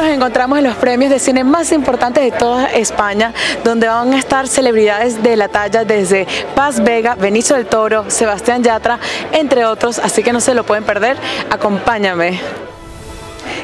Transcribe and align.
nos 0.00 0.10
encontramos 0.10 0.58
en 0.58 0.64
los 0.64 0.76
premios 0.76 1.10
de 1.10 1.18
cine 1.18 1.44
más 1.44 1.72
importantes 1.72 2.24
de 2.24 2.30
toda 2.30 2.66
España, 2.66 3.34
donde 3.64 3.86
van 3.86 4.14
a 4.14 4.18
estar 4.18 4.48
celebridades 4.48 5.22
de 5.22 5.36
la 5.36 5.48
talla 5.48 5.84
desde 5.84 6.26
Paz 6.54 6.82
Vega, 6.82 7.16
Benicio 7.16 7.56
del 7.56 7.66
Toro, 7.66 8.08
Sebastián 8.08 8.62
Yatra, 8.62 8.98
entre 9.32 9.66
otros, 9.66 9.98
así 9.98 10.22
que 10.22 10.32
no 10.32 10.40
se 10.40 10.54
lo 10.54 10.64
pueden 10.64 10.84
perder. 10.84 11.18
Acompáñame. 11.50 12.40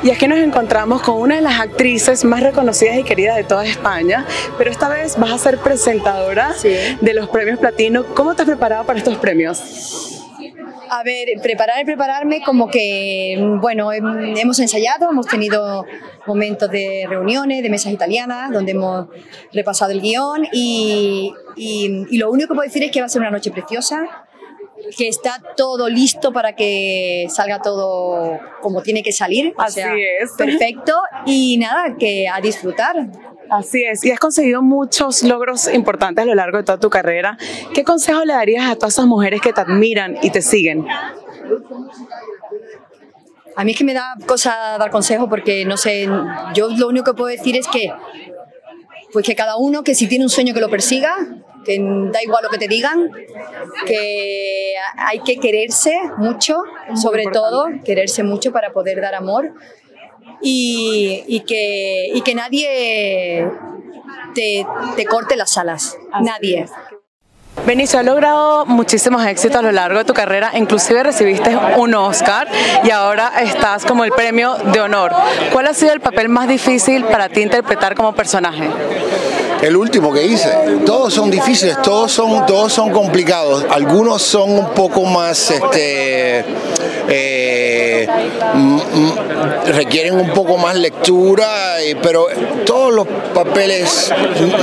Y 0.02 0.10
es 0.10 0.18
que 0.18 0.28
nos 0.28 0.38
encontramos 0.38 1.00
con 1.00 1.16
una 1.16 1.36
de 1.36 1.40
las 1.40 1.58
actrices 1.58 2.22
más 2.24 2.42
reconocidas 2.42 2.98
y 2.98 3.02
queridas 3.02 3.36
de 3.36 3.44
toda 3.44 3.64
España, 3.64 4.26
pero 4.58 4.70
esta 4.70 4.88
vez 4.88 5.16
vas 5.16 5.32
a 5.32 5.38
ser 5.38 5.58
presentadora 5.58 6.54
de 7.00 7.14
los 7.14 7.28
premios 7.30 7.58
Platino. 7.58 8.04
¿Cómo 8.14 8.34
te 8.34 8.42
has 8.42 8.46
preparado 8.46 8.84
para 8.84 8.98
estos 8.98 9.16
premios? 9.16 10.15
A 10.90 11.02
ver, 11.02 11.28
preparar 11.42 11.80
y 11.80 11.84
prepararme 11.84 12.42
como 12.42 12.68
que, 12.68 13.36
bueno, 13.60 13.92
hemos 13.92 14.58
ensayado, 14.58 15.10
hemos 15.10 15.26
tenido 15.26 15.84
momentos 16.26 16.70
de 16.70 17.06
reuniones, 17.08 17.62
de 17.62 17.70
mesas 17.70 17.92
italianas, 17.92 18.50
donde 18.52 18.72
hemos 18.72 19.08
repasado 19.52 19.92
el 19.92 20.00
guion 20.00 20.46
y, 20.52 21.32
y, 21.56 22.18
lo 22.18 22.30
único 22.30 22.48
que 22.48 22.54
puedo 22.54 22.66
decir 22.66 22.82
es 22.82 22.90
que 22.90 23.00
va 23.00 23.06
a 23.06 23.08
ser 23.08 23.20
una 23.20 23.30
noche 23.30 23.50
preciosa, 23.50 24.26
que 24.96 25.08
está 25.08 25.42
todo 25.56 25.88
listo 25.88 26.32
para 26.32 26.54
que 26.54 27.26
salga 27.28 27.60
todo 27.60 28.38
como 28.60 28.82
tiene 28.82 29.02
que 29.02 29.12
salir. 29.12 29.54
Así 29.56 29.80
es. 29.80 30.32
Perfecto. 30.36 30.92
Y 31.24 31.56
nada, 31.58 31.96
que 31.98 32.28
a 32.28 32.40
disfrutar. 32.40 32.94
Así 33.50 33.84
es, 33.84 34.04
y 34.04 34.10
has 34.10 34.18
conseguido 34.18 34.62
muchos 34.62 35.22
logros 35.22 35.72
importantes 35.72 36.22
a 36.22 36.26
lo 36.26 36.34
largo 36.34 36.58
de 36.58 36.64
toda 36.64 36.78
tu 36.78 36.90
carrera. 36.90 37.38
¿Qué 37.74 37.84
consejo 37.84 38.24
le 38.24 38.32
darías 38.32 38.70
a 38.70 38.74
todas 38.74 38.94
esas 38.94 39.06
mujeres 39.06 39.40
que 39.40 39.52
te 39.52 39.60
admiran 39.60 40.16
y 40.22 40.30
te 40.30 40.42
siguen? 40.42 40.86
A 43.54 43.64
mí 43.64 43.72
es 43.72 43.78
que 43.78 43.84
me 43.84 43.94
da 43.94 44.14
cosa 44.26 44.76
dar 44.78 44.90
consejo 44.90 45.28
porque 45.28 45.64
no 45.64 45.76
sé, 45.76 46.08
yo 46.54 46.68
lo 46.76 46.88
único 46.88 47.12
que 47.12 47.14
puedo 47.16 47.28
decir 47.28 47.56
es 47.56 47.66
que 47.68 47.92
pues 49.12 49.24
que 49.24 49.34
cada 49.34 49.56
uno 49.56 49.82
que 49.82 49.94
si 49.94 50.08
tiene 50.08 50.24
un 50.24 50.28
sueño 50.28 50.52
que 50.52 50.60
lo 50.60 50.68
persiga, 50.68 51.14
que 51.64 51.78
da 52.12 52.22
igual 52.22 52.42
lo 52.42 52.50
que 52.50 52.58
te 52.58 52.68
digan, 52.68 53.10
que 53.86 54.74
hay 54.98 55.20
que 55.20 55.38
quererse 55.38 55.98
mucho, 56.18 56.62
sobre 56.94 57.24
todo 57.32 57.66
quererse 57.84 58.22
mucho 58.22 58.52
para 58.52 58.72
poder 58.72 59.00
dar 59.00 59.14
amor 59.14 59.54
y, 60.40 61.40
que, 61.46 62.08
y 62.14 62.20
que 62.22 62.34
nadie 62.34 63.50
te, 64.34 64.66
te 64.96 65.04
corte 65.04 65.36
las 65.36 65.56
alas, 65.58 65.96
nadie. 66.22 66.66
Benicio, 67.64 67.98
has 67.98 68.04
logrado 68.04 68.66
muchísimos 68.66 69.24
éxitos 69.26 69.58
a 69.58 69.62
lo 69.62 69.72
largo 69.72 69.98
de 69.98 70.04
tu 70.04 70.12
carrera, 70.12 70.52
inclusive 70.54 71.02
recibiste 71.02 71.56
un 71.78 71.94
Oscar 71.94 72.46
y 72.84 72.90
ahora 72.90 73.32
estás 73.42 73.84
como 73.84 74.04
el 74.04 74.12
premio 74.12 74.54
de 74.72 74.80
honor. 74.80 75.12
¿Cuál 75.52 75.66
ha 75.66 75.74
sido 75.74 75.92
el 75.92 76.00
papel 76.00 76.28
más 76.28 76.48
difícil 76.48 77.04
para 77.06 77.28
ti 77.28 77.40
interpretar 77.40 77.94
como 77.94 78.14
personaje? 78.14 78.68
El 79.62 79.76
último 79.76 80.12
que 80.12 80.24
hice. 80.24 80.50
Todos 80.84 81.14
son 81.14 81.30
difíciles, 81.30 81.80
todos 81.82 82.12
son, 82.12 82.44
todos 82.46 82.72
son 82.72 82.90
complicados. 82.90 83.64
Algunos 83.70 84.22
son 84.22 84.50
un 84.50 84.68
poco 84.74 85.04
más 85.04 85.50
este, 85.50 86.44
eh, 87.08 87.55
requieren 89.72 90.14
un 90.14 90.30
poco 90.30 90.56
más 90.58 90.76
lectura, 90.76 91.46
pero 92.02 92.26
todos 92.64 92.92
los 92.92 93.06
papeles, 93.34 94.12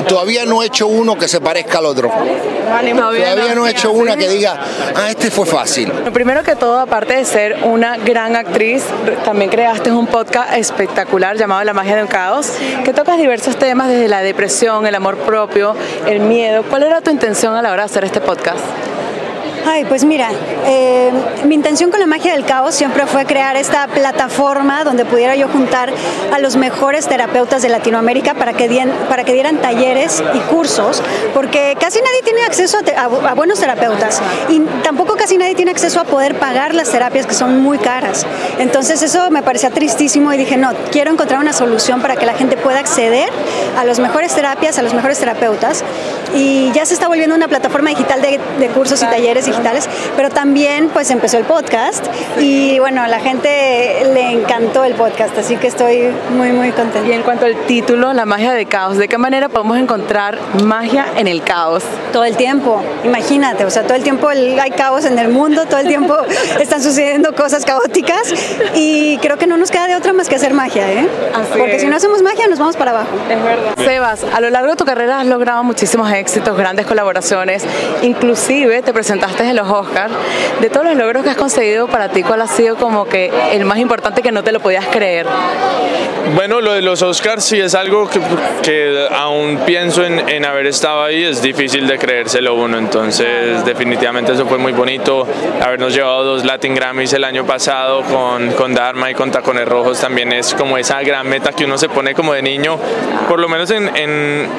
todavía 0.08 0.46
no 0.46 0.64
he 0.64 0.68
hecho 0.68 0.88
uno 0.88 1.18
que 1.18 1.28
se 1.28 1.42
parezca 1.42 1.80
al 1.80 1.86
otro. 1.86 2.12
Todavía 2.12 3.56
no 3.56 3.68
he 3.68 3.72
hecho 3.72 3.92
una 3.92 4.16
que 4.16 4.28
diga, 4.28 4.60
ah, 4.96 5.10
este 5.10 5.30
fue 5.30 5.46
fácil. 5.46 5.92
Primero 6.14 6.44
que 6.44 6.56
todo, 6.56 6.80
aparte 6.80 7.16
de 7.16 7.26
ser 7.26 7.58
una 7.64 7.98
gran 7.98 8.36
actriz, 8.36 8.84
también 9.26 9.50
creaste 9.50 9.92
un 9.92 10.08
podcast 10.08 10.54
espectacular 10.54 11.38
llamado 11.38 11.64
La 11.64 11.74
magia 11.74 11.96
de 11.96 12.04
un 12.04 12.08
caos, 12.08 12.52
que 12.84 12.94
tocas 12.94 13.18
diversos 13.18 13.58
temas 13.58 13.90
desde 13.90 14.08
la 14.08 14.22
depresión, 14.22 14.86
el 14.86 14.96
amor 14.96 15.18
propio, 15.18 15.76
el 16.08 16.20
miedo. 16.20 16.64
¿Cuál 16.64 16.84
era 16.84 17.02
tu 17.02 17.12
intención 17.12 17.56
a 17.56 17.62
la 17.62 17.72
hora 17.72 17.84
de 17.84 17.86
hacer 17.86 18.04
este 18.04 18.22
podcast? 18.22 18.64
Ay, 19.66 19.86
pues 19.86 20.04
mira, 20.04 20.30
eh, 20.66 21.12
mi 21.46 21.56
intención 21.56 21.90
con 21.90 22.00
la 22.00 22.06
magia 22.06 22.34
del 22.34 22.44
caos 22.44 22.76
siempre 22.76 23.08
fue 23.08 23.26
crear 23.26 23.56
esta 23.56 23.88
plataforma 23.88 24.84
donde 24.84 25.06
pudiera 25.06 25.36
yo 25.36 25.48
juntar 25.48 25.92
a 26.34 26.40
los 26.40 26.58
mejores 26.58 27.08
terapeutas 27.08 27.62
de 27.62 27.70
Latinoamérica 27.70 28.34
para 28.34 28.54
que, 28.54 28.68
para 29.08 29.24
que 29.24 29.34
dieran 29.34 29.58
talleres 29.58 30.22
y 30.34 30.40
cursos, 30.40 31.02
porque 31.34 31.78
casi 31.80 32.00
nadie 32.02 32.22
tiene 32.24 32.44
acceso 32.44 32.78
a, 32.98 33.34
buenos 33.36 33.60
terapeutas 33.60 34.22
y 34.50 34.60
tampoco 34.84 35.16
casi 35.16 35.38
nadie 35.38 35.56
tiene 35.56 35.72
acceso 35.72 36.02
a 36.02 36.04
poder 36.04 36.36
pagar 36.36 36.76
las 36.76 36.90
terapias 36.92 37.26
que 37.26 37.34
son 37.34 37.62
muy 37.62 37.78
caras. 37.78 38.26
Entonces 38.60 39.02
eso 39.02 39.32
me 39.32 39.44
parecía 39.44 39.70
tristísimo 39.70 40.34
y 40.34 40.38
dije, 40.38 40.58
no, 40.58 40.72
quiero 40.92 41.12
encontrar 41.12 41.40
una 41.40 41.54
solución 41.54 42.02
para 42.02 42.18
que 42.18 42.26
la 42.26 42.34
gente 42.34 42.58
pueda 42.58 42.80
acceder 42.80 43.30
a 43.78 43.86
las 43.86 44.00
mejores 44.00 44.34
terapias, 44.34 44.78
a 44.78 44.82
los 44.82 44.94
mejores 44.94 45.20
terapeutas 45.20 45.84
y 46.34 46.72
ya 46.74 46.86
se 46.86 46.94
está 46.94 47.08
volviendo 47.08 47.36
una 47.36 47.48
plataforma 47.48 47.90
digital 47.90 48.22
de, 48.22 48.40
de 48.60 48.68
cursos 48.70 49.02
y 49.02 49.06
talleres 49.06 49.46
digitales, 49.46 49.88
pero 50.16 50.30
también 50.30 50.90
pues 50.90 51.12
empezó 51.12 51.38
el 51.38 51.46
podcast 51.46 52.06
y 52.40 52.80
bueno, 52.80 53.06
la 53.08 53.20
gente 53.20 54.04
le 54.14 54.32
encantó 54.32 54.84
el 54.84 54.94
podcast, 54.96 55.38
así 55.38 55.58
que 55.58 55.68
estoy 55.68 56.10
muy 56.36 56.52
muy 56.52 56.72
contenta. 56.72 57.08
Y 57.08 57.14
en 57.14 57.24
cuanto 57.24 57.46
al 57.46 57.56
título, 57.66 58.14
La 58.14 58.26
magia 58.26 58.54
del 58.54 58.68
caos, 58.68 58.98
¿de 58.98 59.08
qué 59.08 59.18
manera 59.18 59.50
podemos 59.50 59.78
encontrar 59.78 60.38
magia 60.64 61.06
en 61.18 61.28
el 61.28 61.44
caos? 61.44 61.84
Todo 62.12 62.26
el 62.26 62.36
tiempo, 62.36 62.82
imagínate, 63.04 63.66
o 63.66 63.70
sea, 63.70 63.84
todo 63.84 63.96
el 63.96 64.04
tiempo 64.04 64.30
hay 64.30 64.72
caos 64.72 65.06
en 65.06 65.20
el 65.20 65.30
mundo, 65.30 65.66
todo 65.66 65.80
el 65.80 65.88
tiempo 65.88 66.16
están 66.60 66.82
sucediendo 66.82 67.34
cosas 67.36 67.66
caóticas 67.66 68.34
y 68.76 69.18
creo 69.18 69.38
que 69.38 69.48
no 69.48 69.58
nos 69.58 69.72
queda 69.72 69.88
de 69.88 69.96
otra 69.96 70.14
más 70.14 70.30
que 70.30 70.36
hacer 70.36 70.54
magia, 70.54 70.92
¿eh? 70.92 71.08
Porque 71.58 71.80
si 71.80 71.88
no 71.88 71.96
hacemos 71.96 72.22
magia 72.22 72.48
nos 72.48 72.60
vamos 72.60 72.78
para 72.78 72.92
abajo. 72.92 73.10
Es 73.30 73.44
verdad. 73.44 73.76
Sebas, 73.78 74.24
a 74.24 74.40
lo 74.42 74.50
largo 74.50 74.72
de 74.72 74.76
tu 74.76 74.86
carrera 74.86 75.20
has 75.20 75.28
logrado 75.28 75.64
muchísimos 75.64 76.12
éxitos, 76.12 76.23
grandes 76.56 76.86
colaboraciones, 76.86 77.66
inclusive 78.02 78.82
te 78.82 78.94
presentaste 78.94 79.44
en 79.44 79.56
los 79.56 79.70
Oscars, 79.70 80.14
de 80.62 80.70
todos 80.70 80.86
los 80.86 80.96
logros 80.96 81.24
que 81.24 81.30
has 81.30 81.38
conseguido, 81.38 81.88
para 81.88 82.10
ti, 82.10 82.24
¿cuál 82.24 82.42
ha 82.42 82.48
sido 82.48 82.76
como 82.76 83.06
que 83.06 83.32
el 83.52 83.66
más 83.66 83.78
importante 83.78 84.22
que 84.22 84.32
no 84.32 84.44
te 84.44 84.52
lo 84.52 84.60
podías 84.60 84.86
creer? 84.88 85.26
Bueno, 86.36 86.62
lo 86.62 86.74
de 86.74 86.82
los 86.82 87.02
Oscars 87.02 87.44
sí 87.44 87.60
es 87.60 87.76
algo 87.76 88.10
que, 88.62 89.08
aún 89.12 89.60
pienso 89.66 90.04
en, 90.06 90.46
haber 90.46 90.68
estado 90.68 91.04
ahí, 91.04 91.24
es 91.24 91.42
difícil 91.42 91.86
de 91.88 91.98
creérselo 91.98 92.56
uno, 92.56 92.78
entonces 92.78 93.64
definitivamente 93.66 94.32
eso 94.32 94.46
fue 94.46 94.58
muy 94.58 94.72
bonito, 94.72 95.28
habernos 95.62 95.94
llevado 95.94 96.24
dos 96.24 96.46
Latin 96.46 96.76
Grammys 96.76 97.14
el 97.14 97.24
año 97.24 97.46
pasado 97.46 98.02
con, 98.04 98.52
con 98.54 98.74
Dharma 98.74 99.12
y 99.12 99.14
con 99.14 99.32
Tacones 99.32 99.68
Rojos 99.68 100.00
también 100.00 100.32
es 100.32 100.54
como 100.54 100.78
esa 100.78 101.02
gran 101.02 101.28
meta 101.28 101.52
que 101.52 101.66
uno 101.66 101.78
se 101.78 101.90
pone 101.90 102.14
como 102.14 102.34
de 102.34 102.42
niño, 102.42 102.80
por 103.28 103.40
lo 103.40 103.50
menos 103.50 103.70
en, 103.72 103.96
en 103.96 104.50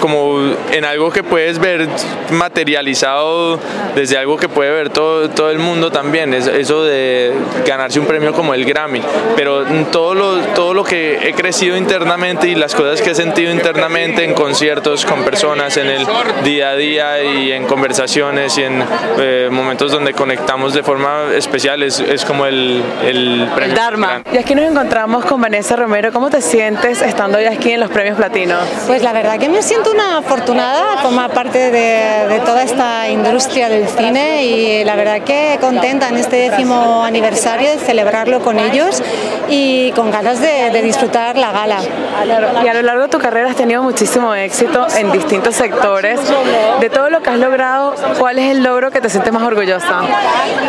como 0.00 0.40
en 0.72 0.84
algo 0.84 0.99
que 1.08 1.22
puedes 1.22 1.58
ver 1.58 1.88
materializado 2.30 3.58
desde 3.94 4.18
algo 4.18 4.36
que 4.36 4.48
puede 4.48 4.70
ver 4.70 4.90
todo, 4.90 5.30
todo 5.30 5.50
el 5.50 5.58
mundo 5.58 5.90
también, 5.90 6.34
es 6.34 6.46
eso 6.46 6.84
de 6.84 7.32
ganarse 7.66 7.98
un 7.98 8.06
premio 8.06 8.32
como 8.34 8.52
el 8.52 8.64
Grammy, 8.66 9.00
pero 9.36 9.64
todo 9.90 10.14
lo, 10.14 10.38
todo 10.54 10.74
lo 10.74 10.84
que 10.84 11.28
he 11.28 11.32
crecido 11.32 11.76
internamente 11.76 12.48
y 12.48 12.54
las 12.54 12.74
cosas 12.74 13.00
que 13.00 13.12
he 13.12 13.14
sentido 13.14 13.50
internamente 13.52 14.24
en 14.24 14.34
conciertos 14.34 15.06
con 15.06 15.22
personas, 15.24 15.76
en 15.78 15.88
el 15.88 16.06
día 16.44 16.70
a 16.70 16.76
día 16.76 17.22
y 17.22 17.52
en 17.52 17.66
conversaciones 17.66 18.58
y 18.58 18.64
en 18.64 18.84
eh, 19.18 19.48
momentos 19.50 19.92
donde 19.92 20.12
conectamos 20.12 20.74
de 20.74 20.82
forma 20.82 21.30
especial, 21.34 21.82
es, 21.82 22.00
es 22.00 22.24
como 22.24 22.46
el, 22.46 22.82
el 23.04 23.48
premio. 23.54 23.74
Dharma. 23.74 24.22
Y 24.32 24.38
aquí 24.38 24.54
nos 24.54 24.70
encontramos 24.70 25.24
con 25.24 25.40
Vanessa 25.40 25.76
Romero. 25.76 26.12
¿Cómo 26.12 26.30
te 26.30 26.40
sientes 26.40 27.00
estando 27.02 27.38
hoy 27.38 27.44
aquí 27.44 27.72
en 27.72 27.80
los 27.80 27.90
premios 27.90 28.16
platinos? 28.16 28.62
Pues 28.86 29.02
la 29.02 29.12
verdad 29.12 29.38
que 29.38 29.48
me 29.48 29.62
siento 29.62 29.90
una 29.90 30.18
afortunada 30.18 30.89
formar 30.98 31.30
parte 31.32 31.70
de, 31.70 32.28
de 32.28 32.40
toda 32.40 32.62
esta 32.62 33.08
industria 33.08 33.68
del 33.68 33.88
cine 33.88 34.44
y 34.44 34.84
la 34.84 34.96
verdad 34.96 35.20
que 35.22 35.58
contenta 35.60 36.08
en 36.08 36.16
este 36.16 36.50
décimo 36.50 37.02
aniversario 37.04 37.70
de 37.70 37.78
celebrarlo 37.78 38.40
con 38.40 38.58
ellos 38.58 39.02
y 39.48 39.92
con 39.92 40.10
ganas 40.10 40.40
de, 40.40 40.70
disfrutar 40.80 41.36
la 41.36 41.52
gala. 41.52 41.78
Y 42.64 42.68
a 42.68 42.74
lo 42.74 42.82
largo 42.82 43.02
de 43.02 43.08
tu 43.08 43.18
carrera 43.18 43.50
has 43.50 43.56
tenido 43.56 43.82
muchísimo 43.82 44.34
éxito 44.34 44.86
en 44.96 45.12
distintos 45.12 45.54
sectores. 45.54 46.20
De 46.80 46.88
todo 46.88 47.10
lo 47.10 47.20
que 47.20 47.30
has 47.30 47.38
logrado, 47.38 47.94
¿cuál 48.18 48.38
es 48.38 48.52
el 48.52 48.62
logro 48.62 48.90
que 48.90 49.00
te 49.00 49.10
sientes 49.10 49.32
más 49.32 49.42
orgullosa? 49.42 50.02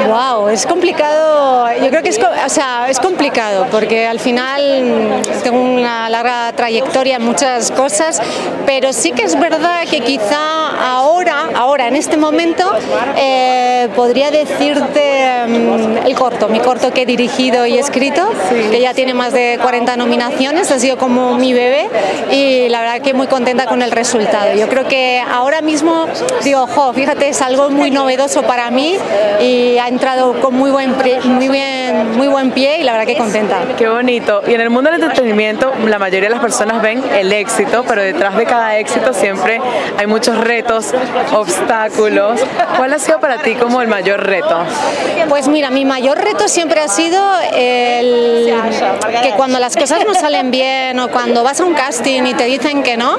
Wow, 0.07 0.49
es 0.49 0.65
complicado. 0.65 1.69
Yo 1.81 1.89
creo 1.89 2.03
que 2.03 2.09
es, 2.09 2.19
o 2.19 2.49
sea, 2.49 2.89
es 2.89 2.99
complicado 2.99 3.67
porque 3.71 4.07
al 4.07 4.19
final 4.19 5.21
tengo 5.43 5.61
una 5.61 6.09
larga 6.09 6.51
trayectoria 6.53 7.15
en 7.17 7.23
muchas 7.23 7.71
cosas, 7.71 8.21
pero 8.65 8.91
sí 8.91 9.11
que 9.11 9.23
es 9.23 9.39
verdad 9.39 9.83
que 9.89 10.00
quizá 10.05 10.69
ahora, 10.95 11.49
ahora 11.55 11.87
en 11.87 11.95
este 11.95 12.17
momento, 12.17 12.71
eh, 13.17 13.89
podría 13.95 14.31
decirte 14.31 15.45
mm, 15.47 16.05
el 16.05 16.15
corto, 16.15 16.49
mi 16.49 16.59
corto 16.59 16.91
que 16.91 17.03
he 17.03 17.05
dirigido 17.05 17.65
y 17.65 17.77
escrito, 17.77 18.29
que 18.49 18.79
ya 18.79 18.93
tiene 18.93 19.13
más 19.13 19.33
de 19.33 19.59
40 19.61 19.97
nominaciones, 19.97 20.71
ha 20.71 20.79
sido 20.79 20.97
como 20.97 21.35
mi 21.35 21.53
bebé 21.53 21.89
y 22.31 22.69
la 22.69 22.81
verdad 22.81 23.01
que 23.01 23.13
muy 23.13 23.27
contenta 23.27 23.65
con 23.65 23.81
el 23.81 23.91
resultado. 23.91 24.53
Yo 24.55 24.67
creo 24.67 24.87
que 24.87 25.21
ahora 25.29 25.61
mismo 25.61 26.07
digo, 26.43 26.67
jo, 26.67 26.93
fíjate, 26.93 27.29
es 27.29 27.41
algo 27.41 27.69
muy 27.69 27.91
novedoso 27.91 28.43
para 28.43 28.69
mí 28.71 28.95
y 29.39 29.77
ha 29.77 29.87
entrado 29.87 30.39
con 30.39 30.55
muy 30.55 30.71
buen, 30.71 30.95
muy 31.25 31.47
bien, 31.49 32.17
muy 32.17 32.27
buen 32.27 32.51
pie 32.51 32.79
y 32.79 32.83
la 32.83 32.93
verdad 32.93 33.07
que 33.07 33.17
contenta. 33.17 33.59
Qué 33.77 33.87
bonito. 33.87 34.41
Y 34.47 34.53
en 34.53 34.61
el 34.61 34.69
mundo 34.69 34.91
del 34.91 35.01
entretenimiento, 35.01 35.71
la 35.85 35.99
mayoría 35.99 36.29
de 36.29 36.35
las 36.35 36.41
personas 36.41 36.81
ven 36.81 37.03
el 37.13 37.31
éxito, 37.31 37.83
pero 37.87 38.01
detrás 38.01 38.35
de 38.35 38.45
cada 38.45 38.77
éxito 38.77 39.13
siempre 39.13 39.59
hay 39.97 40.07
muchos 40.07 40.37
retos, 40.37 40.93
obstáculos. 41.33 42.39
¿Cuál 42.77 42.93
ha 42.93 42.99
sido 42.99 43.19
para 43.19 43.41
ti 43.41 43.55
como 43.55 43.81
el 43.81 43.87
mayor 43.87 44.25
reto? 44.25 44.63
Pues 45.29 45.47
mira, 45.47 45.69
mi 45.69 45.85
mayor 45.85 46.17
reto 46.17 46.47
siempre 46.47 46.81
ha 46.81 46.87
sido 46.87 47.21
el 47.53 48.53
que 49.23 49.31
cuando 49.37 49.59
las 49.59 49.75
cosas 49.75 49.99
no 50.05 50.13
salen 50.13 50.51
bien 50.51 50.99
o 50.99 51.09
cuando 51.09 51.43
vas 51.43 51.59
a 51.59 51.65
un 51.65 51.73
casting 51.73 52.23
y 52.23 52.33
te 52.33 52.45
dicen 52.45 52.83
que 52.83 52.97
no, 52.97 53.17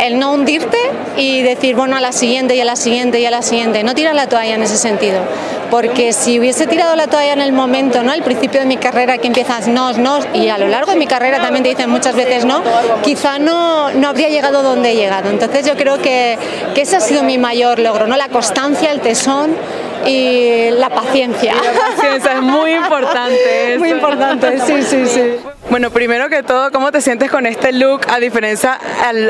el 0.00 0.18
no 0.18 0.32
hundirte 0.32 0.78
y 1.16 1.42
decir, 1.42 1.76
bueno, 1.76 1.96
a 1.96 2.00
la 2.00 2.12
siguiente 2.12 2.54
y 2.54 2.60
a 2.60 2.64
la 2.64 2.76
siguiente 2.76 3.20
y 3.20 3.26
a 3.26 3.30
la 3.30 3.42
siguiente, 3.42 3.82
no 3.82 3.94
tirar 3.94 4.14
la 4.14 4.26
toalla 4.28 4.54
en 4.54 4.62
ese 4.62 4.76
sentido. 4.76 5.20
Porque 5.70 6.12
si 6.12 6.38
hubiese 6.38 6.66
tirado 6.66 6.94
la 6.94 7.08
toalla 7.08 7.32
en 7.32 7.40
el 7.40 7.52
momento, 7.52 8.02
¿no? 8.02 8.12
Al 8.12 8.22
principio 8.22 8.60
de 8.60 8.66
mi 8.66 8.76
carrera 8.76 9.18
que 9.18 9.26
empiezas 9.26 9.66
no, 9.66 9.92
no, 9.94 10.20
y 10.32 10.48
a 10.48 10.58
lo 10.58 10.68
largo 10.68 10.92
de 10.92 10.96
mi 10.96 11.06
carrera 11.06 11.40
también 11.40 11.64
te 11.64 11.70
dicen 11.70 11.90
muchas 11.90 12.14
veces 12.14 12.44
no, 12.44 12.62
quizá 13.02 13.38
no, 13.38 13.90
no 13.92 14.08
habría 14.08 14.28
llegado 14.28 14.62
donde 14.62 14.92
he 14.92 14.96
llegado. 14.96 15.30
Entonces 15.30 15.66
yo 15.66 15.74
creo 15.74 15.98
que, 15.98 16.13
que 16.74 16.82
ese 16.82 16.96
ha 16.96 17.00
sido 17.00 17.22
mi 17.22 17.38
mayor 17.38 17.78
logro, 17.78 18.06
¿no? 18.06 18.16
La 18.16 18.28
constancia, 18.28 18.90
el 18.92 19.00
tesón 19.00 19.54
y 20.06 20.70
la 20.70 20.90
paciencia. 20.90 21.54
La 21.54 21.96
paciencia 21.96 22.32
es 22.34 22.42
muy 22.42 22.72
importante. 22.72 23.34
Muy 23.78 23.90
importante, 23.90 24.58
sí, 24.60 24.82
sí, 24.82 25.06
sí. 25.06 25.36
Bueno, 25.70 25.90
primero 25.90 26.28
que 26.28 26.42
todo, 26.42 26.70
¿cómo 26.70 26.92
te 26.92 27.00
sientes 27.00 27.30
con 27.30 27.46
este 27.46 27.72
look 27.72 28.02
a 28.08 28.20
diferencia 28.20 28.78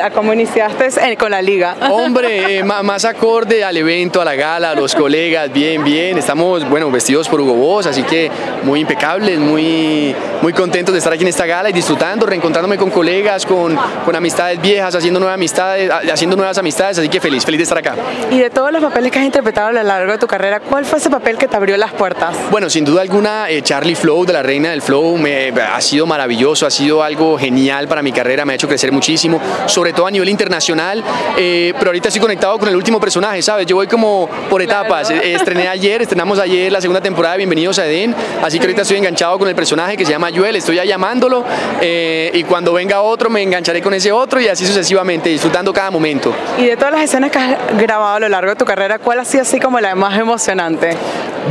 a 0.02 0.10
cómo 0.10 0.32
iniciaste 0.32 1.16
con 1.16 1.31
la 1.31 1.40
liga? 1.40 1.76
Hombre, 1.90 2.58
eh, 2.58 2.64
más 2.64 3.04
acorde 3.04 3.64
al 3.64 3.76
evento, 3.76 4.20
a 4.20 4.25
la 4.25 4.34
gala, 4.34 4.72
a 4.72 4.75
los 4.75 4.94
colegas, 4.96 5.52
bien, 5.52 5.84
bien. 5.84 6.19
Estamos, 6.19 6.69
bueno, 6.69 6.90
vestidos 6.90 7.28
por 7.28 7.40
Hugo 7.40 7.54
Boss, 7.54 7.86
así 7.86 8.02
que 8.02 8.31
muy 8.64 8.81
impecables, 8.81 9.38
muy, 9.38 10.14
muy 10.42 10.52
contentos 10.52 10.92
de 10.92 10.98
estar 10.98 11.12
aquí 11.12 11.22
en 11.22 11.28
esta 11.28 11.46
gala 11.46 11.70
y 11.70 11.72
disfrutando, 11.72 12.26
reencontrándome 12.26 12.76
con 12.76 12.90
colegas, 12.90 13.46
con, 13.46 13.78
con 14.04 14.16
amistades 14.16 14.60
viejas, 14.60 14.94
haciendo 14.94 15.20
nuevas 15.20 15.37
amistades, 15.37 15.90
haciendo 16.12 16.37
nuevas 16.37 16.58
amistades, 16.58 16.98
así 16.98 17.08
que 17.08 17.20
feliz, 17.20 17.44
feliz 17.44 17.58
de 17.58 17.62
estar 17.62 17.78
acá. 17.78 17.94
Y 18.30 18.38
de 18.40 18.50
todos 18.50 18.72
los 18.72 18.82
papeles 18.82 19.12
que 19.12 19.20
has 19.20 19.25
interpretado 19.25 19.69
a 19.69 19.72
lo 19.72 19.82
largo 19.82 20.12
de 20.12 20.19
tu 20.19 20.26
carrera, 20.26 20.60
¿cuál 20.60 20.84
fue 20.84 20.98
ese 20.98 21.10
papel 21.10 21.38
que 21.38 21.46
te 21.46 21.56
abrió 21.56 21.76
las 21.76 21.92
puertas? 21.92 22.37
Bueno, 22.50 22.69
sin 22.69 22.84
duda 22.84 23.02
alguna, 23.02 23.48
eh, 23.48 23.62
Charlie 23.62 23.94
Flow, 23.94 24.26
de 24.26 24.32
la 24.32 24.42
Reina 24.42 24.70
del 24.70 24.82
Flow, 24.82 25.16
me, 25.16 25.48
ha 25.48 25.80
sido 25.80 26.06
maravilloso 26.06 26.24
maravilloso, 26.25 26.65
ha 26.65 26.71
sido 26.71 27.03
algo 27.03 27.37
genial 27.38 27.87
para 27.87 28.00
mi 28.00 28.11
carrera, 28.11 28.47
me 28.47 28.55
ha 28.55 28.56
hecho 28.56 28.67
crecer 28.67 28.91
muchísimo, 28.91 29.38
sobre 29.67 29.93
todo 29.93 30.06
a 30.06 30.11
nivel 30.11 30.31
internacional, 30.31 31.05
eh, 31.37 31.75
pero 31.79 31.91
ahorita 31.91 32.09
estoy 32.09 32.23
conectado 32.23 32.59
con 32.59 32.67
el 32.67 32.75
último 32.75 32.99
personaje, 32.99 33.43
¿sabes? 33.43 33.67
Yo 33.67 33.76
voy 33.76 33.87
como 33.87 34.26
por 34.49 34.62
etapas, 34.62 35.11
eh, 35.11 35.35
estrené 35.35 35.69
ayer, 35.69 36.00
estrenamos 36.00 36.38
ayer 36.38 36.73
la 36.73 36.81
segunda 36.81 37.03
temporada 37.03 37.35
de 37.35 37.38
Bienvenidos 37.38 37.79
a 37.79 37.85
Eden, 37.87 38.15
así 38.43 38.59
que 38.59 38.65
ahorita 38.65 38.82
estoy 38.82 38.97
enganchado 38.97 39.38
con 39.38 39.49
el 39.49 39.55
personaje 39.55 39.99
que 39.99 40.06
se 40.06 40.12
llama 40.12 40.31
Joel, 40.35 40.56
estoy 40.56 40.76
ya 40.76 40.87
llamándolo 40.87 41.44
eh, 41.82 42.31
y 42.32 42.43
cuando 42.44 42.73
venga 42.73 43.03
otro 43.03 43.29
me 43.29 43.43
engancharé 43.43 43.82
con 43.82 43.93
ese 43.93 44.11
otro 44.11 44.41
y 44.41 44.49
así 44.49 44.67
sucesivamente, 44.67 45.29
disfrutando 45.29 45.75
cada 45.75 45.91
momento. 45.91 46.35
Y 46.56 46.65
de 46.65 46.76
todas 46.79 46.93
las 46.93 47.03
escenas 47.03 47.31
que 47.31 47.38
has 47.38 47.59
grabado 47.76 48.15
a 48.15 48.21
lo 48.21 48.31
largo 48.31 48.49
de 48.49 48.56
tu 48.56 48.65
carrera, 48.65 48.99
¿cuál 48.99 49.19
ha 49.19 49.26
sido 49.26 49.43
así 49.43 49.61
como 49.61 49.79
la 49.79 49.94
más 49.94 50.19
emocionante? 50.19 50.97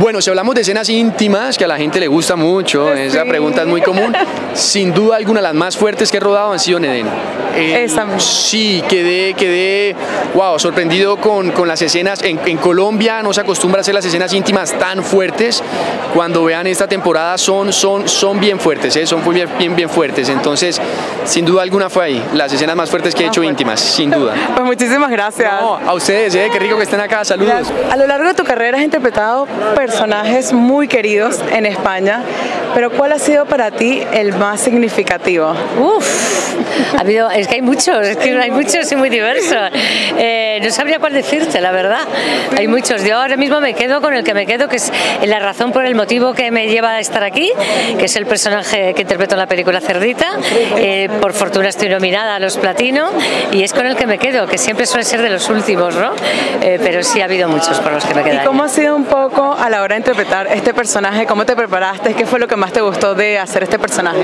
Bueno, 0.00 0.20
si 0.20 0.28
hablamos 0.28 0.56
de 0.56 0.62
escenas 0.62 0.88
íntimas, 0.88 1.56
que 1.56 1.64
a 1.64 1.68
la 1.68 1.76
gente 1.76 2.00
le 2.00 2.08
gusta 2.08 2.34
mucho, 2.34 2.92
esa 2.92 3.24
pregunta 3.24 3.62
es 3.62 3.68
muy 3.68 3.80
común, 3.80 4.12
sin 4.54 4.92
duda 4.92 5.16
alguna 5.16 5.40
las 5.40 5.54
más 5.54 5.76
fuertes 5.76 6.10
que 6.10 6.16
he 6.16 6.20
rodado 6.20 6.52
han 6.52 6.58
sido 6.58 6.78
en. 6.78 7.06
Eh, 7.56 7.86
sí, 8.18 8.82
quedé, 8.88 9.34
quedé, 9.34 9.94
wow, 10.34 10.58
sorprendido 10.58 11.16
con, 11.16 11.50
con 11.52 11.68
las 11.68 11.80
escenas. 11.82 12.22
En, 12.22 12.40
en, 12.44 12.56
Colombia 12.56 13.22
no 13.22 13.32
se 13.32 13.40
acostumbra 13.40 13.78
a 13.78 13.82
hacer 13.82 13.94
las 13.94 14.04
escenas 14.04 14.32
íntimas 14.32 14.72
tan 14.78 15.04
fuertes. 15.04 15.62
Cuando 16.14 16.44
vean 16.44 16.66
esta 16.66 16.88
temporada 16.88 17.38
son, 17.38 17.72
son, 17.72 18.08
son 18.08 18.40
bien 18.40 18.58
fuertes, 18.58 18.96
¿eh? 18.96 19.06
son 19.06 19.22
bien, 19.32 19.48
bien, 19.58 19.76
bien 19.76 19.88
fuertes. 19.88 20.28
Entonces, 20.28 20.80
sin 21.24 21.44
duda 21.44 21.62
alguna 21.62 21.88
fue 21.90 22.04
ahí, 22.04 22.24
las 22.34 22.52
escenas 22.52 22.76
más 22.76 22.90
fuertes 22.90 23.14
que 23.14 23.24
he 23.24 23.26
hecho 23.26 23.42
íntimas, 23.42 23.80
sin 23.80 24.10
duda. 24.10 24.34
Pues 24.54 24.66
muchísimas 24.66 25.10
gracias. 25.10 25.50
a 25.52 25.92
ustedes, 25.94 26.34
¿eh? 26.34 26.48
qué 26.52 26.58
rico 26.58 26.76
que 26.76 26.84
estén 26.84 27.00
acá, 27.00 27.24
saludos. 27.24 27.72
A 27.90 27.96
lo 27.96 28.06
largo 28.06 28.28
de 28.28 28.34
tu 28.34 28.44
carrera 28.44 28.78
has 28.78 28.84
interpretado 28.84 29.46
personajes 29.74 30.52
muy 30.52 30.86
queridos 30.86 31.40
en 31.52 31.66
España, 31.66 32.22
pero 32.74 32.90
¿cuál 32.90 33.12
ha 33.12 33.18
sido 33.18 33.46
para 33.46 33.70
ti 33.70 34.02
el 34.12 34.32
más 34.34 34.60
significativo? 34.60 35.54
Uf, 35.80 36.54
ha 36.96 37.00
habido, 37.00 37.30
es 37.44 37.48
que 37.48 37.56
hay 37.56 37.62
muchos, 37.62 38.06
es 38.06 38.16
que 38.16 38.30
hay 38.38 38.50
muchos 38.50 38.90
y 38.90 38.96
muy 38.96 39.10
diversos. 39.10 39.70
Eh, 40.16 40.60
no 40.62 40.70
sabría 40.70 40.98
cuál 40.98 41.12
decirte, 41.12 41.60
la 41.60 41.72
verdad. 41.72 42.00
Hay 42.56 42.66
muchos. 42.66 43.04
Yo 43.04 43.16
ahora 43.18 43.36
mismo 43.36 43.60
me 43.60 43.74
quedo 43.74 44.00
con 44.00 44.14
el 44.14 44.24
que 44.24 44.32
me 44.32 44.46
quedo, 44.46 44.66
que 44.66 44.76
es 44.76 44.90
la 45.26 45.40
razón 45.40 45.70
por 45.72 45.84
el 45.84 45.94
motivo 45.94 46.32
que 46.32 46.50
me 46.50 46.68
lleva 46.68 46.92
a 46.92 47.00
estar 47.00 47.22
aquí, 47.22 47.52
que 47.98 48.06
es 48.06 48.16
el 48.16 48.24
personaje 48.24 48.94
que 48.94 49.02
interpreto 49.02 49.34
en 49.34 49.40
la 49.40 49.46
película 49.46 49.80
Cerdita. 49.80 50.38
Eh, 50.76 51.10
por 51.20 51.34
fortuna 51.34 51.68
estoy 51.68 51.90
nominada 51.90 52.36
a 52.36 52.38
los 52.38 52.56
Platino 52.56 53.10
y 53.52 53.62
es 53.62 53.74
con 53.74 53.86
el 53.86 53.94
que 53.94 54.06
me 54.06 54.18
quedo, 54.18 54.46
que 54.46 54.56
siempre 54.56 54.86
suele 54.86 55.04
ser 55.04 55.20
de 55.20 55.28
los 55.28 55.48
últimos, 55.50 55.94
¿no? 55.94 56.12
Eh, 56.62 56.80
pero 56.82 57.02
sí 57.02 57.20
ha 57.20 57.24
habido 57.24 57.48
muchos 57.48 57.78
por 57.80 57.92
los 57.92 58.04
que 58.06 58.14
me 58.14 58.22
quedo. 58.22 58.36
¿Y 58.42 58.46
cómo 58.46 58.62
ha 58.64 58.68
sido 58.68 58.96
un 58.96 59.04
poco 59.04 59.52
a 59.52 59.68
la 59.68 59.82
hora 59.82 59.96
de 59.96 60.00
interpretar 60.00 60.46
este 60.46 60.72
personaje? 60.72 61.26
¿Cómo 61.26 61.44
te 61.44 61.54
preparaste? 61.54 62.14
¿Qué 62.14 62.24
fue 62.24 62.40
lo 62.40 62.48
que 62.48 62.56
más 62.56 62.72
te 62.72 62.80
gustó 62.80 63.14
de 63.14 63.38
hacer 63.38 63.64
este 63.64 63.78
personaje? 63.78 64.20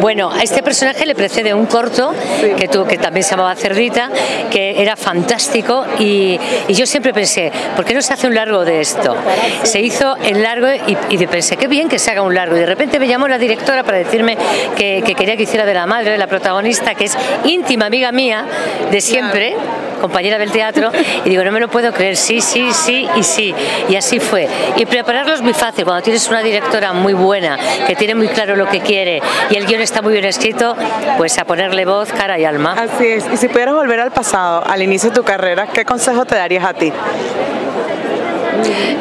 Bueno, 0.00 0.30
a 0.30 0.42
este 0.42 0.62
personaje 0.62 1.06
le 1.06 1.14
precede 1.14 1.54
un 1.54 1.66
corto 1.66 2.12
que, 2.54 2.68
tú, 2.68 2.84
que 2.86 2.98
también 2.98 3.24
se 3.24 3.30
llamaba 3.30 3.54
Cerdita, 3.54 4.10
que 4.50 4.80
era 4.80 4.96
fantástico 4.96 5.84
y, 5.98 6.38
yo 6.68 6.86
siempre 6.86 7.12
pensé, 7.12 7.52
¿por 7.76 7.84
qué 7.84 7.94
no 7.94 8.02
se 8.02 8.12
hace 8.12 8.26
un 8.26 8.34
largo 8.34 8.64
de 8.64 8.80
esto? 8.80 9.14
Se 9.62 9.80
hizo 9.80 10.16
el 10.16 10.42
largo 10.42 10.68
y, 10.68 10.96
y 11.14 11.26
pensé, 11.26 11.56
qué 11.56 11.66
bien 11.66 11.88
que 11.88 11.98
se 11.98 12.10
haga 12.10 12.22
un 12.22 12.34
largo. 12.34 12.56
Y 12.56 12.60
de 12.60 12.66
repente 12.66 12.98
me 12.98 13.08
llamó 13.08 13.28
la 13.28 13.38
directora 13.38 13.82
para 13.82 13.98
decirme 13.98 14.36
que, 14.76 15.02
que 15.04 15.14
quería 15.14 15.36
que 15.36 15.42
hiciera 15.42 15.66
de 15.66 15.74
la 15.74 15.86
madre 15.86 16.10
de 16.10 16.18
la 16.18 16.26
protagonista, 16.26 16.94
que 16.94 17.04
es 17.04 17.16
íntima 17.44 17.86
amiga 17.86 18.12
mía 18.12 18.46
de 18.90 19.00
siempre 19.00 19.56
compañera 20.00 20.38
del 20.38 20.50
teatro, 20.50 20.90
y 21.24 21.28
digo, 21.28 21.44
no 21.44 21.52
me 21.52 21.60
lo 21.60 21.68
puedo 21.68 21.92
creer, 21.92 22.16
sí, 22.16 22.40
sí, 22.40 22.72
sí 22.72 23.08
y 23.16 23.22
sí. 23.22 23.54
Y 23.88 23.96
así 23.96 24.18
fue. 24.18 24.48
Y 24.76 24.86
prepararlo 24.86 25.34
es 25.34 25.42
muy 25.42 25.54
fácil, 25.54 25.84
cuando 25.84 26.02
tienes 26.02 26.28
una 26.28 26.42
directora 26.42 26.92
muy 26.92 27.12
buena, 27.12 27.58
que 27.86 27.94
tiene 27.94 28.14
muy 28.14 28.28
claro 28.28 28.56
lo 28.56 28.66
que 28.66 28.80
quiere 28.80 29.20
y 29.50 29.56
el 29.56 29.66
guion 29.66 29.80
está 29.80 30.02
muy 30.02 30.12
bien 30.12 30.24
escrito, 30.24 30.76
pues 31.16 31.38
a 31.38 31.44
ponerle 31.44 31.84
voz, 31.84 32.12
cara 32.12 32.38
y 32.38 32.44
alma. 32.44 32.74
Así 32.78 33.06
es. 33.06 33.24
Y 33.32 33.36
si 33.36 33.48
pudieras 33.48 33.74
volver 33.74 34.00
al 34.00 34.10
pasado, 34.10 34.64
al 34.66 34.82
inicio 34.82 35.10
de 35.10 35.16
tu 35.16 35.22
carrera, 35.22 35.66
¿qué 35.66 35.84
consejo 35.84 36.24
te 36.24 36.34
darías 36.36 36.64
a 36.64 36.74
ti? 36.74 36.92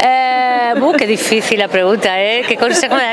Eh, 0.04 0.19
uh, 0.74 0.94
qué 0.94 1.08
difícil 1.08 1.60
la 1.60 1.68
pregunta, 1.68 2.22
¿eh? 2.22 2.44
¿Qué 2.48 2.58
consejo 2.58 2.96
me 2.96 3.10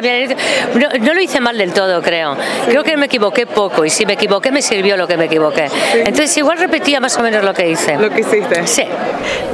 no, 1.01 1.15
lo 1.15 1.21
hice 1.21 1.41
mal 1.41 1.57
del 1.57 1.73
todo, 1.73 2.03
creo. 2.03 2.37
Creo 2.69 2.85
que 2.85 2.97
me 2.97 3.07
equivoqué 3.07 3.47
poco 3.47 3.85
y 3.85 3.91
si 3.91 4.07
me 4.07 4.15
equivoqué 4.15 4.51
me 4.51 4.63
sirvió 4.63 4.97
lo 4.97 5.07
que 5.07 5.17
me 5.17 5.27
equivoqué. 5.27 5.69
Entonces 5.95 6.37
igual 6.37 6.59
repetía 6.59 7.01
más 7.01 7.17
o 7.17 7.23
menos 7.23 7.45
lo 7.45 7.55
que 7.55 7.69
hice. 7.69 7.97
Lo 7.97 8.11
que 8.11 8.21
hiciste. 8.21 8.67
Sí. 8.67 8.85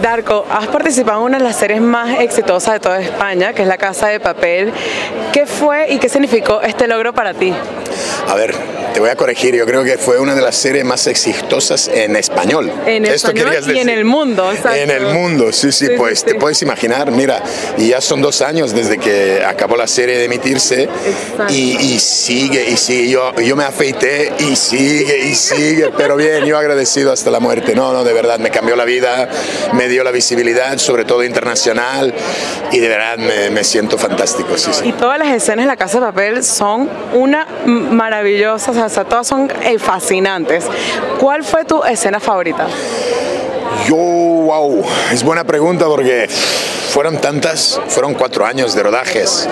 Darko, 0.01 0.47
has 0.51 0.67
participado 0.69 1.21
en 1.21 1.27
una 1.27 1.39
de 1.39 1.45
las 1.45 1.57
series 1.57 1.81
más 1.81 2.21
exitosas 2.21 2.75
de 2.75 2.81
toda 2.81 3.01
España, 3.01 3.53
que 3.53 3.63
es 3.63 3.69
La 3.69 3.79
Casa 3.79 4.09
de 4.09 4.21
Papel. 4.21 4.73
¿Qué 5.33 5.47
fue 5.47 5.93
y 5.93 5.99
qué 5.99 6.09
significó 6.09 6.61
este 6.63 6.87
logro 6.87 7.13
para 7.13 7.35
ti? 7.35 7.53
A 8.29 8.35
ver, 8.35 8.55
te 8.93 9.01
voy 9.01 9.11
a 9.11 9.17
corregir, 9.17 9.55
yo 9.55 9.67
creo 9.67 9.83
que 9.85 9.99
fue 9.99 10.19
una 10.19 10.35
de 10.35 10.43
las 10.43 10.57
series 10.57 10.85
más 10.85 11.07
exitosas 11.07 11.89
en 11.89 12.17
español. 12.17 12.71
En 12.87 13.05
español 13.05 13.55
y 13.75 13.79
en 13.79 13.89
el 13.89 14.05
mundo. 14.05 14.51
En 14.75 14.91
el 14.91 15.07
mundo, 15.07 15.53
sí, 15.53 15.73
sí, 15.73 15.89
pues 15.97 16.25
te 16.25 16.35
puedes 16.35 16.61
imaginar, 16.63 17.11
mira, 17.11 17.43
y 17.79 17.89
ya 17.89 18.01
son 18.01 18.21
dos 18.21 18.43
años 18.43 18.75
desde 18.75 18.99
que 18.99 19.43
acabó 19.45 19.77
la 19.77 19.87
serie 19.87 20.19
de 20.19 20.25
emitirse 20.25 20.89
y, 21.49 21.99
sigue, 21.99 22.69
y 22.71 22.77
sigue, 22.77 23.09
yo, 23.09 23.35
yo 23.41 23.57
me 23.57 23.65
afeité 23.65 24.33
y 24.39 24.57
sigue, 24.57 25.27
y 25.27 25.35
sigue, 25.35 25.91
pero 25.97 26.17
bien, 26.17 26.45
yo 26.45 26.59
agradecido 26.59 27.13
hasta 27.13 27.31
la 27.31 27.41
muerte, 27.41 27.75
no, 27.75 27.93
no, 27.93 28.05
de 28.05 28.13
verdad, 28.13 28.39
me 28.39 28.51
cambió 28.51 28.77
la 28.77 28.85
vida, 28.85 29.29
me 29.73 29.89
dio 29.89 30.05
la 30.05 30.11
visibilidad, 30.11 30.79
sobre 30.79 31.05
todo 31.05 31.25
internacional, 31.25 32.15
y 32.71 32.79
de 32.79 32.89
verdad 32.89 33.19
me, 33.19 33.51
me 33.51 33.65
siento 33.65 33.97
fantástico, 33.97 34.57
sí, 34.57 34.71
sí. 34.73 34.89
Y 34.89 34.93
todas 34.93 35.19
las 35.19 35.29
escenas 35.29 35.65
de 35.65 35.69
La 35.69 35.77
Casa 35.77 35.99
de 35.99 36.07
Papel 36.07 36.45
son 36.45 36.89
una 37.15 37.47
maravillosa, 37.67 38.73
o 38.87 38.89
sea, 38.89 39.05
todas 39.05 39.27
son 39.27 39.51
eh, 39.63 39.79
fascinantes. 39.79 40.67
¿Cuál 41.19 41.45
fue 41.45 41.65
tu 41.65 41.83
escena 41.85 42.21
favorita? 42.21 42.67
Yo, 43.89 43.97
wow, 43.97 44.85
es 45.13 45.23
buena 45.23 45.45
pregunta 45.45 45.87
porque 45.87 46.29
fueron 46.93 47.19
tantas, 47.23 47.81
fueron 47.89 48.13
cuatro 48.15 48.45
años 48.45 48.75
de 48.75 48.83
rodajes 48.83 49.49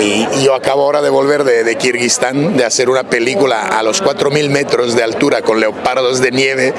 y, 0.00 0.26
yo 0.42 0.54
acabo 0.54 0.84
ahora 0.84 1.02
de 1.02 1.10
volver 1.10 1.44
de, 1.44 1.62
de, 1.62 1.76
Kirguistán, 1.76 2.56
de 2.56 2.64
hacer 2.64 2.88
una 2.88 3.04
película 3.04 3.66
a 3.66 3.82
los 3.82 4.02
4.000 4.02 4.48
metros 4.48 4.96
de 4.96 5.02
altura 5.02 5.42
con 5.42 5.60
leopardos 5.60 6.20
de 6.20 6.30
nieve 6.30 6.72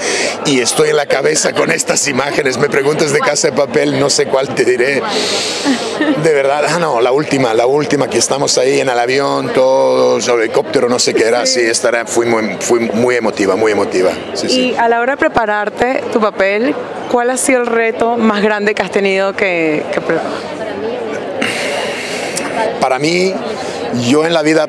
y 0.47 0.59
estoy 0.59 0.89
en 0.89 0.95
la 0.95 1.05
cabeza 1.05 1.53
con 1.53 1.69
estas 1.69 2.07
imágenes. 2.07 2.57
Me 2.57 2.67
preguntas 2.67 3.13
de 3.13 3.19
Casa 3.19 3.49
de 3.49 3.53
Papel, 3.53 3.99
no 3.99 4.09
sé 4.09 4.25
cuál 4.25 4.53
te 4.55 4.65
diré. 4.65 5.03
De 6.23 6.33
verdad, 6.33 6.65
ah, 6.67 6.79
no, 6.79 6.99
la 6.99 7.11
última, 7.11 7.53
la 7.53 7.67
última 7.67 8.07
que 8.07 8.17
estamos 8.17 8.57
ahí 8.57 8.79
en 8.79 8.89
el 8.89 8.97
avión, 8.97 9.51
todos, 9.53 10.27
helicóptero, 10.27 10.89
no 10.89 10.97
sé 10.97 11.13
qué 11.13 11.27
era, 11.27 11.45
sí, 11.45 11.59
esta 11.59 12.05
fue 12.05 12.25
muy, 12.25 12.57
fue 12.59 12.79
muy 12.79 13.15
emotiva, 13.15 13.55
muy 13.55 13.71
emotiva. 13.71 14.11
y 14.49 14.73
a 14.75 14.89
la 14.89 14.99
hora 14.99 15.13
de 15.13 15.17
prepararte 15.17 16.03
tu 16.11 16.19
papel, 16.19 16.73
¿cuál 17.11 17.29
ha 17.29 17.37
sido 17.37 17.61
el 17.61 17.67
reto 17.67 18.17
más 18.17 18.41
grande 18.41 18.73
que 18.73 18.81
has 18.81 18.91
tenido 18.91 19.33
que, 19.33 19.83
que 19.93 20.01
Para 22.79 22.99
mí, 22.99 23.33
yo 24.09 24.25
en 24.25 24.33
la 24.33 24.41
vida 24.41 24.67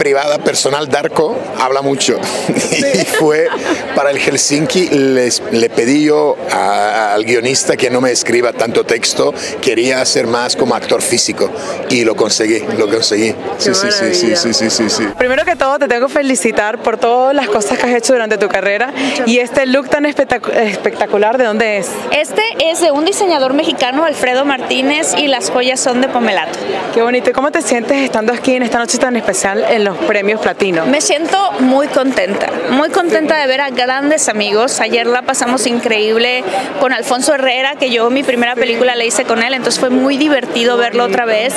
privada 0.00 0.38
personal 0.38 0.88
Darko 0.88 1.36
habla 1.58 1.82
mucho. 1.82 2.18
Y 2.70 3.04
fue 3.04 3.48
para 3.94 4.10
el 4.10 4.18
Helsinki 4.18 4.88
les, 4.88 5.42
le 5.52 5.68
pedí 5.68 6.04
yo 6.04 6.36
al 6.50 7.22
guionista 7.24 7.76
que 7.76 7.90
no 7.90 8.00
me 8.00 8.10
escriba 8.10 8.54
tanto 8.54 8.84
texto 8.84 9.34
quería 9.60 10.02
ser 10.06 10.26
más 10.26 10.56
como 10.56 10.74
actor 10.74 11.02
físico 11.02 11.50
y 11.90 12.04
lo 12.04 12.16
conseguí 12.16 12.64
lo 12.78 12.88
conseguí. 12.88 13.34
Sí 13.58 13.74
sí, 13.74 13.88
sí 13.90 14.14
sí, 14.14 14.36
sí 14.36 14.54
sí 14.54 14.70
sí 14.70 14.88
sí. 14.88 15.04
Primero 15.18 15.44
que 15.44 15.56
todo 15.56 15.78
te 15.78 15.88
tengo 15.88 16.06
que 16.06 16.14
felicitar 16.14 16.78
por 16.78 16.96
todas 16.96 17.34
las 17.34 17.48
cosas 17.48 17.78
que 17.78 17.86
has 17.86 17.94
hecho 17.94 18.14
durante 18.14 18.38
tu 18.38 18.48
carrera 18.48 18.94
y 19.26 19.38
este 19.38 19.66
look 19.66 19.90
tan 19.90 20.06
espectacular 20.06 21.36
de 21.36 21.44
dónde 21.44 21.78
es 21.78 21.88
este 22.12 22.42
es 22.60 22.80
de 22.80 22.90
un 22.90 23.04
diseñador 23.04 23.52
mexicano 23.52 24.04
Alfredo 24.04 24.46
Martínez 24.46 25.14
y 25.18 25.26
las 25.26 25.50
joyas 25.50 25.78
son 25.78 26.00
de 26.00 26.08
Pomelato. 26.08 26.58
Qué 26.94 27.02
bonito. 27.02 27.30
¿y 27.30 27.32
cómo 27.34 27.50
te 27.50 27.60
sientes 27.60 27.98
estando 27.98 28.32
aquí 28.32 28.54
en 28.54 28.62
esta 28.62 28.78
noche 28.78 28.96
tan 28.96 29.16
especial 29.16 29.64
en 29.68 29.84
los 29.84 29.89
premios 29.98 30.40
platino? 30.40 30.86
Me 30.86 31.00
siento 31.00 31.52
muy 31.60 31.88
contenta, 31.88 32.48
muy 32.70 32.90
contenta 32.90 33.36
de 33.36 33.46
ver 33.46 33.60
a 33.60 33.70
grandes 33.70 34.28
amigos. 34.28 34.80
Ayer 34.80 35.06
la 35.06 35.22
pasamos 35.22 35.66
increíble 35.66 36.42
con 36.80 36.92
Alfonso 36.92 37.34
Herrera, 37.34 37.76
que 37.76 37.90
yo 37.90 38.10
mi 38.10 38.22
primera 38.22 38.54
película 38.54 38.94
la 38.94 39.04
hice 39.04 39.24
con 39.24 39.42
él, 39.42 39.54
entonces 39.54 39.80
fue 39.80 39.90
muy 39.90 40.16
divertido 40.16 40.76
verlo 40.76 41.04
otra 41.04 41.24
vez. 41.24 41.54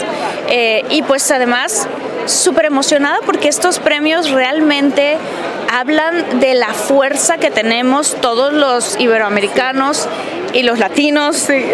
Eh, 0.49 0.83
y 0.89 1.01
pues 1.03 1.29
además 1.31 1.87
súper 2.25 2.65
emocionada 2.65 3.17
porque 3.25 3.49
estos 3.49 3.79
premios 3.79 4.31
realmente 4.31 5.17
hablan 5.73 6.39
de 6.39 6.53
la 6.53 6.73
fuerza 6.73 7.37
que 7.37 7.49
tenemos 7.49 8.15
todos 8.21 8.53
los 8.53 8.99
iberoamericanos 8.99 10.07
y 10.53 10.61
los 10.61 10.77
latinos. 10.77 11.35
Sí. 11.35 11.65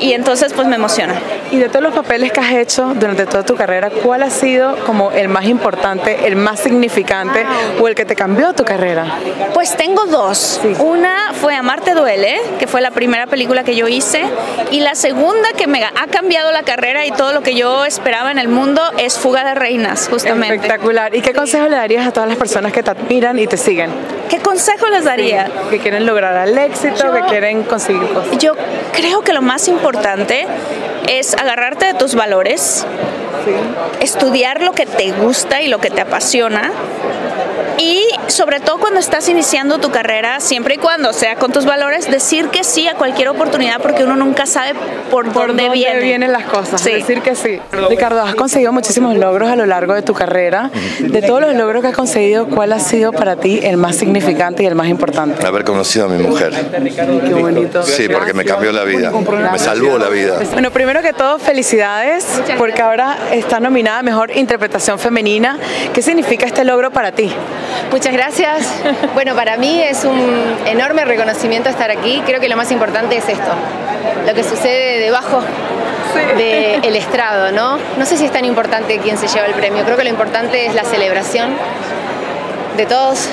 Y 0.00 0.12
entonces 0.12 0.52
pues 0.52 0.66
me 0.66 0.76
emociona. 0.76 1.14
Y 1.52 1.58
de 1.58 1.68
todos 1.68 1.82
los 1.82 1.94
papeles 1.94 2.32
que 2.32 2.40
has 2.40 2.52
hecho 2.52 2.92
durante 2.96 3.24
toda 3.24 3.44
tu 3.44 3.54
carrera, 3.54 3.90
¿cuál 3.90 4.24
ha 4.24 4.30
sido 4.30 4.76
como 4.84 5.12
el 5.12 5.28
más 5.28 5.44
importante, 5.44 6.26
el 6.26 6.34
más 6.34 6.58
significante 6.60 7.46
o 7.80 7.86
el 7.86 7.94
que 7.94 8.04
te 8.04 8.16
cambió 8.16 8.52
tu 8.52 8.64
carrera? 8.64 9.06
Pues 9.54 9.76
tengo 9.76 10.06
dos. 10.06 10.60
Una 10.80 11.32
fue 11.32 11.54
Amarte 11.54 11.94
duele, 11.94 12.40
que 12.58 12.66
fue 12.66 12.80
la 12.80 12.90
primera 12.90 13.26
película 13.28 13.62
que 13.62 13.76
yo 13.76 13.86
hice, 13.86 14.24
y 14.72 14.80
la 14.80 14.96
segunda 14.96 15.52
que 15.56 15.68
me 15.68 15.84
ha 15.84 16.06
cambiado 16.10 16.50
la 16.50 16.64
carrera 16.64 17.06
y 17.06 17.12
todo 17.12 17.32
lo 17.32 17.42
que 17.42 17.54
yo 17.54 17.84
esperaba 17.84 18.32
en 18.32 18.38
el 18.38 18.48
mundo 18.48 18.82
es 18.98 19.16
Fuga 19.16 19.44
de 19.44 19.54
Reinas, 19.54 20.08
justamente. 20.10 20.56
Espectacular. 20.56 21.14
¿Y 21.14 21.22
qué 21.22 21.32
consejo 21.32 21.68
le 21.68 21.76
darías 21.76 22.06
a 22.06 22.10
todas 22.10 22.28
las 22.28 22.38
personas 22.38 22.72
que 22.72 22.82
te 22.82 22.90
admiran 22.90 23.35
y 23.38 23.46
te 23.46 23.56
siguen? 23.56 23.90
¿Qué 24.28 24.40
consejo 24.40 24.88
les 24.88 25.04
daría? 25.04 25.48
Que 25.70 25.78
quieren 25.78 26.06
lograr 26.06 26.48
el 26.48 26.58
éxito, 26.58 27.12
que 27.12 27.22
quieren 27.22 27.62
conseguir 27.62 28.06
cosas. 28.08 28.38
Yo 28.38 28.54
creo 28.92 29.22
que 29.22 29.32
lo 29.32 29.42
más 29.42 29.68
importante 29.68 30.46
es 31.08 31.34
agarrarte 31.34 31.86
de 31.86 31.94
tus 31.94 32.14
valores, 32.14 32.86
estudiar 34.00 34.62
lo 34.62 34.72
que 34.72 34.86
te 34.86 35.12
gusta 35.12 35.62
y 35.62 35.68
lo 35.68 35.78
que 35.78 35.90
te 35.90 36.00
apasiona 36.00 36.72
y 37.78 38.02
sobre 38.28 38.60
todo 38.60 38.78
cuando 38.78 39.00
estás 39.00 39.28
iniciando 39.28 39.78
tu 39.78 39.90
carrera, 39.90 40.40
siempre 40.40 40.74
y 40.74 40.78
cuando 40.78 41.12
sea 41.12 41.36
con 41.36 41.52
tus 41.52 41.64
valores, 41.64 42.10
decir 42.10 42.48
que 42.48 42.64
sí 42.64 42.88
a 42.88 42.94
cualquier 42.94 43.28
oportunidad 43.28 43.80
porque 43.80 44.04
uno 44.04 44.16
nunca 44.16 44.46
sabe 44.46 44.74
por, 45.10 45.32
dónde, 45.32 45.68
vienen 45.70 46.32
las 46.32 46.44
cosas. 46.44 46.82
Decir 46.84 47.22
que 47.22 47.34
sí. 47.34 47.60
Ricardo, 47.88 48.22
has 48.22 48.34
conseguido 48.34 48.72
muchísimos 48.72 49.16
logros 49.16 49.50
a 49.50 49.56
lo 49.56 49.66
largo 49.66 49.94
de 49.94 50.02
tu 50.02 50.14
carrera. 50.14 50.70
De 51.00 51.22
todos 51.22 51.40
los 51.40 51.54
logros 51.54 51.82
que 51.82 51.88
has 51.88 51.96
conseguido, 51.96 52.46
¿cuál 52.48 52.72
ha 52.72 52.80
sido 52.80 53.12
para 53.12 53.36
ti 53.36 53.60
el 53.62 53.76
más 53.76 53.96
significante 53.96 54.62
y 54.62 54.66
el 54.66 54.74
más 54.74 54.88
importante? 54.88 55.46
Haber 55.46 55.64
conocido 55.64 56.06
a 56.06 56.08
mi 56.08 56.22
mujer. 56.22 56.52
Qué 57.26 57.34
bonito. 57.34 57.82
Sí, 57.82 58.08
porque 58.08 58.32
me 58.32 58.44
cambió 58.44 58.72
la 58.72 58.84
vida. 58.84 59.10
Me 59.52 59.58
salvó 59.58 59.98
la 59.98 60.08
vida. 60.08 60.38
Bueno, 60.52 60.70
primero 60.70 61.02
que 61.02 61.12
todo, 61.12 61.38
felicidades 61.38 62.26
porque 62.58 62.82
ahora 62.82 63.16
está 63.32 63.60
nominada 63.60 64.02
Mejor 64.02 64.36
Interpretación 64.36 64.98
Femenina. 64.98 65.58
¿Qué 65.92 66.02
significa 66.02 66.46
este 66.46 66.64
logro 66.64 66.90
para 66.90 67.12
ti? 67.12 67.32
Muchas 67.90 68.12
gracias. 68.12 68.66
Bueno, 69.14 69.34
para 69.34 69.56
mí 69.56 69.82
es 69.82 70.04
un 70.04 70.56
enorme 70.66 71.04
reconocimiento 71.04 71.68
estar 71.68 71.90
aquí. 71.90 72.22
Creo 72.26 72.40
que 72.40 72.48
lo 72.48 72.56
más 72.56 72.70
importante 72.70 73.16
es 73.16 73.28
esto, 73.28 73.52
lo 74.26 74.34
que 74.34 74.44
sucede 74.44 74.98
debajo 75.00 75.42
del 76.36 76.96
estrado, 76.96 77.52
¿no? 77.52 77.78
No 77.98 78.06
sé 78.06 78.16
si 78.16 78.24
es 78.24 78.32
tan 78.32 78.44
importante 78.44 78.98
quién 78.98 79.18
se 79.18 79.28
lleva 79.28 79.46
el 79.46 79.54
premio. 79.54 79.84
Creo 79.84 79.96
que 79.96 80.04
lo 80.04 80.10
importante 80.10 80.66
es 80.66 80.74
la 80.74 80.84
celebración 80.84 81.50
de 82.76 82.86
todos 82.86 83.28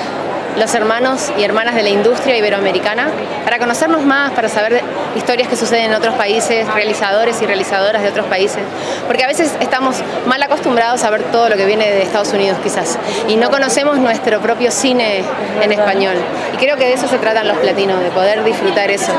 los 0.57 0.73
hermanos 0.75 1.31
y 1.37 1.43
hermanas 1.43 1.75
de 1.75 1.83
la 1.83 1.89
industria 1.89 2.37
iberoamericana, 2.37 3.07
para 3.43 3.59
conocernos 3.59 4.03
más, 4.03 4.31
para 4.31 4.49
saber 4.49 4.81
historias 5.15 5.47
que 5.47 5.55
suceden 5.55 5.85
en 5.85 5.93
otros 5.93 6.15
países, 6.15 6.67
realizadores 6.73 7.41
y 7.41 7.45
realizadoras 7.45 8.01
de 8.01 8.09
otros 8.09 8.25
países, 8.27 8.61
porque 9.07 9.23
a 9.23 9.27
veces 9.27 9.53
estamos 9.59 9.97
mal 10.25 10.41
acostumbrados 10.41 11.03
a 11.03 11.09
ver 11.09 11.23
todo 11.23 11.49
lo 11.49 11.55
que 11.55 11.65
viene 11.65 11.91
de 11.91 12.01
Estados 12.01 12.33
Unidos 12.33 12.57
quizás, 12.63 12.97
y 13.27 13.35
no 13.35 13.49
conocemos 13.49 13.97
nuestro 13.97 14.39
propio 14.39 14.71
cine 14.71 15.23
en 15.61 15.71
español. 15.71 16.15
Y 16.53 16.57
creo 16.57 16.77
que 16.77 16.85
de 16.85 16.93
eso 16.93 17.07
se 17.07 17.17
tratan 17.17 17.47
los 17.47 17.57
platinos, 17.57 17.99
de 18.01 18.09
poder 18.11 18.43
disfrutar 18.43 18.89
eso. 18.91 19.11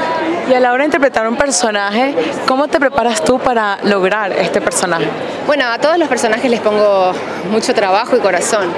Y 0.48 0.54
a 0.54 0.60
la 0.60 0.72
hora 0.72 0.82
de 0.82 0.86
interpretar 0.86 1.26
un 1.26 1.36
personaje, 1.36 2.14
¿cómo 2.46 2.68
te 2.68 2.78
preparas 2.78 3.22
tú 3.24 3.38
para 3.38 3.78
lograr 3.82 4.32
este 4.32 4.60
personaje? 4.60 5.06
Bueno, 5.46 5.66
a 5.66 5.78
todos 5.78 5.98
los 5.98 6.08
personajes 6.08 6.50
les 6.50 6.60
pongo 6.60 7.12
mucho 7.50 7.74
trabajo 7.74 8.16
y 8.16 8.20
corazón. 8.20 8.72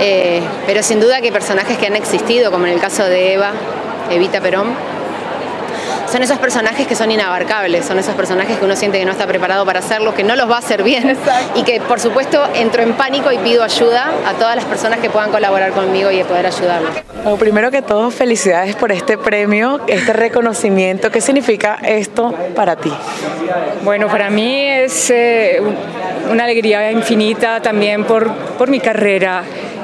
Eh, 0.00 0.40
pero 0.66 0.82
sin 0.82 1.00
duda 1.00 1.20
que 1.20 1.32
personajes 1.32 1.78
que 1.78 1.86
han 1.86 1.96
existido, 1.96 2.50
como 2.50 2.66
en 2.66 2.72
el 2.72 2.80
caso 2.80 3.04
de 3.04 3.34
Eva, 3.34 3.52
Evita 4.10 4.40
Perón, 4.40 4.74
son 6.10 6.22
esos 6.22 6.38
personajes 6.38 6.86
que 6.86 6.94
son 6.94 7.10
inabarcables, 7.10 7.84
son 7.84 7.98
esos 7.98 8.14
personajes 8.14 8.56
que 8.58 8.64
uno 8.64 8.76
siente 8.76 8.98
que 8.98 9.04
no 9.04 9.12
está 9.12 9.26
preparado 9.26 9.66
para 9.66 9.80
hacerlos, 9.80 10.14
que 10.14 10.22
no 10.22 10.36
los 10.36 10.48
va 10.48 10.56
a 10.56 10.58
hacer 10.58 10.82
bien 10.82 11.16
y 11.54 11.62
que 11.64 11.80
por 11.80 12.00
supuesto 12.00 12.42
entro 12.54 12.82
en 12.82 12.92
pánico 12.94 13.32
y 13.32 13.38
pido 13.38 13.64
ayuda 13.64 14.12
a 14.26 14.34
todas 14.34 14.54
las 14.56 14.64
personas 14.64 15.00
que 15.00 15.10
puedan 15.10 15.30
colaborar 15.30 15.72
conmigo 15.72 16.10
y 16.10 16.22
poder 16.24 16.46
ayudarlos. 16.46 16.90
Bueno, 17.22 17.38
primero 17.38 17.70
que 17.70 17.82
todo, 17.82 18.10
felicidades 18.10 18.76
por 18.76 18.92
este 18.92 19.18
premio, 19.18 19.80
este 19.88 20.12
reconocimiento. 20.12 21.10
¿Qué 21.10 21.20
significa 21.20 21.78
esto 21.82 22.32
para 22.54 22.76
ti? 22.76 22.92
Bueno, 23.82 24.08
para 24.08 24.30
mí 24.30 24.68
es 24.68 25.10
eh, 25.10 25.60
una 26.30 26.44
alegría 26.44 26.92
infinita 26.92 27.60
también 27.60 28.04
por, 28.04 28.32
por 28.56 28.68
mi 28.68 28.78
carrera. 28.80 29.42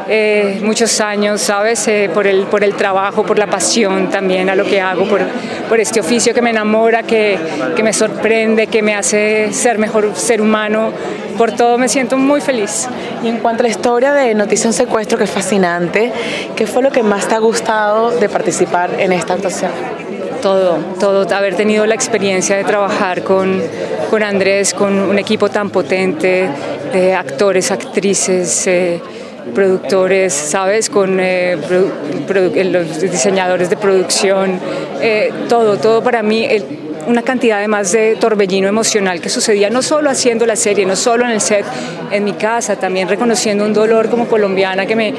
Eh, 0.09 0.61
muchos 0.63 1.01
años, 1.01 1.41
¿sabes? 1.41 1.87
Eh, 1.89 2.11
por, 2.13 2.27
el, 2.27 2.45
por 2.47 2.65
el 2.65 2.75
trabajo, 2.75 3.25
por 3.25 3.39
la 3.39 3.47
pasión 3.47 4.11
también 4.11 4.51
a 4.51 4.55
lo 4.55 4.65
que 4.65 4.81
hago, 4.81 5.05
por, 5.07 5.21
por 5.69 5.81
este 5.81 6.01
oficio 6.01 6.35
que 6.35 6.43
me 6.43 6.51
enamora, 6.51 7.03
que, 7.03 7.39
que, 7.77 7.83
me 7.83 7.93
sorprende, 7.93 8.67
que 8.67 8.83
me 8.83 8.95
hace 8.95 9.53
ser 9.53 9.79
mejor 9.79 10.15
ser 10.15 10.41
humano. 10.41 10.93
Por 11.39 11.53
todo 11.53 11.79
me 11.79 11.89
siento 11.89 12.19
muy 12.19 12.41
feliz. 12.41 12.89
Y 13.23 13.29
en 13.29 13.39
cuanto 13.39 13.63
a 13.63 13.65
la 13.65 13.71
historia 13.71 14.13
de 14.13 14.35
Noticia 14.35 14.69
un 14.69 14.75
Secuestro, 14.75 15.17
que 15.17 15.25
es 15.25 15.31
fascinante, 15.31 16.13
¿qué 16.57 16.67
fue 16.67 16.83
lo 16.83 16.91
que 16.91 17.03
más 17.03 17.29
te 17.29 17.35
ha 17.35 17.39
gustado 17.39 18.11
de 18.11 18.29
participar 18.29 18.91
en 18.99 19.13
esta 19.13 19.35
actuación? 19.35 19.71
todo, 20.43 20.79
todo, 20.99 21.35
haber 21.35 21.55
tenido 21.55 21.87
la 21.87 21.95
experiencia 21.95 22.57
de 22.57 22.65
trabajar 22.65 23.23
con, 23.23 23.63
con 24.11 24.23
Andrés, 24.23 24.75
con 24.75 24.99
un 24.99 25.19
equipo 25.19 25.49
tan 25.49 25.71
potente 25.71 26.51
de 26.93 27.15
actores, 27.15 27.71
actrices, 27.71 28.67
eh, 28.67 29.01
productores, 29.55 30.33
¿sabes? 30.33 30.91
Con 30.91 31.19
eh, 31.21 31.57
los 31.57 33.01
diseñadores 33.01 33.71
de 33.71 33.77
producción, 33.77 34.59
eh, 35.01 35.33
todo, 35.49 35.77
todo 35.79 36.03
para 36.03 36.23
mí. 36.23 36.47
una 37.07 37.23
cantidad 37.23 37.59
además 37.59 37.93
de 37.93 38.17
torbellino 38.17 38.69
emocional 38.69 39.21
que 39.21 39.29
sucedía 39.29 39.71
no 39.71 39.83
solo 39.83 40.11
haciendo 40.11 40.47
la 40.47 40.57
serie, 40.57 40.87
no 40.87 40.97
solo 40.97 41.25
en 41.25 41.33
el 41.33 41.41
set, 41.41 41.65
en 42.11 42.25
mi 42.25 42.33
casa, 42.35 42.77
también 42.77 43.09
reconociendo 43.09 43.65
un 43.65 43.73
dolor 43.73 44.09
como 44.09 44.29
colombiana 44.29 44.87
que 44.87 44.97
me, 44.97 45.15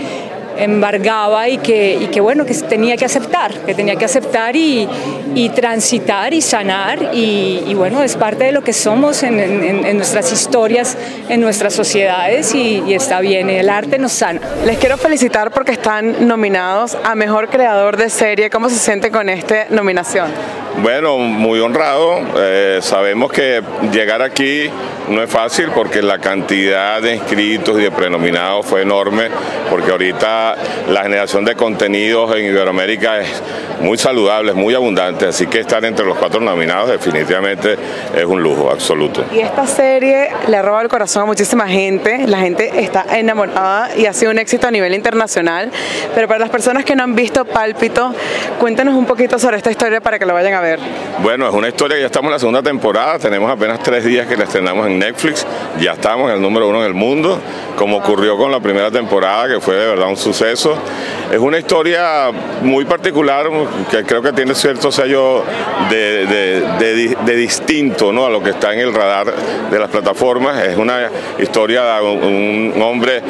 embargaba 0.57 1.50
y 1.50 1.57
que, 1.57 1.95
y 1.95 2.07
que 2.07 2.22
bueno, 2.22 2.45
que 2.45 2.53
tenía 2.53 2.98
que 2.98 3.05
aceptar, 3.05 3.53
que 3.65 3.74
tenía 3.74 3.95
que 3.95 4.05
aceptar 4.05 4.55
y, 4.55 4.88
y 5.36 5.50
transitar 5.50 6.33
y 6.33 6.41
sanar 6.41 7.10
y, 7.13 7.74
bueno, 7.75 8.03
es 8.03 8.15
parte 8.15 8.45
de 8.45 8.51
lo 8.51 8.63
que 8.63 8.74
somos 8.74 9.24
en, 9.24 9.39
en, 9.39 9.98
nuestras 9.98 10.31
historias, 10.31 10.98
en 11.29 11.41
nuestras 11.41 11.74
sociedades 11.74 12.53
y, 12.53 12.83
y, 12.86 12.93
está 12.93 13.19
bien, 13.19 13.50
el 13.50 13.69
arte 13.69 13.98
nos 13.98 14.13
sana. 14.13 14.39
Les 14.65 14.77
quiero 14.77 14.98
felicitar 14.98 15.51
porque 15.51 15.72
están 15.72 16.27
nominados 16.27 16.98
a 17.03 17.15
Mejor 17.15 17.50
Creador 17.50 17.98
de 17.98 18.10
Serie. 18.10 18.50
¿Cómo 18.50 18.69
se 18.69 18.77
siente 18.77 19.12
con 19.12 19.29
esta 19.29 19.67
nominación? 19.69 20.31
Bueno, 20.81 21.17
muy 21.17 21.60
honrado. 21.60 22.19
Eh, 22.36 22.79
sabemos 22.81 23.31
que 23.31 23.62
llegar 23.91 24.22
aquí 24.22 24.69
no 25.07 25.22
es 25.22 25.29
fácil 25.29 25.69
porque 25.74 26.01
la 26.01 26.17
cantidad 26.17 27.01
de 27.01 27.15
inscritos 27.15 27.79
y 27.79 27.83
de 27.83 27.91
prenominados 27.91 28.65
fue 28.65 28.81
enorme, 28.81 29.29
porque 29.69 29.91
ahorita 29.91 30.42
la 30.89 31.03
generación 31.03 31.45
de 31.45 31.55
contenidos 31.55 32.35
en 32.35 32.45
Iberoamérica 32.45 33.19
es 33.19 33.41
muy 33.81 33.97
saludables, 33.97 34.55
muy 34.55 34.73
abundantes, 34.73 35.29
así 35.29 35.47
que 35.47 35.59
estar 35.59 35.83
entre 35.85 36.05
los 36.05 36.17
cuatro 36.17 36.39
nominados 36.39 36.89
definitivamente 36.89 37.77
es 38.15 38.25
un 38.25 38.41
lujo 38.41 38.69
absoluto. 38.69 39.25
Y 39.31 39.39
esta 39.39 39.65
serie 39.67 40.29
le 40.47 40.57
ha 40.57 40.62
robado 40.62 40.83
el 40.83 40.89
corazón 40.89 41.23
a 41.23 41.25
muchísima 41.25 41.67
gente, 41.67 42.27
la 42.27 42.39
gente 42.39 42.83
está 42.83 43.05
enamorada 43.17 43.95
y 43.95 44.05
ha 44.05 44.13
sido 44.13 44.31
un 44.31 44.39
éxito 44.39 44.67
a 44.67 44.71
nivel 44.71 44.93
internacional, 44.93 45.71
pero 46.15 46.27
para 46.27 46.39
las 46.39 46.50
personas 46.50 46.85
que 46.85 46.95
no 46.95 47.03
han 47.03 47.15
visto 47.15 47.45
Pálpito, 47.45 48.13
cuéntanos 48.59 48.95
un 48.95 49.05
poquito 49.05 49.39
sobre 49.39 49.57
esta 49.57 49.71
historia 49.71 50.01
para 50.01 50.19
que 50.19 50.25
lo 50.25 50.33
vayan 50.33 50.53
a 50.53 50.62
ver. 50.62 50.79
Bueno, 51.21 51.47
es 51.47 51.53
una 51.53 51.69
historia 51.69 51.95
que 51.95 52.01
ya 52.01 52.07
estamos 52.07 52.29
en 52.29 52.33
la 52.33 52.39
segunda 52.39 52.62
temporada, 52.62 53.19
tenemos 53.19 53.51
apenas 53.51 53.81
tres 53.81 54.05
días 54.05 54.27
que 54.27 54.38
la 54.38 54.43
estrenamos 54.43 54.88
en 54.88 55.00
Netflix, 55.00 55.45
ya 55.79 55.93
estamos 55.93 56.29
en 56.29 56.35
el 56.35 56.41
número 56.41 56.69
uno 56.69 56.79
en 56.81 56.88
el 56.88 56.93
mundo, 56.93 57.39
como 57.77 57.97
ocurrió 57.97 58.38
con 58.38 58.51
la 58.51 58.59
primera 58.59 58.91
temporada, 58.91 59.47
que 59.47 59.59
fue 59.59 59.75
de 59.75 59.88
verdad 59.88 60.07
un 60.07 60.17
suceso. 60.17 60.32
Es 61.31 61.39
una 61.39 61.59
historia 61.59 62.31
muy 62.61 62.85
particular, 62.85 63.47
que 63.89 64.03
creo 64.03 64.21
que 64.21 64.33
tiene 64.33 64.55
cierto 64.55 64.91
sello 64.91 65.43
de, 65.89 67.35
distinto 67.35 68.11
¿no? 68.11 68.25
a 68.25 68.29
lo 68.29 68.41
que 68.41 68.51
está 68.51 68.73
en 68.73 68.79
el 68.79 68.93
radar 68.93 69.33
de 69.69 69.79
las 69.79 69.89
plataformas. 69.89 70.65
Es 70.65 70.77
una 70.77 71.09
historia 71.39 71.83
de 71.83 72.01
un, 72.01 72.81
hombre 72.81 73.21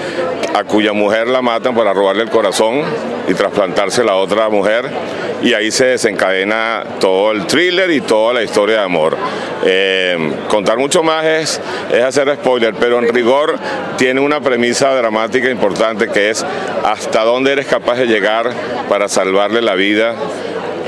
a 0.54 0.64
cuya 0.64 0.94
mujer 0.94 1.28
la 1.28 1.42
matan 1.42 1.76
para 1.76 1.94
robarle 1.94 2.24
el 2.24 2.30
corazón 2.30 2.82
y 3.28 3.34
trasplantarse 3.34 4.02
a 4.02 4.16
otra 4.16 4.50
mujer 4.50 4.90
y 5.42 5.54
ahí 5.54 5.72
se 5.72 5.86
desencadena 5.86 6.84
todo 7.00 7.32
el 7.32 7.46
thriller 7.48 7.92
y 7.92 8.02
toda 8.02 8.34
la 8.34 8.44
historia 8.44 8.78
de 8.78 8.84
amor. 8.84 9.18
Eh, 9.66 10.18
contar 10.50 10.78
mucho 10.78 11.04
más 11.04 11.26
es, 11.26 11.62
es 11.92 12.04
hacer 12.04 12.34
spoiler, 12.36 12.74
pero 12.76 13.00
en 13.00 13.14
rigor 13.14 13.58
tiene 13.98 14.20
una 14.20 14.42
premisa 14.42 14.94
dramática 14.96 15.50
importante 15.50 16.08
que 16.10 16.30
es 16.30 16.46
hasta 16.94 17.24
dónde 17.24 17.52
eres 17.52 17.66
capaz 17.66 17.96
de 17.96 18.06
llegar 18.06 18.52
para 18.88 19.10
salvarle 19.10 19.62
la 19.62 19.74
vida 19.74 20.14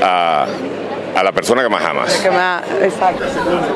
a, 0.00 0.46
la 1.22 1.32
persona 1.32 1.62
que 1.62 1.68
más 1.68 1.84
amas. 1.84 2.14
exacto. 2.82 3.24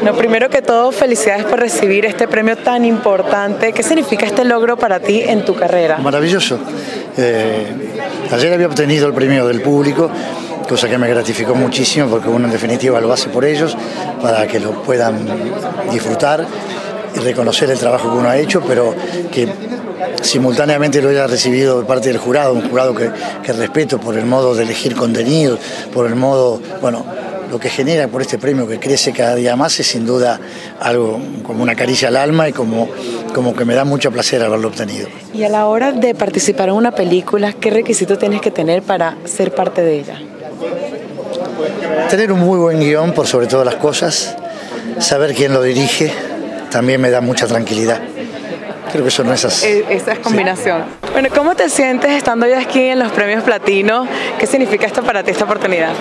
No, 0.02 0.14
primero 0.14 0.48
que 0.48 0.62
todo, 0.62 0.92
felicidades 0.92 1.44
por 1.44 1.58
recibir 1.58 2.04
este 2.04 2.28
premio 2.28 2.56
tan 2.56 2.84
importante. 2.84 3.72
¿Qué 3.72 3.82
significa 3.82 4.26
este 4.26 4.44
logro 4.44 4.76
para 4.76 5.00
ti 5.00 5.22
en 5.26 5.44
tu 5.44 5.56
carrera? 5.56 5.98
Maravilloso. 5.98 6.58
Eh, 7.16 7.66
ayer 8.30 8.52
había 8.52 8.66
obtenido 8.66 9.08
el 9.08 9.14
premio 9.14 9.46
del 9.48 9.62
público, 9.62 10.10
cosa 10.68 10.88
que 10.88 10.98
me 10.98 11.08
gratificó 11.08 11.54
muchísimo 11.54 12.08
porque 12.08 12.28
uno 12.28 12.46
en 12.46 12.52
definitiva 12.52 13.00
lo 13.00 13.12
hace 13.12 13.30
por 13.30 13.44
ellos, 13.44 13.76
para 14.22 14.46
que 14.46 14.60
lo 14.60 14.82
puedan 14.82 15.26
disfrutar 15.90 16.46
reconocer 17.16 17.70
el 17.70 17.78
trabajo 17.78 18.10
que 18.10 18.18
uno 18.18 18.28
ha 18.28 18.38
hecho, 18.38 18.62
pero 18.66 18.94
que 19.30 19.48
simultáneamente 20.22 21.00
lo 21.02 21.08
haya 21.08 21.26
recibido 21.26 21.80
de 21.80 21.86
parte 21.86 22.08
del 22.08 22.18
jurado, 22.18 22.54
un 22.54 22.68
jurado 22.68 22.94
que, 22.94 23.10
respeto 23.52 23.98
por 23.98 24.16
el 24.16 24.26
modo 24.26 24.54
de 24.54 24.62
elegir 24.62 24.94
contenidos, 24.94 25.58
por 25.92 26.06
el 26.06 26.14
modo, 26.14 26.60
bueno, 26.80 27.04
lo 27.50 27.58
que 27.58 27.68
genera 27.68 28.06
por 28.06 28.22
este 28.22 28.38
premio 28.38 28.68
que 28.68 28.78
crece 28.78 29.12
cada 29.12 29.34
día 29.34 29.56
más 29.56 29.80
es 29.80 29.88
sin 29.88 30.06
duda 30.06 30.38
algo 30.78 31.20
como 31.42 31.62
una 31.62 31.74
caricia 31.74 32.08
al 32.08 32.16
alma 32.16 32.48
y 32.48 32.52
como, 32.52 32.88
como 33.34 33.56
que 33.56 33.64
me 33.64 33.74
da 33.74 33.84
mucho 33.84 34.12
placer 34.12 34.42
haberlo 34.42 34.68
obtenido. 34.68 35.08
Y 35.34 35.42
a 35.42 35.48
la 35.48 35.66
hora 35.66 35.90
de 35.90 36.14
participar 36.14 36.68
en 36.68 36.76
una 36.76 36.92
película, 36.92 37.52
¿qué 37.52 37.70
requisitos 37.70 38.18
tienes 38.18 38.40
que 38.40 38.52
tener 38.52 38.82
para 38.82 39.16
ser 39.24 39.52
parte 39.52 39.82
de 39.82 39.98
ella? 39.98 40.20
Tener 42.08 42.30
un 42.30 42.40
muy 42.40 42.58
buen 42.58 42.78
guion 42.78 43.12
por 43.12 43.26
sobre 43.26 43.48
todas 43.48 43.66
las 43.66 43.76
cosas, 43.76 44.36
saber 45.00 45.34
quién 45.34 45.52
lo 45.52 45.62
dirige, 45.62 46.12
también 46.70 47.00
me 47.00 47.10
da 47.10 47.20
mucha 47.20 47.46
tranquilidad. 47.46 48.00
Creo 48.92 49.04
que 49.04 49.10
son 49.10 49.32
esas. 49.32 49.62
Eh, 49.62 49.84
esa 49.90 50.12
es 50.12 50.18
combinación. 50.18 50.84
Bueno, 51.12 51.28
¿cómo 51.34 51.54
te 51.54 51.68
sientes 51.68 52.10
estando 52.10 52.46
ya 52.46 52.60
aquí 52.60 52.86
en 52.86 52.98
los 52.98 53.12
premios 53.12 53.44
Platino? 53.44 54.06
¿Qué 54.38 54.46
significa 54.46 54.86
esto 54.86 55.02
para 55.02 55.22
ti, 55.22 55.30
esta 55.30 55.44
oportunidad? 55.44 55.92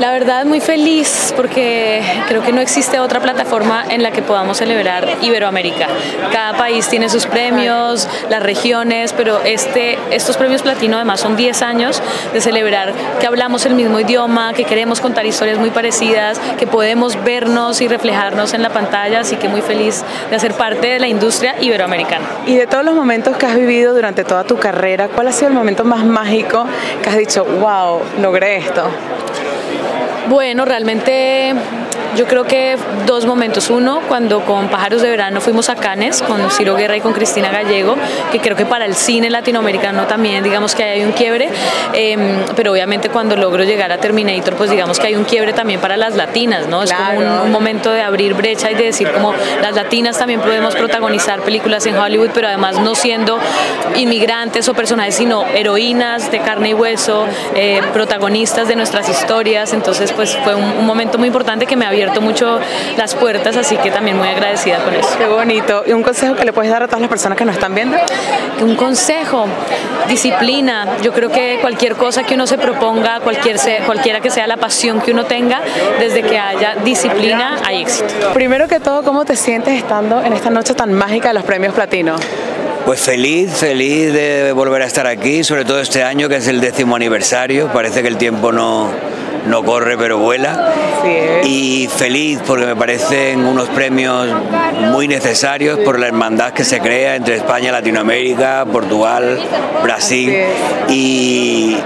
La 0.00 0.10
verdad, 0.10 0.44
muy 0.44 0.60
feliz 0.60 1.32
porque 1.36 2.02
creo 2.26 2.42
que 2.42 2.52
no 2.52 2.60
existe 2.60 2.98
otra 2.98 3.20
plataforma 3.20 3.84
en 3.88 4.02
la 4.02 4.10
que 4.10 4.22
podamos 4.22 4.58
celebrar 4.58 5.06
Iberoamérica. 5.22 5.86
Cada 6.32 6.56
país 6.56 6.88
tiene 6.88 7.08
sus 7.08 7.26
premios, 7.26 8.08
las 8.28 8.42
regiones, 8.42 9.12
pero 9.12 9.40
este, 9.44 9.96
estos 10.10 10.36
premios 10.36 10.62
platino 10.62 10.96
además 10.96 11.20
son 11.20 11.36
10 11.36 11.62
años 11.62 12.02
de 12.32 12.40
celebrar 12.40 12.92
que 13.20 13.26
hablamos 13.28 13.66
el 13.66 13.74
mismo 13.74 14.00
idioma, 14.00 14.52
que 14.52 14.64
queremos 14.64 15.00
contar 15.00 15.26
historias 15.26 15.58
muy 15.58 15.70
parecidas, 15.70 16.40
que 16.58 16.66
podemos 16.66 17.22
vernos 17.22 17.80
y 17.80 17.86
reflejarnos 17.86 18.52
en 18.52 18.62
la 18.62 18.70
pantalla, 18.70 19.20
así 19.20 19.36
que 19.36 19.48
muy 19.48 19.62
feliz 19.62 20.04
de 20.28 20.40
ser 20.40 20.54
parte 20.54 20.88
de 20.88 20.98
la 20.98 21.06
industria 21.06 21.54
iberoamericana. 21.60 22.26
Y 22.46 22.56
de 22.56 22.66
todos 22.66 22.84
los 22.84 22.94
momentos 22.94 23.36
que 23.36 23.46
has 23.46 23.54
vivido 23.54 23.94
durante 23.94 24.24
toda 24.24 24.42
tu 24.42 24.58
carrera, 24.58 25.06
¿cuál 25.08 25.28
ha 25.28 25.32
sido 25.32 25.48
el 25.48 25.54
momento 25.54 25.84
más 25.84 26.04
mágico 26.04 26.66
que 27.02 27.08
has 27.10 27.16
dicho, 27.16 27.44
wow, 27.44 28.00
logré 28.20 28.56
esto? 28.56 28.90
Bueno, 30.28 30.64
realmente 30.64 31.54
yo 32.16 32.26
creo 32.26 32.44
que 32.44 32.76
dos 33.06 33.26
momentos. 33.26 33.70
Uno, 33.70 34.00
cuando 34.08 34.40
con 34.40 34.68
Pájaros 34.68 35.02
de 35.02 35.10
Verano 35.10 35.40
fuimos 35.40 35.68
a 35.68 35.74
Cannes 35.74 36.22
con 36.22 36.50
Ciro 36.50 36.76
Guerra 36.76 36.96
y 36.96 37.00
con 37.00 37.12
Cristina 37.12 37.50
Gallego, 37.50 37.96
que 38.30 38.40
creo 38.40 38.56
que 38.56 38.66
para 38.66 38.86
el 38.86 38.94
cine 38.94 39.30
latinoamericano 39.30 40.06
también 40.06 40.44
digamos 40.44 40.74
que 40.74 40.84
hay 40.84 41.04
un 41.04 41.12
quiebre, 41.12 41.48
em, 41.92 42.44
pero 42.54 42.72
obviamente 42.72 43.08
cuando 43.08 43.36
logro 43.36 43.64
llegar 43.64 43.90
a 43.92 43.98
Terminator, 43.98 44.54
pues 44.54 44.70
digamos 44.70 44.98
que 44.98 45.08
hay 45.08 45.14
un 45.16 45.24
quiebre 45.24 45.52
también 45.52 45.80
para 45.80 45.96
las 45.96 46.14
latinas, 46.14 46.68
¿no? 46.68 46.82
Es 46.82 46.92
como 46.92 47.42
un, 47.44 47.52
momento 47.54 47.92
de 47.92 48.02
abrir 48.02 48.34
brecha 48.34 48.70
y 48.70 48.74
de 48.74 48.84
decir 48.84 49.10
como 49.12 49.32
las 49.62 49.74
latinas 49.74 50.18
también 50.18 50.40
podemos 50.40 50.74
protagonizar 50.74 51.40
películas 51.42 51.86
en 51.86 51.96
Hollywood, 51.96 52.30
pero 52.34 52.48
además 52.48 52.78
no 52.80 52.94
siendo 52.94 53.38
inmigrantes 53.96 54.68
o 54.68 54.74
personajes, 54.74 55.14
sino 55.14 55.46
heroínas 55.54 56.30
de 56.30 56.40
carne 56.40 56.70
y 56.70 56.74
hueso, 56.74 57.26
eh, 57.54 57.80
protagonistas 57.92 58.68
de 58.68 58.76
nuestras 58.76 59.08
historias. 59.08 59.72
Entonces, 59.72 60.12
pues 60.12 60.36
fue 60.42 60.54
un, 60.54 60.64
un 60.64 60.86
momento 60.86 61.18
muy 61.18 61.28
importante 61.28 61.66
que 61.66 61.76
me 61.76 61.86
había 61.86 62.03
mucho 62.20 62.60
las 62.96 63.14
puertas, 63.14 63.56
así 63.56 63.76
que 63.76 63.90
también 63.90 64.16
muy 64.16 64.28
agradecida 64.28 64.78
con 64.78 64.94
eso. 64.94 65.08
Qué 65.18 65.26
bonito. 65.26 65.84
¿Y 65.86 65.92
un 65.92 66.02
consejo 66.02 66.34
que 66.34 66.44
le 66.44 66.52
puedes 66.52 66.70
dar 66.70 66.82
a 66.82 66.86
todas 66.86 67.00
las 67.00 67.10
personas 67.10 67.38
que 67.38 67.44
nos 67.44 67.54
están 67.54 67.74
viendo? 67.74 67.96
Un 68.60 68.76
consejo, 68.76 69.46
disciplina. 70.08 70.96
Yo 71.02 71.12
creo 71.12 71.30
que 71.30 71.58
cualquier 71.60 71.96
cosa 71.96 72.22
que 72.22 72.34
uno 72.34 72.46
se 72.46 72.58
proponga, 72.58 73.20
cualquier 73.20 73.58
cualquiera 73.86 74.20
que 74.20 74.30
sea 74.30 74.46
la 74.46 74.56
pasión 74.56 75.00
que 75.00 75.12
uno 75.12 75.24
tenga, 75.24 75.60
desde 75.98 76.22
que 76.22 76.38
haya 76.38 76.76
disciplina, 76.84 77.58
hay 77.64 77.82
éxito. 77.82 78.32
Primero 78.32 78.68
que 78.68 78.80
todo, 78.80 79.02
¿cómo 79.02 79.24
te 79.24 79.36
sientes 79.36 79.74
estando 79.74 80.22
en 80.22 80.32
esta 80.32 80.50
noche 80.50 80.74
tan 80.74 80.92
mágica 80.92 81.28
de 81.28 81.34
los 81.34 81.44
premios 81.44 81.74
Platino? 81.74 82.16
Pues 82.84 83.00
feliz, 83.00 83.50
feliz 83.52 84.12
de 84.12 84.52
volver 84.52 84.82
a 84.82 84.86
estar 84.86 85.06
aquí, 85.06 85.42
sobre 85.42 85.64
todo 85.64 85.80
este 85.80 86.02
año 86.02 86.28
que 86.28 86.36
es 86.36 86.48
el 86.48 86.60
décimo 86.60 86.96
aniversario. 86.96 87.68
Parece 87.68 88.02
que 88.02 88.08
el 88.08 88.18
tiempo 88.18 88.52
no, 88.52 88.90
no 89.46 89.62
corre 89.62 89.96
pero 89.96 90.18
vuela. 90.18 90.72
Y 91.44 91.88
feliz 91.88 92.40
porque 92.46 92.66
me 92.66 92.76
parecen 92.76 93.44
unos 93.44 93.68
premios 93.68 94.28
muy 94.90 95.08
necesarios 95.08 95.78
por 95.80 95.98
la 95.98 96.06
hermandad 96.06 96.52
que 96.52 96.64
se 96.64 96.80
crea 96.80 97.16
entre 97.16 97.36
España, 97.36 97.72
Latinoamérica, 97.72 98.64
Portugal, 98.70 99.38
Brasil. 99.82 100.34
Y, 100.88 101.76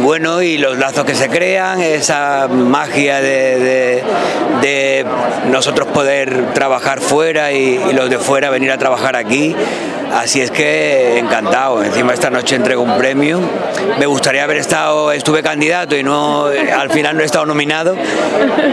bueno, 0.00 0.42
y 0.42 0.58
los 0.58 0.78
lazos 0.78 1.04
que 1.04 1.14
se 1.14 1.28
crean, 1.28 1.80
esa 1.80 2.48
magia 2.48 3.20
de, 3.20 4.02
nosotros 5.50 5.88
poder 5.88 6.52
trabajar 6.54 7.00
fuera 7.00 7.52
y, 7.52 7.80
y 7.90 7.92
los 7.92 8.10
de 8.10 8.18
fuera 8.18 8.50
venir 8.50 8.70
a 8.70 8.78
trabajar 8.78 9.16
aquí. 9.16 9.54
Así 10.14 10.40
es 10.40 10.50
que 10.50 11.18
encantado. 11.18 11.82
Encima 11.82 12.14
esta 12.14 12.30
noche 12.30 12.54
entrego 12.54 12.82
un 12.82 12.96
premio. 12.96 13.40
Me 13.98 14.06
gustaría 14.06 14.44
haber 14.44 14.58
estado, 14.58 15.10
estuve 15.10 15.42
candidato 15.42 15.96
y 15.96 16.04
no, 16.04 16.46
al 16.46 16.90
final 16.90 17.16
no 17.16 17.22
he 17.22 17.26
estado 17.26 17.46
nominado, 17.46 17.96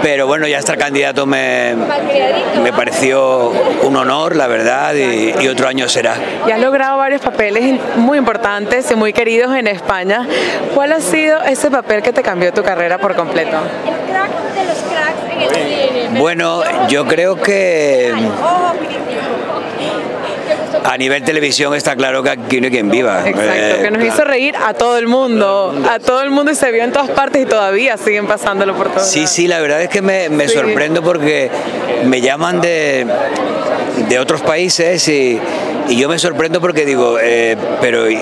pero 0.04 0.28
bueno, 0.28 0.48
ya 0.48 0.60
estar 0.60 0.78
candidato 0.78 1.26
me, 1.26 1.76
me 2.64 2.72
pareció 2.72 3.52
un 3.82 3.96
honor, 3.96 4.36
la 4.36 4.48
verdad, 4.48 4.94
y, 4.94 5.48
otro 5.48 5.68
año 5.68 5.90
será. 5.90 6.16
Y 6.48 6.52
has 6.52 6.60
logrado 6.60 6.98
varios 6.98 7.22
papeles 7.22 7.80
muy 7.98 8.18
importantes 8.18 8.90
y 8.92 8.96
muy 8.96 9.12
queridos 9.12 9.54
en 9.56 9.68
España. 9.68 10.28
¿Cuál 10.74 10.94
ha 10.94 11.02
sido 11.02 11.42
ese 11.42 11.70
papel 11.70 12.02
que 12.02 12.14
te 12.14 12.22
cambió 12.22 12.54
tu 12.54 12.64
carrera 12.64 13.00
por 13.00 13.16
completo? 13.16 13.58
Bueno, 16.18 16.62
yo 16.88 17.06
creo 17.06 17.36
que 17.36 18.14
a 20.84 20.98
nivel 20.98 21.24
televisión 21.24 21.74
está 21.76 21.96
claro 21.96 22.24
que 22.24 22.30
aquí 22.30 22.60
no 22.60 22.66
hay 22.66 22.72
quien 22.72 22.90
viva. 22.90 23.28
Exacto, 23.28 23.52
eh, 23.54 23.80
que 23.82 23.92
nos 23.92 24.04
hizo 24.04 24.24
reír 24.24 24.56
a 24.56 24.74
todo 24.74 24.98
el 24.98 25.08
mundo, 25.08 25.74
a 25.90 26.00
todo 26.00 26.22
el 26.22 26.32
mundo 26.32 26.52
y 26.52 26.56
se 26.56 26.72
vio 26.72 26.84
en 26.84 26.92
todas 26.92 27.10
partes 27.10 27.44
y 27.44 27.46
todavía 27.46 27.98
siguen 27.98 28.28
pasándolo 28.28 28.76
por 28.76 28.90
todos 28.90 29.08
Sí, 29.08 29.28
sí, 29.28 29.48
la 29.48 29.60
verdad 29.60 29.82
es 29.82 29.90
que 29.90 30.02
me, 30.02 30.48
sorprendo 30.48 31.02
porque 31.02 31.50
me 32.06 32.22
llaman 32.22 32.62
de, 32.62 33.06
de 34.10 34.20
otros 34.20 34.42
países 34.42 35.08
y, 35.08 35.40
yo 35.96 36.10
me 36.10 36.20
sorprendo 36.20 36.62
porque 36.62 36.86
digo, 36.86 37.18
eh, 37.22 37.58
pero 37.82 38.10
¿y, 38.10 38.20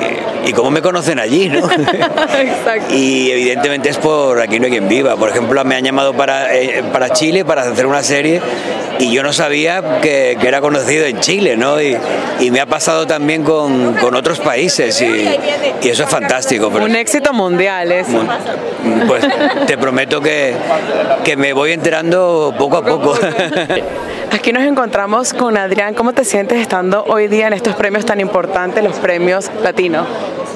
cómo 0.56 0.72
me 0.72 0.82
conocen 0.82 1.20
allí? 1.20 1.50
¿no? 1.50 1.60
Exacto. 1.72 2.94
Y 2.94 3.32
evidentemente 3.32 3.90
es 3.90 3.98
por 3.98 4.42
aquí 4.42 4.60
no 4.60 4.66
hay 4.66 4.72
quien 4.72 4.88
viva. 4.88 5.16
Por 5.16 5.30
ejemplo, 5.30 5.64
me 5.64 5.76
han 5.76 5.84
llamado 5.84 6.14
para, 6.14 6.56
eh, 6.56 6.84
para 6.92 7.10
Chile 7.12 7.46
para 7.46 7.64
hacer 7.64 7.86
una 7.86 8.04
serie 8.04 8.42
y 9.00 9.12
yo 9.12 9.24
no 9.24 9.34
sabía 9.34 10.00
que, 10.02 10.38
que 10.40 10.48
era 10.48 10.62
conocido 10.62 11.06
en 11.06 11.20
Chile, 11.20 11.56
¿no? 11.56 11.82
Y, 11.82 11.98
y 12.40 12.52
me 12.52 12.60
ha 12.60 12.66
pasado 12.66 13.08
también 13.08 13.44
con, 13.44 13.94
con 13.96 14.16
otros 14.16 14.40
países 14.40 15.02
y, 15.02 15.06
y, 15.06 15.90
eso 15.90 16.04
es 16.04 16.10
fantástico. 16.10 16.68
Un 16.68 16.96
éxito 16.96 17.34
mundial 17.34 17.92
es. 17.92 18.08
Pues 19.08 19.26
te 19.68 19.78
prometo 19.78 20.22
que, 20.22 20.54
que 21.24 21.36
me 21.36 21.54
voy 21.54 21.72
enterando 21.72 22.54
poco 22.58 22.78
a 22.78 22.86
poco. 22.86 23.18
Aquí 24.32 24.54
nos 24.54 24.64
encontramos 24.64 25.34
con 25.34 25.58
Adrián. 25.58 25.96
¿Cómo 25.96 26.14
te 26.14 26.24
sientes 26.24 26.60
estando 26.60 27.04
hoy 27.06 27.28
día 27.28 27.48
en 27.48 27.54
estos 27.54 27.76
premios 27.76 28.06
tan 28.06 28.20
importantes, 28.20 28.84
los 28.84 28.98
premios 28.98 29.50
Latino? 29.64 30.06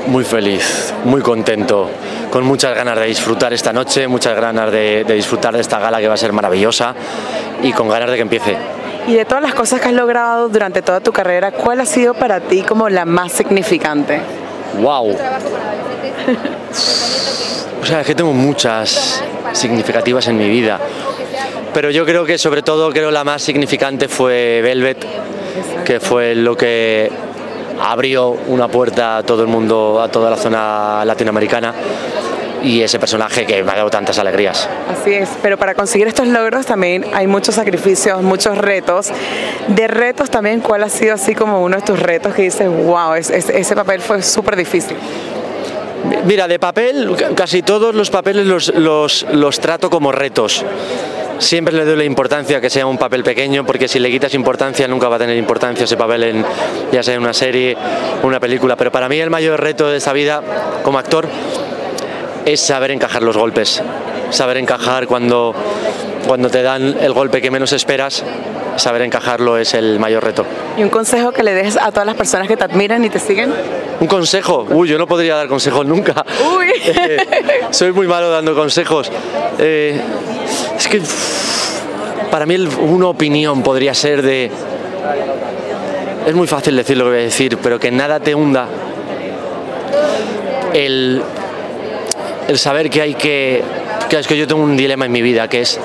Muy 0.08 0.24
feliz, 0.24 0.94
muy 1.06 1.22
contento, 1.22 1.90
con 2.30 2.44
muchas 2.46 2.76
ganas 2.76 3.00
de 3.00 3.06
disfrutar 3.06 3.52
esta 3.52 3.74
noche, 3.74 4.08
muchas 4.08 4.40
ganas 4.40 4.72
de, 4.72 5.04
de 5.06 5.14
disfrutar 5.16 5.56
de 5.56 5.62
esta 5.62 5.80
gala 5.80 6.00
que 6.00 6.08
va 6.08 6.14
a 6.14 6.18
ser 6.18 6.34
maravillosa 6.34 6.94
y 7.64 7.72
con 7.72 7.90
ganas 7.90 8.10
de 8.12 8.16
que 8.16 8.22
empiece. 8.22 8.58
Y 9.08 9.16
de 9.16 9.26
todas 9.26 9.42
las 9.42 9.56
cosas 9.56 9.82
que 9.82 9.88
has 9.88 9.94
logrado 9.94 10.50
durante 10.50 10.82
toda 10.82 11.00
tu 11.00 11.12
carrera, 11.12 11.52
¿cuál 11.52 11.82
ha 11.82 11.86
sido 11.86 12.14
para 12.14 12.42
ti 12.42 12.62
como 12.62 12.90
la 12.90 13.06
más 13.06 13.32
significante? 13.32 14.22
¡Wow! 14.80 15.18
O 17.84 17.86
sea, 17.86 18.00
es 18.00 18.08
que 18.08 18.16
tengo 18.16 18.32
muchas 18.32 19.22
significativas 19.52 20.26
en 20.30 20.38
mi 20.38 20.48
vida. 20.48 20.80
Pero 21.74 21.90
yo 21.90 22.06
creo 22.06 22.24
que 22.26 22.38
sobre 22.38 22.62
todo 22.62 22.92
creo 22.92 23.10
la 23.10 23.24
más 23.24 23.42
significante 23.42 24.08
fue 24.08 24.62
Velvet, 24.62 25.06
que 25.84 26.00
fue 26.00 26.36
lo 26.36 26.56
que 26.56 27.12
abrió 27.82 28.30
una 28.48 28.68
puerta 28.68 29.18
a 29.18 29.24
todo 29.24 29.42
el 29.42 29.48
mundo, 29.48 30.00
a 30.02 30.08
toda 30.10 30.30
la 30.30 30.38
zona 30.38 31.04
latinoamericana 31.04 31.74
y 32.62 32.82
ese 32.82 32.98
personaje 33.00 33.46
que 33.46 33.64
me 33.64 33.72
ha 33.72 33.76
dado 33.76 33.90
tantas 33.90 34.18
alegrías. 34.20 34.70
Así 34.90 35.14
es, 35.14 35.30
pero 35.42 35.58
para 35.58 35.74
conseguir 35.74 36.08
estos 36.08 36.28
logros 36.28 36.66
también 36.66 37.06
hay 37.14 37.28
muchos 37.28 37.56
sacrificios, 37.56 38.22
muchos 38.22 38.58
retos. 38.58 39.12
De 39.68 39.88
retos 39.88 40.30
también, 40.30 40.62
¿cuál 40.62 40.84
ha 40.84 40.90
sido 40.90 41.16
así 41.16 41.36
como 41.36 41.62
uno 41.62 41.78
de 41.78 41.82
tus 41.82 42.00
retos 42.00 42.34
que 42.34 42.44
dices, 42.44 42.70
wow, 42.70 43.16
ese, 43.16 43.38
ese 43.38 43.76
papel 43.76 44.00
fue 44.00 44.22
súper 44.22 44.56
difícil? 44.56 44.96
Mira, 46.26 46.48
de 46.48 46.60
papel, 46.60 47.16
casi 47.36 47.64
todos 47.64 47.96
los 47.96 48.10
papeles 48.10 48.46
los, 48.46 48.74
los, 48.76 49.26
los 49.32 49.60
trato 49.60 49.90
como 49.90 50.12
retos 50.12 50.64
siempre 51.44 51.74
le 51.74 51.86
doy 51.86 51.98
la 51.98 52.04
importancia 52.04 52.62
que 52.62 52.70
sea 52.70 52.86
un 52.86 52.98
papel 52.98 53.24
pequeño, 53.24 53.66
porque 53.66 53.88
si 53.88 54.00
le 54.00 54.10
quitas 54.10 54.34
importancia 54.34 54.88
nunca 54.88 55.10
va 55.10 55.18
a 55.18 55.20
tener 55.20 55.38
importancia 55.38 55.84
ese 55.84 55.98
papel, 55.98 56.24
en, 56.24 56.46
ya 56.92 57.04
sea 57.04 57.16
en 57.16 57.22
una 57.22 57.34
serie, 57.34 57.78
una 58.24 58.40
película. 58.40 58.76
Pero 58.76 58.92
para 58.92 59.10
mí 59.10 59.20
el 59.20 59.30
mayor 59.30 59.62
reto 59.62 59.90
de 59.90 59.98
esta 59.98 60.14
vida 60.14 60.42
como 60.84 60.98
actor 60.98 61.28
es 62.46 62.60
saber 62.60 62.92
encajar 62.92 63.22
los 63.22 63.38
golpes, 63.38 63.82
saber 64.30 64.58
encajar 64.58 65.06
cuando, 65.08 65.54
cuando 66.28 66.50
te 66.50 66.62
dan 66.62 66.96
el 67.00 67.14
golpe 67.14 67.42
que 67.42 67.52
menos 67.52 67.74
esperas, 67.74 68.24
saber 68.78 69.02
encajarlo 69.04 69.58
es 69.58 69.74
el 69.74 70.00
mayor 70.00 70.24
reto. 70.24 70.46
¿Y 70.78 70.84
un 70.84 70.90
consejo 70.90 71.32
que 71.32 71.44
le 71.44 71.54
des 71.54 71.78
a 71.78 71.92
todas 71.92 72.06
las 72.06 72.16
personas 72.16 72.48
que 72.48 72.58
te 72.58 72.64
admiran 72.64 73.04
y 73.04 73.10
te 73.10 73.20
siguen? 73.20 73.52
Un 74.00 74.08
consejo, 74.08 74.66
uy, 74.70 74.88
yo 74.88 74.98
no 74.98 75.08
podría 75.08 75.36
dar 75.36 75.48
consejos 75.48 75.86
nunca. 75.86 76.26
Uy. 76.58 76.72
Eh, 76.86 77.18
soy 77.70 77.94
muy 77.94 78.08
malo 78.08 78.30
dando 78.30 78.54
consejos. 78.54 79.10
Eh, 79.58 80.00
es 80.78 80.88
que 80.90 81.02
para 82.30 82.46
mí 82.46 82.56
una 82.56 83.08
opinión 83.08 83.64
podría 83.64 83.94
ser 83.94 84.22
de... 84.22 84.52
Es 86.28 86.36
muy 86.36 86.46
fácil 86.46 86.76
decir 86.76 86.98
lo 86.98 87.06
que 87.06 87.10
voy 87.12 87.20
a 87.20 87.24
decir, 87.24 87.58
pero 87.64 87.80
que 87.80 87.90
nada 87.90 88.20
te 88.20 88.36
hunda 88.36 88.68
el, 90.74 91.22
el 92.50 92.58
saber 92.58 92.90
que 92.90 93.02
hay 93.02 93.14
que... 93.14 93.64
que 94.10 94.20
es 94.20 94.28
que 94.28 94.38
yo 94.38 94.46
tengo 94.46 94.62
un 94.62 94.76
dilema 94.76 95.06
en 95.06 95.12
mi 95.12 95.22
vida, 95.22 95.48
que 95.48 95.62
es 95.62 95.80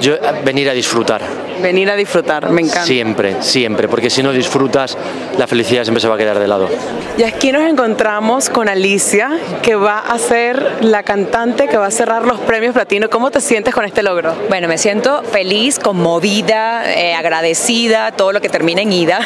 yo 0.00 0.16
venir 0.44 0.68
a 0.68 0.72
disfrutar. 0.72 1.47
Venir 1.62 1.90
a 1.90 1.96
disfrutar, 1.96 2.50
me 2.50 2.62
encanta. 2.62 2.84
Siempre, 2.84 3.36
siempre, 3.40 3.88
porque 3.88 4.10
si 4.10 4.22
no 4.22 4.32
disfrutas, 4.32 4.96
la 5.36 5.46
felicidad 5.46 5.84
siempre 5.84 6.00
se 6.00 6.08
va 6.08 6.14
a 6.14 6.18
quedar 6.18 6.38
de 6.38 6.48
lado. 6.48 6.68
Y 7.16 7.22
aquí 7.24 7.52
nos 7.52 7.62
encontramos 7.62 8.48
con 8.48 8.68
Alicia, 8.68 9.30
que 9.62 9.74
va 9.74 9.98
a 9.98 10.18
ser 10.18 10.78
la 10.82 11.02
cantante 11.02 11.66
que 11.66 11.76
va 11.76 11.86
a 11.86 11.90
cerrar 11.90 12.24
los 12.24 12.38
premios 12.40 12.74
platino. 12.74 13.10
¿Cómo 13.10 13.30
te 13.30 13.40
sientes 13.40 13.74
con 13.74 13.84
este 13.84 14.02
logro? 14.02 14.34
Bueno, 14.48 14.68
me 14.68 14.78
siento 14.78 15.22
feliz, 15.24 15.78
conmovida, 15.78 16.84
eh, 16.94 17.14
agradecida, 17.14 18.12
todo 18.12 18.32
lo 18.32 18.40
que 18.40 18.48
termina 18.48 18.82
en 18.82 18.92
ida, 18.92 19.20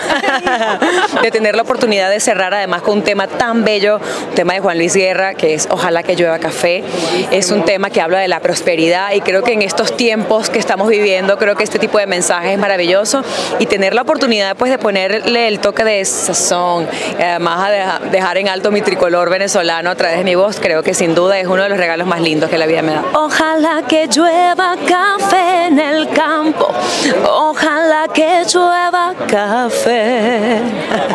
de 1.22 1.30
tener 1.30 1.54
la 1.54 1.62
oportunidad 1.62 2.10
de 2.10 2.20
cerrar 2.20 2.54
además 2.54 2.82
con 2.82 2.98
un 2.98 3.04
tema 3.04 3.26
tan 3.26 3.64
bello, 3.64 4.00
un 4.28 4.34
tema 4.34 4.54
de 4.54 4.60
Juan 4.60 4.78
Luis 4.78 4.94
Guerra, 4.94 5.34
que 5.34 5.54
es 5.54 5.68
Ojalá 5.70 6.02
que 6.02 6.16
llueva 6.16 6.38
café. 6.38 6.82
Es 7.30 7.50
un 7.50 7.64
tema 7.64 7.90
que 7.90 8.00
habla 8.00 8.18
de 8.18 8.28
la 8.28 8.40
prosperidad 8.40 9.12
y 9.12 9.20
creo 9.20 9.42
que 9.42 9.52
en 9.52 9.62
estos 9.62 9.96
tiempos 9.96 10.50
que 10.50 10.58
estamos 10.58 10.88
viviendo, 10.88 11.38
creo 11.38 11.56
que 11.56 11.64
este 11.64 11.78
tipo 11.78 11.98
de 11.98 12.06
mensaje 12.22 12.52
es 12.52 12.58
maravilloso 12.58 13.24
y 13.58 13.66
tener 13.66 13.94
la 13.94 14.02
oportunidad 14.02 14.56
pues 14.56 14.70
de 14.70 14.78
ponerle 14.78 15.48
el 15.48 15.58
toque 15.58 15.82
de 15.82 16.04
sazón, 16.04 16.86
además 17.18 17.68
de 17.68 18.10
dejar 18.10 18.38
en 18.38 18.48
alto 18.48 18.70
mi 18.70 18.80
tricolor 18.80 19.28
venezolano 19.28 19.90
a 19.90 19.96
través 19.96 20.18
de 20.18 20.24
mi 20.24 20.36
voz, 20.36 20.60
creo 20.60 20.84
que 20.84 20.94
sin 20.94 21.16
duda 21.16 21.40
es 21.40 21.48
uno 21.48 21.64
de 21.64 21.68
los 21.68 21.78
regalos 21.78 22.06
más 22.06 22.20
lindos 22.20 22.48
que 22.48 22.58
la 22.58 22.66
vida 22.66 22.80
me 22.80 22.92
da. 22.92 23.02
Ojalá 23.14 23.82
que 23.88 24.06
llueva 24.06 24.76
café 24.86 25.66
en 25.66 25.80
el 25.80 26.10
campo, 26.10 26.72
ojalá 27.28 28.06
que 28.14 28.44
llueva 28.54 29.14
café. 29.26 30.60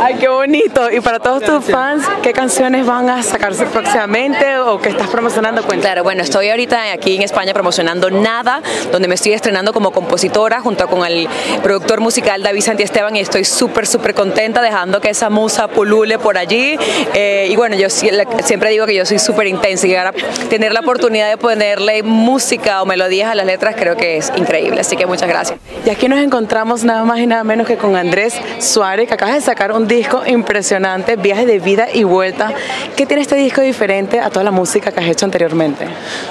Ay, 0.02 0.16
qué 0.16 0.28
bonito. 0.28 0.92
Y 0.92 1.00
para 1.00 1.20
todos 1.20 1.42
tus 1.42 1.64
fans, 1.64 2.04
¿qué 2.22 2.34
canciones 2.34 2.86
van 2.86 3.10
a 3.10 3.24
sacarse 3.24 3.66
próximamente 3.68 4.58
o 4.58 4.78
qué 4.80 4.90
estás 4.90 5.08
promocionando? 5.08 5.62
Cuéntame. 5.64 5.88
Claro, 5.88 6.04
bueno, 6.04 6.22
estoy 6.22 6.50
ahorita 6.50 6.92
aquí 6.92 7.16
en 7.16 7.22
España 7.22 7.54
promocionando 7.54 8.12
Nada, 8.12 8.62
donde 8.92 9.08
me 9.08 9.16
estoy 9.16 9.32
estrenando 9.32 9.72
como 9.72 9.92
compositora 9.92 10.60
junto 10.60 10.86
con 10.90 10.97
el 11.06 11.28
productor 11.64 12.02
musical 12.02 12.44
David 12.44 12.62
Santiesteban 12.62 13.16
y 13.16 13.20
estoy 13.20 13.44
súper, 13.44 13.88
súper 13.88 14.14
contenta 14.14 14.62
dejando 14.62 15.02
que 15.02 15.10
esa 15.10 15.30
musa 15.30 15.68
pulule 15.68 16.20
por 16.20 16.38
allí. 16.38 16.78
Eh, 17.14 17.48
y 17.50 17.56
bueno, 17.56 17.76
yo 17.76 17.90
siempre 17.90 18.70
digo 18.70 18.86
que 18.86 18.96
yo 18.96 19.06
soy 19.06 19.20
súper 19.20 19.48
intensa 19.48 19.88
y 19.88 19.96
ahora 19.96 20.14
tener 20.50 20.74
la 20.74 20.82
oportunidad 20.82 21.30
de 21.30 21.38
ponerle 21.38 22.04
música 22.04 22.82
o 22.82 22.86
melodías 22.86 23.30
a 23.32 23.36
las 23.36 23.46
letras 23.46 23.76
creo 23.76 23.96
que 23.96 24.18
es 24.18 24.32
increíble. 24.36 24.82
Así 24.82 24.96
que 24.96 25.06
muchas 25.06 25.28
gracias. 25.28 25.60
Y 25.86 25.90
aquí 25.90 26.08
nos 26.08 26.20
encontramos 26.20 26.84
nada 26.84 27.04
más 27.04 27.20
y 27.20 27.28
nada 27.28 27.44
menos 27.44 27.68
que 27.68 27.78
con 27.78 27.96
Andrés 27.96 28.36
Suárez, 28.60 29.08
que 29.08 29.14
acaba 29.14 29.34
de 29.34 29.42
sacar 29.42 29.72
un 29.72 29.88
disco 29.88 30.24
impresionante, 30.26 31.16
Viaje 31.16 31.46
de 31.46 31.60
Vida 31.60 31.88
y 31.94 32.04
Vuelta. 32.04 32.54
¿Qué 32.96 33.06
tiene 33.06 33.22
este 33.22 33.36
disco 33.36 33.62
diferente 33.62 34.20
a 34.20 34.30
toda 34.30 34.44
la 34.44 34.52
música 34.52 34.92
que 34.92 35.00
has 35.00 35.08
hecho 35.08 35.26
anteriormente? 35.26 35.86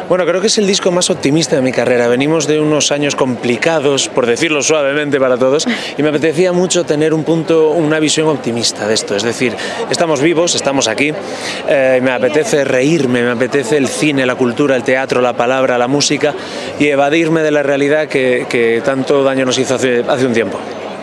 Bueno, 0.08 0.26
creo 0.26 0.40
que 0.40 0.48
es 0.48 0.58
el 0.58 0.66
disco 0.66 0.90
más 0.90 1.10
optimista 1.10 1.56
de 1.56 1.62
mi 1.62 1.72
carrera. 1.72 2.08
Venimos 2.08 2.46
de 2.46 2.60
unos 2.60 2.92
años 2.92 3.16
complicados, 3.16 4.08
por 4.08 4.26
decirlo 4.26 4.55
suavemente 4.62 5.18
para 5.18 5.36
todos, 5.36 5.66
y 5.96 6.02
me 6.02 6.08
apetecía 6.08 6.52
mucho 6.52 6.84
tener 6.84 7.12
un 7.14 7.24
punto, 7.24 7.70
una 7.70 7.98
visión 7.98 8.28
optimista 8.28 8.86
de 8.86 8.94
esto. 8.94 9.16
Es 9.16 9.22
decir, 9.22 9.54
estamos 9.90 10.20
vivos, 10.20 10.54
estamos 10.54 10.88
aquí, 10.88 11.12
eh, 11.68 12.00
me 12.02 12.12
apetece 12.12 12.64
reírme, 12.64 13.22
me 13.22 13.30
apetece 13.30 13.76
el 13.76 13.88
cine, 13.88 14.26
la 14.26 14.34
cultura, 14.34 14.76
el 14.76 14.82
teatro, 14.82 15.20
la 15.20 15.34
palabra, 15.34 15.78
la 15.78 15.88
música 15.88 16.34
y 16.78 16.86
evadirme 16.86 17.42
de 17.42 17.50
la 17.50 17.62
realidad 17.62 18.08
que, 18.08 18.46
que 18.48 18.82
tanto 18.84 19.22
daño 19.22 19.44
nos 19.44 19.58
hizo 19.58 19.74
hace, 19.74 20.04
hace 20.06 20.26
un 20.26 20.32
tiempo 20.32 20.58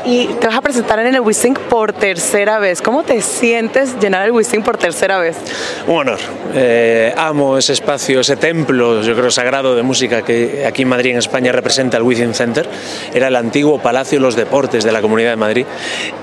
y 0.05 0.27
te 0.27 0.47
vas 0.47 0.57
a 0.57 0.61
presentar 0.61 0.99
en 0.99 1.13
el 1.13 1.21
Wisting 1.21 1.53
por 1.69 1.93
tercera 1.93 2.59
vez. 2.59 2.81
¿Cómo 2.81 3.03
te 3.03 3.21
sientes 3.21 3.97
llenar 3.99 4.25
el 4.25 4.31
Wisting 4.31 4.61
por 4.61 4.77
tercera 4.77 5.19
vez? 5.19 5.37
Un 5.87 5.97
honor. 5.97 6.19
Eh, 6.55 7.13
amo 7.17 7.57
ese 7.57 7.73
espacio, 7.73 8.19
ese 8.19 8.35
templo, 8.35 9.01
yo 9.01 9.15
creo, 9.15 9.31
sagrado 9.31 9.75
de 9.75 9.83
música 9.83 10.21
que 10.21 10.65
aquí 10.67 10.83
en 10.83 10.89
Madrid, 10.89 11.11
en 11.11 11.17
España, 11.17 11.51
representa 11.51 11.97
el 11.97 12.03
Within 12.03 12.33
Center. 12.33 12.67
Era 13.13 13.29
el 13.29 13.35
antiguo 13.35 13.79
Palacio 13.79 14.19
de 14.19 14.23
los 14.23 14.35
Deportes 14.35 14.83
de 14.83 14.91
la 14.91 15.01
Comunidad 15.01 15.31
de 15.31 15.35
Madrid 15.37 15.65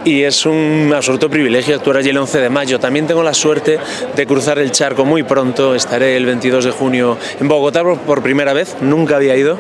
y 0.05 0.23
es 0.23 0.47
un 0.47 0.93
absoluto 0.95 1.31
privilegio 1.31 1.75
actuar 1.75 1.99
allí 1.99 2.11
el 2.11 2.19
11 2.19 2.41
de 2.41 2.51
mayo. 2.51 2.79
También 2.79 3.07
tengo 3.07 3.23
la 3.23 3.35
suerte 3.35 3.79
de 4.15 4.27
cruzar 4.27 4.59
el 4.59 4.71
charco 4.73 5.05
muy 5.05 5.23
pronto. 5.23 5.75
Estaré 5.75 6.17
el 6.17 6.27
22 6.27 6.65
de 6.65 6.71
junio 6.71 7.17
en 7.41 7.49
Bogotá 7.49 7.81
por 7.83 8.23
primera 8.23 8.53
vez, 8.53 8.77
nunca 8.81 9.17
había 9.17 9.37
ido. 9.37 9.57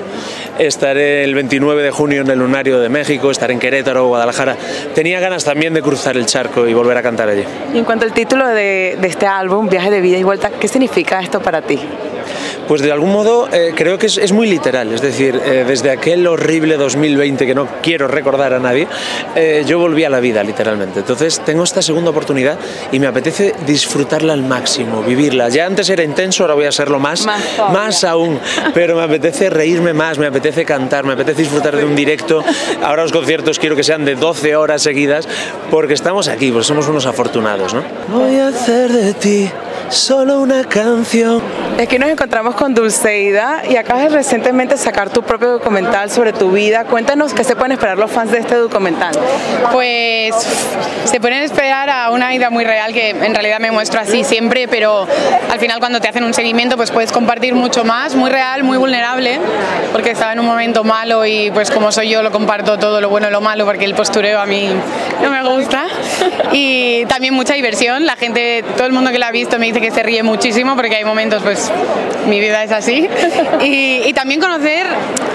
Estaré 0.59 1.24
el 1.24 1.35
29 1.35 1.83
de 1.83 1.90
junio 1.90 2.20
en 2.20 2.28
el 2.28 2.38
Lunario 2.38 2.80
de 2.80 2.90
México, 2.90 3.30
estaré 3.30 3.54
en 3.54 3.59
Querétaro, 3.59 4.09
Guadalajara. 4.10 4.56
Tenía 4.94 5.20
ganas 5.20 5.44
también 5.44 5.74
de 5.74 5.82
cruzar 5.82 6.16
el 6.16 6.26
charco 6.26 6.66
y 6.66 6.74
volver 6.74 6.96
a 6.96 7.02
cantar 7.02 7.28
allí. 7.28 7.44
Y 7.72 7.78
en 7.78 7.84
cuanto 7.84 8.04
al 8.04 8.12
título 8.12 8.46
de, 8.46 8.98
de 9.00 9.08
este 9.08 9.26
álbum, 9.26 9.68
Viaje 9.68 9.90
de 9.90 10.00
Vida 10.00 10.18
y 10.18 10.22
Vuelta, 10.22 10.50
¿qué 10.50 10.68
significa 10.68 11.20
esto 11.20 11.40
para 11.40 11.62
ti? 11.62 11.80
Pues 12.70 12.83
de 12.83 12.92
algún 12.92 13.11
modo 13.11 13.48
eh, 13.52 13.72
creo 13.74 13.98
que 13.98 14.06
es, 14.06 14.16
es, 14.16 14.30
muy 14.30 14.48
literal, 14.48 14.92
es 14.92 15.00
decir, 15.00 15.35
eh, 15.44 15.64
desde 15.66 15.90
aquel 15.90 16.24
horrible 16.28 16.76
2020 16.76 17.44
que 17.44 17.52
no 17.52 17.66
quiero 17.83 18.06
recordar 18.06 18.54
a 18.54 18.61
nadie, 18.61 18.87
eh, 19.35 19.64
yo 19.66 19.80
volví 19.80 20.04
a 20.04 20.09
la 20.09 20.20
vida 20.20 20.44
literalmente. 20.44 21.00
Entonces 21.00 21.40
tengo 21.44 21.64
esta 21.64 21.83
segunda 21.83 22.11
oportunidad 22.11 22.56
y 22.92 23.00
me 23.00 23.09
apetece 23.09 23.56
disfrutarla 23.66 24.35
al 24.35 24.44
máximo, 24.44 25.02
vivirla. 25.02 25.48
Ya 25.48 25.66
antes 25.66 25.90
era 25.90 26.04
intenso, 26.04 26.44
ahora 26.44 26.54
voy 26.54 26.66
a 26.66 26.70
serlo 26.70 27.00
más, 27.00 27.26
más, 27.26 27.42
más 27.72 28.04
aún, 28.04 28.38
pero 28.72 28.94
me 28.94 29.02
apetece 29.02 29.50
reírme 29.50 29.92
más, 29.92 30.18
me 30.18 30.28
apetece 30.28 30.64
cantar, 30.64 31.04
me 31.04 31.14
apetece 31.14 31.42
disfrutar 31.42 31.74
de 31.74 31.85
un 31.85 31.96
directo. 31.96 32.44
Ahora 32.85 33.02
los 33.02 33.11
conciertos 33.11 33.59
quiero 33.59 33.74
que 33.74 33.83
sean 33.83 34.04
de 34.04 34.14
12 34.14 34.54
horas 34.54 34.80
seguidas 34.80 35.26
porque 35.72 35.94
estamos 35.94 36.28
aquí, 36.28 36.52
porque 36.52 36.68
somos 36.68 36.87
unos 36.87 37.04
afortunados, 37.06 37.74
¿no? 37.74 37.83
Voy 38.12 38.37
a 38.37 38.46
hacer 38.46 38.92
de 38.92 39.14
ti 39.14 39.50
solo 39.90 40.40
una 40.40 40.64
canción. 40.64 41.42
Aquí 41.81 41.98
nos 41.98 42.11
encontramos 42.11 42.55
con 42.55 42.74
Dulceida 42.74 43.62
y 43.68 43.76
acabas 43.76 44.05
de 44.05 44.09
recientemente 44.11 44.76
sacar 44.76 45.11
tu 45.11 45.22
propio 45.22 45.50
documental 45.50 46.11
sobre 46.11 46.33
tu 46.33 46.53
vida. 46.53 46.85
Cuéntanos 46.85 47.35
qué 47.35 47.42
se 47.42 47.57
pueden 47.57 47.72
esperar 47.72 47.98
los 47.98 48.11
fans 48.11 48.31
de 48.31 48.38
este 48.38 48.55
documental. 48.55 49.12
Pues 49.72 50.35
se 51.05 51.20
pueden 51.20 51.42
esperar 51.42 51.90
a 51.90 52.11
una 52.11 52.31
vida 52.31 52.50
muy 52.50 52.64
real 52.64 52.92
que 52.92 53.11
en 53.11 53.35
realidad 53.35 53.59
me 53.59 53.72
muestro 53.72 54.00
así 54.00 54.22
siempre, 54.22 54.68
pero 54.68 55.09
al 55.50 55.59
final 55.59 55.81
cuando 55.81 56.00
te 56.00 56.09
hacen 56.09 56.22
un 56.22 56.35
seguimiento 56.35 56.76
pues 56.76 56.90
puedes 56.90 57.11
compartir 57.11 57.55
mucho 57.55 57.85
más, 57.85 58.14
muy 58.14 58.31
real, 58.31 58.62
muy 58.62 58.79
vulnerable, 58.79 59.40
porque 59.92 60.11
estaba 60.11 60.33
en 60.33 60.40
un 60.40 60.46
momento 60.46 60.85
malo 60.85 61.26
y 61.26 61.50
pues 61.50 61.70
como 61.70 61.90
soy 61.90 62.11
yo 62.11 62.22
lo 62.22 62.31
comparto 62.31 62.79
todo 62.79 63.00
lo 63.00 63.09
bueno 63.09 63.29
y 63.29 63.33
lo 63.33 63.40
malo 63.40 63.64
porque 63.64 63.87
el 63.87 63.94
postureo 63.94 64.40
a 64.40 64.46
mí 64.46 64.68
no 65.22 65.31
me 65.31 65.42
gusta. 65.42 65.87
Y 66.53 67.05
también 67.07 67.35
mucha 67.35 67.55
diversión, 67.55 68.07
la 68.07 68.16
gente, 68.16 68.64
todo 68.76 68.87
el 68.87 68.92
mundo 68.92 69.11
que 69.11 69.18
la 69.18 69.29
ha 69.29 69.33
visto 69.33 69.59
me 69.59 69.66
dice 69.66 69.79
que 69.80 69.90
se 69.90 70.02
ríe 70.02 70.22
muchísimo 70.22 70.76
porque 70.76 70.96
hay 70.96 71.04
momentos 71.04 71.42
pues 71.42 71.70
mi 72.26 72.40
vida 72.40 72.62
es 72.62 72.72
así. 72.72 73.08
Y, 73.62 74.02
y 74.06 74.12
también 74.14 74.40
conocer 74.40 74.86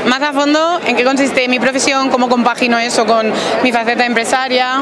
más 0.05 0.21
a 0.21 0.33
fondo 0.33 0.79
en 0.85 0.95
qué 0.95 1.03
consiste 1.03 1.47
mi 1.47 1.59
profesión, 1.59 2.09
cómo 2.09 2.29
compagino 2.29 2.77
eso 2.77 3.05
con 3.05 3.31
mi 3.63 3.71
faceta 3.71 4.05
empresaria. 4.05 4.81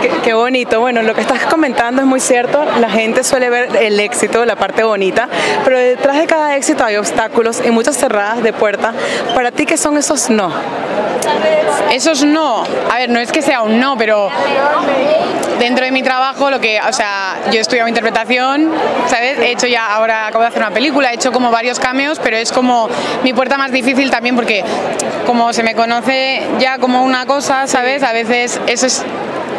Qué, 0.00 0.10
qué, 0.22 0.34
bonito. 0.34 0.80
Bueno, 0.80 1.02
lo 1.02 1.14
que 1.14 1.22
estás 1.22 1.44
comentando 1.46 2.02
es 2.02 2.08
muy 2.08 2.20
cierto. 2.20 2.64
La 2.80 2.90
gente 2.90 3.24
suele 3.24 3.50
ver 3.50 3.76
el 3.76 3.98
éxito, 4.00 4.44
la 4.44 4.56
parte 4.56 4.82
bonita, 4.82 5.28
pero 5.64 5.78
detrás 5.78 6.16
de 6.16 6.26
cada 6.26 6.56
éxito 6.56 6.84
hay 6.84 6.96
obstáculos 6.96 7.62
y 7.64 7.70
muchas 7.70 7.96
cerradas 7.96 8.42
de 8.42 8.52
puerta. 8.52 8.92
Para 9.34 9.50
ti, 9.50 9.66
¿qué 9.66 9.76
son 9.76 9.96
esos 9.96 10.30
no? 10.30 10.52
Esos 11.92 12.24
no. 12.24 12.64
A 12.90 12.98
ver, 12.98 13.10
no 13.10 13.18
es 13.18 13.32
que 13.32 13.42
sea 13.42 13.62
un 13.62 13.78
no, 13.80 13.96
pero 13.96 14.30
dentro 15.58 15.84
de 15.84 15.90
mi 15.90 16.02
trabajo, 16.02 16.50
lo 16.50 16.60
que, 16.60 16.80
o 16.80 16.92
sea, 16.92 17.36
yo 17.50 17.58
he 17.58 17.60
estudiado 17.60 17.88
interpretación, 17.88 18.70
¿sabes? 19.08 19.38
He 19.38 19.52
hecho 19.52 19.66
ya, 19.66 19.94
ahora 19.94 20.26
acabo 20.26 20.42
de 20.42 20.48
hacer 20.48 20.62
una 20.62 20.70
película, 20.70 21.10
he 21.10 21.14
hecho 21.14 21.32
como 21.32 21.50
varios 21.50 21.78
cameos, 21.78 22.20
pero 22.22 22.36
es 22.36 22.52
como 22.52 22.88
mi 23.22 23.32
puerta 23.32 23.56
más 23.56 23.72
difícil 23.72 24.10
también 24.10 24.25
porque 24.34 24.64
como 25.26 25.52
se 25.52 25.62
me 25.62 25.74
conoce 25.74 26.42
ya 26.58 26.78
como 26.78 27.04
una 27.04 27.26
cosa, 27.26 27.66
¿sabes? 27.66 28.02
A 28.02 28.12
veces 28.12 28.60
eso 28.66 28.86
es 28.86 29.04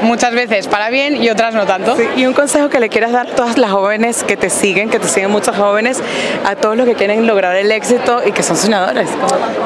muchas 0.02 0.34
veces 0.34 0.68
para 0.68 0.90
bien 0.90 1.22
y 1.22 1.30
otras 1.30 1.54
no 1.54 1.66
tanto. 1.66 1.96
Sí, 1.96 2.04
y 2.18 2.26
un 2.26 2.34
consejo 2.34 2.70
que 2.70 2.80
le 2.80 2.90
quieras 2.90 3.12
dar 3.12 3.28
a 3.28 3.36
todas 3.36 3.58
las 3.58 3.72
jóvenes 3.72 4.24
que 4.24 4.38
te 4.38 4.50
siguen, 4.50 4.90
que 4.90 5.00
te 5.00 5.08
siguen 5.08 5.32
muchos 5.32 5.56
jóvenes, 5.56 6.02
a 6.46 6.56
todos 6.56 6.78
los 6.78 6.86
que 6.86 6.96
quieren 6.96 7.28
lograr 7.28 7.56
el 7.56 7.72
éxito 7.72 8.22
y 8.26 8.32
que 8.32 8.44
son 8.44 8.58
soñadores. 8.58 9.10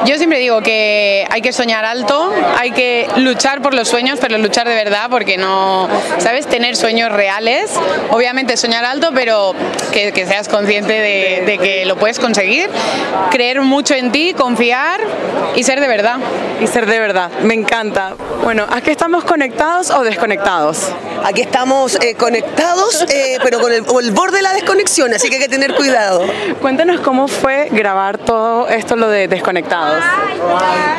Yo 0.04 0.16
siempre 0.16 0.38
digo 0.38 0.60
que 0.62 1.26
hay 1.30 1.42
que 1.42 1.52
soñar 1.52 1.84
alto, 1.84 2.32
hay 2.58 2.72
que 2.72 3.08
luchar 3.16 3.62
por 3.62 3.74
los 3.74 3.88
sueños, 3.88 4.18
pero 4.20 4.38
luchar 4.38 4.68
de 4.68 4.74
verdad, 4.74 5.06
porque 5.10 5.36
no, 5.36 5.88
¿sabes? 6.18 6.46
Tener 6.46 6.76
sueños 6.76 7.12
reales, 7.12 7.70
obviamente 8.10 8.56
soñar 8.56 8.84
alto, 8.84 9.10
pero 9.14 9.54
que, 9.92 10.12
que 10.12 10.26
seas 10.26 10.48
consciente 10.48 10.92
de, 10.92 11.42
de 11.46 11.58
que 11.58 11.84
lo 11.86 11.96
puedes 11.96 12.18
conseguir, 12.18 12.70
creer 13.30 13.60
mucho 13.62 13.94
en 13.94 14.12
ti, 14.12 14.34
confiar 14.34 15.00
y 15.54 15.62
ser 15.62 15.80
de 15.80 15.88
verdad. 15.88 16.16
Y 16.60 16.66
ser 16.68 16.86
de 16.86 17.00
verdad, 17.00 17.30
me 17.42 17.54
encanta. 17.54 18.14
Bueno, 18.44 18.66
¿aquí 18.70 18.90
estamos 18.90 19.24
conectados 19.24 19.90
o 19.90 20.02
desconectados? 20.02 20.21
Aquí 21.24 21.40
estamos 21.40 21.98
eh, 22.00 22.14
conectados, 22.14 23.04
eh, 23.08 23.38
pero 23.42 23.60
con 23.60 23.72
el, 23.72 23.84
el, 23.84 24.10
borde 24.12 24.36
de 24.36 24.42
la 24.42 24.52
desconexión, 24.52 25.12
así 25.12 25.28
que 25.28 25.36
hay 25.36 25.42
que 25.42 25.48
tener 25.48 25.74
cuidado. 25.74 26.22
Cuéntanos 26.60 27.00
cómo 27.00 27.26
fue 27.26 27.68
grabar 27.72 28.18
todo 28.18 28.68
esto, 28.68 28.94
lo 28.94 29.08
de 29.08 29.26
desconectados. 29.26 30.00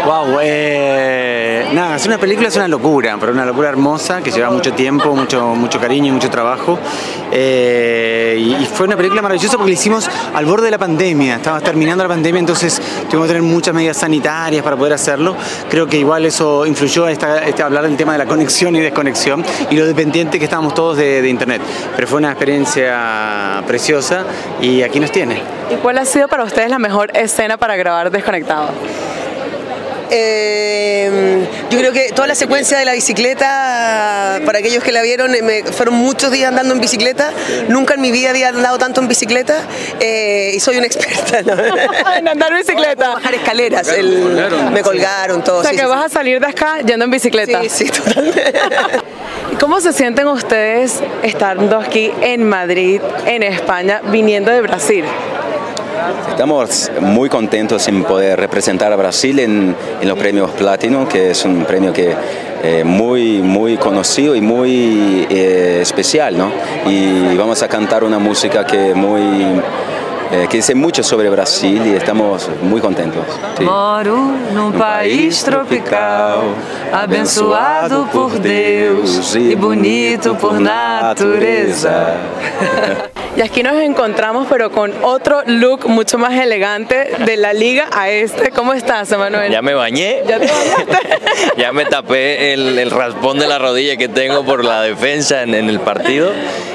Wow, 0.05 0.39
eh, 0.41 1.69
nada, 1.73 1.95
es 1.95 2.05
una 2.05 2.17
película, 2.17 2.49
es 2.49 2.55
una 2.57 2.67
locura, 2.67 3.15
pero 3.17 3.31
una 3.31 3.45
locura 3.45 3.69
hermosa 3.69 4.21
que 4.21 4.29
lleva 4.29 4.49
mucho 4.49 4.73
tiempo, 4.73 5.15
mucho, 5.15 5.41
mucho 5.55 5.79
cariño 5.79 6.07
y 6.07 6.11
mucho 6.11 6.29
trabajo. 6.29 6.77
Eh, 7.31 8.35
y, 8.39 8.63
y, 8.63 8.65
fue 8.65 8.87
una 8.87 8.97
película 8.97 9.21
maravillosa 9.21 9.55
porque 9.55 9.71
la 9.71 9.79
hicimos 9.79 10.09
al 10.33 10.45
borde 10.45 10.65
de 10.65 10.71
la 10.71 10.77
pandemia, 10.77 11.35
estaba 11.35 11.61
terminando 11.61 12.03
la 12.03 12.09
pandemia, 12.09 12.39
entonces 12.39 12.81
tuvimos 13.09 13.27
que 13.27 13.35
tener 13.35 13.41
muchas 13.41 13.73
medidas 13.73 13.97
sanitarias 13.97 14.63
para 14.63 14.75
poder 14.75 14.93
hacerlo. 14.93 15.35
Creo 15.69 15.87
que 15.87 15.97
igual 15.97 16.25
eso 16.25 16.65
influyó 16.65 17.05
a 17.05 17.11
esta, 17.11 17.39
este, 17.45 17.63
hablar 17.63 17.83
del 17.83 17.95
tema 17.95 18.11
de 18.11 18.19
la 18.19 18.25
conexión 18.25 18.75
y 18.75 18.79
desconexión 18.79 19.12
y 19.69 19.75
lo 19.75 19.85
dependiente 19.85 20.39
que 20.39 20.45
estábamos 20.45 20.73
todos 20.73 20.97
de, 20.97 21.21
de 21.21 21.29
internet. 21.29 21.61
Pero 21.95 22.07
fue 22.07 22.19
una 22.19 22.29
experiencia 22.31 23.63
preciosa 23.67 24.25
y 24.61 24.81
aquí 24.81 24.99
nos 24.99 25.11
tiene. 25.11 25.41
¿Y 25.71 25.75
cuál 25.75 25.97
ha 25.97 26.05
sido 26.05 26.27
para 26.27 26.43
ustedes 26.43 26.69
la 26.69 26.79
mejor 26.79 27.15
escena 27.15 27.57
para 27.57 27.75
grabar 27.75 28.11
desconectado? 28.11 28.69
Eh, 30.15 31.47
yo 31.71 31.79
creo 31.79 31.91
que 31.91 32.11
toda 32.11 32.27
la 32.27 32.35
secuencia 32.35 32.77
de 32.77 32.85
la 32.85 32.93
bicicleta, 32.93 34.39
para 34.45 34.59
aquellos 34.59 34.83
que 34.83 34.91
la 34.91 35.01
vieron, 35.01 35.31
me, 35.31 35.63
fueron 35.63 35.95
muchos 35.95 36.31
días 36.31 36.49
andando 36.49 36.75
en 36.75 36.79
bicicleta. 36.79 37.31
Nunca 37.67 37.95
en 37.95 38.01
mi 38.01 38.11
vida 38.11 38.29
había 38.29 38.49
andado 38.49 38.77
tanto 38.77 39.01
en 39.01 39.07
bicicleta 39.07 39.55
eh, 39.99 40.51
y 40.53 40.59
soy 40.59 40.77
una 40.77 40.85
experta 40.91 41.41
¿no? 41.41 41.53
en 42.15 42.27
andar 42.27 42.51
en 42.51 42.59
bicicleta. 42.59 43.09
bajar 43.09 43.33
escaleras, 43.33 43.87
el, 43.89 44.21
colgaron, 44.21 44.73
me 44.73 44.81
colgaron 44.83 45.43
todo. 45.43 45.59
O 45.59 45.61
sea 45.63 45.71
sí, 45.71 45.77
que 45.77 45.83
sí, 45.83 45.89
vas 45.89 46.05
a 46.05 46.09
salir 46.09 46.39
de 46.39 46.47
acá 46.47 46.77
yendo 46.85 47.05
en 47.05 47.11
bicicleta. 47.11 47.61
Sí, 47.63 47.69
sí, 47.69 47.89
totalmente. 47.89 48.53
¿Cómo 49.59 49.81
se 49.81 49.93
sienten 49.93 50.27
ustedes 50.27 50.99
estando 51.23 51.79
aquí 51.79 52.11
en 52.21 52.47
Madrid, 52.47 53.01
en 53.25 53.41
España, 53.41 54.01
viniendo 54.11 54.51
de 54.51 54.61
Brasil? 54.61 55.05
Estamos 56.29 56.91
muy 56.99 57.29
contentos 57.29 57.87
en 57.87 58.03
poder 58.03 58.39
representar 58.39 58.91
a 58.91 58.95
Brasil 58.95 59.39
en, 59.39 59.75
los 60.01 60.17
premios 60.17 60.51
Platino, 60.51 61.07
que 61.07 61.31
es 61.31 61.45
un 61.45 61.65
premio 61.65 61.93
que 61.93 62.15
eh, 62.63 62.83
muy, 62.83 63.41
muy 63.41 63.77
conocido 63.77 64.35
y 64.35 64.41
muy 64.41 65.27
eh, 65.29 65.79
especial, 65.81 66.37
¿no? 66.37 66.51
Y 66.89 67.37
vamos 67.37 67.61
a 67.61 67.67
cantar 67.67 68.03
una 68.03 68.19
música 68.19 68.65
que 68.65 68.95
muy 68.95 69.21
eh, 70.33 70.47
que 70.49 70.57
dice 70.57 70.73
mucho 70.73 71.03
sobre 71.03 71.29
Brasil 71.29 71.79
y 71.85 71.93
estamos 71.93 72.49
muy 72.63 72.81
contentos. 72.81 73.23
Sí. 73.55 73.63
Moro 73.63 74.17
num 74.51 74.71
país 74.71 75.43
tropical, 75.43 76.55
abençoado 76.91 78.07
por 78.11 78.39
Deus 78.39 79.35
e 79.35 79.55
bonito 79.55 80.35
por 80.35 80.59
natureza. 80.59 82.15
Y 83.35 83.41
aquí 83.41 83.63
nos 83.63 83.81
encontramos, 83.81 84.45
pero 84.47 84.71
con 84.71 84.93
otro 85.01 85.41
look 85.47 85.87
mucho 85.87 86.19
más 86.19 86.33
elegante 86.33 87.15
de 87.25 87.35
la 87.35 87.51
liga 87.51 87.87
a 87.91 88.11
este. 88.11 88.51
¿Cómo 88.51 88.73
estás, 88.73 89.11
Emanuel? 89.11 89.51
Ya 89.51 89.63
me 89.63 89.73
bañé. 89.73 90.21
¿Ya 90.27 90.39
te 90.39 90.45
bañaste? 90.45 91.19
ya 91.57 91.73
me 91.73 91.85
tapé 91.85 92.53
el, 92.53 92.77
el, 92.77 92.91
raspón 92.91 93.39
de 93.39 93.47
la 93.47 93.57
rodilla 93.57 93.97
que 93.97 94.07
tengo 94.07 94.45
por 94.45 94.63
la 94.63 94.83
defensa 94.83 95.41
en, 95.41 95.55
en, 95.55 95.67
el 95.67 95.79
partido. 95.79 96.31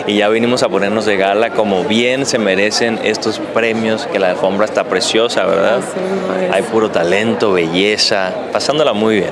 Y 0.09 0.17
ya 0.17 0.29
vinimos 0.31 0.65
a 0.65 0.69
ponernos 0.69 1.07
de 1.07 1.17
gala 1.17 1.51
como 1.51 1.85
bien 1.85 2.27
se 2.27 2.39
merecen 2.39 2.99
estos 3.05 3.41
premios, 3.49 4.07
que 4.07 4.19
la 4.19 4.31
alfombra 4.31 4.65
está 4.65 4.85
preciosa, 4.85 5.45
¿verdad? 5.45 5.81
Sí, 5.81 6.51
Hay 6.53 6.63
puro 6.63 6.91
talento, 6.91 7.53
belleza, 7.53 8.33
pasándola 8.53 8.93
muy 8.93 9.17
bien. 9.17 9.31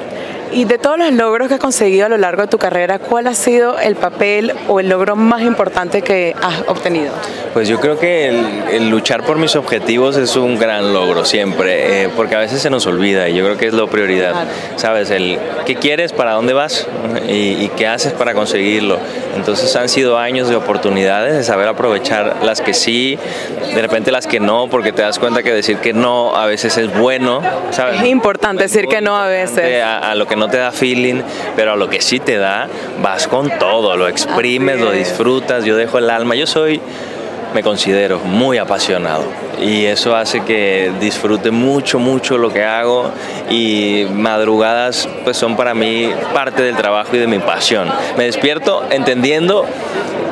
Y 0.52 0.64
de 0.64 0.78
todos 0.78 0.98
los 0.98 1.12
logros 1.12 1.48
que 1.48 1.54
has 1.54 1.60
conseguido 1.60 2.06
a 2.06 2.08
lo 2.08 2.16
largo 2.16 2.42
de 2.42 2.48
tu 2.48 2.58
carrera, 2.58 2.98
¿cuál 2.98 3.26
ha 3.26 3.34
sido 3.34 3.78
el 3.78 3.96
papel 3.96 4.52
o 4.68 4.80
el 4.80 4.88
logro 4.88 5.16
más 5.16 5.42
importante 5.42 6.02
que 6.02 6.34
has 6.40 6.62
obtenido? 6.68 7.12
Pues 7.52 7.68
yo 7.68 7.80
creo 7.80 7.98
que 7.98 8.28
el, 8.28 8.64
el 8.70 8.90
luchar 8.90 9.24
por 9.24 9.38
mis 9.38 9.56
objetivos 9.56 10.16
es 10.16 10.36
un 10.36 10.58
gran 10.58 10.92
logro 10.92 11.24
siempre, 11.24 12.04
eh, 12.04 12.08
porque 12.14 12.34
a 12.36 12.38
veces 12.38 12.60
se 12.60 12.70
nos 12.70 12.86
olvida 12.86 13.28
y 13.28 13.34
yo 13.34 13.44
creo 13.44 13.56
que 13.56 13.66
es 13.66 13.74
la 13.74 13.86
prioridad. 13.86 14.32
Claro. 14.32 14.50
¿Sabes? 14.76 15.10
El 15.10 15.38
qué 15.64 15.76
quieres, 15.76 16.12
para 16.12 16.32
dónde 16.32 16.52
vas 16.52 16.86
y, 17.28 17.64
y, 17.64 17.70
qué 17.76 17.86
haces 17.86 18.12
para 18.12 18.34
conseguirlo. 18.34 18.98
Entonces 19.36 19.74
han 19.76 19.88
sido 19.88 20.18
años 20.18 20.48
de 20.48 20.56
oportunidades, 20.56 21.34
de 21.34 21.44
saber 21.44 21.68
aprovechar 21.68 22.36
las 22.42 22.60
que 22.60 22.74
sí, 22.74 23.18
de 23.74 23.82
repente 23.82 24.12
las 24.12 24.26
que 24.26 24.40
no, 24.40 24.68
porque 24.68 24.92
te 24.92 25.02
das 25.02 25.18
cuenta 25.18 25.42
que 25.42 25.52
decir 25.52 25.78
que 25.78 25.92
no 25.92 26.36
a 26.36 26.46
veces 26.46 26.76
es 26.78 26.96
bueno. 26.96 27.40
¿sabes? 27.70 28.00
Es 28.00 28.06
importante 28.06 28.64
decir 28.64 28.86
que 28.86 29.00
no 29.00 29.16
a 29.16 29.26
veces. 29.26 29.82
A, 29.82 30.10
a 30.10 30.14
lo 30.14 30.26
que 30.26 30.35
no 30.36 30.48
te 30.48 30.58
da 30.58 30.72
feeling, 30.72 31.22
pero 31.56 31.72
a 31.72 31.76
lo 31.76 31.88
que 31.88 32.00
sí 32.00 32.20
te 32.20 32.36
da, 32.36 32.68
vas 33.02 33.26
con 33.28 33.50
todo, 33.58 33.96
lo 33.96 34.08
exprimes, 34.08 34.80
lo 34.80 34.92
disfrutas, 34.92 35.64
yo 35.64 35.76
dejo 35.76 35.98
el 35.98 36.10
alma, 36.10 36.34
yo 36.34 36.46
soy, 36.46 36.80
me 37.56 37.62
considero 37.62 38.18
muy 38.18 38.58
apasionado 38.58 39.24
y 39.58 39.86
eso 39.86 40.14
hace 40.14 40.42
que 40.42 40.92
disfrute 41.00 41.50
mucho, 41.50 41.98
mucho 41.98 42.36
lo 42.36 42.52
que 42.52 42.62
hago 42.62 43.10
y 43.48 44.06
madrugadas 44.12 45.08
pues 45.24 45.38
son 45.38 45.56
para 45.56 45.72
mí 45.72 46.10
parte 46.34 46.62
del 46.62 46.76
trabajo 46.76 47.16
y 47.16 47.18
de 47.18 47.26
mi 47.26 47.38
pasión. 47.38 47.88
Me 48.18 48.24
despierto 48.24 48.84
entendiendo 48.90 49.64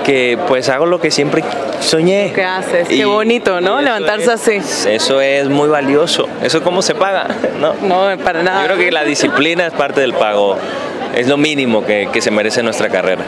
que 0.05 0.39
pues 0.47 0.69
hago 0.69 0.85
lo 0.85 1.01
que 1.01 1.11
siempre 1.11 1.43
soñé. 1.81 2.31
¿Qué 2.35 2.45
haces? 2.45 2.91
Y, 2.91 2.99
Qué 2.99 3.07
bonito, 3.07 3.59
¿no? 3.63 3.81
Levantarse 3.81 4.25
es, 4.25 4.29
así. 4.29 4.91
Eso 4.91 5.23
es 5.23 5.49
muy 5.49 5.71
valioso. 5.71 6.29
¿Eso 6.43 6.63
cómo 6.63 6.83
se 6.83 6.95
paga? 6.95 7.29
No, 7.59 7.73
no 7.81 8.23
para 8.23 8.43
nada. 8.43 8.61
Yo 8.61 8.67
creo 8.67 8.79
que 8.85 8.93
la 8.93 9.05
disciplina 9.05 9.67
es 9.67 9.73
parte 9.73 10.03
del 10.03 10.13
pago. 10.13 10.59
Es 11.15 11.27
lo 11.27 11.39
mínimo 11.39 11.87
que, 11.87 12.11
que 12.13 12.21
se 12.21 12.31
merece 12.31 12.63
nuestra 12.63 12.91
carrera. 12.91 13.25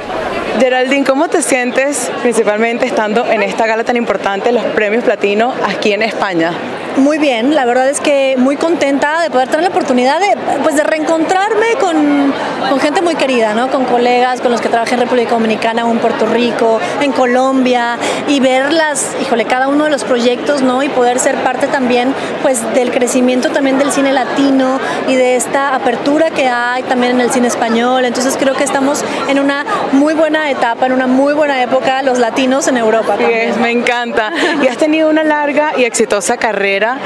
Geraldine, 0.59 1.05
¿cómo 1.05 1.29
te 1.29 1.43
sientes 1.43 2.11
principalmente 2.23 2.87
estando 2.87 3.27
en 3.27 3.43
esta 3.43 3.67
gala 3.67 3.85
tan 3.85 3.97
importante, 3.97 4.53
los 4.53 4.65
premios 4.65 5.05
platino, 5.05 5.53
aquí 5.67 5.93
en 5.93 6.03
España? 6.03 6.53
muy 6.97 7.19
bien, 7.19 7.55
la 7.55 7.65
verdad 7.67 7.89
es 7.89 8.01
que 8.01 8.37
muy 8.39 8.57
contenta 8.57 9.21
de 9.23 9.31
poder 9.31 9.49
tener 9.49 9.63
la 9.63 9.69
oportunidad 9.69 10.19
de, 10.19 10.37
pues, 10.63 10.77
de 10.77 10.83
reencontrarme 10.83 11.67
con, 11.79 12.33
con 12.69 12.81
gente 12.81 13.03
muy 13.03 13.15
querida, 13.15 13.55
¿no? 13.55 13.71
con 13.71 13.85
colegas 13.85 14.41
con 14.41 14.51
los 14.51 14.61
que 14.61 14.69
trabajé 14.69 14.95
en 14.95 15.01
República 15.01 15.31
Dominicana 15.33 15.85
o 15.85 15.91
en 15.91 15.99
Puerto 15.99 16.27
Rico, 16.27 16.81
en 17.01 17.13
Colombia, 17.13 17.99
y 18.29 18.41
verlas, 18.41 19.15
híjole, 19.21 19.45
cada 19.45 19.69
uno 19.69 19.85
de 19.85 19.91
los 19.91 20.05
proyectos, 20.05 20.63
¿no? 20.63 20.83
Y 20.83 20.89
poder 20.89 21.19
ser 21.19 21.37
parte 21.37 21.67
también, 21.67 22.15
pues, 22.43 22.63
del 22.75 22.91
crecimiento 22.91 23.51
también 23.51 23.79
del 23.79 23.93
cine 23.93 24.13
latino 24.13 24.81
y 25.09 25.15
de 25.15 25.37
esta 25.37 25.75
apertura 25.75 26.31
que 26.31 26.49
hay 26.49 26.83
también 26.85 27.13
en 27.13 27.21
el 27.21 27.31
cine 27.31 27.49
español. 27.49 28.05
Entonces 28.05 28.37
creo 28.39 28.55
que 28.55 28.65
estamos 28.65 29.05
en 29.29 29.39
una 29.39 29.65
muy 29.93 30.15
buena 30.15 30.51
etapa, 30.51 30.87
en 30.87 30.93
una 30.93 31.07
muy 31.07 31.35
buena 31.35 31.63
época, 31.63 32.03
los 32.03 32.19
latinos 32.19 32.69
en 32.69 32.77
Europa. 32.77 33.17
También. 33.17 33.61
me 33.61 33.71
encanta. 33.71 34.33
Y 34.63 34.69
has 34.69 34.77
tenido 34.77 35.09
una 35.09 35.25
larga 35.25 35.73
y 35.77 35.85
exitosa 35.85 36.37
carrera, 36.37 36.99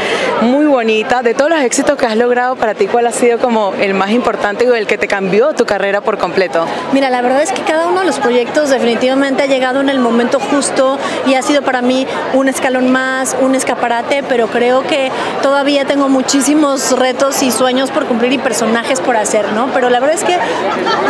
muy 0.43 0.67
bonita. 0.67 1.23
De 1.23 1.35
todos 1.35 1.51
los 1.51 1.61
éxitos 1.61 1.97
que 1.97 2.07
has 2.07 2.17
logrado, 2.17 2.57
para 2.57 2.75
ti, 2.75 2.87
¿cuál 2.87 3.07
ha 3.07 3.13
sido 3.13 3.39
como 3.39 3.75
el 3.81 3.95
más 3.95 4.11
importante 4.11 4.69
o 4.69 4.75
el 4.75 4.87
que 4.87 4.99
te 4.99 5.09
cambió 5.09 5.50
tu 5.55 5.65
carrera 5.67 6.01
por 6.01 6.19
completo? 6.19 6.65
Mira, 6.93 7.11
la 7.11 7.23
verdad 7.23 7.43
es 7.43 7.53
que 7.53 7.63
cada 7.63 7.87
uno 7.87 8.01
de 8.01 8.07
los 8.07 8.19
proyectos 8.19 8.71
definitivamente 8.71 9.43
ha 9.43 9.47
llegado 9.47 9.81
en 9.81 9.89
el 9.89 9.99
momento 9.99 10.39
justo 10.41 10.99
y 11.27 11.35
ha 11.35 11.43
sido 11.43 11.63
para 11.63 11.83
mí 11.83 12.07
un 12.35 12.49
escalón 12.49 12.91
más, 12.91 13.37
un 13.41 13.55
escaparate, 13.55 14.23
pero 14.23 14.49
creo 14.49 14.83
que 14.83 15.11
todavía 15.43 15.85
tengo 15.85 16.09
muchísimos 16.09 16.99
retos 16.99 17.43
y 17.43 17.51
sueños 17.51 17.91
por 17.91 18.07
cumplir 18.07 18.33
y 18.33 18.39
personajes 18.39 19.01
por 19.01 19.17
hacer, 19.17 19.53
¿no? 19.53 19.69
Pero 19.75 19.91
la 19.91 20.01
verdad 20.01 20.17
es 20.17 20.25
que, 20.25 20.39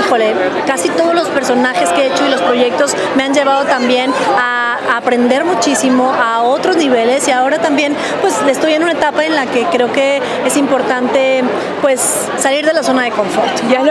híjole, 0.01 0.35
casi 0.67 0.89
todos 0.91 1.15
los 1.15 1.29
personajes 1.29 1.89
que 1.91 2.03
he 2.03 2.07
hecho 2.07 2.27
y 2.27 2.31
los 2.31 2.41
proyectos 2.43 2.95
me 3.17 3.25
han 3.25 3.35
llevado 3.35 3.65
también 3.65 4.13
a 4.39 4.79
aprender 4.97 5.45
muchísimo 5.45 6.13
a 6.13 6.43
otros 6.43 6.77
niveles 6.77 7.27
y 7.29 7.31
ahora 7.31 7.59
también 7.59 7.95
pues 8.21 8.35
estoy 8.49 8.75
en 8.75 8.83
una 8.83 8.93
etapa 8.93 9.25
en 9.25 9.35
la 9.35 9.47
que 9.47 9.65
creo 9.67 9.93
que 9.93 10.21
es 10.45 10.57
importante 10.57 11.43
pues 11.81 12.01
salir 12.39 12.67
de 12.67 12.73
la 12.73 12.83
zona 12.83 13.05
de 13.05 13.11
confort. 13.11 13.51
Ya 13.71 13.81
has 13.81 13.85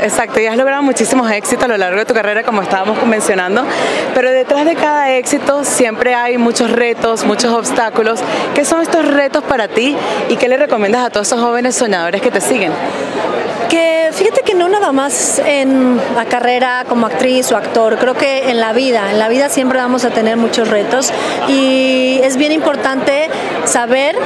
exacto, 0.00 0.38
ya 0.38 0.52
has 0.52 0.56
logrado 0.56 0.82
muchísimos 0.82 1.30
éxitos 1.30 1.64
a 1.64 1.68
lo 1.68 1.76
largo 1.76 1.98
de 1.98 2.04
tu 2.04 2.14
carrera 2.14 2.44
como 2.44 2.62
estábamos 2.62 3.04
mencionando, 3.06 3.64
pero 4.14 4.30
detrás 4.30 4.64
de 4.64 4.74
cada 4.74 5.12
éxito 5.12 5.64
siempre 5.64 6.14
hay 6.14 6.38
muchos 6.38 6.70
retos, 6.70 7.24
muchos 7.24 7.52
obstáculos. 7.52 8.20
¿Qué 8.54 8.64
son 8.64 8.80
estos 8.80 9.06
retos 9.06 9.42
para 9.44 9.68
ti 9.68 9.96
y 10.28 10.36
qué 10.36 10.48
le 10.48 10.56
recomiendas 10.56 11.06
a 11.06 11.10
todos 11.10 11.26
esos 11.26 11.40
jóvenes 11.40 11.74
soñadores 11.74 12.22
que 12.22 12.30
te 12.30 12.40
siguen? 12.40 12.72
Que 13.68 14.10
fíjate 14.12 14.42
que 14.42 14.54
no 14.54 14.68
nada 14.68 14.92
más 14.92 15.40
en 15.40 16.00
la 16.14 16.24
carrera 16.24 16.84
como 16.88 17.06
actriz 17.06 17.50
o 17.52 17.56
actor, 17.56 17.98
creo 17.98 18.14
que 18.14 18.50
en 18.50 18.60
la 18.60 18.72
vida, 18.72 19.10
en 19.10 19.18
la 19.18 19.28
vida 19.28 19.48
siempre 19.48 19.78
vamos 19.78 20.04
a 20.04 20.10
tener 20.10 20.36
muchos 20.36 20.68
retos 20.68 21.12
y 21.48 22.20
es 22.22 22.36
bien 22.36 22.52
importante 22.52 23.28
saber, 23.64 24.16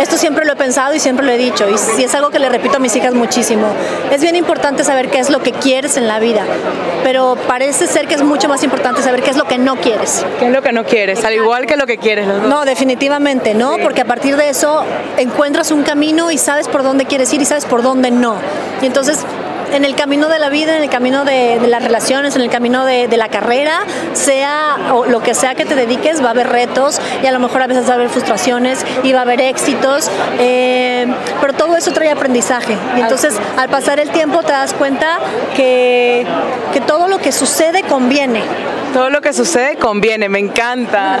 esto 0.00 0.16
siempre 0.16 0.44
lo 0.44 0.52
he 0.52 0.56
pensado 0.56 0.94
y 0.94 1.00
siempre 1.00 1.24
lo 1.24 1.32
he 1.32 1.38
dicho 1.38 1.66
y 1.68 2.02
es 2.02 2.14
algo 2.14 2.30
que 2.30 2.38
le 2.38 2.48
repito 2.48 2.76
a 2.76 2.80
mis 2.80 2.96
hijas 2.96 3.14
muchísimo, 3.14 3.68
es 4.10 4.22
bien 4.22 4.36
importante 4.36 4.84
saber 4.84 5.10
qué 5.10 5.18
es 5.18 5.30
lo 5.30 5.42
que 5.42 5.52
quieres 5.52 5.96
en 5.96 6.08
la 6.08 6.18
vida, 6.18 6.44
pero 7.02 7.36
parece 7.46 7.86
ser 7.86 8.08
que 8.08 8.14
es 8.14 8.22
mucho 8.22 8.48
más 8.48 8.62
importante 8.64 9.02
saber 9.02 9.22
qué 9.22 9.30
es 9.30 9.36
lo 9.36 9.44
que 9.44 9.58
no 9.58 9.76
quieres. 9.76 10.24
¿Qué 10.38 10.46
es 10.46 10.52
lo 10.52 10.62
que 10.62 10.72
no 10.72 10.84
quieres? 10.84 11.24
Al 11.24 11.34
igual 11.34 11.66
que 11.66 11.76
lo 11.76 11.86
que 11.86 11.98
quieres. 11.98 12.26
No, 12.26 12.64
definitivamente 12.64 13.54
no, 13.54 13.76
porque 13.82 14.00
a 14.00 14.06
partir 14.06 14.36
de 14.36 14.48
eso 14.48 14.84
encuentras 15.16 15.70
un 15.70 15.82
camino 15.82 16.30
y 16.30 16.38
sabes 16.38 16.68
por 16.68 16.82
dónde 16.82 17.04
quieres 17.04 17.32
ir 17.32 17.42
y 17.42 17.44
sabes 17.44 17.66
por 17.66 17.82
dónde 17.82 18.10
no. 18.10 18.36
Y 18.82 18.86
entonces 18.86 19.24
en 19.74 19.84
el 19.84 19.94
camino 19.96 20.28
de 20.28 20.38
la 20.38 20.50
vida, 20.50 20.76
en 20.76 20.82
el 20.82 20.90
camino 20.90 21.24
de, 21.24 21.58
las 21.66 21.82
relaciones, 21.82 22.36
en 22.36 22.42
el 22.42 22.50
camino 22.50 22.84
de, 22.84 23.08
la 23.16 23.28
carrera, 23.28 23.80
sea 24.12 24.92
o 24.92 25.06
lo 25.06 25.20
que 25.20 25.34
sea 25.34 25.54
que 25.54 25.64
te 25.64 25.74
dediques, 25.74 26.22
va 26.22 26.28
a 26.28 26.30
haber 26.30 26.48
retos 26.48 27.00
y 27.22 27.26
a 27.26 27.32
lo 27.32 27.40
mejor 27.40 27.62
a 27.62 27.66
veces 27.66 27.86
va 27.86 27.92
a 27.92 27.94
haber 27.94 28.08
frustraciones 28.08 28.84
y 29.02 29.12
va 29.12 29.20
a 29.20 29.22
haber 29.22 29.40
éxitos, 29.40 30.10
eh, 30.38 31.06
pero 31.40 31.52
todo 31.54 31.76
eso 31.76 31.92
trae 31.92 32.10
aprendizaje. 32.10 32.76
Y 32.96 33.00
entonces 33.00 33.34
al 33.56 33.68
pasar 33.68 34.00
el 34.00 34.10
tiempo 34.10 34.42
te 34.42 34.52
das 34.52 34.74
cuenta 34.74 35.18
que, 35.56 36.26
que 36.72 36.80
todo 36.80 37.08
lo 37.08 37.18
que 37.18 37.32
sucede 37.32 37.82
conviene. 37.82 38.42
Todo 38.92 39.10
lo 39.10 39.20
que 39.20 39.32
sucede 39.32 39.76
conviene, 39.76 40.28
me 40.28 40.38
encanta. 40.38 41.18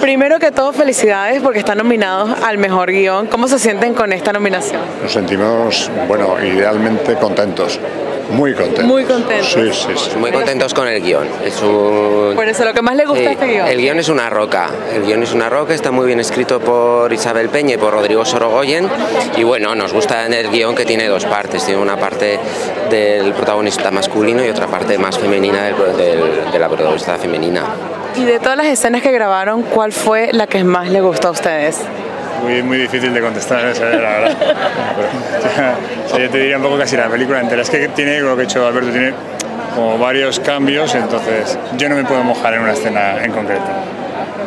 Primero 0.00 0.38
que 0.38 0.50
todo, 0.50 0.72
felicidades 0.72 1.40
porque 1.42 1.60
están 1.60 1.78
nominados 1.78 2.30
al 2.42 2.58
mejor 2.58 2.90
guion. 2.90 3.26
¿Cómo 3.28 3.46
se 3.46 3.58
sienten 3.58 3.94
con 3.94 4.12
esta 4.12 4.32
nominación? 4.32 4.80
Nos 5.02 5.12
sentimos, 5.12 5.90
bueno, 6.08 6.36
idealmente 6.42 7.14
contentos. 7.14 7.78
Muy 8.30 8.54
contentos. 8.54 8.84
Muy 8.84 9.04
contentos. 9.04 9.52
Sí, 9.52 9.70
sí, 9.72 9.92
sí. 9.96 10.18
Muy 10.18 10.30
contentos 10.30 10.72
con 10.72 10.86
el 10.86 11.02
guion. 11.02 11.26
Es 11.44 11.60
un... 11.62 12.32
Por 12.36 12.48
eso, 12.48 12.64
lo 12.64 12.72
que 12.72 12.80
más 12.80 12.94
le 12.96 13.04
gusta 13.04 13.32
este 13.32 13.46
guion. 13.46 13.66
El 13.66 13.78
guion 13.78 13.98
es 13.98 14.08
una 14.08 14.30
roca. 14.30 14.70
El 14.94 15.04
guion 15.04 15.22
es 15.22 15.32
una 15.32 15.48
roca, 15.48 15.74
está 15.74 15.90
muy 15.90 16.06
bien 16.06 16.20
escrito 16.20 16.60
por 16.60 17.12
Isabel 17.12 17.48
Peña 17.48 17.74
y 17.74 17.76
por 17.76 17.92
Rodrigo 17.92 18.24
Sorogoyen. 18.24 18.88
Y 19.36 19.42
bueno, 19.42 19.74
nos 19.74 19.92
gusta 19.92 20.26
en 20.26 20.34
el 20.34 20.50
guion 20.50 20.74
que 20.74 20.84
tiene 20.84 21.08
dos 21.08 21.24
partes. 21.26 21.64
Tiene 21.64 21.80
una 21.80 21.96
parte 21.96 22.38
del 22.88 23.32
protagonista 23.34 23.90
masculino 23.90 24.44
y 24.44 24.48
otra 24.48 24.68
parte 24.68 24.96
más 24.96 25.18
femenina 25.18 25.64
de 25.64 26.58
la 26.58 26.68
protagonista 26.68 27.16
femenina. 27.18 27.64
Y 28.20 28.24
de 28.26 28.38
todas 28.38 28.58
las 28.58 28.66
escenas 28.66 29.00
que 29.00 29.12
grabaron, 29.12 29.62
¿cuál 29.62 29.92
fue 29.92 30.28
la 30.32 30.46
que 30.46 30.62
más 30.62 30.90
le 30.90 31.00
gustó 31.00 31.28
a 31.28 31.30
ustedes? 31.30 31.80
Muy, 32.42 32.62
muy 32.62 32.76
difícil 32.76 33.14
de 33.14 33.20
contestar 33.22 33.64
esa, 33.64 33.86
la 33.86 33.90
verdad. 33.96 34.36
yo 36.18 36.28
te 36.28 36.38
diría 36.38 36.58
un 36.58 36.62
poco 36.62 36.76
casi 36.76 36.98
la 36.98 37.08
película 37.08 37.40
entera. 37.40 37.62
Es 37.62 37.70
que 37.70 37.88
tiene, 37.88 38.20
lo 38.20 38.36
que 38.36 38.42
ha 38.42 38.44
hecho 38.44 38.66
Alberto, 38.66 38.90
tiene 38.90 39.14
como 39.74 39.96
varios 39.96 40.38
cambios, 40.38 40.94
entonces 40.94 41.58
yo 41.78 41.88
no 41.88 41.96
me 41.96 42.04
puedo 42.04 42.22
mojar 42.22 42.52
en 42.52 42.60
una 42.60 42.72
escena 42.72 43.24
en 43.24 43.32
concreto. 43.32 43.64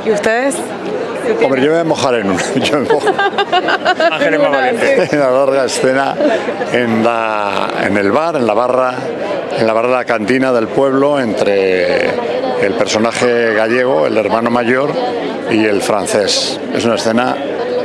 ¿Y 0.05 0.11
ustedes? 0.11 0.55
Hombre, 1.43 1.61
yo 1.61 1.67
me 1.67 1.73
voy 1.73 1.79
a 1.79 1.83
mojar 1.83 2.15
en 2.15 2.29
una. 2.29 2.43
Yo 2.55 2.79
me 2.79 2.89
mojo. 2.89 3.07
Ángel. 4.11 4.33
En 5.11 5.19
la 5.19 5.31
larga 5.31 5.65
escena 5.65 6.15
en, 6.71 7.03
la, 7.03 7.69
en 7.85 7.97
el 7.97 8.11
bar, 8.11 8.35
en 8.35 8.47
la 8.47 8.53
barra, 8.53 8.93
en 9.57 9.67
la 9.67 9.73
barra 9.73 9.89
de 9.89 9.95
la 9.95 10.05
cantina 10.05 10.51
del 10.51 10.67
pueblo, 10.67 11.19
entre 11.19 12.09
el 12.61 12.73
personaje 12.77 13.53
gallego, 13.53 14.07
el 14.07 14.17
hermano 14.17 14.49
mayor, 14.49 14.91
y 15.51 15.65
el 15.65 15.81
francés. 15.81 16.59
Es 16.73 16.85
una 16.85 16.95
escena 16.95 17.35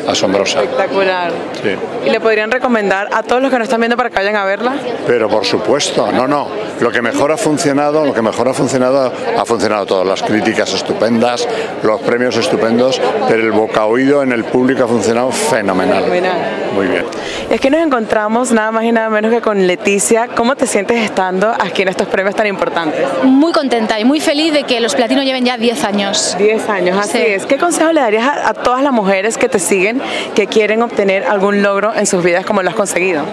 asombrosa. 0.08 0.62
Espectacular. 0.62 1.32
Sí. 1.62 1.70
¿Y 2.06 2.10
le 2.10 2.20
podrían 2.20 2.50
recomendar 2.50 3.08
a 3.12 3.22
todos 3.22 3.42
los 3.42 3.50
que 3.50 3.58
nos 3.58 3.66
están 3.66 3.80
viendo 3.80 3.96
para 3.96 4.10
que 4.10 4.16
vayan 4.16 4.36
a 4.36 4.44
verla? 4.44 4.74
Pero 5.06 5.28
por 5.28 5.44
supuesto, 5.44 6.10
no, 6.12 6.26
no. 6.26 6.48
Lo 6.80 6.90
que 6.90 7.02
mejor 7.02 7.32
ha 7.32 7.36
funcionado, 7.36 8.04
lo 8.04 8.14
que 8.14 8.22
mejor 8.22 8.48
ha 8.48 8.54
funcionado, 8.54 9.12
ha 9.36 9.44
funcionado 9.44 9.86
todo. 9.86 10.04
Las 10.04 10.22
críticas 10.22 10.72
estupendas, 10.72 11.46
los 11.82 12.00
premios 12.02 12.36
estupendos, 12.36 13.00
pero 13.28 13.42
el 13.42 13.52
boca 13.52 13.84
oído 13.86 14.22
en 14.22 14.32
el 14.32 14.44
público 14.44 14.84
ha 14.84 14.88
funcionado 14.88 15.30
fenomenal. 15.30 16.04
Fenomenal. 16.04 16.38
Muy 16.74 16.86
bien. 16.86 17.04
Y 17.50 17.54
es 17.54 17.60
que 17.60 17.70
nos 17.70 17.80
encontramos 17.80 18.52
nada 18.52 18.70
más 18.70 18.84
y 18.84 18.92
nada 18.92 19.10
menos 19.10 19.32
que 19.32 19.40
con 19.40 19.66
Leticia. 19.66 20.28
¿Cómo 20.28 20.54
te 20.54 20.66
sientes 20.66 20.98
estando 21.02 21.48
aquí 21.48 21.82
en 21.82 21.88
estos 21.88 22.06
premios 22.08 22.34
tan 22.34 22.46
importantes? 22.46 23.00
Muy 23.24 23.52
contenta 23.52 23.98
y 23.98 24.04
muy 24.04 24.20
feliz 24.20 24.52
de 24.52 24.64
que 24.64 24.80
los 24.80 24.94
platinos 24.94 25.24
lleven 25.24 25.44
ya 25.44 25.56
10 25.56 25.84
años. 25.84 26.36
10 26.38 26.68
años, 26.68 26.98
así 26.98 27.18
es. 27.18 27.46
¿Qué 27.46 27.56
consejo 27.56 27.92
le 27.92 28.00
darías 28.00 28.28
a 28.44 28.54
todas 28.54 28.82
las 28.82 28.92
mujeres 28.92 29.36
que 29.38 29.48
te 29.48 29.58
siguen 29.58 29.97
que 30.34 30.46
quieren 30.46 30.82
obtener 30.82 31.24
algún 31.24 31.62
logro 31.62 31.94
en 31.94 32.06
sus 32.06 32.22
vidas 32.22 32.44
como 32.44 32.62
lo 32.62 32.70
has 32.70 32.76
conseguido? 32.76 33.24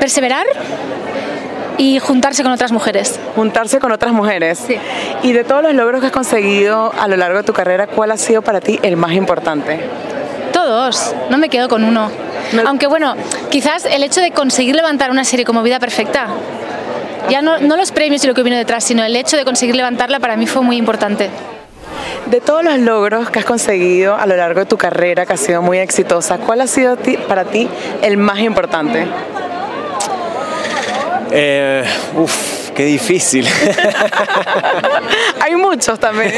Perseverar 0.00 0.46
y 1.78 1.98
juntarse 2.00 2.42
con 2.42 2.52
otras 2.52 2.72
mujeres. 2.72 3.18
Juntarse 3.36 3.78
con 3.78 3.92
otras 3.92 4.12
mujeres. 4.12 4.58
Sí. 4.66 4.76
Y 5.22 5.32
de 5.32 5.44
todos 5.44 5.62
los 5.62 5.74
logros 5.74 6.00
que 6.00 6.08
has 6.08 6.12
conseguido 6.12 6.92
a 6.98 7.08
lo 7.08 7.16
largo 7.16 7.38
de 7.38 7.44
tu 7.44 7.52
carrera, 7.52 7.86
¿cuál 7.86 8.10
ha 8.10 8.16
sido 8.16 8.42
para 8.42 8.60
ti 8.60 8.78
el 8.82 8.96
más 8.96 9.12
importante? 9.12 9.80
Todos, 10.52 11.14
no 11.30 11.38
me 11.38 11.48
quedo 11.48 11.68
con 11.68 11.84
uno. 11.84 12.10
Aunque 12.66 12.86
bueno, 12.86 13.14
quizás 13.50 13.84
el 13.84 14.02
hecho 14.02 14.20
de 14.20 14.32
conseguir 14.32 14.74
levantar 14.74 15.10
una 15.10 15.24
serie 15.24 15.44
como 15.44 15.62
Vida 15.62 15.78
Perfecta, 15.78 16.28
ya 17.30 17.42
no, 17.42 17.58
no 17.58 17.76
los 17.76 17.92
premios 17.92 18.24
y 18.24 18.26
lo 18.26 18.34
que 18.34 18.42
vino 18.42 18.56
detrás, 18.56 18.84
sino 18.84 19.04
el 19.04 19.14
hecho 19.14 19.36
de 19.36 19.44
conseguir 19.44 19.76
levantarla 19.76 20.18
para 20.18 20.36
mí 20.36 20.46
fue 20.46 20.62
muy 20.62 20.76
importante. 20.76 21.30
De 22.26 22.40
todos 22.40 22.62
los 22.62 22.78
logros 22.78 23.30
que 23.30 23.38
has 23.38 23.44
conseguido 23.44 24.14
a 24.14 24.26
lo 24.26 24.36
largo 24.36 24.60
de 24.60 24.66
tu 24.66 24.76
carrera, 24.76 25.24
que 25.26 25.32
ha 25.32 25.36
sido 25.36 25.62
muy 25.62 25.78
exitosa, 25.78 26.38
¿cuál 26.38 26.60
ha 26.60 26.66
sido 26.66 26.96
para 27.26 27.44
ti 27.44 27.68
el 28.02 28.16
más 28.16 28.40
importante? 28.40 29.06
Eh, 31.30 31.84
uf, 32.16 32.67
qué 32.78 32.84
difícil. 32.84 33.44
Hay 35.40 35.56
muchos 35.56 35.98
también. 35.98 36.32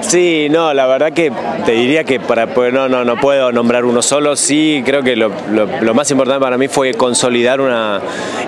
sí, 0.00 0.48
no, 0.50 0.74
la 0.74 0.84
verdad 0.88 1.12
que 1.12 1.30
te 1.64 1.72
diría 1.72 2.02
que 2.02 2.18
para 2.18 2.48
poder, 2.48 2.74
no, 2.74 2.88
no, 2.88 3.04
no 3.04 3.14
puedo 3.20 3.52
nombrar 3.52 3.84
uno 3.84 4.02
solo. 4.02 4.34
Sí, 4.34 4.82
creo 4.84 5.04
que 5.04 5.14
lo, 5.14 5.30
más 5.94 6.10
importante 6.10 6.40
para 6.40 6.58
mí 6.58 6.66
fue 6.66 6.94
consolidar 6.94 7.60
una, 7.60 8.00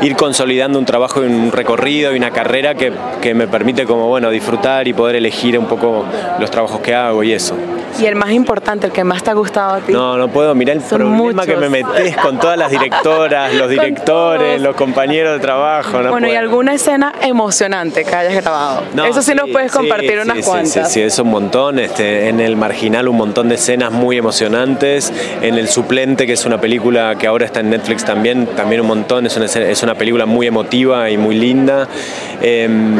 ir 0.02 0.16
consolidando 0.16 0.80
un 0.80 0.84
trabajo 0.84 1.22
y 1.22 1.26
un 1.26 1.52
recorrido 1.52 2.12
y 2.12 2.16
una 2.16 2.32
carrera 2.32 2.74
que, 2.74 2.92
que 3.22 3.34
me 3.34 3.46
permite 3.46 3.84
como 3.84 4.08
bueno 4.08 4.30
disfrutar 4.30 4.88
y 4.88 4.92
poder 4.92 5.14
elegir 5.14 5.56
un 5.60 5.66
poco 5.66 6.04
los 6.40 6.50
trabajos 6.50 6.80
que 6.80 6.92
hago 6.92 7.22
y 7.22 7.34
eso. 7.34 7.54
Y 8.00 8.06
el 8.06 8.14
más 8.16 8.30
importante, 8.30 8.86
el 8.86 8.92
que 8.92 9.04
más 9.04 9.22
te 9.22 9.30
ha 9.30 9.34
gustado 9.34 9.74
a 9.74 9.80
ti. 9.80 9.92
No, 9.92 10.16
no 10.16 10.28
puedo 10.28 10.54
mirar 10.54 10.76
el 10.76 10.82
problema 10.82 11.44
que 11.44 11.56
me 11.56 11.68
metes 11.68 12.16
con 12.16 12.38
todas 12.38 12.56
las 12.56 12.70
directoras, 12.70 13.52
los 13.54 13.68
directores, 13.70 14.60
los 14.60 14.76
compañeros 14.76 15.34
de 15.34 15.40
trabajo. 15.40 16.00
No 16.00 16.10
bueno, 16.10 16.28
¿y 16.28 16.34
alguna 16.36 16.74
escena 16.74 17.12
emocionante 17.22 18.04
que 18.04 18.14
hayas 18.14 18.34
grabado? 18.42 18.82
No, 18.94 19.04
Eso 19.04 19.20
sí, 19.22 19.34
nos 19.34 19.50
puedes 19.50 19.72
compartir 19.72 20.12
sí, 20.12 20.18
unas 20.18 20.36
sí, 20.38 20.42
cuantas. 20.44 20.88
Sí, 20.92 20.94
sí, 20.94 21.02
es 21.02 21.18
un 21.18 21.28
montón. 21.30 21.78
Este, 21.78 22.28
en 22.28 22.40
el 22.40 22.56
marginal 22.56 23.08
un 23.08 23.16
montón 23.16 23.48
de 23.48 23.56
escenas 23.56 23.90
muy 23.92 24.16
emocionantes. 24.18 25.12
En 25.42 25.56
el 25.56 25.68
suplente, 25.68 26.26
que 26.26 26.34
es 26.34 26.44
una 26.46 26.60
película 26.60 27.16
que 27.16 27.26
ahora 27.26 27.46
está 27.46 27.60
en 27.60 27.70
Netflix 27.70 28.04
también, 28.04 28.46
también 28.56 28.80
un 28.80 28.86
montón. 28.86 29.26
Es 29.26 29.36
una, 29.36 29.46
escena- 29.46 29.68
es 29.68 29.82
una 29.82 29.94
película 29.94 30.26
muy 30.26 30.46
emotiva 30.46 31.10
y 31.10 31.16
muy 31.16 31.34
linda. 31.34 31.88
Em, 32.40 32.96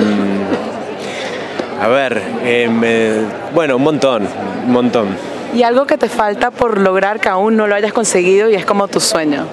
a 1.81 1.89
ver, 1.89 2.23
em, 2.45 2.81
eh, 2.85 3.23
bueno, 3.55 3.77
un 3.77 3.83
montón, 3.83 4.29
un 4.67 4.73
montón. 4.73 5.09
Y 5.55 5.63
algo 5.63 5.87
que 5.87 5.97
te 5.97 6.09
falta 6.09 6.51
por 6.51 6.79
lograr 6.79 7.21
que 7.21 7.29
aún 7.29 7.57
no 7.57 7.67
lo 7.67 7.75
hayas 7.75 7.93
conseguido 7.93 8.51
y 8.51 8.55
es 8.55 8.67
como 8.67 8.89
tu 8.89 9.01
sueño. 9.01 9.47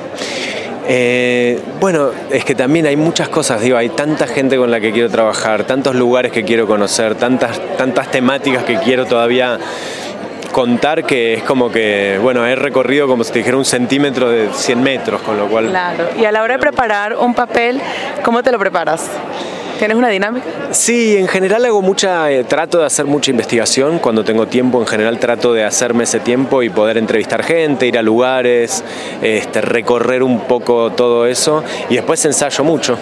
Eh, 0.88 1.60
bueno, 1.80 2.12
es 2.30 2.46
que 2.46 2.54
también 2.54 2.86
hay 2.86 2.96
muchas 2.96 3.30
cosas, 3.30 3.62
digo, 3.62 3.78
hay 3.78 3.90
tanta 3.90 4.28
gente 4.28 4.58
con 4.58 4.70
la 4.70 4.80
que 4.80 4.92
quiero 4.92 5.10
trabajar, 5.10 5.64
tantos 5.64 5.96
lugares 5.96 6.32
que 6.32 6.44
quiero 6.44 6.68
conocer, 6.68 7.16
tantas, 7.16 7.60
tantas 7.78 8.12
temáticas 8.12 8.64
que 8.64 8.78
quiero 8.78 9.06
todavía 9.06 9.58
contar 10.52 11.04
que 11.04 11.34
es 11.34 11.44
como 11.44 11.72
que, 11.72 12.20
bueno, 12.22 12.46
he 12.46 12.56
recorrido 12.56 13.08
como 13.08 13.24
si 13.24 13.34
te 13.34 13.40
dijera 13.40 13.58
un 13.58 13.66
centímetro 13.66 14.30
de 14.30 14.50
100 14.54 14.82
metros, 14.82 15.22
con 15.22 15.38
lo 15.38 15.48
cual... 15.48 15.70
Claro. 15.70 16.08
Y 16.18 16.26
a 16.26 16.32
la 16.32 16.44
hora 16.44 16.54
de 16.54 16.60
preparar 16.60 17.18
un 17.18 17.34
papel, 17.34 17.82
¿cómo 18.24 18.42
te 18.42 18.52
lo 18.52 18.60
preparas? 18.60 19.10
¿Tienes 19.78 19.98
una 19.98 20.10
dinámica? 20.10 20.46
Sí, 20.72 21.18
en 21.18 21.28
general 21.28 21.66
hago 21.66 21.82
mucha, 21.82 22.32
eh, 22.32 22.44
trato 22.46 22.80
de 22.80 22.86
hacer 22.86 23.06
mucha 23.06 23.32
investigación. 23.32 24.00
Cuando 24.00 24.24
tengo 24.24 24.48
tiempo, 24.48 24.80
en 24.80 24.88
general 24.88 25.20
trato 25.20 25.54
de 25.54 25.66
hacerme 25.66 26.06
ese 26.06 26.20
tiempo 26.20 26.64
y 26.64 26.70
poder 26.70 26.98
entrevistar 26.98 27.44
gente, 27.44 27.86
ir 27.86 27.98
a 27.98 28.02
lugares, 28.02 28.84
este, 29.22 29.62
recorrer 29.62 30.24
un 30.24 30.42
poco 30.42 30.92
todo 30.92 31.28
eso 31.28 31.64
y 31.90 31.96
después 31.96 32.24
ensayo 32.26 32.64
mucho. 32.64 32.98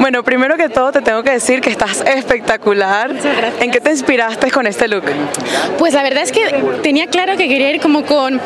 Bueno, 0.00 0.22
primero 0.22 0.56
que 0.56 0.68
todo 0.68 0.92
te 0.92 1.00
tengo 1.00 1.22
que 1.22 1.30
decir 1.30 1.60
que 1.60 1.70
estás 1.70 2.02
espectacular. 2.06 3.12
¿En 3.60 3.70
qué 3.70 3.80
te 3.80 3.90
inspiraste 3.90 4.50
con 4.50 4.66
este 4.66 4.88
look? 4.88 5.04
Pues 5.78 5.94
la 5.94 6.02
verdad 6.02 6.22
es 6.22 6.32
que 6.32 6.40
tenía 6.82 7.06
claro 7.06 7.36
que 7.36 7.48
quería 7.48 7.70
ir 7.70 7.80
como 7.80 8.04
con 8.04 8.40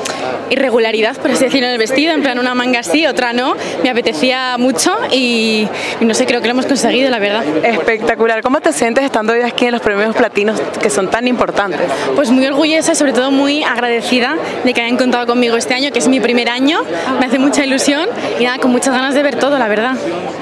irregularidad, 0.51 1.17
por 1.17 1.31
así 1.31 1.45
decirlo, 1.45 1.67
en 1.69 1.73
el 1.73 1.79
vestido, 1.79 2.13
en 2.13 2.23
plan 2.23 2.39
una 2.39 2.55
manga 2.55 2.83
sí, 2.83 3.07
otra 3.07 3.33
no. 3.33 3.57
Me 3.83 3.91
apetecía 3.91 4.57
mucho 4.59 4.97
y, 5.11 5.69
y 6.01 6.05
no 6.05 6.15
sé, 6.15 6.27
creo 6.27 6.41
que 6.41 6.47
lo 6.47 6.53
hemos 6.53 6.67
conseguido, 6.67 7.11
la 7.11 7.19
verdad. 7.19 7.45
Espectacular. 7.63 8.43
¿Cómo 8.43 8.61
te 8.61 8.73
sientes 8.73 9.05
estando 9.05 9.33
hoy 9.33 9.43
aquí 9.43 9.67
en 9.67 9.73
los 9.73 9.81
premios 9.81 10.15
platinos 10.15 10.61
que 10.83 10.91
son 10.91 11.11
tan 11.11 11.27
importantes? 11.29 11.81
Pues 12.15 12.31
muy 12.31 12.47
orgullosa 12.47 12.93
y 12.93 12.95
sobre 12.95 13.13
todo 13.13 13.31
muy 13.31 13.63
agradecida 13.63 14.37
de 14.65 14.75
que 14.75 14.83
hayan 14.83 14.97
contado 14.97 15.27
conmigo 15.27 15.57
este 15.57 15.75
año, 15.75 15.91
que 15.93 15.99
es 15.99 16.09
mi 16.09 16.21
primer 16.21 16.49
año. 16.49 16.81
Me 17.19 17.27
hace 17.27 17.39
mucha 17.39 17.65
ilusión 17.65 18.09
y 18.39 18.45
nada, 18.45 18.59
con 18.59 18.71
muchas 18.71 18.95
ganas 18.95 19.15
de 19.15 19.23
ver 19.23 19.37
todo, 19.37 19.59
la 19.59 19.69
verdad. 19.69 19.95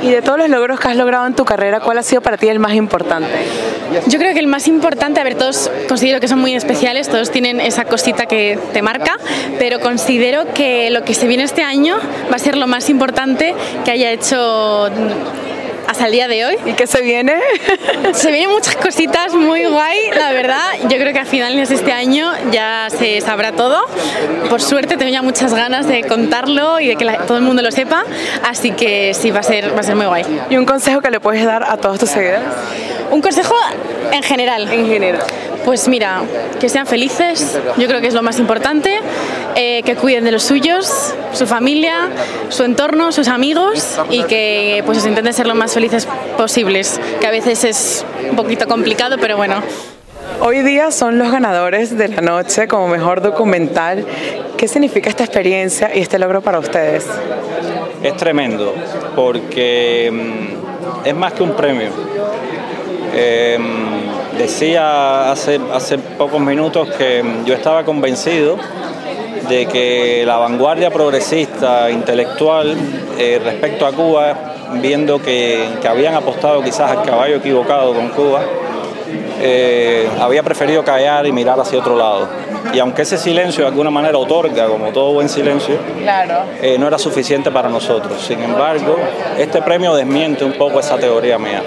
Y 0.02 0.10
de 0.10 0.22
todos 0.22 0.38
los 0.38 0.48
logros 0.48 0.63
que 0.64 0.88
has 0.88 0.96
logrado 0.96 1.26
en 1.26 1.34
tu 1.34 1.44
carrera, 1.44 1.80
¿cuál 1.80 1.98
ha 1.98 2.02
sido 2.02 2.22
para 2.22 2.36
ti 2.36 2.48
el 2.48 2.58
más 2.58 2.74
importante? 2.74 3.28
Yo 4.06 4.18
creo 4.18 4.32
que 4.32 4.40
el 4.40 4.46
más 4.46 4.66
importante, 4.66 5.20
a 5.20 5.24
ver, 5.24 5.34
todos 5.36 5.70
considero 5.88 6.20
que 6.20 6.28
son 6.28 6.40
muy 6.40 6.54
especiales, 6.54 7.08
todos 7.08 7.30
tienen 7.30 7.60
esa 7.60 7.84
cosita 7.84 8.26
que 8.26 8.58
te 8.72 8.82
marca, 8.82 9.16
pero 9.58 9.80
considero 9.80 10.52
que 10.54 10.90
lo 10.90 11.04
que 11.04 11.14
se 11.14 11.26
viene 11.26 11.44
este 11.44 11.62
año 11.62 11.96
va 12.30 12.36
a 12.36 12.38
ser 12.38 12.56
lo 12.56 12.66
más 12.66 12.88
importante 12.88 13.54
que 13.84 13.90
haya 13.90 14.10
hecho 14.10 14.90
hasta 15.86 16.06
el 16.06 16.12
día 16.12 16.28
de 16.28 16.44
hoy. 16.46 16.56
¿Y 16.66 16.72
qué 16.72 16.86
se 16.86 17.00
viene? 17.02 17.34
Se 18.12 18.30
vienen 18.30 18.50
muchas 18.50 18.76
cositas 18.76 19.34
muy 19.34 19.64
guay, 19.66 19.98
la 20.16 20.32
verdad. 20.32 20.72
Yo 20.82 20.96
creo 20.98 21.12
que 21.12 21.18
a 21.20 21.24
finales 21.24 21.68
de 21.68 21.74
este 21.74 21.92
año 21.92 22.30
ya 22.52 22.88
se 22.90 23.20
sabrá 23.20 23.52
todo. 23.52 23.84
Por 24.48 24.60
suerte 24.62 24.96
tengo 24.96 25.10
ya 25.10 25.22
muchas 25.22 25.52
ganas 25.54 25.86
de 25.86 26.02
contarlo 26.04 26.80
y 26.80 26.88
de 26.88 26.96
que 26.96 27.04
la- 27.04 27.18
todo 27.26 27.36
el 27.38 27.42
mundo 27.44 27.62
lo 27.62 27.70
sepa, 27.70 28.04
así 28.44 28.70
que 28.72 29.12
sí, 29.14 29.30
va 29.30 29.40
a 29.40 29.42
ser, 29.42 29.74
va 29.76 29.80
a 29.80 29.82
ser 29.82 29.96
muy 29.96 30.06
guay. 30.06 30.24
¿Y 30.50 30.56
un 30.56 30.64
consejo 30.66 31.00
que 31.00 31.10
le 31.10 31.20
puedes 31.20 31.44
dar 31.44 31.64
a 31.64 31.76
todos 31.76 31.98
tus 31.98 32.10
seguidores? 32.10 32.42
Un 33.10 33.20
consejo 33.20 33.54
en 34.12 34.22
general. 34.22 34.70
En 34.72 34.86
general. 34.88 35.22
Pues 35.64 35.88
mira, 35.88 36.20
que 36.60 36.68
sean 36.68 36.86
felices, 36.86 37.58
yo 37.78 37.86
creo 37.88 38.00
que 38.02 38.06
es 38.08 38.14
lo 38.14 38.22
más 38.22 38.38
importante, 38.38 38.98
eh, 39.56 39.82
que 39.84 39.94
cuiden 39.94 40.24
de 40.24 40.32
los 40.32 40.42
suyos, 40.42 41.14
su 41.32 41.46
familia, 41.46 42.08
su 42.48 42.64
entorno, 42.64 43.12
sus 43.12 43.28
amigos 43.28 44.00
y 44.10 44.24
que 44.24 44.82
pues 44.84 45.04
intenten 45.06 45.32
ser 45.32 45.46
lo 45.46 45.54
más 45.54 45.72
felices 45.74 46.08
posibles, 46.36 47.00
que 47.20 47.26
a 47.26 47.30
veces 47.30 47.64
es 47.64 48.06
un 48.28 48.36
poquito 48.36 48.66
complicado, 48.66 49.16
pero 49.20 49.36
bueno. 49.36 49.62
Hoy 50.40 50.62
día 50.62 50.90
son 50.90 51.18
los 51.18 51.30
ganadores 51.30 51.96
de 51.96 52.08
la 52.08 52.20
noche 52.20 52.66
como 52.66 52.88
mejor 52.88 53.20
documental. 53.20 54.04
¿Qué 54.56 54.66
significa 54.66 55.08
esta 55.08 55.24
experiencia 55.24 55.90
y 55.94 56.00
este 56.00 56.18
logro 56.18 56.42
para 56.42 56.58
ustedes? 56.58 57.06
Es 58.02 58.16
tremendo, 58.16 58.74
porque 59.14 60.10
mm, 60.12 61.06
es 61.06 61.14
más 61.14 61.32
que 61.32 61.42
un 61.44 61.52
premio. 61.52 61.90
Eh, 63.14 63.58
decía 64.36 65.30
hace, 65.30 65.60
hace 65.72 65.98
pocos 65.98 66.40
minutos 66.40 66.90
que 66.90 67.22
mm, 67.22 67.44
yo 67.44 67.54
estaba 67.54 67.84
convencido 67.84 68.58
de 69.48 69.66
que 69.66 70.24
la 70.26 70.36
vanguardia 70.36 70.90
progresista 70.90 71.90
intelectual 71.90 72.76
eh, 73.18 73.40
respecto 73.42 73.86
a 73.86 73.92
Cuba, 73.92 74.34
viendo 74.80 75.20
que, 75.20 75.68
que 75.80 75.88
habían 75.88 76.14
apostado 76.14 76.62
quizás 76.62 76.90
al 76.90 77.02
caballo 77.02 77.36
equivocado 77.36 77.92
con 77.94 78.08
Cuba, 78.10 78.42
eh, 79.40 80.08
había 80.20 80.42
preferido 80.42 80.82
callar 80.84 81.26
y 81.26 81.32
mirar 81.32 81.58
hacia 81.60 81.78
otro 81.78 81.96
lado. 81.96 82.28
Y 82.72 82.78
aunque 82.78 83.02
ese 83.02 83.18
silencio 83.18 83.62
de 83.64 83.68
alguna 83.68 83.90
manera 83.90 84.16
otorga, 84.18 84.66
como 84.66 84.86
todo 84.90 85.12
buen 85.12 85.28
silencio, 85.28 85.76
Claro. 86.00 86.44
eh, 86.62 86.76
no 86.78 86.86
era 86.88 86.98
suficiente 86.98 87.50
para 87.50 87.68
nosotros. 87.68 88.20
Sin 88.26 88.42
embargo, 88.42 88.96
este 89.38 89.60
premio 89.62 89.94
desmiente 89.94 90.44
un 90.44 90.54
poco 90.54 90.80
esa 90.80 90.96
teoría 90.96 91.38
mía. 91.38 91.62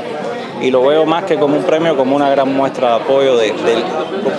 Y 0.59 0.71
lo 0.71 0.81
veo 0.83 1.05
más 1.05 1.23
que 1.25 1.35
como 1.35 1.55
un 1.55 1.63
premio, 1.63 1.95
como 1.95 2.15
una 2.15 2.29
gran 2.31 2.51
muestra 2.53 2.89
de 2.89 2.95
apoyo 3.03 3.37
de, 3.37 3.47
del- 3.53 3.83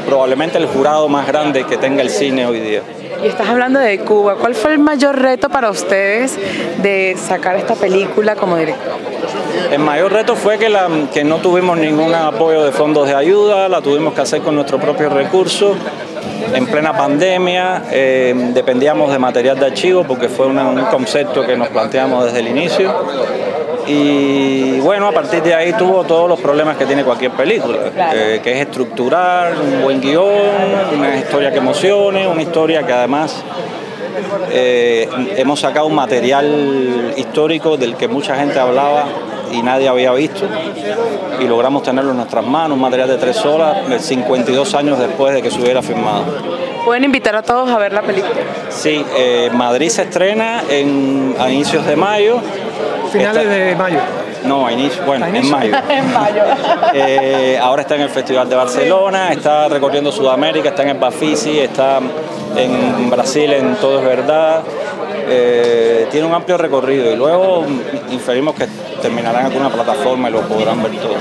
probablemente 0.05 0.59
el 0.59 0.67
jurado 0.67 1.09
más 1.09 1.27
grande 1.29 1.65
que 1.65 1.77
tenga 1.77 2.03
el 2.03 2.11
cine 2.11 2.45
hoy 2.45 2.59
día. 2.61 2.83
Y 3.23 3.27
estás 3.27 3.49
hablando 3.49 3.81
de 3.81 3.99
Cuba. 4.01 4.37
¿Cuál 4.37 4.55
fue 4.55 4.73
el 4.73 4.79
mayor 4.79 5.21
reto 5.21 5.49
para 5.49 5.71
ustedes 5.71 6.39
de 6.83 7.17
sacar 7.17 7.57
esta 7.57 7.75
película 7.75 8.37
como 8.37 8.57
director? 8.57 8.93
El 9.73 9.81
mayor 9.81 10.13
reto 10.13 10.37
fue 10.37 10.59
que, 10.59 11.25
no 11.25 11.37
tuvimos 11.39 11.77
ningún 11.79 12.15
apoyo 12.15 12.65
de 12.65 12.73
fondos 12.73 13.09
de 13.09 13.15
ayuda, 13.15 13.69
la 13.69 13.81
tuvimos 13.81 14.15
que 14.15 14.21
hacer 14.21 14.43
con 14.43 14.55
nuestros 14.55 14.81
propios 14.81 15.13
recursos. 15.13 15.77
En 16.55 16.67
plena 16.67 16.97
pandemia 16.97 17.83
eh, 17.91 18.35
dependíamos 18.55 19.11
de 19.11 19.19
material 19.19 19.59
de 19.59 19.67
archivo 19.67 20.05
porque 20.05 20.29
fue 20.29 20.47
un 20.47 20.57
concepto 20.91 21.45
que 21.45 21.57
nos 21.57 21.69
planteamos 21.69 22.27
desde 22.27 22.41
el 22.41 22.49
inicio. 22.49 22.95
Y 23.89 24.81
bueno, 24.81 25.09
a 25.09 25.13
partir 25.13 25.43
de 25.43 25.55
ahí 25.55 25.73
tuvo 25.73 26.05
todos 26.05 26.29
los 26.29 26.39
problemas 26.41 26.77
que 26.77 26.85
tiene 26.85 27.05
cualquier 27.05 27.31
película, 27.33 27.79
eh, 28.15 28.41
que 28.43 28.53
es 28.53 28.67
estructurar 28.67 29.55
un 29.59 29.83
buen 29.83 30.01
guion, 30.01 30.27
una 30.95 31.17
historia 31.17 31.51
que 31.51 31.59
emocione, 31.59 32.27
una 32.27 32.43
historia 32.43 32.85
que 32.87 32.93
además 32.93 33.43
eh, 34.51 35.09
hemos 35.37 35.61
sacado 35.61 35.87
un 35.87 35.95
material 35.95 37.15
histórico 37.17 37.77
del 37.77 37.97
que 37.97 38.09
mucha 38.09 38.37
gente 38.37 38.59
hablaba 38.59 39.07
y 39.53 39.63
nadie 39.63 39.89
había 39.89 40.13
visto 40.13 40.47
y 41.41 41.45
logramos 41.45 41.83
tenerlo 41.83 42.11
en 42.11 42.19
nuestras 42.19 42.45
manos, 42.45 42.73
un 42.77 42.81
material 42.81 43.09
de 43.09 43.17
tres 43.17 43.45
horas, 43.45 43.79
eh, 43.91 43.99
52 43.99 44.75
años 44.75 44.99
después 44.99 45.35
de 45.35 45.43
que 45.43 45.51
se 45.51 45.61
hubiera 45.61 45.83
filmado. 45.83 46.25
Pueden 46.85 47.05
invitar 47.05 47.37
a 47.37 47.43
todos 47.43 47.71
a 47.71 47.79
ver 47.79 47.93
la 47.93 48.03
película. 48.03 48.35
Sí, 48.71 49.05
eh, 49.17 49.51
Madrid 49.53 49.89
se 49.89 50.03
estrena 50.03 50.63
en, 50.69 51.35
a 51.39 51.51
inicios 51.51 51.87
de 51.87 51.97
mayo. 51.97 52.41
Finales 53.13 53.49
de 53.49 53.75
mayo. 53.75 53.99
No, 54.45 54.67
a 54.67 54.73
inicio, 54.73 55.03
bueno, 55.05 55.27
en 55.27 55.51
mayo. 55.51 55.75
en 55.89 56.13
mayo. 56.13 56.43
Eh, 56.95 57.59
ahora 57.61 57.83
está 57.83 57.97
en 57.97 58.03
el 58.03 58.09
Festival 58.09 58.49
de 58.49 58.57
Barcelona, 58.57 59.33
está 59.33 59.69
recorriendo 59.69 60.11
Sudamérica, 60.11 60.71
está 60.71 60.83
en 60.83 60.91
el 60.91 60.99
Bafisi, 60.99 61.59
está 61.59 62.01
en 62.57 63.11
Brasil 63.11 63.53
en 63.53 63.77
Todo 63.77 63.99
es 63.99 64.05
Verdad. 64.05 64.63
Eh, 65.29 66.07
tiene 66.11 66.27
un 66.27 66.33
amplio 66.33 66.57
recorrido 66.57 67.13
y 67.13 67.17
luego 67.17 67.65
inferimos 68.11 68.55
que 68.55 68.67
terminará 69.01 69.41
en 69.41 69.47
alguna 69.47 69.71
plataforma 69.71 70.29
y 70.29 70.33
lo 70.33 70.43
podrán 70.43 70.83
ver 70.83 70.93
todo. 70.97 71.17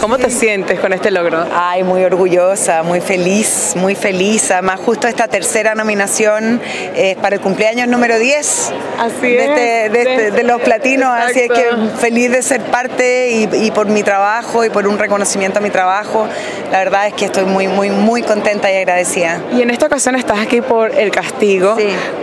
¿Cómo 0.00 0.16
te 0.18 0.30
sientes 0.30 0.80
con 0.80 0.92
este 0.92 1.10
logro? 1.10 1.44
Ay, 1.54 1.82
muy 1.84 2.02
orgullosa, 2.04 2.82
muy 2.82 3.00
feliz, 3.00 3.74
muy 3.76 3.94
feliz. 3.94 4.50
Además, 4.50 4.80
justo 4.84 5.06
esta 5.08 5.28
tercera 5.28 5.74
nominación 5.74 6.60
es 6.96 7.16
para 7.16 7.36
el 7.36 7.40
cumpleaños 7.42 7.86
número 7.88 8.18
10 8.18 8.72
Así 8.98 9.20
de, 9.20 9.44
este- 9.44 9.86
es, 9.86 9.92
de, 9.92 10.00
este- 10.02 10.30
de 10.30 10.42
los 10.42 10.60
platinos. 10.62 11.08
Así 11.10 11.40
es 11.40 11.48
que 11.50 11.60
Exacto. 11.60 11.96
feliz 11.98 12.30
de 12.30 12.42
ser 12.42 12.60
parte 12.62 13.30
y, 13.30 13.48
y 13.66 13.70
por 13.70 13.86
mi 13.88 14.02
trabajo 14.02 14.64
y 14.64 14.70
por 14.70 14.86
un 14.86 14.98
reconocimiento 14.98 15.58
a 15.58 15.62
mi 15.62 15.70
trabajo. 15.70 16.26
La 16.72 16.78
verdad 16.78 17.06
es 17.08 17.14
que 17.14 17.26
estoy 17.26 17.44
muy, 17.44 17.68
muy, 17.68 17.90
muy 17.90 18.22
contenta 18.22 18.72
y 18.72 18.76
agradecida. 18.76 19.40
Y 19.52 19.60
en 19.62 19.70
esta 19.70 19.86
ocasión 19.86 20.14
estás 20.16 20.38
aquí 20.40 20.60
por 20.62 20.94
El 20.94 21.10
Castigo. 21.10 21.76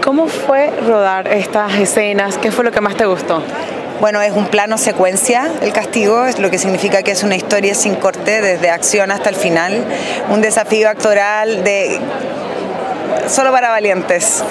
¿Cómo 0.03 0.27
fue 0.27 0.71
rodar 0.87 1.27
estas 1.27 1.75
escenas? 1.75 2.37
¿Qué 2.37 2.51
fue 2.51 2.63
lo 2.63 2.71
que 2.71 2.81
más 2.81 2.95
te 2.95 3.05
gustó? 3.05 3.43
Bueno, 3.99 4.21
es 4.21 4.31
un 4.33 4.45
plano 4.45 4.77
secuencia 4.77 5.49
el 5.61 5.73
castigo, 5.73 6.25
lo 6.37 6.51
que 6.51 6.59
significa 6.59 7.01
que 7.01 7.11
es 7.11 7.23
una 7.23 7.35
historia 7.35 7.73
sin 7.73 7.95
corte 7.95 8.41
desde 8.41 8.69
acción 8.69 9.09
hasta 9.09 9.29
el 9.29 9.35
final, 9.35 9.83
un 10.29 10.39
desafío 10.39 10.87
actoral 10.87 11.63
de 11.63 11.99
solo 13.29 13.51
para 13.51 13.69
valientes. 13.69 14.43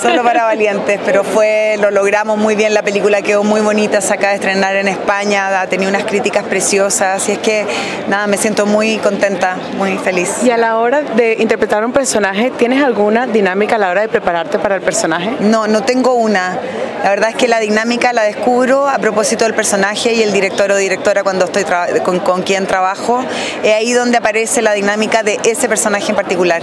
Solo 0.00 0.22
para 0.22 0.44
valientes, 0.44 1.00
pero 1.04 1.24
fue, 1.24 1.76
lo 1.78 1.90
logramos 1.90 2.38
muy 2.38 2.54
bien, 2.54 2.74
la 2.74 2.82
película 2.82 3.22
quedó 3.22 3.44
muy 3.44 3.60
bonita, 3.60 4.00
se 4.00 4.14
acaba 4.14 4.30
de 4.30 4.36
estrenar 4.36 4.76
en 4.76 4.88
España, 4.88 5.60
ha 5.60 5.66
tenido 5.66 5.90
unas 5.90 6.04
críticas 6.04 6.44
preciosas, 6.44 7.28
y 7.28 7.32
es 7.32 7.38
que 7.38 7.66
nada, 8.08 8.26
me 8.26 8.36
siento 8.36 8.66
muy 8.66 8.98
contenta, 8.98 9.56
muy 9.76 9.98
feliz. 9.98 10.42
Y 10.44 10.50
a 10.50 10.56
la 10.56 10.78
hora 10.78 11.02
de 11.02 11.36
interpretar 11.38 11.84
un 11.84 11.92
personaje, 11.92 12.50
¿tienes 12.56 12.82
alguna 12.82 13.26
dinámica 13.26 13.76
a 13.76 13.78
la 13.78 13.90
hora 13.90 14.02
de 14.02 14.08
prepararte 14.08 14.58
para 14.58 14.76
el 14.76 14.82
personaje? 14.82 15.36
No, 15.40 15.66
no 15.66 15.82
tengo 15.82 16.14
una. 16.14 16.58
La 17.02 17.10
verdad 17.10 17.30
es 17.30 17.36
que 17.36 17.48
la 17.48 17.60
dinámica 17.60 18.12
la 18.12 18.22
descubro 18.22 18.88
a 18.88 18.98
propósito 18.98 19.44
del 19.44 19.54
personaje 19.54 20.12
y 20.12 20.22
el 20.22 20.32
director 20.32 20.70
o 20.70 20.76
directora 20.76 21.22
cuando 21.22 21.46
estoy 21.46 21.64
con, 22.02 22.20
con 22.20 22.42
quien 22.42 22.66
trabajo. 22.66 23.24
Es 23.62 23.72
ahí 23.72 23.92
donde 23.92 24.18
aparece 24.18 24.60
la 24.60 24.72
dinámica 24.72 25.22
de 25.22 25.40
ese 25.44 25.66
personaje 25.68 26.10
en 26.10 26.16
particular. 26.16 26.60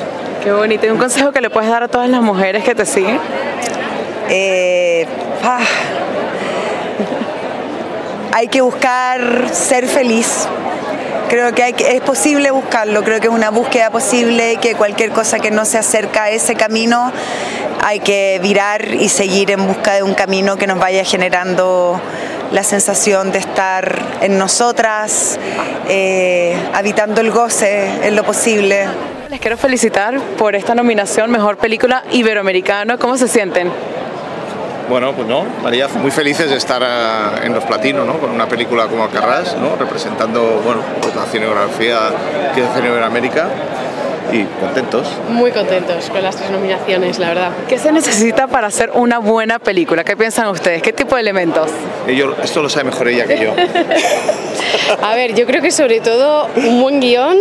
Qué 0.47 0.53
bonito. 0.53 0.85
¿Y 0.85 0.89
un 0.91 0.97
consejo 0.97 1.33
que 1.33 1.41
le 1.41 1.49
puedes 1.49 1.69
dar 1.69 1.83
a 1.83 1.89
todas 1.89 2.09
las 2.09 2.21
mujeres 2.21 2.63
que 2.63 2.73
te 2.73 2.85
siguen? 2.85 3.19
Eh, 4.29 5.05
ah, 5.43 5.59
hay 8.31 8.47
que 8.47 8.61
buscar 8.61 9.49
ser 9.51 9.89
feliz. 9.89 10.47
Creo 11.27 11.53
que, 11.53 11.63
hay 11.63 11.75
es 11.77 11.99
posible 11.99 12.51
buscarlo, 12.51 13.03
creo 13.03 13.19
que 13.19 13.27
es 13.27 13.33
una 13.33 13.49
búsqueda 13.49 13.89
posible 13.89 14.55
que 14.61 14.75
cualquier 14.75 15.09
cosa 15.09 15.39
que 15.39 15.51
no 15.51 15.65
se 15.65 15.79
acerca 15.79 16.23
a 16.23 16.29
ese 16.29 16.55
camino 16.55 17.11
hay 17.83 17.99
que 17.99 18.39
virar 18.41 18.93
y 18.93 19.09
seguir 19.09 19.51
en 19.51 19.67
busca 19.67 19.95
de 19.95 20.03
un 20.03 20.13
camino 20.13 20.55
que 20.55 20.65
nos 20.65 20.79
vaya 20.79 21.03
generando 21.03 21.99
la 22.53 22.63
sensación 22.63 23.33
de 23.33 23.39
estar 23.39 23.99
en 24.21 24.37
nosotras, 24.37 25.37
eh, 25.89 26.55
habitando 26.73 27.19
el 27.19 27.31
goce 27.31 27.89
en 28.07 28.15
lo 28.15 28.23
posible. 28.23 28.87
Les 29.29 29.41
quiero 29.41 29.57
felicitar 29.57 30.21
por 30.37 30.55
esta 30.55 30.73
nominación 30.73 31.29
Mejor 31.29 31.57
Película 31.57 32.01
Iberoamericana. 32.11 32.97
¿Cómo 32.97 33.17
se 33.17 33.27
sienten? 33.27 33.69
Bueno, 34.89 35.11
pues 35.11 35.27
no, 35.27 35.43
María, 35.61 35.89
muy 35.89 36.11
felices 36.11 36.49
de 36.49 36.55
estar 36.55 36.81
eh, 36.81 37.45
en 37.45 37.53
los 37.53 37.65
platinos, 37.65 38.07
¿no? 38.07 38.19
Con 38.19 38.29
una 38.29 38.47
película 38.47 38.87
como 38.87 39.03
Alcarrás, 39.03 39.57
¿no? 39.57 39.75
Representando, 39.75 40.61
bueno, 40.63 40.79
pues 41.01 41.13
la 41.13 41.25
cinematografía 41.25 41.99
que 42.55 42.63
hace 42.63 42.79
en 42.79 42.85
Iberoamérica 42.85 43.49
y 44.31 44.43
contentos. 44.61 45.09
Muy 45.29 45.51
contentos 45.51 46.09
con 46.09 46.23
las 46.23 46.37
tres 46.37 46.49
nominaciones, 46.49 47.19
la 47.19 47.27
verdad. 47.27 47.51
¿Qué 47.67 47.77
se 47.77 47.91
necesita 47.91 48.47
para 48.47 48.67
hacer 48.67 48.91
una 48.93 49.19
buena 49.19 49.59
película? 49.59 50.05
¿Qué 50.05 50.15
piensan 50.15 50.47
ustedes? 50.47 50.81
¿Qué 50.81 50.93
tipo 50.93 51.15
de 51.15 51.21
elementos? 51.21 51.69
esto 52.43 52.61
lo 52.61 52.69
sabe 52.69 52.85
mejor 52.85 53.09
ella 53.09 53.25
que 53.25 53.39
yo. 53.39 53.53
A 55.03 55.15
ver, 55.15 55.35
yo 55.35 55.45
creo 55.45 55.61
que 55.61 55.71
sobre 55.71 55.99
todo 55.99 56.47
un 56.55 56.81
buen 56.81 57.01
guion 57.01 57.37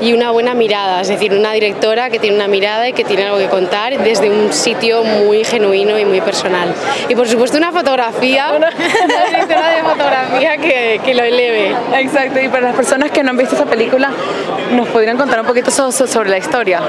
y 0.00 0.12
una 0.12 0.30
buena 0.30 0.54
mirada, 0.54 1.00
es 1.00 1.08
decir, 1.08 1.32
una 1.32 1.52
directora 1.52 2.10
que 2.10 2.18
tiene 2.18 2.36
una 2.36 2.48
mirada 2.48 2.88
y 2.88 2.92
que 2.92 3.04
tiene 3.04 3.24
algo 3.24 3.38
que 3.38 3.48
contar 3.48 3.96
desde 3.98 4.30
un 4.30 4.52
sitio 4.52 5.04
muy 5.04 5.44
genuino 5.44 5.98
y 5.98 6.04
muy 6.04 6.20
personal. 6.20 6.74
Y 7.08 7.14
por 7.14 7.28
supuesto 7.28 7.56
una 7.56 7.72
fotografía, 7.72 8.52
una 8.56 8.70
directora 8.70 9.68
de 9.68 9.82
fotografía 9.82 10.56
que, 10.58 11.00
que, 11.04 11.14
lo 11.14 11.22
eleve. 11.22 11.74
Exacto, 11.94 12.40
y 12.40 12.48
para 12.48 12.68
las 12.68 12.76
personas 12.76 13.10
que 13.10 13.22
no 13.22 13.30
han 13.30 13.36
visto 13.36 13.54
esa 13.54 13.66
película, 13.66 14.10
¿nos 14.72 14.88
podrían 14.88 15.16
contar 15.16 15.40
un 15.40 15.46
poquito 15.46 15.70
sobre 15.70 16.30
la 16.30 16.38
historia? 16.38 16.80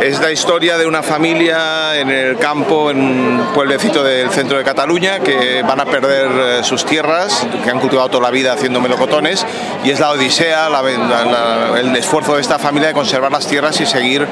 Es 0.00 0.20
la 0.20 0.30
historia 0.30 0.78
de 0.78 0.86
una 0.86 1.02
familia 1.02 1.96
en 1.96 2.10
el 2.10 2.38
campo, 2.38 2.90
en 2.90 3.00
un 3.00 3.46
pueblecito 3.54 4.02
del 4.02 4.30
centro 4.30 4.58
de 4.58 4.64
Cataluña, 4.64 5.20
que 5.20 5.62
van 5.62 5.80
a 5.80 5.84
perder 5.84 6.30
eh, 6.30 6.64
sus 6.64 6.84
tierras, 6.84 7.46
que 7.64 7.70
han 7.70 7.80
cultivado 7.80 8.08
toda 8.08 8.24
la 8.24 8.30
vida 8.30 8.52
haciendo 8.52 8.80
melocotones, 8.80 9.44
y 9.84 9.90
es 9.90 10.00
la 10.00 10.10
odisea, 10.10 10.68
la, 10.68 10.82
la 10.82 11.67
el 11.76 11.94
esfuerzo 11.96 12.34
de 12.34 12.40
esta 12.40 12.58
familia 12.58 12.88
de 12.88 12.94
conservar 12.94 13.30
las 13.32 13.46
tierras 13.46 13.80
y 13.80 13.86
seguir 13.86 14.26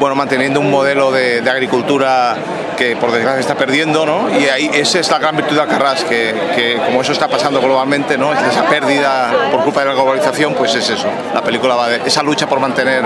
bueno, 0.00 0.14
manteniendo 0.14 0.60
un 0.60 0.70
modelo 0.70 1.10
de, 1.12 1.42
agricultura 1.48 2.36
que 2.76 2.96
por 2.96 3.12
desgracia 3.12 3.40
está 3.40 3.54
perdiendo, 3.54 4.04
¿no? 4.04 4.28
Y 4.38 4.46
ahí 4.46 4.70
esa 4.74 4.98
es 4.98 5.10
la 5.10 5.18
gran 5.18 5.36
virtud 5.36 5.54
de 5.54 5.62
Alcarrás, 5.62 6.02
que, 6.04 6.34
que, 6.56 6.80
como 6.84 7.02
eso 7.02 7.12
está 7.12 7.28
pasando 7.28 7.60
globalmente, 7.60 8.18
¿no? 8.18 8.32
Esa 8.32 8.64
pérdida 8.64 9.32
por 9.52 9.62
culpa 9.62 9.80
de 9.80 9.86
la 9.86 9.92
globalización, 9.94 10.54
pues 10.54 10.74
es 10.74 10.90
eso. 10.90 11.06
La 11.32 11.42
película 11.42 11.76
va 11.76 11.88
de 11.88 12.00
esa 12.04 12.22
lucha 12.22 12.48
por 12.48 12.58
mantener 12.58 13.04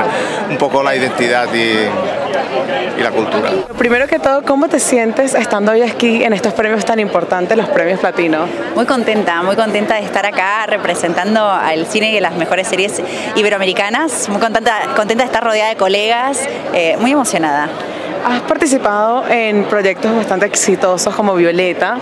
un 0.49 0.57
poco 0.57 0.83
la 0.83 0.97
identidad 0.97 1.53
y, 1.53 1.87
y 2.99 3.03
la 3.03 3.11
cultura. 3.11 3.51
Primero 3.77 4.07
que 4.07 4.19
todo, 4.19 4.43
¿cómo 4.43 4.69
te 4.69 4.81
sientes 4.81 5.35
estando 5.35 5.73
hoy 5.73 5.83
aquí 5.83 6.25
en 6.25 6.33
estos 6.33 6.53
premios 6.53 6.85
tan 6.85 6.99
importantes, 6.99 7.57
los 7.57 7.69
premios 7.69 8.01
Platino? 8.01 8.47
Muy 8.75 8.87
contenta, 8.87 9.43
muy 9.43 9.57
contenta 9.57 9.95
de 9.95 10.03
estar 10.03 10.27
acá 10.27 10.67
representando 10.67 11.49
al 11.49 11.87
cine 11.87 12.13
y 12.13 12.21
las 12.21 12.35
mejores 12.35 12.67
series 12.69 13.01
iberoamericanas. 13.37 14.29
Muy 14.29 14.41
contenta, 14.41 14.81
contenta 14.97 15.25
de 15.25 15.27
estar 15.27 15.45
rodeada 15.45 15.71
de 15.71 15.77
colegas, 15.77 16.41
eh, 16.81 16.97
muy 16.97 17.11
emocionada. 17.11 17.69
Has 18.25 18.41
participado 18.43 19.29
en 19.29 19.65
proyectos 19.65 20.15
bastante 20.15 20.47
exitosos 20.47 21.13
como 21.13 21.35
Violeta. 21.35 21.99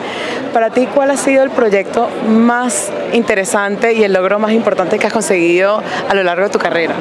Para 0.53 0.69
ti, 0.69 0.87
¿cuál 0.87 1.11
ha 1.13 1.17
sido 1.17 1.43
el 1.43 1.49
proyecto 1.49 2.11
más 2.29 2.91
interesante 3.15 3.95
y 3.95 4.05
el 4.05 4.13
logro 4.13 4.39
más 4.39 4.53
importante 4.53 4.99
que 4.99 5.07
has 5.07 5.15
conseguido 5.15 5.83
a 6.07 6.15
lo 6.15 6.23
largo 6.23 6.45
de 6.45 6.51
tu 6.51 6.59
carrera? 6.59 6.95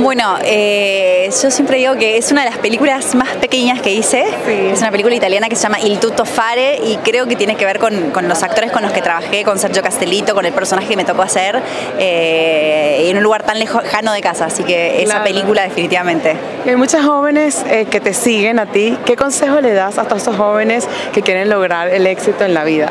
Bueno, 0.00 0.38
eh, 0.42 1.28
yo 1.42 1.50
siempre 1.50 1.76
digo 1.76 1.94
que 1.96 2.16
es 2.16 2.32
una 2.32 2.42
de 2.42 2.48
las 2.48 2.58
películas 2.58 3.14
más 3.14 3.36
pequeñas 3.36 3.82
que 3.82 3.92
hice. 3.92 4.24
Es 4.72 4.80
una 4.80 4.90
película 4.90 5.14
italiana 5.14 5.50
que 5.50 5.56
se 5.56 5.62
llama 5.64 5.78
Il 5.78 5.98
tutto 5.98 6.24
fare 6.24 6.80
y 6.82 6.96
creo 6.96 7.26
que 7.26 7.36
tiene 7.36 7.54
que 7.54 7.66
ver 7.66 7.78
con, 7.78 8.10
los 8.26 8.42
actores 8.42 8.72
con 8.72 8.82
los 8.82 8.92
que 8.92 9.02
trabajé, 9.02 9.44
con 9.44 9.58
Sergio 9.58 9.82
Castellito, 9.82 10.34
con 10.34 10.46
el 10.46 10.54
personaje 10.54 10.88
que 10.88 10.96
me 10.96 11.04
tocó 11.04 11.20
hacer 11.20 11.60
eh, 11.98 13.10
en 13.10 13.18
un 13.18 13.22
lugar 13.22 13.42
tan 13.42 13.58
lejano 13.58 14.12
de 14.14 14.22
casa. 14.22 14.46
Así 14.46 14.64
que 14.64 15.02
esa 15.02 15.22
película 15.22 15.64
definitivamente. 15.64 16.34
hay 16.64 16.76
muchas 16.76 17.04
jóvenes 17.04 17.62
eh, 17.68 17.84
que 17.84 18.00
te 18.00 18.14
siguen 18.14 18.58
a 18.58 18.64
ti. 18.64 18.96
¿Qué 19.04 19.16
consejo 19.16 19.60
le 19.60 19.74
das 19.74 19.98
a 19.98 20.04
todos 20.04 20.22
esos 20.22 20.36
jóvenes 20.36 20.88
que 21.12 21.20
quieren 21.20 21.50
lograr 21.50 21.88
el 21.88 22.06
éxito 22.06 22.44
en 22.44 22.54
la 22.54 22.64
vida? 22.64 22.90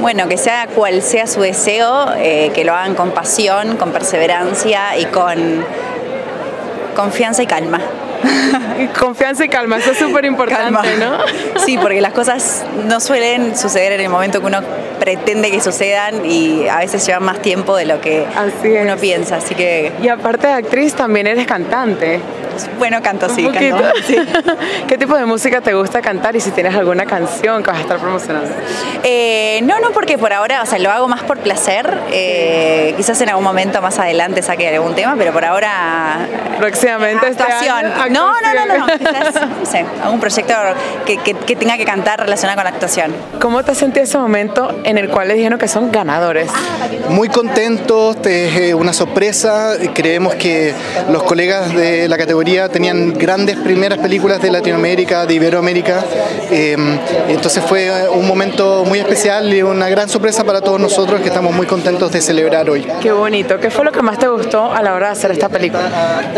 Bueno, 0.00 0.28
que 0.28 0.38
sea 0.38 0.66
cual 0.66 1.02
sea 1.02 1.28
su 1.28 1.40
deseo, 1.40 2.06
que 2.16 2.62
lo 2.66 2.74
hagan 2.74 2.94
con 2.94 3.12
pasión, 3.12 3.76
con 3.76 3.92
perseverancia 3.92 4.98
y 4.98 5.06
con 5.06 5.64
confianza 6.96 7.42
y 7.42 7.46
calma. 7.46 7.78
Confianza 8.98 9.44
y 9.44 9.48
calma, 9.48 9.78
eso 9.78 9.92
es 9.92 9.98
súper 9.98 10.24
importante, 10.24 10.96
¿no? 10.98 11.18
Sí, 11.64 11.78
porque 11.78 12.00
las 12.00 12.12
cosas 12.12 12.64
no 12.84 13.00
suelen 13.00 13.56
suceder 13.56 13.92
en 13.92 14.00
el 14.00 14.08
momento 14.08 14.40
que 14.40 14.46
uno 14.46 14.60
pretende 15.00 15.50
que 15.50 15.60
sucedan 15.60 16.24
y 16.24 16.68
a 16.68 16.78
veces 16.78 17.04
llevan 17.06 17.24
más 17.24 17.40
tiempo 17.40 17.76
de 17.76 17.86
lo 17.86 18.00
que 18.00 18.26
uno 18.82 18.96
piensa, 18.96 19.36
así 19.36 19.54
que... 19.54 19.92
Y 20.02 20.08
aparte 20.08 20.46
de 20.46 20.52
actriz, 20.54 20.94
también 20.94 21.26
eres 21.26 21.46
cantante. 21.46 22.20
Bueno, 22.78 23.02
canto, 23.02 23.28
sí, 23.28 23.46
canto, 23.48 23.84
¿Qué 24.88 24.98
tipo 24.98 25.16
de 25.16 25.26
música 25.26 25.60
te 25.60 25.74
gusta 25.74 26.00
cantar 26.00 26.36
y 26.36 26.40
si 26.40 26.50
tienes 26.50 26.74
alguna 26.74 27.04
canción 27.04 27.62
que 27.62 27.70
vas 27.70 27.78
a 27.78 27.82
estar 27.82 27.98
promocionando? 27.98 28.50
Eh, 29.02 29.60
no, 29.64 29.78
no, 29.80 29.90
porque 29.90 30.16
por 30.18 30.32
ahora, 30.32 30.62
o 30.62 30.66
sea, 30.66 30.78
lo 30.78 30.90
hago 30.90 31.08
más 31.08 31.22
por 31.22 31.38
placer. 31.38 31.98
Eh, 32.12 32.94
quizás 32.96 33.20
en 33.20 33.28
algún 33.28 33.44
momento 33.44 33.82
más 33.82 33.98
adelante 33.98 34.42
saque 34.42 34.68
algún 34.74 34.94
tema, 34.94 35.14
pero 35.16 35.32
por 35.32 35.44
ahora... 35.44 36.26
Próximamente 36.58 37.28
este 37.28 37.42
actuación. 37.42 37.92
No, 38.10 38.32
no, 38.40 38.66
no, 38.66 38.78
no, 38.78 38.86
quizás, 38.98 39.34
no 39.34 39.66
sé, 39.66 39.84
algún 40.02 40.20
proyecto 40.20 40.54
que, 41.04 41.18
que, 41.18 41.56
tenga 41.56 41.76
que 41.76 41.84
cantar 41.84 42.20
relacionado 42.20 42.56
con 42.56 42.64
la 42.64 42.70
actuación. 42.70 43.14
¿Cómo 43.40 43.62
te 43.62 43.74
sentí 43.74 44.00
ese 44.00 44.18
momento 44.18 44.74
en 44.84 44.98
el 44.98 45.08
cual 45.08 45.28
les 45.28 45.36
dijeron 45.36 45.58
que 45.58 45.68
son 45.68 45.90
ganadores? 45.90 46.50
Muy 47.08 47.28
contentos, 47.28 48.16
es 48.24 48.74
una 48.74 48.92
sorpresa. 48.92 49.74
Creemos 49.94 50.34
que 50.34 50.74
los 51.10 51.22
colegas 51.22 51.74
de 51.74 52.08
la 52.08 52.16
categoría 52.16 52.68
tenían 52.68 53.14
grandes 53.14 53.56
primeras 53.56 53.98
películas 53.98 54.40
de 54.40 54.50
Latinoamérica, 54.50 55.26
de 55.26 55.34
Iberoamérica. 55.34 56.04
Eh, 56.50 56.76
entonces 57.28 57.62
fue 57.64 58.08
un 58.08 58.26
momento 58.26 58.84
muy 58.84 58.98
especial 58.98 59.52
y 59.52 59.62
una 59.62 59.88
gran 59.88 60.08
sorpresa 60.08 60.44
para 60.44 60.60
todos 60.60 60.80
nosotros 60.80 61.20
que 61.20 61.28
estamos 61.28 61.54
muy 61.54 61.66
contentos 61.66 62.12
de 62.12 62.20
celebrar 62.20 62.68
hoy. 62.68 62.86
Qué 63.00 63.12
bonito. 63.12 63.58
¿Qué 63.58 63.70
fue 63.70 63.84
lo 63.84 63.92
que 63.92 64.02
más 64.02 64.18
te 64.18 64.28
gustó 64.28 64.72
a 64.72 64.82
la 64.82 64.94
hora 64.94 65.06
de 65.08 65.12
hacer 65.12 65.30
esta 65.30 65.48
película? 65.48 65.82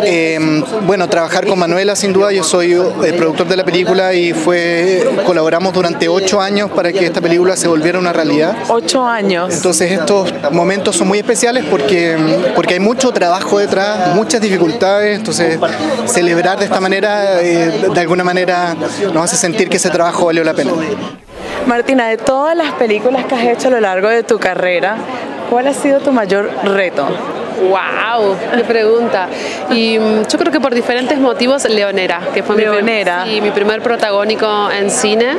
Eh, 0.02 0.62
bueno, 0.86 1.08
trabajar 1.08 1.46
con 1.46 1.57
Manuela 1.58 1.94
sin 1.96 2.12
duda. 2.12 2.32
Yo 2.32 2.42
soy 2.42 2.72
el 2.72 3.14
productor 3.14 3.46
de 3.48 3.56
la 3.56 3.64
película 3.64 4.14
y 4.14 4.32
fue 4.32 5.08
colaboramos 5.26 5.72
durante 5.72 6.08
ocho 6.08 6.40
años 6.40 6.70
para 6.70 6.92
que 6.92 7.04
esta 7.04 7.20
película 7.20 7.56
se 7.56 7.68
volviera 7.68 7.98
una 7.98 8.12
realidad. 8.12 8.56
Ocho 8.68 9.04
años. 9.04 9.54
Entonces 9.54 9.92
estos 9.92 10.32
momentos 10.50 10.96
son 10.96 11.08
muy 11.08 11.18
especiales 11.18 11.64
porque, 11.70 12.16
porque 12.54 12.74
hay 12.74 12.80
mucho 12.80 13.12
trabajo 13.12 13.58
detrás, 13.58 14.14
muchas 14.14 14.40
dificultades. 14.40 15.18
Entonces 15.18 15.58
celebrar 16.06 16.58
de 16.58 16.64
esta 16.64 16.80
manera, 16.80 17.42
eh, 17.42 17.88
de 17.92 18.00
alguna 18.00 18.24
manera, 18.24 18.74
nos 19.12 19.24
hace 19.24 19.36
sentir 19.36 19.68
que 19.68 19.76
ese 19.76 19.90
trabajo 19.90 20.26
valió 20.26 20.44
la 20.44 20.54
pena. 20.54 20.72
Martina, 21.66 22.08
de 22.08 22.16
todas 22.16 22.56
las 22.56 22.72
películas 22.72 23.26
que 23.26 23.34
has 23.34 23.44
hecho 23.44 23.68
a 23.68 23.72
lo 23.72 23.80
largo 23.80 24.08
de 24.08 24.22
tu 24.22 24.38
carrera, 24.38 24.96
¿cuál 25.50 25.66
ha 25.66 25.74
sido 25.74 26.00
tu 26.00 26.12
mayor 26.12 26.50
reto? 26.64 27.06
¡Wow! 27.60 28.36
¡Qué 28.56 28.64
pregunta! 28.64 29.28
Y 29.70 29.98
mm, 29.98 30.26
yo 30.28 30.38
creo 30.38 30.52
que 30.52 30.60
por 30.60 30.74
diferentes 30.74 31.18
motivos, 31.18 31.64
Leonera, 31.68 32.20
que 32.34 32.42
fue 32.42 32.56
Leonera. 32.56 33.24
Mi, 33.24 33.34
sí, 33.34 33.40
mi 33.40 33.50
primer 33.50 33.82
protagónico 33.82 34.70
en 34.70 34.90
cine. 34.90 35.36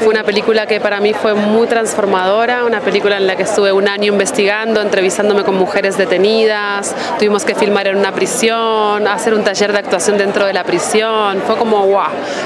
Fue 0.00 0.08
una 0.08 0.22
película 0.24 0.66
que 0.66 0.80
para 0.80 1.00
mí 1.00 1.12
fue 1.12 1.34
muy 1.34 1.66
transformadora, 1.66 2.64
una 2.64 2.80
película 2.80 3.16
en 3.16 3.26
la 3.26 3.34
que 3.36 3.42
estuve 3.42 3.72
un 3.72 3.88
año 3.88 4.12
investigando, 4.12 4.80
entrevistándome 4.80 5.42
con 5.42 5.56
mujeres 5.56 5.98
detenidas, 5.98 6.94
tuvimos 7.18 7.44
que 7.44 7.54
filmar 7.54 7.88
en 7.88 7.96
una 7.96 8.12
prisión, 8.12 9.06
hacer 9.08 9.34
un 9.34 9.42
taller 9.42 9.72
de 9.72 9.78
actuación 9.78 10.16
dentro 10.16 10.46
de 10.46 10.52
la 10.52 10.62
prisión. 10.64 11.42
Fue 11.46 11.56
como, 11.56 11.84
wow, 11.86 12.02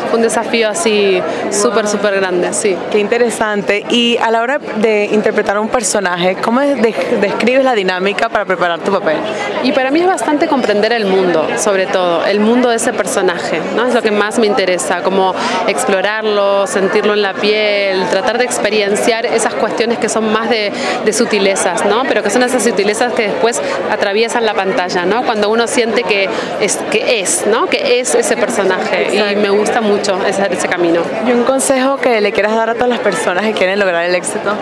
fue 0.08 0.16
un 0.16 0.22
desafío 0.22 0.68
así 0.70 1.20
súper, 1.50 1.86
súper 1.88 2.14
grande, 2.16 2.52
sí. 2.54 2.76
Qué 2.90 2.98
interesante. 2.98 3.84
Y 3.90 4.16
a 4.18 4.30
la 4.30 4.40
hora 4.42 4.58
de 4.76 5.10
interpretar 5.12 5.56
a 5.56 5.60
un 5.60 5.68
personaje, 5.68 6.36
¿cómo 6.42 6.60
de- 6.60 6.94
describes 7.20 7.64
la 7.64 7.74
dinámica 7.74 8.28
para 8.30 8.44
preparar 8.46 8.80
tu 8.80 8.90
papel? 8.92 9.11
Y 9.62 9.72
para 9.72 9.90
mí 9.90 10.00
es 10.00 10.06
bastante 10.06 10.48
comprender 10.48 10.92
el 10.92 11.06
mundo, 11.06 11.46
sobre 11.56 11.86
todo, 11.86 12.24
el 12.24 12.40
mundo 12.40 12.70
de 12.70 12.76
ese 12.76 12.92
personaje, 12.92 13.60
¿no? 13.76 13.86
Es 13.86 13.94
lo 13.94 14.02
que 14.02 14.10
más 14.10 14.38
me 14.38 14.46
interesa, 14.46 15.02
como 15.02 15.34
explorarlo, 15.68 16.66
sentirlo 16.66 17.14
en 17.14 17.22
la 17.22 17.34
piel, 17.34 18.04
tratar 18.10 18.38
de 18.38 18.44
experienciar 18.44 19.26
esas 19.26 19.54
cuestiones 19.54 19.98
que 19.98 20.08
son 20.08 20.32
más 20.32 20.50
de, 20.50 20.72
de 21.04 21.12
sutilezas, 21.12 21.84
¿no? 21.84 22.02
Pero 22.08 22.22
que 22.22 22.30
son 22.30 22.42
esas 22.42 22.62
sutilezas 22.62 23.12
que 23.12 23.28
después 23.28 23.60
atraviesan 23.90 24.44
la 24.44 24.54
pantalla, 24.54 25.04
¿no? 25.04 25.24
Cuando 25.24 25.48
uno 25.50 25.66
siente 25.66 26.02
que 26.02 26.28
es, 26.60 26.78
que 26.90 27.20
es, 27.20 27.46
¿no? 27.46 27.66
Que 27.66 28.00
es 28.00 28.14
ese 28.14 28.36
personaje 28.36 29.08
y 29.12 29.36
me 29.36 29.50
gusta 29.50 29.80
mucho 29.80 30.18
ese, 30.26 30.48
ese 30.50 30.68
camino. 30.68 31.02
¿Y 31.26 31.32
un 31.32 31.44
consejo 31.44 31.96
que 31.98 32.20
le 32.20 32.32
quieras 32.32 32.54
dar 32.54 32.70
a 32.70 32.74
todas 32.74 32.88
las 32.88 32.98
personas 33.00 33.44
que 33.44 33.52
quieren 33.52 33.78
lograr 33.78 34.04
el 34.04 34.14
éxito? 34.14 34.52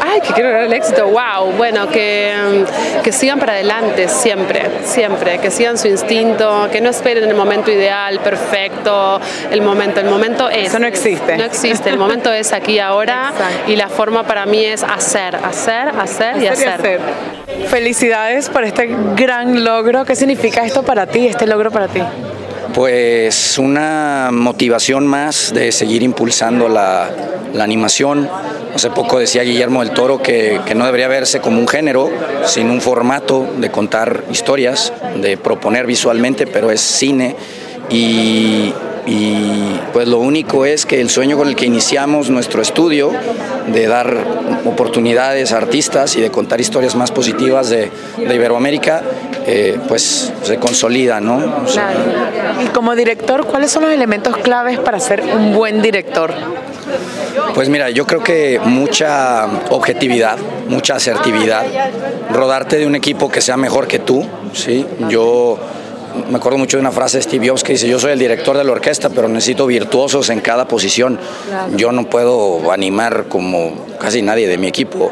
Ay, 0.00 0.20
que 0.20 0.32
quiero 0.32 0.50
lograr 0.50 0.66
el 0.66 0.72
éxito, 0.72 1.06
wow. 1.06 1.52
Bueno, 1.56 1.88
que, 1.88 2.32
mm, 2.36 3.02
que 3.02 3.12
sigan 3.12 3.38
para 3.38 3.52
adelante 3.52 4.08
siempre, 4.08 4.62
siempre, 4.84 5.38
que 5.38 5.50
sigan 5.50 5.78
su 5.78 5.88
instinto, 5.88 6.68
que 6.70 6.80
no 6.80 6.90
esperen 6.90 7.24
el 7.24 7.34
momento 7.34 7.70
ideal, 7.70 8.20
perfecto, 8.20 9.20
el 9.50 9.62
momento, 9.62 10.00
el 10.00 10.10
momento 10.10 10.48
es. 10.48 10.68
Eso 10.68 10.78
no 10.78 10.86
existe. 10.86 11.36
No 11.36 11.44
existe, 11.44 11.90
el 11.90 11.98
momento 11.98 12.32
es 12.32 12.52
aquí 12.52 12.78
ahora 12.78 13.32
y 13.66 13.76
la 13.76 13.88
forma 13.88 14.24
para 14.24 14.46
mí 14.46 14.64
es 14.64 14.82
hacer, 14.82 15.36
hacer, 15.36 15.88
hacer 15.88 16.42
y 16.42 16.46
Hacer 16.46 16.66
y 16.66 16.70
hacer. 16.70 17.00
Felicidades 17.68 18.48
por 18.48 18.64
este 18.64 18.88
gran 19.16 19.64
logro. 19.64 20.04
¿Qué 20.04 20.16
significa 20.16 20.64
esto 20.64 20.82
para 20.82 21.06
ti, 21.06 21.26
este 21.26 21.46
logro 21.46 21.70
para 21.70 21.88
ti? 21.88 22.00
Pues 22.74 23.58
una 23.58 24.30
motivación 24.32 25.06
más 25.06 25.52
de 25.52 25.72
seguir 25.72 26.02
impulsando 26.02 26.68
la, 26.68 27.10
animación. 27.58 28.28
Hace 28.74 28.90
poco 28.90 29.18
decía 29.18 29.42
Guillermo 29.42 29.82
del 29.82 29.92
Toro 29.92 30.22
que, 30.22 30.60
que 30.64 30.74
no 30.74 30.84
debería 30.84 31.08
verse 31.08 31.40
como 31.40 31.58
un 31.58 31.66
género, 31.66 32.08
sino 32.44 32.72
un 32.72 32.80
formato 32.80 33.48
de 33.56 33.70
contar 33.70 34.24
historias, 34.30 34.92
de 35.16 35.36
proponer 35.36 35.86
visualmente, 35.86 36.46
pero 36.46 36.70
es 36.70 36.80
cine. 36.80 37.34
Y, 37.90 38.72
y, 39.08 39.80
pues 39.94 40.06
lo 40.06 40.18
único 40.18 40.66
es 40.66 40.84
que 40.84 41.00
el 41.00 41.08
sueño 41.08 41.38
con 41.38 41.48
el 41.48 41.56
que 41.56 41.64
iniciamos 41.64 42.28
nuestro 42.28 42.60
estudio, 42.60 43.10
de 43.72 43.86
dar 43.86 44.14
oportunidades 44.66 45.52
a 45.52 45.56
artistas 45.56 46.14
y 46.16 46.20
de 46.20 46.30
contar 46.30 46.60
historias 46.60 46.94
más 46.94 47.10
positivas 47.10 47.70
de, 47.70 47.90
de 48.18 48.34
Iberoamérica, 48.34 49.02
eh, 49.46 49.78
pues 49.88 50.30
se 50.42 50.58
consolida, 50.58 51.22
¿no? 51.22 51.36
O 51.64 51.68
sea, 51.68 51.94
Y 52.62 52.66
como 52.66 52.94
director, 52.94 53.46
¿cuáles 53.46 53.70
son 53.70 53.84
los 53.84 53.92
elementos 53.92 54.36
claves 54.36 54.78
para 54.78 55.00
ser 55.00 55.22
un 55.22 55.54
buen 55.54 55.80
director? 55.80 56.34
Pues 57.54 57.70
mira, 57.70 57.88
yo 57.88 58.06
creo 58.06 58.22
que 58.22 58.60
mucha 58.62 59.46
objetividad, 59.70 60.36
mucha 60.68 60.96
asertividad, 60.96 61.64
rodarte 62.30 62.76
de 62.76 62.86
un 62.86 62.94
equipo 62.94 63.30
que 63.30 63.40
sea 63.40 63.56
mejor 63.56 63.86
que 63.86 64.00
tú, 64.00 64.22
¿sí? 64.52 64.84
Yo 65.08 65.58
me 66.30 66.36
acuerdo 66.36 66.58
mucho 66.58 66.76
de 66.76 66.80
una 66.80 66.92
frase 66.92 67.18
de 67.18 67.22
Steve 67.22 67.48
Jobs 67.48 67.62
que 67.62 67.72
dice, 67.72 67.88
yo 67.88 67.98
soy 67.98 68.12
el 68.12 68.18
director 68.18 68.56
de 68.56 68.64
la 68.64 68.72
orquesta, 68.72 69.10
pero 69.10 69.28
necesito 69.28 69.66
virtuosos 69.66 70.30
en 70.30 70.40
cada 70.40 70.66
posición. 70.66 71.18
Yo 71.76 71.92
no 71.92 72.08
puedo 72.08 72.70
animar 72.72 73.26
como 73.28 73.86
casi 73.98 74.22
nadie 74.22 74.48
de 74.48 74.58
mi 74.58 74.66
equipo, 74.66 75.10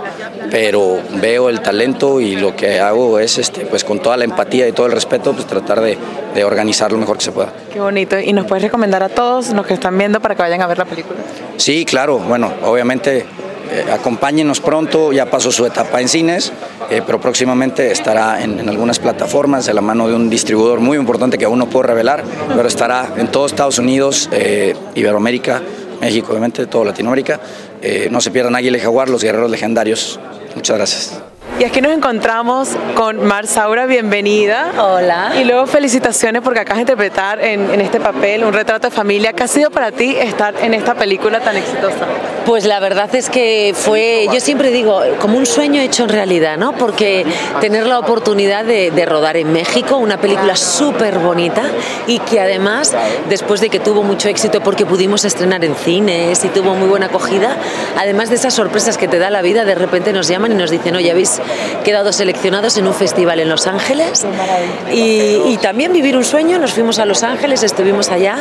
pero 0.50 0.98
veo 1.20 1.48
el 1.48 1.60
talento 1.60 2.20
y 2.20 2.36
lo 2.36 2.54
que 2.54 2.80
hago 2.80 3.18
es, 3.18 3.38
este, 3.38 3.66
pues 3.66 3.84
con 3.84 4.00
toda 4.00 4.16
la 4.16 4.24
empatía 4.24 4.68
y 4.68 4.72
todo 4.72 4.86
el 4.86 4.92
respeto, 4.92 5.32
pues 5.32 5.46
tratar 5.46 5.80
de, 5.80 5.98
de 6.34 6.44
organizar 6.44 6.92
lo 6.92 6.98
mejor 6.98 7.18
que 7.18 7.24
se 7.24 7.32
pueda. 7.32 7.52
Qué 7.72 7.80
bonito. 7.80 8.18
¿Y 8.18 8.32
nos 8.32 8.46
puedes 8.46 8.62
recomendar 8.62 9.02
a 9.02 9.08
todos 9.08 9.50
los 9.50 9.66
que 9.66 9.74
están 9.74 9.96
viendo 9.98 10.20
para 10.20 10.34
que 10.34 10.42
vayan 10.42 10.62
a 10.62 10.66
ver 10.66 10.78
la 10.78 10.84
película? 10.84 11.18
Sí, 11.56 11.84
claro, 11.84 12.18
bueno, 12.18 12.52
obviamente 12.62 13.26
eh, 13.70 13.84
acompáñenos 13.92 14.60
pronto, 14.60 15.12
ya 15.12 15.30
pasó 15.30 15.50
su 15.50 15.66
etapa 15.66 16.00
en 16.00 16.08
cines, 16.08 16.52
eh, 16.90 17.02
pero 17.04 17.20
próximamente 17.20 17.90
estará 17.90 18.42
en, 18.42 18.68
algunas 18.68 18.98
plataformas 18.98 19.66
de 19.66 19.74
la 19.74 19.80
mano 19.80 20.08
de 20.08 20.14
un 20.14 20.30
distribuidor 20.30 20.80
muy 20.80 20.96
importante 20.96 21.38
que 21.38 21.44
aún 21.44 21.58
no 21.58 21.66
puedo 21.66 21.84
revelar, 21.84 22.24
pero 22.54 22.68
estará 22.68 23.14
en 23.16 23.28
todo 23.28 23.46
Estados 23.46 23.78
Unidos, 23.78 24.28
eh, 24.32 24.74
Iberoamérica, 24.94 25.62
México, 26.00 26.28
obviamente, 26.30 26.66
toda 26.66 26.86
Latinoamérica. 26.86 27.40
No 28.10 28.20
se 28.20 28.32
pierdan 28.32 28.56
Águila 28.56 28.78
y 28.78 28.80
Jaguar, 28.80 29.08
los 29.08 29.22
guerreros 29.22 29.50
legendarios. 29.50 30.18
Muchas 30.56 30.76
gracias. 30.76 31.25
Y 31.58 31.64
aquí 31.64 31.80
nos 31.80 31.92
encontramos 31.92 32.68
con 32.94 33.24
Mar 33.24 33.46
Saura, 33.46 33.86
bienvenida. 33.86 34.72
Hola. 34.78 35.32
Y 35.40 35.44
luego 35.44 35.66
felicitaciones 35.66 36.42
porque 36.42 36.60
acabas 36.60 36.76
de 36.76 36.82
interpretar 36.82 37.42
en, 37.42 37.70
en 37.70 37.80
este 37.80 37.98
papel 37.98 38.44
un 38.44 38.52
retrato 38.52 38.88
de 38.88 38.94
familia. 38.94 39.32
¿Qué 39.32 39.44
ha 39.44 39.48
sido 39.48 39.70
para 39.70 39.90
ti 39.90 40.16
estar 40.18 40.54
en 40.60 40.74
esta 40.74 40.94
película 40.94 41.40
tan 41.40 41.56
exitosa? 41.56 42.08
Pues 42.44 42.66
la 42.66 42.78
verdad 42.78 43.12
es 43.14 43.30
que 43.30 43.72
fue, 43.74 44.28
yo 44.30 44.38
siempre 44.38 44.70
digo, 44.70 45.00
como 45.18 45.38
un 45.38 45.46
sueño 45.46 45.80
hecho 45.80 46.02
en 46.02 46.10
realidad, 46.10 46.58
¿no? 46.58 46.72
Porque 46.72 47.24
tener 47.60 47.86
la 47.86 48.00
oportunidad 48.00 48.66
de, 48.66 48.90
de 48.90 49.06
rodar 49.06 49.38
en 49.38 49.50
México 49.50 49.96
una 49.96 50.18
película 50.18 50.56
súper 50.56 51.18
bonita 51.18 51.62
y 52.06 52.18
que 52.18 52.38
además, 52.38 52.94
después 53.30 53.62
de 53.62 53.70
que 53.70 53.80
tuvo 53.80 54.02
mucho 54.02 54.28
éxito 54.28 54.60
porque 54.60 54.84
pudimos 54.84 55.24
estrenar 55.24 55.64
en 55.64 55.74
cines 55.74 56.44
y 56.44 56.48
tuvo 56.48 56.74
muy 56.74 56.86
buena 56.86 57.06
acogida, 57.06 57.56
además 57.96 58.28
de 58.28 58.34
esas 58.34 58.52
sorpresas 58.52 58.98
que 58.98 59.08
te 59.08 59.18
da 59.18 59.30
la 59.30 59.40
vida, 59.40 59.64
de 59.64 59.74
repente 59.74 60.12
nos 60.12 60.28
llaman 60.28 60.52
y 60.52 60.54
nos 60.54 60.70
dicen, 60.70 60.94
oye, 60.94 61.10
habéis 61.10 61.40
quedado 61.84 62.12
seleccionados 62.12 62.76
en 62.76 62.86
un 62.86 62.94
festival 62.94 63.40
en 63.40 63.48
Los 63.48 63.66
Ángeles 63.66 64.24
y, 64.92 65.42
y 65.52 65.58
también 65.60 65.92
vivir 65.92 66.16
un 66.16 66.24
sueño, 66.24 66.58
nos 66.58 66.72
fuimos 66.72 66.98
a 66.98 67.04
Los 67.06 67.22
Ángeles, 67.22 67.62
estuvimos 67.62 68.10
allá, 68.10 68.36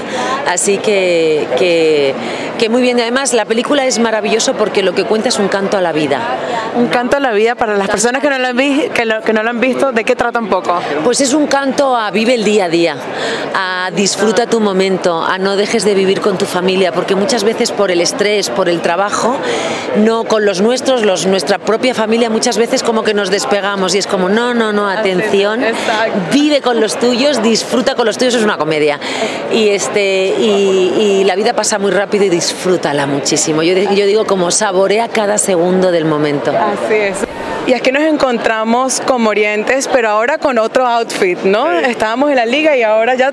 así 0.48 0.78
que, 0.78 1.48
que, 1.58 2.14
que 2.58 2.70
muy 2.70 2.82
bien. 2.82 2.98
Y 3.00 3.02
además 3.02 3.34
la 3.34 3.46
película 3.46 3.86
es 3.86 4.00
maravilloso 4.00 4.54
porque 4.54 4.82
lo 4.84 4.94
que 4.94 5.04
cuenta 5.04 5.30
es 5.30 5.40
un 5.40 5.48
canto 5.48 5.78
a 5.78 5.82
la 5.82 5.92
vida. 5.92 6.22
Un 6.76 6.88
canto 6.88 7.18
a 7.18 7.20
la 7.20 7.32
vida 7.32 7.56
para 7.56 7.76
las 7.78 7.88
personas 7.90 8.22
que 8.22 8.30
no 8.30 8.38
lo 8.38 8.48
han, 8.48 8.58
vi- 8.58 8.90
que 8.94 9.06
lo- 9.06 9.22
que 9.22 9.34
no 9.34 9.44
lo 9.44 9.50
han 9.50 9.60
visto, 9.60 9.92
¿de 9.92 10.04
qué 10.04 10.16
trata 10.16 10.40
un 10.40 10.50
poco? 10.50 10.80
Pues 11.04 11.22
es 11.22 11.34
un 11.34 11.48
canto 11.48 11.96
a 11.96 12.12
vive 12.12 12.34
el 12.36 12.44
día 12.44 12.66
a 12.66 12.70
día, 12.70 12.98
a 13.54 13.92
disfruta 13.96 14.46
tu 14.48 14.60
momento, 14.60 15.24
a 15.24 15.38
no 15.38 15.56
dejes 15.56 15.86
de 15.86 15.94
vivir 15.94 16.22
con 16.22 16.38
tu 16.38 16.46
familia, 16.46 16.92
porque 16.92 17.16
muchas 17.16 17.44
veces 17.44 17.72
por 17.72 17.92
el 17.92 18.02
estrés, 18.02 18.50
por 18.50 18.70
el 18.70 18.82
trabajo, 18.82 19.38
no 19.98 20.24
con 20.26 20.46
los 20.46 20.62
nuestros, 20.62 21.04
los, 21.04 21.26
nuestra 21.28 21.58
propia 21.58 21.94
familia, 21.94 22.30
muchas 22.30 22.58
veces 22.58 22.84
como 22.84 22.95
que 23.04 23.14
nos 23.14 23.30
despegamos 23.30 23.96
y 23.96 23.98
es 23.98 24.08
como, 24.08 24.30
no, 24.30 24.54
no, 24.54 24.74
no, 24.74 24.88
atención, 24.90 25.62
vive 26.32 26.62
con 26.62 26.80
los 26.80 27.00
tuyos, 27.00 27.42
disfruta 27.42 27.96
con 27.96 28.06
los 28.06 28.18
tuyos, 28.18 28.36
es 28.36 28.44
una 28.44 28.58
comedia. 28.58 29.00
Y, 29.52 29.70
este, 29.70 30.34
y, 30.40 30.94
y 30.98 31.24
la 31.24 31.36
vida 31.36 31.54
pasa 31.54 31.80
muy 31.80 31.92
rápido 31.92 32.26
y 32.26 32.30
disfrútala 32.30 33.06
muchísimo. 33.06 33.64
Yo, 33.64 33.74
yo 33.74 34.06
digo 34.06 34.26
como 34.26 34.52
saborea 34.52 35.08
cada 35.08 35.38
segundo 35.38 35.92
del 35.92 36.06
momento. 36.06 36.52
Así 36.52 36.94
es. 36.94 37.18
Y 37.68 37.74
aquí 37.74 37.92
nos 37.92 38.04
encontramos 38.04 39.02
con 39.02 39.24
Morientes, 39.24 39.90
pero 39.92 40.10
ahora 40.10 40.38
con 40.38 40.60
otro 40.60 40.86
outfit, 40.86 41.40
¿no? 41.40 41.72
Estábamos 41.72 42.30
en 42.30 42.36
la 42.36 42.46
liga 42.46 42.78
y 42.78 42.84
ahora 42.84 43.16
ya 43.16 43.32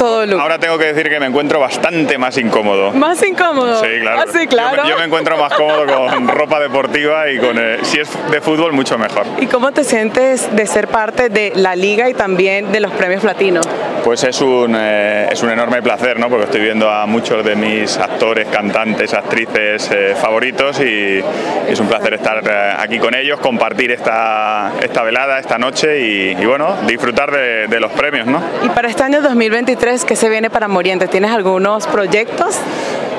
todo 0.00 0.24
look. 0.24 0.40
Ahora 0.40 0.58
tengo 0.58 0.78
que 0.78 0.86
decir 0.92 1.10
que 1.10 1.20
me 1.20 1.26
encuentro 1.26 1.60
bastante 1.60 2.16
más 2.16 2.38
incómodo. 2.38 2.90
Más 2.92 3.22
incómodo. 3.22 3.80
Sí, 3.84 4.00
claro. 4.00 4.22
Ah, 4.22 4.32
sí, 4.32 4.46
claro. 4.46 4.76
Yo, 4.78 4.82
me- 4.84 4.88
yo 4.90 4.98
me 4.98 5.04
encuentro 5.04 5.36
más 5.36 5.52
cómodo 5.52 5.84
con 5.86 6.26
ropa 6.40 6.58
deportiva 6.58 7.30
y 7.30 7.38
con, 7.38 7.58
eh, 7.58 7.78
si 7.82 8.00
es 8.00 8.08
de 8.30 8.40
fútbol, 8.40 8.72
mucho 8.72 8.96
mejor. 8.96 9.26
¿Y 9.38 9.46
cómo 9.46 9.72
te 9.72 9.84
sientes 9.84 10.54
de 10.56 10.66
ser 10.66 10.88
parte 10.88 11.28
de 11.28 11.52
la 11.54 11.76
liga 11.76 12.08
y 12.08 12.14
también 12.14 12.72
de 12.72 12.80
los 12.80 12.92
premios 12.92 13.20
platino? 13.20 13.60
Pues 14.02 14.24
es 14.24 14.40
un, 14.40 14.74
eh, 14.78 15.28
es 15.30 15.42
un 15.42 15.50
enorme 15.50 15.82
placer, 15.82 16.18
¿no? 16.18 16.30
Porque 16.30 16.44
estoy 16.46 16.62
viendo 16.62 16.90
a 16.90 17.04
muchos 17.04 17.44
de 17.44 17.54
mis 17.54 17.98
actores, 17.98 18.48
cantantes, 18.48 19.12
actrices 19.12 19.90
eh, 19.92 20.14
favoritos 20.18 20.80
y 20.80 21.22
es 21.68 21.78
un 21.78 21.86
placer 21.86 22.14
estar 22.14 22.42
eh, 22.48 22.74
aquí 22.78 22.98
con 22.98 23.14
ellos, 23.14 23.38
compartir 23.40 23.92
esta, 23.92 24.72
esta 24.82 25.02
velada, 25.02 25.38
esta 25.38 25.58
noche 25.58 26.00
y, 26.00 26.30
y, 26.40 26.46
bueno, 26.46 26.76
disfrutar 26.86 27.30
de, 27.30 27.66
de 27.66 27.78
los 27.80 27.92
premios, 27.92 28.26
¿no? 28.26 28.42
Y 28.64 28.70
para 28.70 28.88
este 28.88 29.02
año 29.02 29.20
2023, 29.20 29.89
¿qué 30.06 30.14
se 30.14 30.28
viene 30.28 30.50
para 30.50 30.68
Morientes? 30.68 31.10
¿Tienes 31.10 31.32
algunos 31.32 31.88
proyectos? 31.88 32.54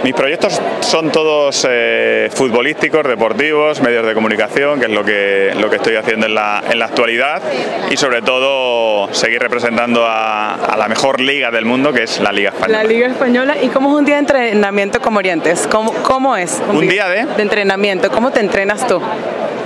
Mis 0.04 0.16
proyectos 0.16 0.60
son 0.80 1.12
todos 1.12 1.68
eh, 1.70 2.30
futbolísticos, 2.34 3.08
deportivos, 3.08 3.82
medios 3.82 4.06
de 4.06 4.16
comunicación, 4.16 4.80
que 4.80 4.86
es 4.86 4.92
lo 4.92 5.04
que, 5.04 5.54
lo 5.60 5.70
que 5.70 5.76
estoy 5.76 5.96
haciendo 5.96 6.26
en 6.26 6.34
la, 6.34 6.64
en 6.70 6.80
la 6.80 6.86
actualidad, 6.86 7.42
y 7.90 7.98
sobre 7.98 8.24
todo 8.24 9.14
seguir 9.14 9.40
representando 9.40 10.06
a, 10.06 10.56
a 10.56 10.78
la 10.78 10.88
mejor 10.88 11.22
liga 11.22 11.52
del 11.52 11.66
mundo, 11.66 11.94
que 11.94 12.04
es 12.04 12.20
la 12.20 12.32
Liga 12.32 12.50
Española. 12.50 12.84
La 12.84 12.90
Liga 12.90 13.08
Española. 13.08 13.58
¿Y 13.62 13.68
cómo 13.68 13.90
es 13.90 13.96
un 14.00 14.06
día 14.06 14.16
de 14.16 14.22
entrenamiento 14.22 15.00
con 15.02 15.14
Morientes? 15.14 15.68
¿Cómo, 15.70 15.94
cómo 16.02 16.36
es? 16.36 16.62
¿Un 16.74 16.88
día 16.88 17.08
de? 17.08 17.26
De 17.26 17.44
entrenamiento. 17.44 18.10
¿Cómo 18.10 18.32
te 18.32 18.40
entrenas 18.40 18.88
tú? 18.88 19.00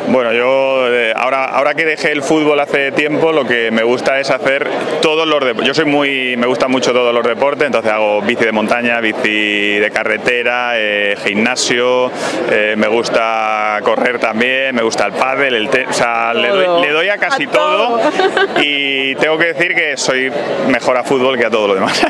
Bueno, 0.07 0.31
yo 0.33 0.87
eh, 0.93 1.13
ahora, 1.15 1.45
ahora 1.45 1.73
que 1.73 1.83
dejé 1.83 2.11
el 2.11 2.21
fútbol 2.21 2.59
hace 2.59 2.91
tiempo, 2.91 3.31
lo 3.31 3.43
que 3.43 3.71
me 3.71 3.81
gusta 3.81 4.19
es 4.19 4.29
hacer 4.29 4.67
todos 5.01 5.27
los 5.27 5.43
deportes. 5.43 5.67
Yo 5.67 5.73
soy 5.73 5.85
muy, 5.85 6.37
me 6.37 6.45
gusta 6.45 6.67
mucho 6.67 6.93
todos 6.93 7.11
los 7.11 7.25
deportes, 7.25 7.65
entonces 7.65 7.91
hago 7.91 8.21
bici 8.21 8.45
de 8.45 8.51
montaña, 8.51 8.99
bici 8.99 9.79
de 9.79 9.89
carretera, 9.91 10.24
eh, 10.27 11.15
gimnasio, 11.23 12.11
eh, 12.49 12.75
me 12.77 12.87
gusta 12.87 13.79
correr 13.83 14.19
también, 14.19 14.75
me 14.75 14.81
gusta 14.83 15.05
el 15.05 15.13
pádel, 15.13 15.55
el 15.55 15.67
o 15.67 15.93
sea, 15.93 16.33
le 16.33 16.49
doy, 16.49 16.81
le 16.81 16.91
doy, 16.91 17.09
a 17.09 17.17
casi 17.17 17.47
todo. 17.47 17.99
y 18.61 19.15
tengo 19.15 19.37
que 19.37 19.53
decir 19.53 19.75
que 19.75 19.97
soy 19.97 20.31
mejor 20.69 20.97
a 20.97 21.03
fútbol 21.03 21.37
que 21.37 21.45
a 21.45 21.49
todo 21.49 21.67
lo 21.67 21.75
demás. 21.75 22.01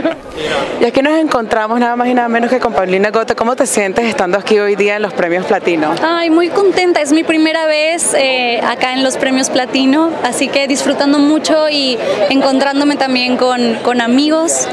y 0.80 0.84
aquí 0.84 1.02
nos 1.02 1.18
encontramos 1.18 1.78
nada 1.78 1.96
más 1.96 2.08
y 2.08 2.14
nada 2.14 2.28
menos 2.28 2.50
que 2.50 2.60
con 2.60 2.72
Paulina 2.72 3.10
Gota. 3.10 3.34
¿Cómo 3.34 3.56
te 3.56 3.66
sientes 3.66 4.06
estando 4.06 4.38
aquí 4.38 4.58
hoy 4.58 4.76
día 4.76 4.96
en 4.96 5.02
los 5.02 5.12
premios 5.12 5.46
Platino? 5.46 5.94
Ay, 6.02 6.30
muy 6.30 6.48
contenta, 6.48 7.00
es 7.00 7.12
mi 7.12 7.24
primera 7.24 7.66
vez 7.66 8.14
eh, 8.14 8.60
acá 8.66 8.92
en 8.92 9.02
los 9.02 9.16
premios 9.16 9.50
Platino, 9.50 10.10
así 10.22 10.48
que 10.48 10.66
disfrutando 10.66 11.18
mucho 11.18 11.68
y 11.68 11.98
encontrándome 12.30 12.96
también 12.96 13.36
con, 13.36 13.74
con 13.82 14.00
amigos 14.00 14.68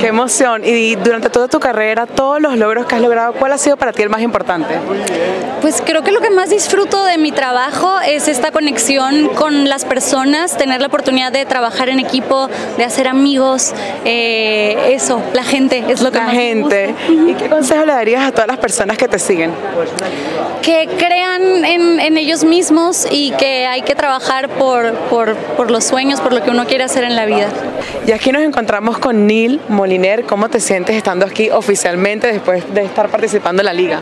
Qué 0.00 0.08
emoción. 0.08 0.62
Y 0.64 0.96
durante 0.96 1.30
toda 1.30 1.48
tu 1.48 1.60
carrera, 1.60 2.06
todos 2.06 2.40
los 2.40 2.56
logros 2.56 2.86
que 2.86 2.94
has 2.94 3.00
logrado, 3.00 3.32
¿cuál 3.34 3.52
ha 3.52 3.58
sido 3.58 3.76
para 3.76 3.92
ti 3.92 4.02
el 4.02 4.10
más 4.10 4.20
importante? 4.20 4.74
Pues 5.60 5.82
creo 5.84 6.02
que 6.02 6.12
lo 6.12 6.20
que 6.20 6.30
más 6.30 6.50
disfruto 6.50 7.04
de 7.04 7.18
mi 7.18 7.32
trabajo 7.32 8.00
es 8.06 8.28
esta 8.28 8.50
conexión 8.50 9.28
con 9.28 9.68
las 9.68 9.84
personas, 9.84 10.56
tener 10.56 10.80
la 10.80 10.86
oportunidad 10.86 11.32
de 11.32 11.44
trabajar 11.46 11.88
en 11.88 11.98
equipo, 12.00 12.48
de 12.76 12.84
hacer 12.84 13.08
amigos, 13.08 13.72
eh, 14.04 14.92
eso, 14.94 15.22
la 15.32 15.42
gente 15.42 15.84
es 15.88 16.02
lo 16.02 16.12
que 16.12 16.18
la 16.18 16.28
gente. 16.28 16.94
¿Y 17.08 17.34
qué 17.34 17.48
consejo 17.48 17.84
le 17.84 17.92
darías 17.92 18.24
a 18.24 18.32
todas 18.32 18.48
las 18.48 18.58
personas 18.58 18.96
que 18.96 19.08
te 19.08 19.18
siguen? 19.18 19.52
Que 20.62 20.88
crean 20.98 21.64
en, 21.64 22.14
ellos 22.14 22.44
mismos 22.44 23.08
y 23.10 23.32
que 23.32 23.66
hay 23.66 23.82
que 23.82 23.96
trabajar 23.96 24.48
por, 24.48 24.94
por, 25.10 25.34
por 25.34 25.70
los 25.70 25.84
sueños, 25.84 26.20
por 26.20 26.32
lo 26.32 26.42
que 26.42 26.50
uno 26.50 26.64
quiere 26.64 26.84
hacer 26.84 27.02
en 27.02 27.16
la 27.16 27.26
vida. 27.26 27.48
Y 28.06 28.12
aquí 28.12 28.30
nos 28.30 28.42
encontramos 28.42 28.98
con 28.98 29.26
Neil 29.26 29.60
Moliner, 29.68 30.24
¿cómo 30.24 30.48
te 30.48 30.60
sientes 30.60 30.96
estando 30.96 31.26
aquí 31.26 31.50
oficialmente 31.50 32.26
después 32.26 32.62
de 32.74 32.82
estar 32.82 33.08
participando 33.08 33.62
en 33.62 33.66
la 33.66 33.72
liga? 33.72 34.00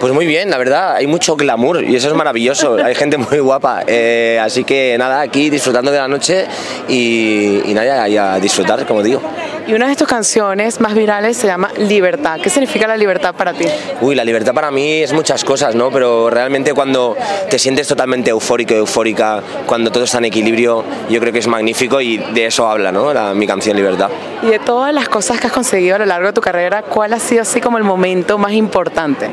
Pues 0.00 0.12
muy 0.12 0.26
bien, 0.26 0.50
la 0.50 0.58
verdad, 0.58 0.96
hay 0.96 1.06
mucho 1.06 1.36
glamour 1.36 1.82
y 1.82 1.96
eso 1.96 2.08
es 2.08 2.14
maravilloso, 2.14 2.76
hay 2.84 2.94
gente 2.94 3.16
muy 3.16 3.38
guapa, 3.38 3.84
eh, 3.86 4.38
así 4.42 4.64
que 4.64 4.96
nada, 4.98 5.20
aquí 5.20 5.50
disfrutando 5.50 5.90
de 5.90 5.98
la 5.98 6.08
noche 6.08 6.46
y, 6.88 7.62
nada, 7.68 8.08
y 8.08 8.16
a 8.16 8.38
disfrutar, 8.38 8.84
como 8.86 9.02
digo. 9.02 9.22
Y 9.66 9.72
una 9.72 9.88
de 9.88 9.96
tus 9.96 10.06
canciones 10.06 10.78
más 10.80 10.94
virales 10.94 11.38
se 11.38 11.46
llama 11.46 11.70
Libertad. 11.78 12.38
¿Qué 12.40 12.50
significa 12.50 12.86
la 12.86 12.98
libertad 12.98 13.34
para 13.34 13.54
ti? 13.54 13.64
Uy, 14.02 14.14
la 14.14 14.22
libertad 14.22 14.52
para 14.52 14.70
mí 14.70 15.02
es 15.02 15.14
muchas 15.14 15.42
cosas, 15.42 15.74
¿no? 15.74 15.90
Pero 15.90 16.28
realmente 16.28 16.74
cuando 16.74 17.16
te 17.48 17.58
sientes 17.58 17.88
totalmente 17.88 18.30
eufórico, 18.30 18.74
eufórica, 18.74 19.42
cuando 19.66 19.90
todo 19.90 20.04
está 20.04 20.18
en 20.18 20.26
equilibrio, 20.26 20.84
yo 21.08 21.18
creo 21.18 21.32
que 21.32 21.38
es 21.38 21.46
magnífico 21.46 22.00
y 22.00 22.18
de 22.18 22.46
eso 22.46 22.68
habla, 22.68 22.92
¿no? 22.92 23.14
mi 23.34 23.46
canción 23.46 23.74
Libertad. 23.76 24.10
Y 24.42 24.48
de 24.48 24.58
todas 24.58 24.92
las 24.92 25.08
cosas 25.08 25.40
que 25.40 25.46
has 25.46 25.52
conseguido 25.52 25.96
a 25.96 25.98
lo 25.98 26.06
largo 26.06 26.26
de 26.26 26.32
tu 26.34 26.42
carrera, 26.42 26.82
¿cuál 26.82 27.14
ha 27.14 27.18
sido 27.18 27.40
así 27.40 27.62
como 27.62 27.78
el 27.78 27.84
momento 27.84 28.36
más 28.36 28.52
importante? 28.52 29.30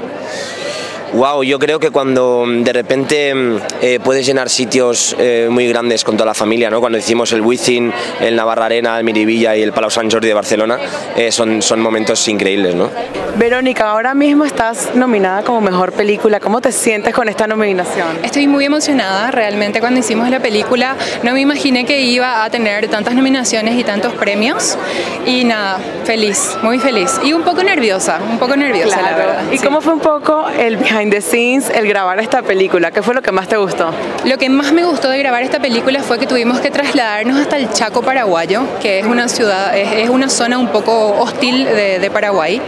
Wow, 1.14 1.43
yo 1.43 1.59
creo 1.59 1.78
que 1.78 1.91
cuando 1.91 2.45
mm, 2.47 2.64
de 2.64 2.72
repente 2.74 3.36
mm, 3.36 3.57
eh, 3.82 3.99
puedes 4.01 4.26
llenar 4.26 4.49
sitios 4.49 5.14
eh, 5.20 5.49
muy 5.51 5.68
grandes 5.68 6.05
con 6.05 6.16
toda 6.16 6.28
la 6.28 6.34
familia, 6.34 6.70
¿no? 6.70 6.80
cuando 6.80 6.97
hicimos 6.97 7.34
el 7.34 7.41
Wizzing, 7.41 7.91
el 8.22 8.36
Navarra 8.36 8.68
Arena, 8.68 8.97
el 8.97 9.03
Miribilla 9.03 9.53
y 9.55 9.62
el 9.62 9.74
Palau 9.74 9.91
Sant 9.91 10.09
Jordi 10.09 10.30
de 10.30 10.34
Barcelona, 10.34 10.80
eh, 11.18 11.30
son, 11.32 11.62
son 11.62 11.82
momentos 11.82 12.26
increíbles. 12.30 12.76
¿no? 12.76 12.89
Verónica, 13.36 13.89
ahora 13.89 14.14
mismo 14.14 14.45
estás 14.45 14.95
nominada 14.95 15.43
como 15.43 15.59
mejor 15.59 15.91
película. 15.91 16.39
¿Cómo 16.39 16.62
te 16.62 16.72
sientes 16.72 17.14
con 17.14 17.28
esta 17.28 17.45
nominación? 17.45 18.20
Estoy 18.24 18.47
muy 18.47 18.66
emocionada. 18.66 19.32
Realmente 19.32 19.82
cuando 19.82 19.99
hicimos 19.99 20.30
la 20.30 20.39
película 20.39 20.95
no 21.24 21.34
me 21.34 21.41
imaginé 21.41 21.86
que 21.86 22.01
iba 22.01 22.45
a 22.45 22.49
tener 22.49 22.88
tantas 22.88 23.16
nominaciones 23.16 23.78
y 23.78 23.84
tantos 23.84 24.14
premios. 24.14 24.78
Y 25.26 25.43
nada, 25.43 25.80
feliz, 26.05 26.57
muy 26.62 26.80
feliz. 26.80 27.20
Y 27.24 27.34
un 27.34 27.43
poco 27.43 27.64
nerviosa, 27.64 28.20
un 28.30 28.39
poco 28.39 28.55
nerviosa, 28.55 29.01
la 29.01 29.16
verdad. 29.16 29.43
¿Y 29.51 29.57
cómo 29.59 29.82
fue 29.82 29.93
un 29.93 29.99
poco 29.99 30.47
el 30.49 30.78
behind 31.01 31.11
the 31.11 31.21
scenes, 31.21 31.69
el 31.69 31.87
grabar 31.87 32.19
esta 32.19 32.41
película? 32.41 32.91
¿Qué 32.91 33.01
fue 33.01 33.13
lo 33.13 33.21
que 33.21 33.31
más 33.31 33.47
te 33.47 33.57
gustó? 33.57 33.91
Lo 34.25 34.37
que 34.37 34.49
más 34.49 34.71
me 34.71 34.83
gustó 34.83 35.09
de 35.09 35.17
grabar 35.17 35.41
esta 35.41 35.59
película 35.59 36.03
fue 36.03 36.19
que 36.19 36.27
tuvimos 36.27 36.59
que 36.59 36.69
trasladarnos 36.69 37.39
hasta 37.39 37.57
el 37.57 37.71
Chaco 37.71 38.01
paraguayo, 38.01 38.63
que 38.81 38.99
es 38.99 39.05
una 39.05 39.27
ciudad, 39.27 39.75
es, 39.75 40.09
una 40.09 40.29
zona 40.29 40.57
un 40.57 40.67
poco 40.67 41.19
hostil 41.19 41.65
de, 41.65 42.11
Paraguay. 42.11 42.61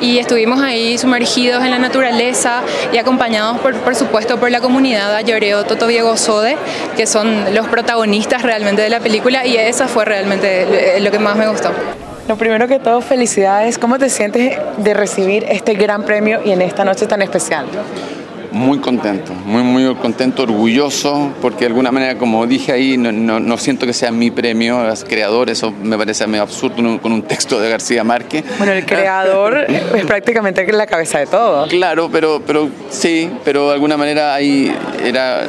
Y 0.00 0.18
estuvimos 0.18 0.60
ahí 0.60 0.98
sumergidos 0.98 1.64
en 1.64 1.70
la 1.70 1.78
naturaleza 1.78 2.62
y 2.92 2.98
acompañados, 2.98 3.58
por, 3.60 3.94
supuesto, 3.94 4.38
por 4.38 4.50
la 4.50 4.60
comunidad 4.60 5.14
Ayoreo 5.14 5.64
Toto 5.64 5.86
Diego 5.86 6.16
Sode, 6.16 6.56
que 6.96 7.06
son 7.06 7.54
los 7.54 7.68
protagonistas 7.68 8.42
realmente 8.42 8.82
de 8.82 8.90
la 8.90 9.00
película. 9.00 9.46
Y 9.46 9.56
esa 9.56 9.86
fue 9.86 10.04
realmente 10.04 10.98
lo 11.00 11.10
que 11.10 11.18
más 11.18 11.36
me 11.36 11.48
gustó. 11.48 11.70
Lo 12.28 12.36
primero 12.36 12.68
que 12.68 12.78
todo, 12.78 13.00
felicidades. 13.00 13.78
¿Cómo 13.78 13.98
te 13.98 14.10
sientes 14.10 14.58
de 14.76 14.92
recibir 14.92 15.46
este 15.48 15.72
gran 15.72 16.04
premio 16.04 16.40
y 16.44 16.50
en 16.50 16.60
esta 16.60 16.84
noche 16.84 17.06
tan 17.06 17.22
especial? 17.22 17.64
Muy 18.52 18.80
contento, 18.80 19.32
muy, 19.32 19.62
muy 19.62 19.94
contento, 19.94 20.42
orgulloso, 20.42 21.32
porque 21.40 21.60
de 21.60 21.66
alguna 21.66 21.90
manera, 21.90 22.18
como 22.18 22.46
dije 22.46 22.72
ahí, 22.72 22.98
no, 22.98 23.12
no, 23.12 23.56
siento 23.56 23.86
que 23.86 23.94
sea 23.94 24.10
mi 24.10 24.30
premio, 24.30 24.84
los 24.84 25.04
creadores, 25.04 25.58
eso 25.58 25.72
me 25.82 25.96
parece 25.96 26.26
medio 26.26 26.42
absurdo 26.42 27.00
con 27.00 27.12
un 27.12 27.22
texto 27.22 27.60
de 27.60 27.70
García 27.70 28.04
Márquez. 28.04 28.44
Bueno, 28.58 28.72
el 28.72 28.84
creador 28.84 29.66
es 29.96 30.04
prácticamente 30.04 30.70
la 30.70 30.86
cabeza 30.86 31.18
de 31.20 31.26
todo. 31.26 31.66
Claro, 31.68 32.10
pero, 32.12 32.42
pero 32.46 32.68
sí, 32.90 33.30
pero 33.42 33.68
de 33.68 33.74
alguna 33.74 33.96
manera 33.96 34.34
ahí 34.34 34.74
era 35.02 35.46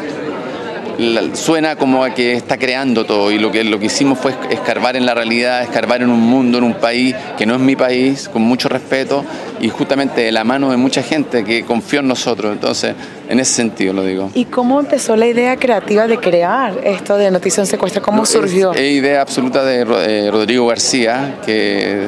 suena 1.33 1.75
como 1.75 2.03
a 2.03 2.13
que 2.13 2.33
está 2.33 2.57
creando 2.57 3.05
todo 3.05 3.31
y 3.31 3.39
lo 3.39 3.51
que, 3.51 3.63
lo 3.63 3.79
que 3.79 3.85
hicimos 3.85 4.19
fue 4.19 4.33
escarbar 4.49 4.95
en 4.95 5.05
la 5.05 5.13
realidad, 5.13 5.61
escarbar 5.63 6.01
en 6.01 6.09
un 6.09 6.19
mundo, 6.19 6.57
en 6.57 6.65
un 6.65 6.73
país 6.73 7.15
que 7.37 7.45
no 7.45 7.55
es 7.55 7.61
mi 7.61 7.75
país, 7.75 8.27
con 8.27 8.41
mucho 8.41 8.69
respeto 8.69 9.23
y 9.61 9.69
justamente 9.69 10.21
de 10.21 10.31
la 10.31 10.43
mano 10.43 10.71
de 10.71 10.77
mucha 10.77 11.01
gente 11.01 11.43
que 11.43 11.63
confió 11.63 12.01
en 12.01 12.07
nosotros. 12.07 12.51
Entonces, 12.51 12.95
en 13.29 13.39
ese 13.39 13.53
sentido 13.53 13.93
lo 13.93 14.03
digo. 14.03 14.29
¿Y 14.33 14.45
cómo 14.45 14.79
empezó 14.79 15.15
la 15.15 15.27
idea 15.27 15.55
creativa 15.57 16.07
de 16.07 16.17
crear 16.17 16.79
esto 16.83 17.17
de 17.17 17.31
Noticia 17.31 17.61
en 17.61 17.67
Secuestro? 17.67 18.01
¿Cómo 18.01 18.25
surgió? 18.25 18.73
Es, 18.73 18.91
idea 18.91 19.21
absoluta 19.21 19.63
de 19.63 19.81
eh, 19.81 20.31
Rodrigo 20.31 20.67
García, 20.67 21.37
que, 21.45 22.07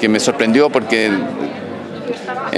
que 0.00 0.08
me 0.08 0.20
sorprendió 0.20 0.70
porque 0.70 1.10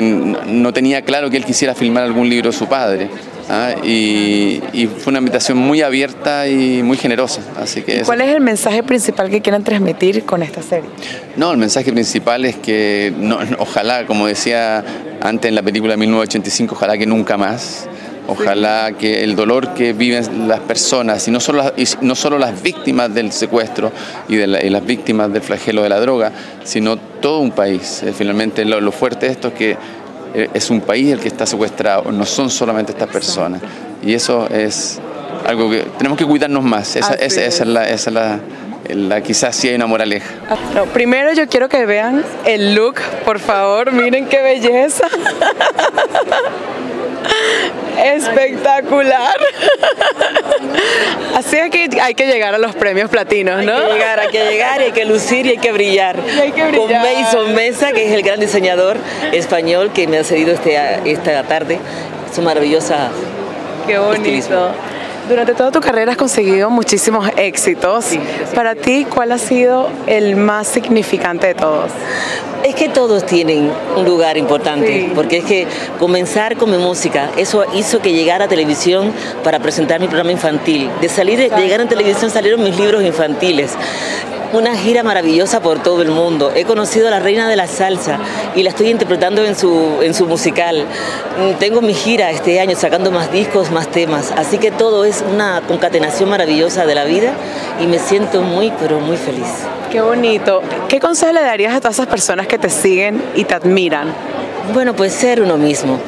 no 0.00 0.72
tenía 0.72 1.02
claro 1.02 1.30
que 1.30 1.36
él 1.36 1.44
quisiera 1.44 1.74
filmar 1.74 2.04
algún 2.04 2.28
libro 2.28 2.50
de 2.50 2.56
su 2.56 2.66
padre. 2.66 3.08
¿Ah? 3.48 3.74
y, 3.82 4.60
fue 4.98 5.10
una 5.10 5.18
invitación 5.18 5.58
muy 5.58 5.82
abierta 5.82 6.48
y 6.48 6.82
muy 6.82 6.96
generosa. 6.96 7.40
Así 7.60 7.82
que 7.82 8.02
¿Cuál 8.02 8.20
es 8.20 8.34
el 8.34 8.40
mensaje 8.40 8.82
principal 8.82 9.30
que 9.30 9.40
quieran 9.40 9.64
transmitir 9.64 10.24
con 10.24 10.42
esta 10.42 10.62
serie? 10.62 10.88
No, 11.36 11.52
el 11.52 11.58
mensaje 11.58 11.92
principal 11.92 12.44
es 12.44 12.56
que 12.56 13.12
ojalá, 13.58 14.06
como 14.06 14.26
decía 14.26 14.84
antes 15.20 15.48
en 15.48 15.54
la 15.54 15.62
película 15.62 15.96
1985, 15.96 16.74
ojalá 16.74 16.98
que 16.98 17.06
nunca 17.06 17.36
más. 17.36 17.88
Ojalá 18.28 18.92
que 18.98 19.22
el 19.22 19.36
dolor 19.36 19.72
que 19.74 19.92
viven 19.92 20.48
las 20.48 20.58
personas, 20.58 21.28
y 21.28 21.30
no 21.30 21.38
solo 21.38 21.62
las, 21.62 22.02
no 22.02 22.16
solo 22.16 22.38
las 22.38 22.60
víctimas 22.60 23.14
del 23.14 23.30
secuestro 23.30 23.92
y, 24.28 24.34
de 24.34 24.48
las 24.48 24.84
víctimas 24.84 25.32
del 25.32 25.42
flagelo 25.42 25.84
de 25.84 25.88
la 25.88 26.00
droga, 26.00 26.32
sino 26.64 26.96
todo 26.96 27.38
un 27.38 27.52
país. 27.52 28.02
Eh, 28.02 28.12
finalmente 28.12 28.64
lo, 28.64 28.80
lo 28.80 28.90
fuerte 28.90 29.26
de 29.26 29.32
esto 29.32 29.48
es 29.48 29.54
que 29.54 29.76
es 30.34 30.70
un 30.70 30.80
país 30.80 31.12
el 31.12 31.20
que 31.20 31.28
está 31.28 31.46
secuestrado, 31.46 32.10
no 32.12 32.24
son 32.24 32.50
solamente 32.50 32.92
estas 32.92 33.08
personas. 33.08 33.62
Y 34.02 34.14
eso 34.14 34.48
es 34.50 35.00
algo 35.46 35.70
que 35.70 35.84
tenemos 35.98 36.18
que 36.18 36.24
cuidarnos 36.24 36.62
más. 36.62 36.96
Esa, 36.96 37.14
es 37.14 37.64
la, 37.66 37.88
esa 37.88 38.10
la, 38.10 39.20
quizás 39.22 39.56
sí 39.56 39.68
hay 39.68 39.74
una 39.76 39.86
moraleja. 39.86 40.28
primero 40.92 41.32
yo 41.32 41.48
quiero 41.48 41.68
que 41.68 41.86
vean 41.86 42.24
el 42.44 42.74
look, 42.74 42.96
por 43.24 43.38
favor, 43.38 43.92
miren 43.92 44.26
qué 44.26 44.42
belleza. 44.42 45.06
Espectacular. 48.02 49.34
Así 51.36 51.56
es 51.56 51.70
que 51.70 51.88
hay 52.00 52.14
que 52.14 52.26
llegar 52.26 52.54
a 52.54 52.58
los 52.58 52.74
premios 52.74 53.10
platinos, 53.10 53.64
¿no? 53.64 53.76
Hay 53.76 53.86
que 53.86 53.92
llegar, 53.94 54.20
hay 54.20 54.28
que 54.28 54.44
llegar 54.50 54.80
y 54.80 54.84
hay 54.84 54.92
que 54.92 55.04
lucir 55.04 55.46
y 55.46 55.50
hay 55.50 55.58
que 55.58 55.72
brillar. 55.72 56.16
hay 56.40 56.52
que 56.52 56.64
brillar. 56.66 57.02
Con 57.02 57.22
Mason 57.22 57.54
Mesa, 57.54 57.92
que 57.92 58.06
es 58.06 58.12
el 58.12 58.22
gran 58.22 58.40
diseñador 58.40 58.96
español 59.32 59.92
que 59.92 60.06
me 60.06 60.18
ha 60.18 60.24
cedido 60.24 60.52
este, 60.52 60.76
esta 61.10 61.42
tarde 61.44 61.78
su 62.34 62.42
maravillosa. 62.42 63.10
Qué 63.86 63.98
bonito. 63.98 64.72
Durante 65.28 65.54
toda 65.54 65.72
tu 65.72 65.80
carrera 65.80 66.12
has 66.12 66.16
conseguido 66.16 66.70
muchísimos 66.70 67.28
éxitos. 67.36 68.10
Para 68.54 68.76
ti, 68.76 69.04
¿cuál 69.12 69.32
ha 69.32 69.38
sido 69.38 69.88
el 70.06 70.36
más 70.36 70.68
significante 70.68 71.48
de 71.48 71.54
todos? 71.54 71.90
Es 72.62 72.76
que 72.76 72.88
todos 72.88 73.26
tienen 73.26 73.72
un 73.96 74.04
lugar 74.04 74.36
importante, 74.36 75.10
porque 75.16 75.38
es 75.38 75.44
que 75.44 75.66
comenzar 75.98 76.56
con 76.56 76.70
mi 76.70 76.78
música, 76.78 77.30
eso 77.36 77.64
hizo 77.74 78.00
que 78.00 78.12
llegara 78.12 78.44
a 78.44 78.48
televisión 78.48 79.12
para 79.42 79.58
presentar 79.58 80.00
mi 80.00 80.06
programa 80.06 80.30
infantil. 80.30 80.88
De 81.00 81.08
salir, 81.08 81.38
de 81.38 81.50
llegar 81.60 81.80
a 81.80 81.86
televisión 81.86 82.30
salieron 82.30 82.62
mis 82.62 82.78
libros 82.78 83.02
infantiles 83.02 83.72
una 84.56 84.76
gira 84.76 85.02
maravillosa 85.02 85.60
por 85.60 85.82
todo 85.82 86.02
el 86.02 86.10
mundo. 86.10 86.50
He 86.54 86.64
conocido 86.64 87.08
a 87.08 87.10
la 87.10 87.20
reina 87.20 87.48
de 87.48 87.56
la 87.56 87.66
salsa 87.66 88.18
y 88.54 88.62
la 88.62 88.70
estoy 88.70 88.88
interpretando 88.88 89.44
en 89.44 89.54
su, 89.54 89.98
en 90.02 90.14
su 90.14 90.26
musical. 90.26 90.84
Mm, 91.38 91.58
Tengo 91.58 91.82
mi 91.82 91.94
gira 91.94 92.30
este 92.30 92.58
año 92.60 92.74
sacando 92.76 93.10
más 93.10 93.30
discos, 93.30 93.70
más 93.70 93.88
temas. 93.88 94.32
Así 94.36 94.58
que 94.58 94.70
todo 94.70 95.04
es 95.04 95.22
una 95.32 95.62
concatenación 95.66 96.30
maravillosa 96.30 96.86
de 96.86 96.94
la 96.94 97.04
vida 97.04 97.32
y 97.80 97.86
me 97.86 97.98
siento 97.98 98.42
muy, 98.42 98.72
pero 98.80 98.98
muy 99.00 99.16
feliz. 99.16 99.46
Qué 99.90 100.00
bonito. 100.00 100.62
¿Qué 100.88 101.00
consejo 101.00 101.32
le 101.32 101.42
darías 101.42 101.74
a 101.74 101.80
todas 101.80 101.94
esas 101.96 102.06
personas 102.06 102.46
que 102.46 102.58
te 102.58 102.70
siguen 102.70 103.22
y 103.34 103.44
te 103.44 103.54
admiran? 103.54 104.12
Bueno, 104.72 104.94
pues 104.94 105.12
ser 105.12 105.42
uno 105.42 105.56
mismo. 105.56 105.98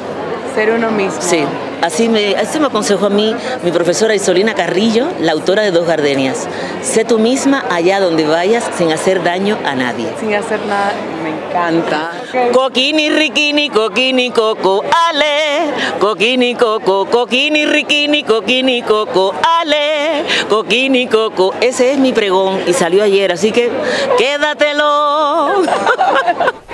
Ser 0.55 0.71
uno 0.71 0.91
mismo. 0.91 1.21
Sí. 1.21 1.43
Así 1.81 2.09
me, 2.09 2.35
así 2.35 2.59
me 2.59 2.67
aconsejó 2.67 3.05
a 3.05 3.09
mí 3.09 3.33
mi 3.63 3.71
profesora 3.71 4.13
Isolina 4.13 4.53
Carrillo, 4.53 5.07
la 5.21 5.31
autora 5.31 5.61
de 5.61 5.71
Dos 5.71 5.87
Gardenias. 5.87 6.47
Sé 6.81 7.05
tú 7.05 7.19
misma 7.19 7.63
allá 7.69 7.99
donde 7.99 8.25
vayas 8.25 8.63
sin 8.77 8.91
hacer 8.91 9.23
daño 9.23 9.57
a 9.65 9.75
nadie. 9.75 10.07
Sin 10.19 10.33
hacer 10.33 10.59
nada, 10.65 10.91
me 11.19 11.29
encanta. 11.29 12.11
Coquini, 12.51 13.09
riquini, 13.09 13.69
coquini, 13.69 14.31
coco, 14.31 14.83
ale. 15.09 15.73
Coquini, 15.99 16.55
coco, 16.55 17.05
coquini, 17.05 17.65
riquini, 17.65 18.23
coquini, 18.23 18.81
coco, 18.81 19.33
ale. 19.59 20.23
Coquini, 20.47 21.07
coco. 21.07 21.53
Ese 21.61 21.93
es 21.93 21.97
mi 21.97 22.13
pregón 22.13 22.59
y 22.67 22.73
salió 22.73 23.03
ayer, 23.03 23.31
así 23.31 23.51
que 23.51 23.69
quédatelo. 24.17 25.63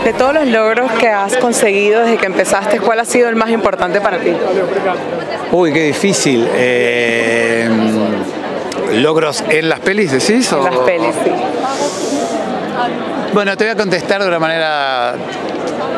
De 0.04 0.14
todos 0.14 0.36
los 0.36 0.48
logros 0.48 0.91
que 0.93 1.10
has 1.10 1.36
conseguido 1.38 2.02
desde 2.02 2.18
que 2.18 2.28
empezaste, 2.28 2.80
¿cuál 2.80 3.00
ha 3.00 3.06
sido 3.06 3.28
el 3.28 3.36
más 3.36 3.50
importante 3.50 4.00
para 4.02 4.20
ti? 4.20 4.34
Uy, 5.52 5.74
qué 5.74 5.84
difícil. 5.86 6.48
Eh, 6.54 7.68
¿Logros 8.93 9.43
en 9.50 9.70
las 9.70 9.80
pelis, 9.80 10.12
decís? 10.12 10.52
En 10.52 10.64
las 10.64 10.78
pelis, 10.78 11.16
sí. 11.24 11.32
Bueno, 13.36 13.58
te 13.58 13.66
voy 13.66 13.74
a 13.74 13.76
contestar 13.76 14.22
de 14.22 14.30
una 14.30 14.40
manera 14.40 15.14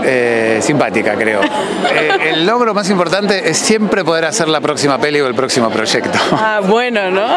eh, 0.03 0.57
simpática, 0.61 1.13
creo. 1.13 1.41
Eh, 1.43 2.31
el 2.33 2.47
logro 2.47 2.73
más 2.73 2.89
importante 2.89 3.47
es 3.47 3.57
siempre 3.59 4.03
poder 4.03 4.25
hacer 4.25 4.47
la 4.47 4.59
próxima 4.59 4.97
peli 4.97 5.21
o 5.21 5.27
el 5.27 5.35
próximo 5.35 5.69
proyecto. 5.69 6.17
Ah, 6.31 6.61
bueno, 6.65 7.11
¿no? 7.11 7.27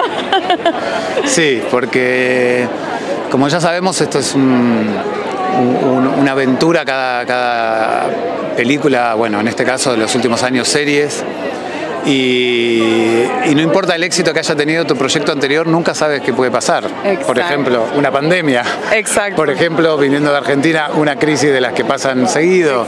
Sí, 1.27 1.63
porque 1.71 2.67
como 3.31 3.47
ya 3.49 3.61
sabemos, 3.61 4.01
esto 4.01 4.19
es 4.19 4.35
un- 4.35 4.89
un- 5.59 6.07
una 6.19 6.33
aventura 6.33 6.83
cada, 6.87 7.27
cada 7.27 8.07
película, 8.57 9.13
bueno, 9.15 9.39
en 9.41 9.49
este 9.49 9.65
caso 9.67 9.91
de 9.93 9.99
los 9.99 10.15
últimos 10.15 10.43
años 10.43 10.67
series. 10.67 11.23
Y, 12.07 13.25
y 13.47 13.55
no 13.55 13.61
importa 13.61 13.95
el 13.95 14.03
éxito 14.03 14.33
que 14.33 14.39
haya 14.39 14.55
tenido 14.55 14.85
tu 14.87 14.97
proyecto 14.97 15.33
anterior, 15.33 15.67
nunca 15.67 15.95
sabes 15.95 16.23
qué 16.23 16.33
puede 16.33 16.51
pasar. 16.51 16.85
Por 16.85 17.07
Exacto. 17.13 17.41
ejemplo, 17.41 17.87
una 17.97 18.11
pandemia. 18.11 18.63
Exacto. 18.93 19.37
Por 19.37 19.51
ejemplo, 19.51 19.97
viniendo 19.99 20.31
de 20.31 20.39
Argentina, 20.39 20.89
una 20.95 21.17
crisis 21.17 21.53
de 21.53 21.61
las 21.61 21.73
que 21.73 21.85
pasan 21.85 22.29
seguido. 22.29 22.87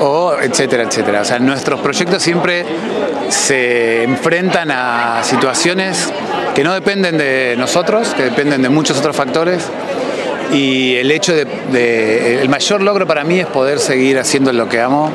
O 0.00 0.34
etcétera, 0.40 0.82
etcétera. 0.84 1.20
O 1.20 1.24
sea, 1.24 1.38
nuestros 1.38 1.80
proyectos 1.80 2.22
siempre 2.22 2.64
se 3.28 4.02
enfrentan 4.04 4.70
a 4.70 5.22
situaciones 5.22 6.12
que 6.54 6.64
no 6.64 6.74
dependen 6.74 7.18
de 7.18 7.54
nosotros, 7.58 8.08
que 8.14 8.24
dependen 8.24 8.62
de 8.62 8.68
muchos 8.68 8.98
otros 8.98 9.14
factores. 9.14 9.62
Y 10.52 10.96
el 10.96 11.10
hecho 11.12 11.32
de, 11.34 11.44
de- 11.70 12.42
el 12.42 12.48
mayor 12.48 12.82
logro 12.82 13.06
para 13.06 13.22
mí 13.22 13.38
es 13.38 13.46
poder 13.46 13.78
seguir 13.78 14.18
haciendo 14.18 14.52
lo 14.52 14.68
que 14.68 14.80
amo, 14.80 15.12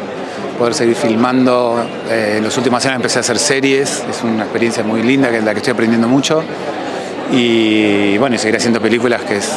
poder 0.58 0.74
seguir 0.74 0.96
filmando. 0.96 1.86
Eh, 2.10 2.36
en 2.38 2.44
los 2.44 2.56
últimos 2.58 2.84
años 2.86 2.98
empecé 2.98 3.20
a 3.20 3.22
hacer 3.22 3.38
series, 3.40 4.04
es 4.10 4.24
una 4.24 4.44
experiencia 4.44 4.84
muy 4.84 5.04
linda 5.04 5.30
que 5.30 5.38
es 5.38 5.44
la 5.44 5.52
que 5.54 5.58
estoy 5.60 5.74
aprendiendo 5.74 6.08
mucho. 6.08 6.44
Y 7.32 8.18
bueno, 8.18 8.36
y 8.36 8.40
seguir 8.40 8.56
haciendo 8.58 8.80
películas 8.80 9.22
que 9.24 9.38
es 9.38 9.50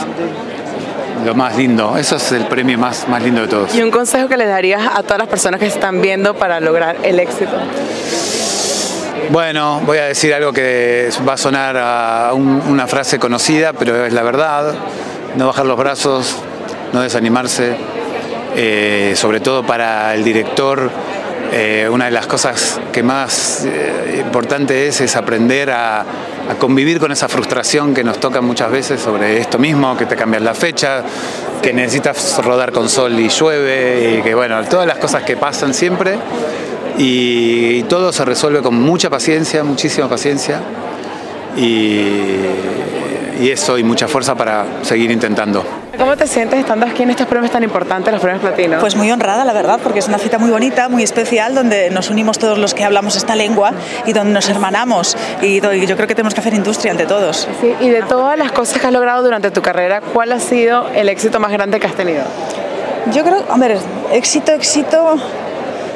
lo 1.24 1.34
más 1.34 1.56
lindo. 1.56 1.96
Eso 1.98 2.16
es 2.16 2.32
el 2.32 2.46
premio 2.46 2.78
más, 2.78 3.06
más 3.08 3.22
lindo 3.22 3.40
de 3.42 3.48
todos. 3.48 3.74
¿Y 3.74 3.82
un 3.82 3.90
consejo 3.90 4.28
que 4.28 4.36
le 4.36 4.46
darías 4.46 4.82
a 4.94 5.02
todas 5.02 5.18
las 5.18 5.28
personas 5.28 5.60
que 5.60 5.66
están 5.66 6.00
viendo 6.00 6.34
para 6.34 6.60
lograr 6.60 6.96
el 7.02 7.18
éxito? 7.20 7.50
Bueno, 9.30 9.82
voy 9.84 9.98
a 9.98 10.04
decir 10.04 10.32
algo 10.32 10.52
que 10.52 11.10
va 11.28 11.34
a 11.34 11.36
sonar 11.36 11.76
a 11.76 12.30
un- 12.32 12.62
una 12.68 12.86
frase 12.86 13.18
conocida, 13.18 13.72
pero 13.74 14.06
es 14.06 14.12
la 14.12 14.22
verdad. 14.22 14.74
No 15.36 15.46
bajar 15.48 15.66
los 15.66 15.76
brazos, 15.76 16.36
no 16.94 17.02
desanimarse. 17.02 17.76
Eh, 18.60 19.12
sobre 19.14 19.38
todo 19.38 19.64
para 19.64 20.12
el 20.16 20.24
director, 20.24 20.90
eh, 21.52 21.88
una 21.88 22.06
de 22.06 22.10
las 22.10 22.26
cosas 22.26 22.80
que 22.92 23.04
más 23.04 23.64
eh, 23.64 24.20
importante 24.26 24.88
es 24.88 25.00
es 25.00 25.14
aprender 25.14 25.70
a, 25.70 26.04
convivir 26.58 26.98
con 26.98 27.12
esa 27.12 27.28
frustración 27.28 27.94
que 27.94 28.02
nos 28.02 28.18
toca 28.18 28.40
muchas 28.40 28.72
veces 28.72 29.00
sobre 29.00 29.38
esto 29.38 29.60
mismo, 29.60 29.96
que 29.96 30.06
te 30.06 30.16
cambias 30.16 30.42
la 30.42 30.54
fecha, 30.54 31.04
que 31.62 31.72
necesitas 31.72 32.44
rodar 32.44 32.72
con 32.72 32.88
sol 32.88 33.16
y 33.20 33.28
llueve, 33.28 34.16
y 34.18 34.22
que 34.22 34.34
bueno, 34.34 34.64
todas 34.64 34.88
las 34.88 34.98
cosas 34.98 35.22
que 35.22 35.36
pasan 35.36 35.72
siempre 35.72 36.16
y 36.96 37.84
todo 37.84 38.12
se 38.12 38.24
resuelve 38.24 38.60
con 38.60 38.74
mucha 38.74 39.08
paciencia, 39.08 39.62
muchísima 39.62 40.08
paciencia 40.08 40.62
y 41.56 42.40
eso 43.38 43.78
y 43.78 43.84
mucha 43.84 44.08
fuerza 44.08 44.34
para 44.34 44.64
seguir 44.82 45.12
intentando. 45.12 45.87
¿Cómo 46.18 46.26
te 46.26 46.34
sientes 46.34 46.58
estando 46.58 46.84
aquí 46.84 47.04
en 47.04 47.10
estos 47.10 47.28
premios 47.28 47.52
tan 47.52 47.62
importantes, 47.62 48.12
los 48.12 48.20
premios 48.20 48.42
platinos? 48.42 48.80
Pues 48.80 48.96
muy 48.96 49.08
honrada, 49.08 49.44
la 49.44 49.52
verdad, 49.52 49.78
porque 49.80 50.00
es 50.00 50.08
una 50.08 50.18
cita 50.18 50.36
muy 50.36 50.50
bonita, 50.50 50.88
muy 50.88 51.04
especial, 51.04 51.54
donde 51.54 51.90
nos 51.90 52.10
unimos 52.10 52.40
todos 52.40 52.58
los 52.58 52.74
que 52.74 52.82
hablamos 52.82 53.14
esta 53.14 53.36
lengua 53.36 53.70
y 54.04 54.12
donde 54.12 54.32
nos 54.32 54.48
hermanamos. 54.48 55.16
Y 55.42 55.60
yo 55.60 55.94
creo 55.94 56.08
que 56.08 56.16
tenemos 56.16 56.34
que 56.34 56.40
hacer 56.40 56.54
industria 56.54 56.90
ante 56.90 57.06
todos. 57.06 57.48
Sí, 57.60 57.72
y 57.78 57.90
de 57.90 58.02
todas 58.02 58.36
las 58.36 58.50
cosas 58.50 58.80
que 58.80 58.88
has 58.88 58.92
logrado 58.92 59.22
durante 59.22 59.52
tu 59.52 59.62
carrera, 59.62 60.00
¿cuál 60.00 60.32
ha 60.32 60.40
sido 60.40 60.88
el 60.92 61.08
éxito 61.08 61.38
más 61.38 61.52
grande 61.52 61.78
que 61.78 61.86
has 61.86 61.94
tenido? 61.94 62.24
Yo 63.12 63.22
creo, 63.22 63.44
a 63.48 63.56
ver, 63.56 63.78
éxito, 64.10 64.50
éxito. 64.50 65.20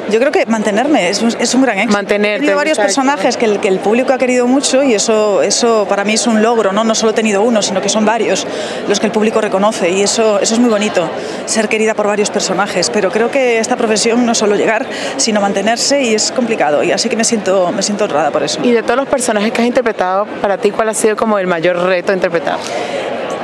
Yo 0.09 0.19
creo 0.19 0.31
que 0.31 0.45
mantenerme 0.45 1.09
es 1.09 1.21
un, 1.21 1.33
es 1.39 1.53
un 1.55 1.61
gran 1.61 1.77
éxito. 1.77 1.93
Mantenerte, 1.93 2.35
He 2.35 2.39
tenido 2.39 2.57
varios 2.57 2.77
exacto. 2.77 2.87
personajes 2.87 3.37
que 3.37 3.45
el, 3.45 3.59
que 3.59 3.67
el 3.67 3.79
público 3.79 4.13
ha 4.13 4.17
querido 4.17 4.47
mucho 4.47 4.83
y 4.83 4.93
eso, 4.93 5.41
eso 5.41 5.85
para 5.87 6.03
mí 6.03 6.13
es 6.13 6.27
un 6.27 6.41
logro, 6.41 6.71
¿no? 6.73 6.83
No 6.83 6.93
solo 6.95 7.11
he 7.11 7.15
tenido 7.15 7.41
uno, 7.41 7.61
sino 7.61 7.81
que 7.81 7.89
son 7.89 8.05
varios 8.05 8.45
los 8.87 8.99
que 8.99 9.05
el 9.05 9.11
público 9.11 9.41
reconoce 9.41 9.89
y 9.89 10.01
eso, 10.01 10.39
eso 10.39 10.53
es 10.53 10.59
muy 10.59 10.69
bonito, 10.69 11.09
ser 11.45 11.69
querida 11.69 11.93
por 11.93 12.07
varios 12.07 12.29
personajes. 12.29 12.89
Pero 12.89 13.11
creo 13.11 13.31
que 13.31 13.59
esta 13.59 13.75
profesión 13.75 14.25
no 14.25 14.35
solo 14.35 14.55
llegar, 14.55 14.85
sino 15.17 15.41
mantenerse 15.41 16.01
y 16.01 16.13
es 16.13 16.31
complicado 16.31 16.83
y 16.83 16.91
así 16.91 17.09
que 17.09 17.15
me 17.15 17.23
siento, 17.23 17.71
me 17.71 17.81
siento 17.81 18.03
honrada 18.03 18.31
por 18.31 18.43
eso. 18.43 18.59
Y 18.63 18.71
de 18.71 18.83
todos 18.83 18.97
los 18.97 19.07
personajes 19.07 19.51
que 19.51 19.61
has 19.61 19.67
interpretado, 19.67 20.25
para 20.41 20.57
ti, 20.57 20.71
¿cuál 20.71 20.89
ha 20.89 20.93
sido 20.93 21.15
como 21.15 21.39
el 21.39 21.47
mayor 21.47 21.77
reto 21.77 22.11
de 22.11 22.17
interpretar? 22.17 22.57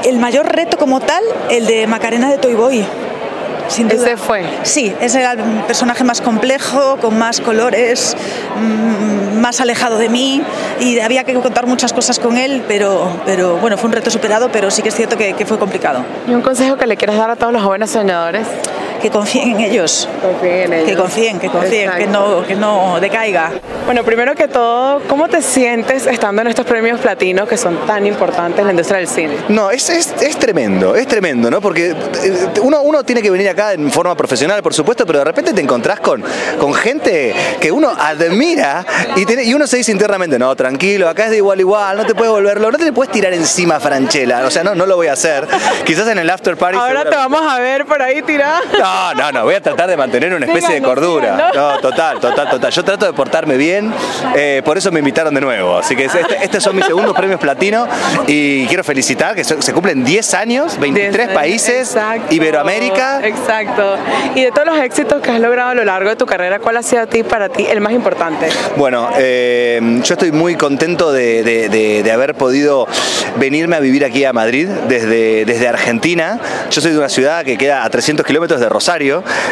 El 0.03 0.17
mayor 0.19 0.45
reto 0.47 0.77
como 0.77 0.99
tal, 0.99 1.23
el 1.49 1.65
de 1.65 1.87
Macarena 1.87 2.29
de 2.29 2.37
Toy 2.37 2.53
Boy. 2.53 2.85
Sin 3.69 3.87
duda. 3.87 4.05
Ese 4.05 4.17
fue. 4.17 4.43
Sí, 4.63 4.93
ese 4.99 5.19
era 5.19 5.33
el 5.33 5.63
personaje 5.65 6.03
más 6.03 6.21
complejo, 6.21 6.97
con 6.97 7.17
más 7.17 7.39
colores, 7.39 8.17
mm, 8.57 9.39
más 9.39 9.61
alejado 9.61 9.97
de 9.97 10.09
mí 10.09 10.41
y 10.79 10.99
había 10.99 11.23
que 11.23 11.33
contar 11.35 11.65
muchas 11.65 11.93
cosas 11.93 12.19
con 12.19 12.37
él, 12.37 12.63
pero, 12.67 13.21
pero 13.25 13.57
bueno, 13.57 13.77
fue 13.77 13.87
un 13.87 13.93
reto 13.93 14.11
superado, 14.11 14.49
pero 14.51 14.69
sí 14.71 14.81
que 14.81 14.89
es 14.89 14.95
cierto 14.95 15.17
que, 15.17 15.33
que 15.33 15.45
fue 15.45 15.57
complicado. 15.57 16.03
¿Y 16.27 16.33
un 16.33 16.41
consejo 16.41 16.77
que 16.77 16.87
le 16.87 16.97
quieras 16.97 17.17
dar 17.17 17.29
a 17.29 17.35
todos 17.35 17.53
los 17.53 17.61
jóvenes 17.61 17.91
soñadores? 17.91 18.47
Que 19.01 19.09
confíen 19.09 19.51
en 19.51 19.59
ellos. 19.61 20.07
Confíen 20.21 20.55
en 20.65 20.73
ellos. 20.73 20.89
Que 20.89 20.95
confíen, 20.95 21.39
que 21.39 21.49
confíen, 21.49 21.91
que 21.97 22.07
no, 22.07 22.45
que 22.45 22.55
no 22.55 22.99
decaiga. 22.99 23.51
Bueno, 23.85 24.03
primero 24.03 24.35
que 24.35 24.47
todo, 24.47 25.01
¿cómo 25.07 25.27
te 25.27 25.41
sientes 25.41 26.05
estando 26.05 26.41
en 26.41 26.47
estos 26.49 26.65
premios 26.65 26.99
platinos 26.99 27.47
que 27.47 27.57
son 27.57 27.77
tan 27.87 28.05
importantes 28.05 28.59
en 28.59 28.65
la 28.65 28.71
industria 28.71 28.97
del 28.99 29.07
cine? 29.07 29.35
No, 29.47 29.71
es, 29.71 29.89
es, 29.89 30.13
es 30.21 30.37
tremendo, 30.37 30.95
es 30.95 31.07
tremendo, 31.07 31.49
¿no? 31.49 31.59
Porque 31.61 31.89
eh, 31.91 32.47
uno, 32.61 32.81
uno 32.81 33.03
tiene 33.03 33.21
que 33.21 33.31
venir 33.31 33.49
acá 33.49 33.73
en 33.73 33.89
forma 33.91 34.15
profesional, 34.15 34.61
por 34.61 34.73
supuesto, 34.73 35.05
pero 35.05 35.19
de 35.19 35.25
repente 35.25 35.53
te 35.53 35.61
encontrás 35.61 35.99
con, 36.01 36.23
con 36.59 36.73
gente 36.73 37.33
que 37.59 37.71
uno 37.71 37.89
admira 37.97 38.85
y, 39.15 39.25
tiene- 39.25 39.43
y 39.43 39.53
uno 39.53 39.65
se 39.65 39.77
dice 39.77 39.91
internamente, 39.91 40.37
no, 40.37 40.55
tranquilo, 40.55 41.07
acá 41.09 41.25
es 41.25 41.31
de 41.31 41.37
igual 41.37 41.57
a 41.57 41.61
igual, 41.61 41.97
no 41.97 42.05
te 42.05 42.13
puedes 42.13 42.31
volverlo, 42.31 42.71
no 42.71 42.77
te 42.77 42.91
puedes 42.93 43.11
tirar 43.11 43.33
encima 43.33 43.77
a 43.77 43.79
Franchella, 43.79 44.45
o 44.45 44.51
sea, 44.51 44.63
no, 44.63 44.75
no 44.75 44.85
lo 44.85 44.95
voy 44.97 45.07
a 45.07 45.13
hacer. 45.13 45.47
Quizás 45.85 46.07
en 46.09 46.19
el 46.19 46.29
after 46.29 46.57
party... 46.57 46.77
Ahora 46.77 47.03
te 47.09 47.15
vamos 47.15 47.41
a 47.41 47.59
ver 47.59 47.85
por 47.85 48.01
ahí 48.01 48.21
tirar. 48.21 48.61
No, 48.77 48.85
no, 49.15 49.31
no, 49.31 49.43
voy 49.43 49.55
a 49.55 49.61
tratar 49.61 49.89
de 49.89 49.97
mantener 49.97 50.33
una 50.33 50.45
especie 50.45 50.75
de 50.75 50.81
cordura. 50.81 51.51
No, 51.53 51.79
total, 51.79 52.19
total, 52.19 52.49
total. 52.49 52.71
Yo 52.71 52.83
trato 52.83 53.05
de 53.05 53.13
portarme 53.13 53.57
bien, 53.57 53.93
eh, 54.35 54.61
por 54.63 54.77
eso 54.77 54.91
me 54.91 54.99
invitaron 54.99 55.33
de 55.33 55.41
nuevo. 55.41 55.77
Así 55.77 55.95
que 55.95 56.05
este- 56.05 56.19
estos 56.43 56.63
son 56.63 56.75
mis 56.75 56.85
segundos 56.85 57.15
premios 57.15 57.39
platino 57.39 57.87
y 58.27 58.65
quiero 58.67 58.83
felicitar 58.83 59.35
que 59.35 59.43
se, 59.43 59.61
se 59.61 59.73
cumplen 59.73 60.03
10 60.03 60.33
años, 60.33 60.77
23 60.79 61.29
países, 61.29 61.95
Iberoamérica. 62.29 63.25
Exacto. 63.25 63.95
Y 64.35 64.43
de 64.43 64.51
todos 64.51 64.67
los 64.67 64.77
éxitos 64.79 65.21
que 65.21 65.31
has 65.31 65.39
logrado 65.39 65.69
a 65.71 65.75
lo 65.75 65.83
largo 65.83 66.09
de 66.09 66.15
tu 66.15 66.25
carrera, 66.25 66.59
¿cuál 66.59 66.77
ha 66.77 66.83
sido 66.83 67.01
a 67.03 67.07
ti, 67.07 67.23
para 67.23 67.49
ti 67.49 67.65
el 67.69 67.81
más 67.81 67.93
importante? 67.93 68.47
Bueno, 68.77 69.09
eh, 69.17 69.79
yo 70.03 70.13
estoy 70.13 70.31
muy 70.31 70.55
contento 70.55 71.11
de, 71.11 71.43
de- 71.43 71.69
de- 71.69 72.03
de 72.03 72.11
haber 72.11 72.35
podido 72.35 72.87
venirme 73.37 73.75
a 73.75 73.79
vivir 73.79 74.05
aquí 74.05 74.25
a 74.25 74.33
Madrid 74.33 74.67
desde, 74.87 75.45
desde 75.45 75.67
Argentina. 75.67 76.39
Yo 76.71 76.81
soy 76.81 76.91
de 76.91 76.97
una 76.97 77.09
ciudad 77.09 77.43
que 77.43 77.57
queda 77.57 77.83
a 77.83 77.89
300 77.89 78.25
kilómetros 78.25 78.59
de 78.59 78.69
Rosario, 78.69 78.78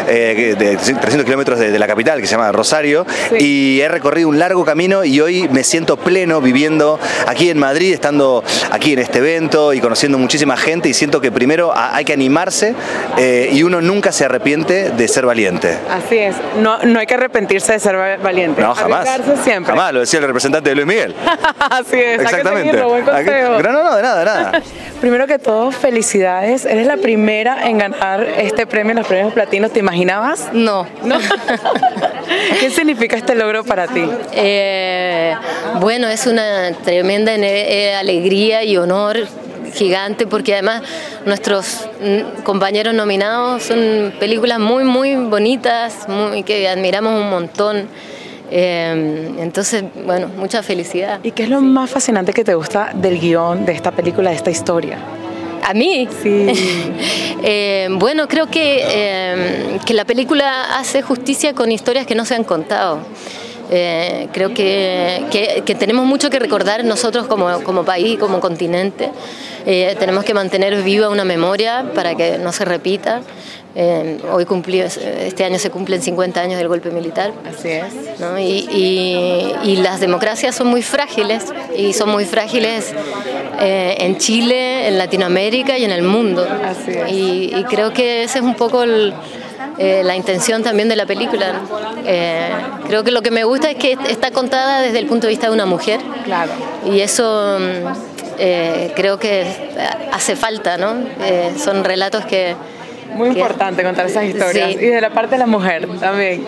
eh, 0.07 0.55
de 0.57 0.77
300 0.77 1.23
kilómetros 1.25 1.59
de, 1.59 1.71
de 1.71 1.79
la 1.79 1.87
capital, 1.87 2.19
que 2.21 2.27
se 2.27 2.31
llama 2.35 2.51
Rosario, 2.51 3.05
y 3.39 3.79
he 3.81 3.87
recorrido 3.87 4.29
un 4.29 4.39
largo 4.39 4.65
camino 4.65 5.03
y 5.03 5.19
hoy 5.19 5.47
me 5.49 5.63
siento 5.63 5.97
pleno 5.97 6.41
viviendo 6.41 6.99
aquí 7.27 7.49
en 7.49 7.57
Madrid, 7.57 7.93
estando 7.93 8.43
aquí 8.71 8.93
en 8.93 8.99
este 8.99 9.19
evento 9.19 9.73
y 9.73 9.79
conociendo 9.81 10.17
muchísima 10.17 10.57
gente 10.57 10.89
y 10.89 10.93
siento 10.93 11.21
que 11.21 11.31
primero 11.31 11.71
hay 11.75 12.05
que 12.05 12.13
animarse 12.13 12.73
eh, 13.17 13.49
y 13.51 13.63
uno 13.63 13.81
nunca 13.81 14.11
se 14.11 14.25
arrepiente 14.25 14.89
de 14.91 15.07
ser 15.07 15.25
valiente. 15.25 15.77
Así 15.89 16.17
es, 16.17 16.35
no, 16.61 16.79
no 16.83 16.99
hay 16.99 17.05
que 17.05 17.13
arrepentirse 17.15 17.73
de 17.73 17.79
ser 17.79 17.97
va- 17.97 18.17
valiente. 18.17 18.61
No, 18.61 18.73
jamás. 18.75 19.07
Siempre. 19.43 19.71
Jamás, 19.73 19.93
lo 19.93 19.99
decía 20.01 20.19
el 20.19 20.25
representante 20.27 20.69
de 20.69 20.75
Luis 20.75 20.87
Miguel. 20.87 21.15
Así 21.59 21.95
es, 21.99 22.21
Exactamente. 22.21 22.69
seguirlo, 22.69 22.89
buen 22.89 23.03
consejo. 23.05 23.61
No, 23.61 23.71
no, 23.71 23.83
no, 23.83 23.95
de 23.95 24.01
nada, 24.01 24.19
de 24.19 24.25
nada. 24.25 24.51
Primero 25.01 25.27
que 25.27 25.37
todo, 25.39 25.71
felicidades. 25.71 26.65
Eres 26.65 26.87
la 26.87 26.97
primera 26.97 27.67
en 27.67 27.77
ganar 27.77 28.23
este 28.23 28.65
premio 28.65 28.91
en 28.91 28.97
los 28.97 29.07
premios 29.07 29.16
platinos. 29.33 29.71
¿Te 29.71 29.79
imaginabas? 29.79 30.49
No. 30.53 30.87
¿No? 31.03 31.17
¿Qué 32.59 32.69
significa 32.69 33.15
este 33.15 33.35
logro 33.35 33.63
para 33.63 33.87
ti? 33.87 34.03
Eh, 34.33 35.35
bueno, 35.79 36.07
es 36.07 36.27
una 36.27 36.71
tremenda 36.83 37.35
eh, 37.35 37.95
alegría 37.95 38.63
y 38.63 38.77
honor 38.77 39.27
gigante 39.73 40.25
porque 40.25 40.53
además 40.53 40.81
nuestros 41.25 41.87
compañeros 42.43 42.93
nominados 42.93 43.63
son 43.63 44.13
películas 44.19 44.59
muy, 44.59 44.83
muy 44.83 45.15
bonitas, 45.15 46.07
muy, 46.07 46.43
que 46.43 46.67
admiramos 46.67 47.21
un 47.21 47.29
montón. 47.29 47.87
Eh, 48.49 49.33
entonces, 49.39 49.83
bueno, 50.05 50.29
mucha 50.37 50.63
felicidad. 50.63 51.19
¿Y 51.23 51.31
qué 51.31 51.43
es 51.43 51.49
lo 51.49 51.61
más 51.61 51.89
fascinante 51.89 52.33
que 52.33 52.43
te 52.43 52.55
gusta 52.55 52.91
del 52.93 53.19
guion 53.19 53.65
de 53.65 53.73
esta 53.73 53.91
película, 53.91 54.29
de 54.29 54.37
esta 54.37 54.49
historia? 54.49 54.97
¿A 55.63 55.73
mí? 55.73 56.07
Sí. 56.21 56.47
Eh, 57.43 57.87
bueno, 57.91 58.27
creo 58.27 58.47
que, 58.47 58.81
eh, 58.83 59.79
que 59.85 59.93
la 59.93 60.05
película 60.05 60.75
hace 60.79 61.03
justicia 61.03 61.53
con 61.53 61.71
historias 61.71 62.07
que 62.07 62.15
no 62.15 62.25
se 62.25 62.33
han 62.33 62.43
contado. 62.43 62.97
Eh, 63.69 64.27
creo 64.33 64.53
que, 64.55 65.23
que- 65.29 65.61
que 65.63 65.75
tenemos 65.75 66.05
mucho 66.05 66.31
que 66.31 66.39
recordar 66.39 66.83
nosotros 66.83 67.27
como, 67.27 67.61
como 67.63 67.85
país, 67.85 68.17
como 68.17 68.39
continente. 68.39 69.11
Eh, 69.67 69.95
tenemos 69.99 70.23
que 70.23 70.33
mantener 70.33 70.81
viva 70.81 71.09
una 71.09 71.25
memoria 71.25 71.85
para 71.93 72.15
que 72.15 72.39
no 72.39 72.51
se 72.51 72.65
repita. 72.65 73.21
Eh, 73.79 74.17
hoy 74.31 74.45
cumplió, 74.45 74.85
este 74.85 75.43
año 75.45 75.59
se 75.59 75.69
cumplen 75.69 76.01
50 76.01 76.41
años 76.41 76.57
del 76.57 76.67
golpe 76.67 76.89
militar. 76.89 77.31
Así 77.47 77.69
es. 77.69 77.93
¿no? 78.19 78.39
Y, 78.39 78.67
y- 78.71 79.53
y 79.63 79.75
las 79.77 79.99
democracias 79.99 80.55
son 80.55 80.65
muy 80.67 80.81
frágiles 80.81 81.45
y 81.77 81.93
son 81.93 82.09
muy 82.09 82.25
frágiles 82.25 82.91
eh, 83.61 83.95
en 83.99 84.17
Chile, 84.17 84.87
en 84.87 84.97
Latinoamérica 84.97 85.77
y 85.77 85.85
en 85.85 85.91
el 85.91 86.01
mundo. 86.01 86.47
Y, 87.07 87.53
y 87.55 87.63
creo 87.69 87.93
que 87.93 88.23
ese 88.23 88.39
es 88.39 88.43
un 88.43 88.55
poco 88.55 88.81
el- 88.81 89.13
eh, 89.77 90.01
la 90.03 90.15
intención 90.15 90.63
también 90.63 90.89
de 90.89 90.95
la 90.95 91.05
película. 91.05 91.61
Eh, 92.03 92.49
creo 92.87 93.03
que 93.03 93.11
lo 93.11 93.21
que 93.21 93.29
me 93.29 93.43
gusta 93.43 93.69
es 93.69 93.75
que 93.77 93.95
está 94.09 94.31
contada 94.31 94.81
desde 94.81 94.97
el 94.97 95.05
punto 95.05 95.27
de 95.27 95.31
vista 95.33 95.47
de 95.49 95.53
una 95.53 95.67
mujer. 95.67 95.99
Claro. 96.25 96.51
Y 96.91 97.01
eso 97.01 97.59
eh, 98.39 98.91
creo 98.95 99.19
que 99.19 99.45
hace 100.11 100.35
falta, 100.35 100.77
¿no? 100.77 100.95
Son 101.63 101.83
relatos 101.83 102.25
que... 102.25 102.55
Muy 103.17 103.29
que- 103.33 103.39
importante 103.39 103.83
contar 103.83 104.05
esas 104.05 104.23
historias. 104.25 104.69
Sí. 104.71 104.77
Y 104.79 104.85
de 104.87 105.01
la 105.01 105.09
parte 105.09 105.31
de 105.35 105.39
la 105.39 105.47
mujer 105.47 105.87
también. 105.99 106.45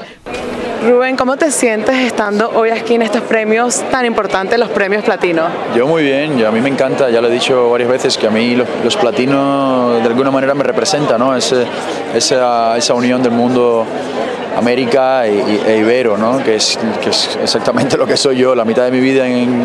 Rubén, 0.88 1.17
¿cómo 1.17 1.36
te 1.36 1.51
sientes 1.51 1.93
estando 1.97 2.51
hoy 2.55 2.70
aquí 2.70 2.95
en 2.95 3.01
estos 3.01 3.22
premios 3.24 3.84
tan 3.91 4.05
importantes, 4.05 4.57
los 4.57 4.70
premios 4.70 5.03
platino? 5.03 5.43
Yo 5.76 5.86
muy 5.86 6.03
bien, 6.03 6.39
y 6.39 6.43
a 6.45 6.51
mí 6.51 6.61
me 6.61 6.70
encanta, 6.70 7.09
ya 7.09 7.20
lo 7.20 7.28
he 7.28 7.32
dicho 7.32 7.70
varias 7.70 7.89
veces, 7.89 8.17
que 8.17 8.28
a 8.28 8.30
mí 8.30 8.55
los, 8.55 8.65
los 8.86 8.95
platinos 8.95 10.01
de 10.01 10.07
alguna 10.07 10.32
manera 10.32 10.53
me 10.53 10.63
representan, 10.63 11.20
¿no? 11.20 11.36
Ese- 11.36 11.65
esa, 12.15 12.78
esa 12.78 12.93
unión 12.93 13.22
del 13.22 13.34
mundo 13.34 13.86
América 14.58 15.26
e, 15.28 15.39
e 15.68 15.78
Ibero, 15.78 16.18
¿no? 16.18 16.43
que, 16.43 16.56
es, 16.56 16.78
que 17.02 17.10
es 17.10 17.38
exactamente 17.41 17.97
lo 17.97 18.06
que 18.06 18.18
soy 18.18 18.38
yo, 18.38 18.56
la 18.56 18.66
mitad 18.66 18.84
de 18.84 18.91
mi 18.91 19.00
vida 19.00 19.28
en, 19.28 19.62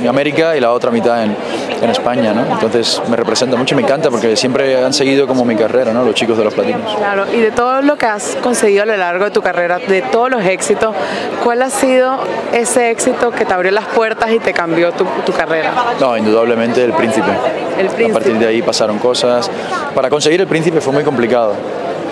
en 0.00 0.08
América 0.08 0.56
y 0.56 0.60
la 0.60 0.72
otra 0.72 0.90
mitad 0.90 1.22
en, 1.22 1.36
en 1.82 1.90
España. 1.90 2.32
¿no? 2.32 2.44
Entonces 2.52 3.00
me 3.08 3.16
representa 3.16 3.56
mucho 3.56 3.74
y 3.74 3.76
me 3.76 3.82
encanta 3.82 4.10
porque 4.10 4.36
siempre 4.36 4.82
han 4.82 4.92
seguido 4.92 5.26
como 5.26 5.44
mi 5.44 5.56
carrera, 5.56 5.92
¿no? 5.92 6.04
los 6.04 6.14
chicos 6.14 6.36
de 6.38 6.44
los 6.44 6.54
platinos. 6.54 6.94
Claro, 6.96 7.26
y 7.32 7.40
de 7.40 7.50
todo 7.50 7.82
lo 7.82 7.96
que 7.96 8.06
has 8.06 8.36
conseguido 8.42 8.82
a 8.82 8.86
lo 8.86 8.96
largo 8.96 9.24
de 9.24 9.30
tu 9.30 9.42
carrera, 9.42 9.78
de 9.78 10.02
todos 10.02 10.30
los 10.30 10.44
éxitos, 10.44 10.94
¿cuál 11.42 11.62
ha 11.62 11.70
sido 11.70 12.18
ese 12.52 12.90
éxito 12.90 13.30
que 13.30 13.44
te 13.44 13.52
abrió 13.52 13.70
las 13.70 13.86
puertas 13.86 14.30
y 14.30 14.38
te 14.38 14.52
cambió 14.52 14.92
tu, 14.92 15.04
tu 15.24 15.32
carrera? 15.32 15.72
No, 16.00 16.16
indudablemente 16.16 16.82
el 16.84 16.92
príncipe. 16.92 17.30
El 17.78 17.88
príncipe. 17.88 18.10
A 18.10 18.14
partir 18.14 18.38
de 18.38 18.46
ahí 18.46 18.62
pasaron 18.62 18.98
cosas. 18.98 19.50
Para 19.94 20.08
conseguir 20.08 20.40
el 20.40 20.46
príncipe 20.46 20.80
fue 20.80 20.92
muy 20.92 21.04
complicado. 21.04 21.54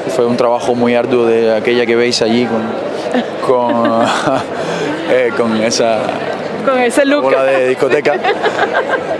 Fue 0.09 0.27
un 0.27 0.37
trabajo 0.37 0.75
muy 0.75 0.95
arduo 0.95 1.27
de 1.27 1.55
aquella 1.55 1.87
que 1.87 1.97
veis 1.97 2.21
allí 2.23 2.47
con, 2.47 2.63
con, 3.47 4.03
eh, 5.11 5.31
con 5.37 5.57
esa 5.63 6.01
Con 6.65 6.79
ese 6.79 7.05
look. 7.05 7.23
bola 7.23 7.45
de 7.45 7.69
discoteca. 7.69 8.15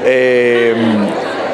Eh, 0.05 0.75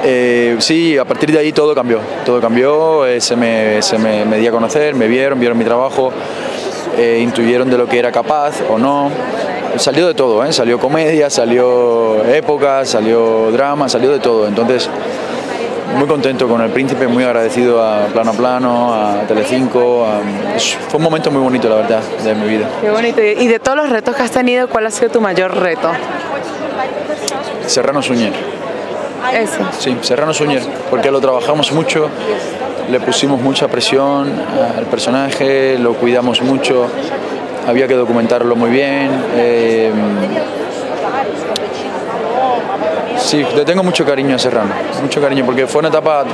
eh, 0.04 0.56
sí, 0.58 0.96
a 0.96 1.04
partir 1.04 1.30
de 1.30 1.38
ahí 1.38 1.52
todo 1.52 1.74
cambió. 1.74 2.00
Todo 2.24 2.40
cambió, 2.40 3.04
eh, 3.06 3.20
se, 3.20 3.36
me, 3.36 3.82
se 3.82 3.98
me, 3.98 4.24
me 4.24 4.38
di 4.38 4.46
a 4.46 4.50
conocer, 4.50 4.94
me 4.94 5.06
vieron, 5.06 5.38
vieron 5.38 5.58
mi 5.58 5.66
trabajo, 5.66 6.10
intuyeron 7.20 7.68
de 7.68 7.76
lo 7.76 7.86
que 7.86 7.98
era 7.98 8.10
capaz 8.10 8.62
o 8.70 8.78
no. 8.78 9.10
Salió 9.76 10.06
de 10.06 10.14
todo, 10.14 10.50
salió 10.50 10.78
comedia, 10.78 11.28
salió 11.28 12.24
época, 12.24 12.86
salió 12.86 13.50
drama, 13.52 13.86
salió 13.90 14.10
de 14.10 14.18
todo. 14.18 14.48
Entonces, 14.48 14.88
muy 15.96 16.06
contento 16.06 16.46
con 16.48 16.60
el 16.60 16.70
príncipe, 16.70 17.06
muy 17.08 17.24
agradecido 17.24 17.82
a 17.82 18.06
Plano 18.06 18.30
a 18.30 18.34
Plano, 18.34 18.94
a 18.94 19.20
Telecinco. 19.26 20.04
a- 20.06 20.20
fue 20.88 20.98
un 20.98 21.02
momento 21.04 21.30
muy 21.30 21.40
bonito, 21.42 21.68
la 21.68 21.76
verdad, 21.76 22.00
de 22.24 22.34
mi 22.34 22.48
vida. 22.48 22.68
Qué 22.80 22.90
bonito. 22.90 23.20
Y 23.22 23.46
de 23.46 23.58
todos 23.58 23.76
los 23.78 23.88
retos 23.90 24.14
que 24.14 24.22
has 24.22 24.30
tenido, 24.30 24.68
¿cuál 24.68 24.86
ha 24.86 24.90
sido 24.90 25.10
tu 25.10 25.20
mayor 25.20 25.56
reto? 25.56 25.90
Serrano 27.66 28.02
Suñer. 28.02 28.32
Eso. 29.32 29.58
Sí, 29.78 29.96
Serrano 30.02 30.32
Suñer, 30.32 30.62
porque 30.90 31.10
lo 31.10 31.20
trabajamos 31.20 31.72
mucho, 31.72 32.08
le 32.90 33.00
pusimos 33.00 33.40
mucha 33.40 33.68
presión 33.68 34.32
al 34.78 34.84
personaje, 34.86 35.76
lo 35.78 35.94
cuidamos 35.94 36.40
mucho, 36.42 36.86
había 37.66 37.86
que 37.88 37.94
documentarlo 37.94 38.54
muy 38.56 38.70
bien. 38.70 39.10
eh, 39.36 39.90
sí, 43.18 43.44
le 43.56 43.64
tengo 43.64 43.82
mucho 43.82 44.04
cariño 44.04 44.36
a 44.36 44.38
Serrano, 44.38 44.70
mucho 45.02 45.20
cariño, 45.20 45.44
porque 45.44 45.66
fue 45.66 45.80
una 45.80 45.88
etapa 45.88 46.24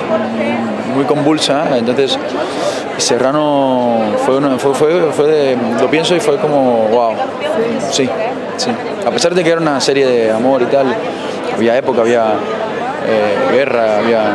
muy 0.94 1.04
convulsa, 1.04 1.76
entonces 1.76 2.18
Serrano 2.98 4.00
fue, 4.24 4.36
una- 4.36 4.58
fue, 4.58 4.74
fue 4.74 5.26
de- 5.26 5.56
lo 5.80 5.90
pienso 5.90 6.14
y 6.14 6.20
fue 6.20 6.36
como, 6.38 6.88
wow, 6.88 7.14
sí, 7.90 8.08
sí. 8.56 8.70
A 9.06 9.10
pesar 9.10 9.34
de 9.34 9.42
que 9.44 9.50
era 9.50 9.60
una 9.60 9.80
serie 9.80 10.06
de 10.06 10.30
amor 10.30 10.62
y 10.62 10.66
tal, 10.66 10.86
había 11.54 11.76
época, 11.76 12.00
había 12.02 12.32
eh, 13.06 13.52
guerra, 13.52 13.98
había... 13.98 14.34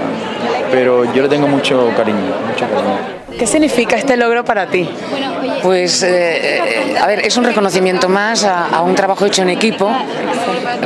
Pero 0.71 1.11
yo 1.13 1.23
le 1.23 1.29
tengo 1.29 1.47
mucho 1.47 1.89
cariño, 1.97 2.19
mucho 2.47 2.65
cariño. 2.67 2.97
¿Qué 3.37 3.47
significa 3.47 3.95
este 3.95 4.17
logro 4.17 4.43
para 4.43 4.67
ti? 4.67 4.89
Pues, 5.63 6.03
eh, 6.03 6.57
eh, 6.57 6.97
a 6.99 7.07
ver, 7.07 7.25
es 7.25 7.37
un 7.37 7.43
reconocimiento 7.45 8.09
más 8.09 8.43
a, 8.43 8.67
a 8.67 8.81
un 8.81 8.95
trabajo 8.95 9.25
hecho 9.25 9.41
en 9.43 9.49
equipo. 9.49 9.89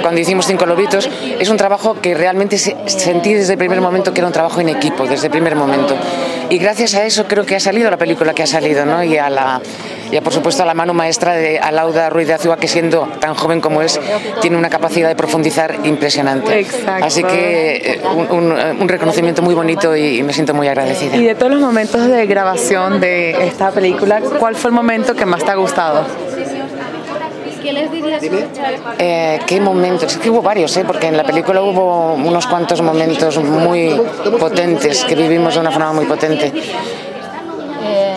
Cuando 0.01 0.19
hicimos 0.21 0.45
Cinco 0.47 0.65
Lobitos, 0.65 1.09
es 1.39 1.49
un 1.49 1.57
trabajo 1.57 1.95
que 2.01 2.13
realmente 2.13 2.57
se- 2.57 2.75
sentí 2.87 3.33
desde 3.33 3.53
el 3.53 3.59
primer 3.59 3.81
momento 3.81 4.13
que 4.13 4.19
era 4.21 4.27
un 4.27 4.33
trabajo 4.33 4.61
en 4.61 4.69
equipo, 4.69 5.05
desde 5.07 5.27
el 5.27 5.31
primer 5.31 5.55
momento. 5.55 5.95
Y 6.49 6.57
gracias 6.57 6.93
a 6.95 7.05
eso 7.05 7.25
creo 7.25 7.45
que 7.45 7.55
ha 7.55 7.59
salido 7.59 7.89
la 7.89 7.97
película 7.97 8.33
que 8.33 8.43
ha 8.43 8.47
salido, 8.47 8.85
¿no? 8.85 9.03
Y 9.03 9.17
a 9.17 9.29
la 9.29 9.61
y 10.11 10.17
a, 10.17 10.21
por 10.21 10.31
supuesto 10.31 10.61
a 10.61 10.65
la 10.67 10.75
mano 10.75 10.93
maestra 10.93 11.33
de 11.33 11.57
Alauda 11.57 12.07
Ruiz 12.11 12.27
de 12.27 12.33
Azúa, 12.35 12.57
que 12.57 12.67
siendo 12.67 13.07
tan 13.19 13.33
joven 13.33 13.59
como 13.59 13.81
es, 13.81 13.99
tiene 14.41 14.57
una 14.57 14.69
capacidad 14.69 15.07
de 15.07 15.15
profundizar 15.15 15.75
impresionante. 15.85 16.59
Exacto. 16.59 17.03
Así 17.05 17.23
que 17.23 17.77
eh, 17.95 18.01
un, 18.15 18.29
un- 18.29 18.51
un 18.81 18.87
reconocimiento 18.89 19.41
muy 19.41 19.55
bonito 19.55 19.95
y, 19.95 20.19
y 20.19 20.23
me 20.23 20.31
siento 20.31 20.53
muy 20.53 20.67
agradecida. 20.67 21.15
Y 21.15 21.25
de 21.25 21.33
todos 21.33 21.51
los 21.53 21.61
momentos 21.61 22.05
de 22.07 22.27
grabación 22.33 22.99
de 22.99 23.45
esta 23.45 23.69
película, 23.69 24.19
¿cuál 24.39 24.55
fue 24.55 24.69
el 24.69 24.75
momento 24.75 25.13
que 25.13 25.25
más 25.25 25.43
te 25.43 25.51
ha 25.51 25.55
gustado? 25.55 26.03
Eh, 28.97 29.39
¿Qué 29.45 29.61
momentos? 29.61 30.11
Es 30.13 30.17
que 30.17 30.31
hubo 30.31 30.41
varios, 30.41 30.75
¿eh? 30.77 30.83
porque 30.85 31.07
en 31.07 31.15
la 31.15 31.23
película 31.23 31.61
hubo 31.61 32.13
unos 32.15 32.47
cuantos 32.47 32.81
momentos 32.81 33.37
muy 33.37 34.01
potentes, 34.39 35.05
que 35.05 35.15
vivimos 35.15 35.53
de 35.53 35.59
una 35.59 35.71
forma 35.71 35.93
muy 35.93 36.05
potente. 36.05 36.51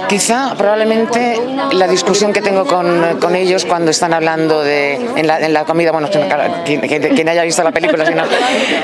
Quizá, 0.08 0.54
probablemente, 0.56 1.36
la 1.72 1.88
discusión 1.88 2.32
que 2.32 2.40
tengo 2.40 2.64
con, 2.64 3.18
con 3.20 3.34
ellos 3.34 3.64
cuando 3.64 3.90
están 3.90 4.12
hablando 4.12 4.62
de, 4.62 4.94
en, 4.94 5.26
la, 5.26 5.40
en 5.40 5.52
la 5.52 5.64
comida, 5.64 5.90
bueno, 5.90 6.08
quien, 6.64 7.28
haya 7.28 7.42
visto 7.42 7.62
la 7.64 7.72
película, 7.72 8.06
si 8.06 8.14
no, 8.14 8.22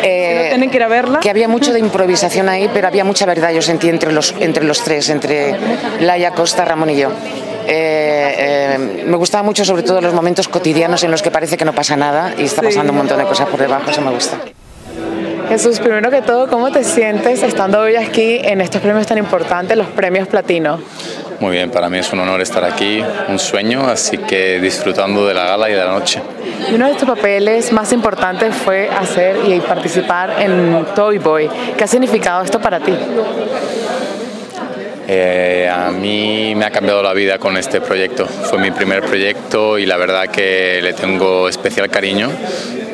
eh, 0.03 0.47
tienen 0.51 0.71
que 0.71 0.77
ir 0.77 0.83
a 0.83 0.89
verla. 0.89 1.21
que 1.21 1.31
había 1.31 1.49
mucho 1.49 1.73
de 1.73 1.79
improvisación 1.79 2.49
ahí, 2.49 2.69
pero 2.73 2.89
había 2.89 3.05
mucha 3.05 3.25
verdad, 3.27 3.53
yo 3.53 3.63
sentí 3.63 3.89
entre 3.89 4.13
los, 4.13 4.35
entre 4.41 4.65
los 4.65 4.83
tres, 4.83 5.11
entre 5.11 5.55
Laia 6.01 6.33
Costa, 6.33 6.65
Ramón 6.65 6.91
y 6.91 6.97
yo. 6.97 7.11
Eh, 7.67 8.35
eh, 8.39 9.05
me 9.07 9.17
gustaba 9.17 9.45
mucho 9.45 9.65
sobre 9.65 9.85
todo 9.85 10.01
los 10.01 10.13
momentos 10.13 10.49
cotidianos 10.49 11.05
en 11.05 11.13
los 11.13 11.23
que 11.23 11.31
parece 11.31 11.57
que 11.57 11.65
no 11.65 11.73
pasa 11.73 11.97
nada 11.97 12.35
y 12.37 12.45
está 12.45 12.61
pasando 12.61 12.93
un 12.93 12.99
montón 12.99 13.19
de 13.19 13.25
cosas 13.25 13.49
por 13.49 13.61
debajo, 13.61 13.91
eso 13.91 14.01
me 14.01 14.11
gusta. 14.11 14.39
Jesús, 15.53 15.81
primero 15.81 16.11
que 16.11 16.23
todo, 16.23 16.49
¿cómo 16.49 16.73
te 16.73 16.83
sientes 16.83 17.43
estando 17.43 17.79
hoy 17.81 17.97
aquí 17.97 18.41
en 18.43 18.63
estos 18.63 18.81
premios 18.81 19.07
tan 19.07 19.19
importantes, 19.19 19.77
los 19.77 19.89
premios 19.89 20.27
Platino? 20.27 20.81
Muy 21.41 21.51
bien, 21.51 21.71
para 21.71 21.91
mí 21.91 21.99
es 21.99 22.11
un 22.11 22.21
honor 22.21 22.41
estar 22.41 22.65
aquí, 22.65 23.05
un 23.29 23.39
sueño, 23.39 23.87
así 23.87 24.17
que 24.17 24.59
disfrutando 24.61 25.27
de 25.27 25.35
la 25.35 25.45
gala 25.45 25.69
y 25.69 25.75
de 25.75 25.79
la 25.85 25.93
noche. 25.93 26.23
Y 26.71 26.75
uno 26.75 26.89
de 26.89 26.95
tus 26.95 27.07
papeles 27.07 27.71
más 27.71 27.93
importantes 27.93 28.55
fue 28.55 28.89
hacer 28.89 29.37
y 29.47 29.61
participar 29.61 30.41
en 30.41 30.87
Toy 30.95 31.19
Boy. 31.19 31.51
¿Qué 31.77 31.85
ha 31.85 31.87
significado 31.87 32.43
esto 32.43 32.59
para 32.59 32.81
ti? 32.81 32.95
Eh, 35.07 35.71
a 35.71 35.91
mí 35.91 36.55
me 36.55 36.65
ha 36.65 36.71
cambiado 36.71 37.03
la 37.03 37.13
vida 37.13 37.37
con 37.37 37.59
este 37.59 37.83
proyecto. 37.83 38.27
Fue 38.27 38.59
mi 38.59 38.71
primer 38.71 39.03
proyecto 39.03 39.77
y 39.77 39.85
la 39.85 39.99
verdad 39.99 40.29
que 40.29 40.81
le 40.83 40.95
tengo 40.95 41.47
especial 41.47 41.91
cariño 41.91 42.31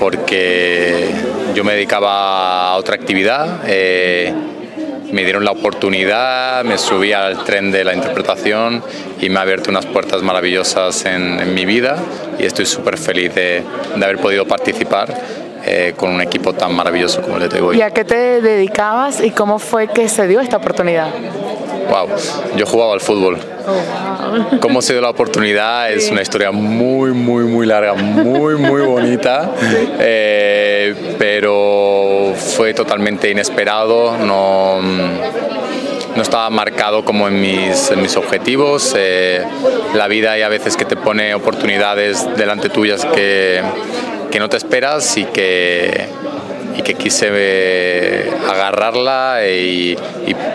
porque 0.00 1.14
yo 1.59 1.64
me 1.64 1.72
dedicaba 1.72 2.70
a 2.70 2.76
otra 2.76 2.94
actividad. 2.94 3.62
Eh, 3.66 4.32
me 5.11 5.24
dieron 5.24 5.44
la 5.44 5.50
oportunidad, 5.50 6.62
me 6.62 6.78
subí 6.78 7.12
al 7.12 7.42
tren 7.42 7.72
de 7.72 7.82
la 7.82 7.94
interpretación 7.94 8.80
y 9.20 9.28
me 9.28 9.40
ha 9.40 9.42
abierto 9.42 9.68
unas 9.68 9.84
puertas 9.84 10.22
maravillosas 10.22 11.04
en, 11.04 11.52
mi 11.54 11.64
vida 11.64 11.96
y 12.38 12.46
estoy 12.46 12.64
súper 12.64 12.96
feliz 12.96 13.34
de, 13.34 13.64
haber 13.96 14.18
podido 14.18 14.46
participar 14.46 15.12
eh, 15.70 15.92
con 15.94 16.10
un 16.10 16.22
equipo 16.22 16.54
tan 16.54 16.74
maravilloso 16.74 17.20
como 17.20 17.36
el 17.36 17.42
de 17.42 17.48
Toy 17.50 17.76
¿Y 17.76 17.82
a 17.82 17.90
qué 17.90 18.02
te 18.02 18.40
dedicabas 18.40 19.20
y 19.20 19.30
cómo 19.30 19.58
fue 19.58 19.88
que 19.88 20.08
se 20.08 20.26
dio 20.26 20.40
esta 20.40 20.56
oportunidad? 20.56 21.08
Wow, 21.90 22.08
yo 22.56 22.64
jugaba 22.64 22.94
al 22.94 23.00
fútbol. 23.00 23.38
Oh, 23.66 24.58
¿Cómo 24.60 24.80
se 24.80 24.94
dio 24.94 25.02
la 25.02 25.10
oportunidad? 25.10 25.92
Es 25.92 26.10
una 26.10 26.22
historia 26.22 26.52
muy, 26.52 27.12
muy, 27.12 27.44
muy 27.44 27.66
larga, 27.66 27.92
muy, 27.92 28.56
muy 28.56 28.80
bonita, 28.80 29.50
eh, 29.98 31.16
pero 31.18 32.32
fue 32.34 32.72
totalmente 32.72 33.30
inesperado, 33.30 34.16
no, 34.16 34.80
no 34.80 36.22
estaba 36.22 36.48
marcado 36.48 37.04
como 37.04 37.28
en 37.28 37.40
mis, 37.40 37.94
mis 37.96 38.16
objetivos. 38.16 38.94
Eh, 38.96 39.44
la 39.94 40.08
vida 40.08 40.32
hay 40.32 40.42
a 40.42 40.48
veces 40.48 40.78
que 40.78 40.86
te 40.86 40.96
pone 40.96 41.34
oportunidades 41.34 42.26
delante 42.36 42.70
tuyas 42.70 43.04
que, 43.04 43.62
que 44.30 44.38
no 44.38 44.48
te 44.48 44.56
esperas 44.56 45.16
y 45.16 45.24
que 45.24 46.08
y 46.78 46.82
que 46.82 46.94
quise 46.94 47.28
eh, 47.32 48.30
agarrarla 48.48 49.40
y, 49.46 49.96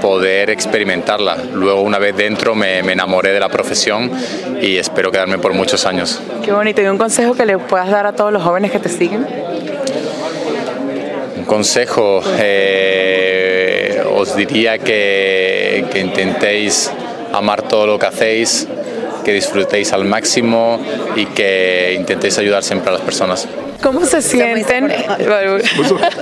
poder 0.02 0.50
experimentarla. 0.50 1.38
Luego 1.54 1.82
una 1.82 1.98
vez 1.98 2.16
dentro 2.16 2.56
me, 2.56 2.80
enamoré 2.80 3.32
de 3.32 3.40
la 3.40 3.48
profesión 3.48 4.12
y 4.62 4.78
espero 4.78 5.12
quedarme 5.12 5.38
por 5.38 5.54
muchos 5.54 5.86
años. 5.86 6.22
Qué 6.44 6.52
bonito. 6.52 6.82
¿Y 6.82 6.88
un 6.88 6.98
consejo 6.98 7.34
que 7.34 7.46
le 7.46 7.58
puedas 7.58 7.90
dar 7.90 8.06
a 8.06 8.12
todos 8.12 8.34
los 8.34 8.44
jóvenes 8.44 8.72
que 8.72 8.80
te 8.80 8.90
siguen? 8.90 9.26
Un 11.38 11.46
consejo, 11.46 12.22
eh, 12.38 14.04
os 14.14 14.36
diría 14.36 14.78
que, 14.78 15.86
que 15.92 16.00
intentéis 16.00 16.92
amar 17.32 17.62
todo 17.62 17.88
lo 17.88 17.98
que 17.98 18.06
hacéis, 18.06 18.68
que 19.24 19.32
disfrutéis 19.32 19.94
al 19.94 20.04
máximo 20.04 20.82
y 21.16 21.28
que 21.28 21.96
intentéis 21.98 22.38
ayudar 22.40 22.62
siempre 22.62 22.90
a 22.90 22.94
las 22.94 23.02
personas. 23.02 23.48
¿Cómo 23.84 24.06
se 24.06 24.22
sienten? 24.22 24.90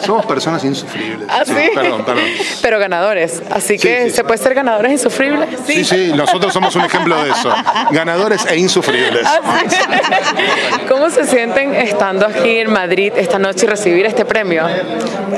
Somos 0.04 0.26
personas 0.26 0.64
insufribles. 0.66 1.28
¿Ah, 1.30 1.44
sí? 1.46 1.54
Perdón, 1.76 2.04
perdón. 2.04 2.24
Pero 2.60 2.80
ganadores. 2.80 3.44
Así 3.52 3.78
que 3.78 4.10
se 4.10 4.24
puede 4.24 4.40
ser 4.40 4.56
ganadores 4.56 4.92
insufribles. 4.92 5.48
Sí, 5.68 5.86
sí, 5.86 6.12
nosotros 6.16 6.52
somos 6.52 6.76
un 6.76 6.84
ejemplo 6.86 7.24
de 7.24 7.30
eso. 7.30 7.54
Ganadores 7.92 8.46
e 8.48 8.58
insufribles. 8.58 9.28
Ah, 9.28 9.40
¿Cómo 10.90 11.12
se 11.12 11.26
sienten 11.26 11.76
estando 11.76 12.26
aquí 12.26 12.58
en 12.58 12.72
Madrid 12.72 13.14
esta 13.16 13.38
noche 13.38 13.68
y 13.68 13.70
recibir 13.70 14.06
este 14.08 14.26
premio? 14.26 14.66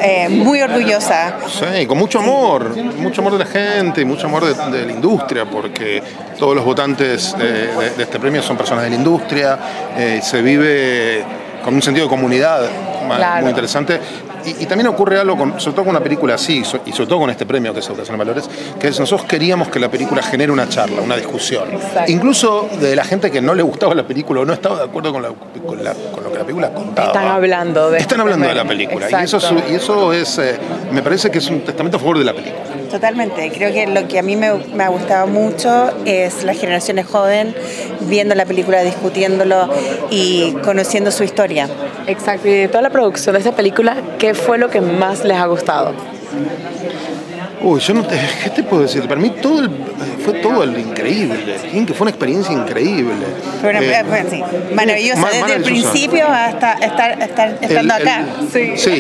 Eh, 0.02 0.30
muy 0.30 0.62
orgullosa. 0.62 1.36
Sí, 1.50 1.86
con 1.86 1.98
mucho 1.98 2.20
amor, 2.20 2.76
mucho 2.98 3.20
amor 3.20 3.34
de 3.34 3.40
la 3.40 3.46
gente 3.46 4.00
y 4.00 4.06
mucho 4.06 4.28
amor 4.28 4.46
de, 4.46 4.86
la 4.86 4.92
industria, 4.92 5.44
porque 5.44 6.02
todos 6.40 6.56
los 6.56 6.64
votantes 6.64 7.36
de, 7.38 7.70
este 8.02 8.18
premio 8.18 8.42
son 8.42 8.56
personas 8.56 8.86
de 8.86 8.92
la 8.92 8.96
industria. 8.96 9.60
Eh, 9.98 10.22
se 10.24 10.42
vive 10.42 11.43
con 11.64 11.74
un 11.74 11.82
sentido 11.82 12.06
de 12.06 12.10
comunidad 12.10 12.62
muy 13.42 13.50
interesante. 13.50 14.00
Y, 14.46 14.66
también 14.66 14.88
ocurre 14.88 15.18
algo, 15.18 15.38
con, 15.38 15.60
sobre 15.60 15.74
todo 15.74 15.86
con 15.86 15.96
una 15.96 16.04
película 16.04 16.36
así, 16.36 16.64
y 16.86 16.92
sobre 16.92 17.08
todo 17.08 17.20
con 17.20 17.30
este 17.30 17.46
premio 17.46 17.74
que 17.74 17.80
es 17.80 17.88
Educación 17.88 18.18
de 18.18 18.26
Valores, 18.26 18.50
que 18.78 18.90
es 18.90 19.00
nosotros 19.00 19.26
queríamos 19.26 19.70
que 19.70 19.80
la 19.80 19.90
película 19.90 20.22
genere 20.22 20.52
una 20.52 20.68
charla, 20.68 21.02
una 21.02 21.16
discusión. 21.16 21.70
Incluso 22.08 22.68
de 22.80 22.94
la 22.94 23.06
gente 23.06 23.32
que 23.32 23.42
no 23.42 23.56
le 23.56 23.64
gustaba 23.64 23.96
la 23.96 24.06
película 24.06 24.42
o 24.42 24.46
no 24.46 24.52
estaba 24.52 24.80
de 24.80 24.84
acuerdo 24.84 25.14
con, 25.14 25.22
lo 25.22 25.34
que 25.34 26.38
la 26.38 26.44
película 26.44 26.74
contaba. 26.74 27.08
Están 27.08 27.28
hablando 27.28 27.90
de 27.90 28.00
Están 28.00 28.20
hablando 28.20 28.48
de 28.48 28.56
la 28.56 28.66
película. 28.66 29.08
Y 29.10 29.24
eso, 29.24 29.40
y 29.70 29.76
eso 29.76 30.12
es, 30.12 30.38
eh, 30.40 30.60
me 30.92 31.02
parece 31.02 31.32
que 31.32 31.38
es 31.38 31.50
un 31.50 31.62
testamento 31.62 31.96
a 31.96 32.00
favor 32.02 32.18
de 32.20 32.26
la 32.26 32.34
película. 32.34 32.64
Totalmente, 32.94 33.52
creo 33.52 33.74
que 33.74 33.88
lo 33.88 34.08
que 34.08 34.20
a 34.20 34.22
mí 34.22 34.36
me, 34.36 34.50
ha 34.50 34.88
gustado 34.90 35.26
mucho 35.26 35.92
es 36.06 36.44
las 36.44 36.60
generaciones 36.60 37.08
joven 37.08 37.56
viendo 38.02 38.36
la 38.36 38.46
película, 38.46 38.84
discutiéndolo 38.84 39.68
y 40.12 40.52
conociendo 40.64 41.10
su 41.10 41.24
historia. 41.24 41.68
Exacto, 42.06 42.48
y 42.48 42.52
de 42.52 42.68
toda 42.68 42.84
la 42.84 42.92
producción 42.92 43.34
de 43.34 43.40
esta 43.40 43.56
película, 43.56 43.98
¿qué 44.20 44.36
fue 44.36 44.60
lo 44.60 44.70
que 44.70 44.80
más 44.80 45.24
les 45.24 45.38
ha 45.38 45.48
gustado? 45.48 45.96
Uy, 47.64 47.80
yo 47.80 47.96
no 47.96 48.06
te, 48.06 48.16
¿qué 48.44 48.52
te 48.52 48.62
puedo 48.62 48.84
decir? 48.84 49.08
Para 49.08 49.20
mí 49.20 49.32
todo 49.42 49.62
el, 49.62 49.72
fue 50.24 50.34
todo 50.34 50.62
el 50.62 50.78
increíble, 50.78 51.56
que 51.88 51.94
fue 51.96 52.06
una 52.06 52.12
experiencia 52.12 52.54
increíble. 52.54 53.26
Fue 53.60 53.72
eh, 53.72 54.04
sí, 54.30 54.44
maravillosa, 54.76 55.30
desde 55.32 55.56
el 55.56 55.64
principio 55.64 56.28
hasta 56.28 56.74
estar, 56.74 57.20
estar 57.20 57.58
estando 57.60 57.94
acá. 57.96 58.24
sí. 58.54 58.74
sí. 58.78 59.00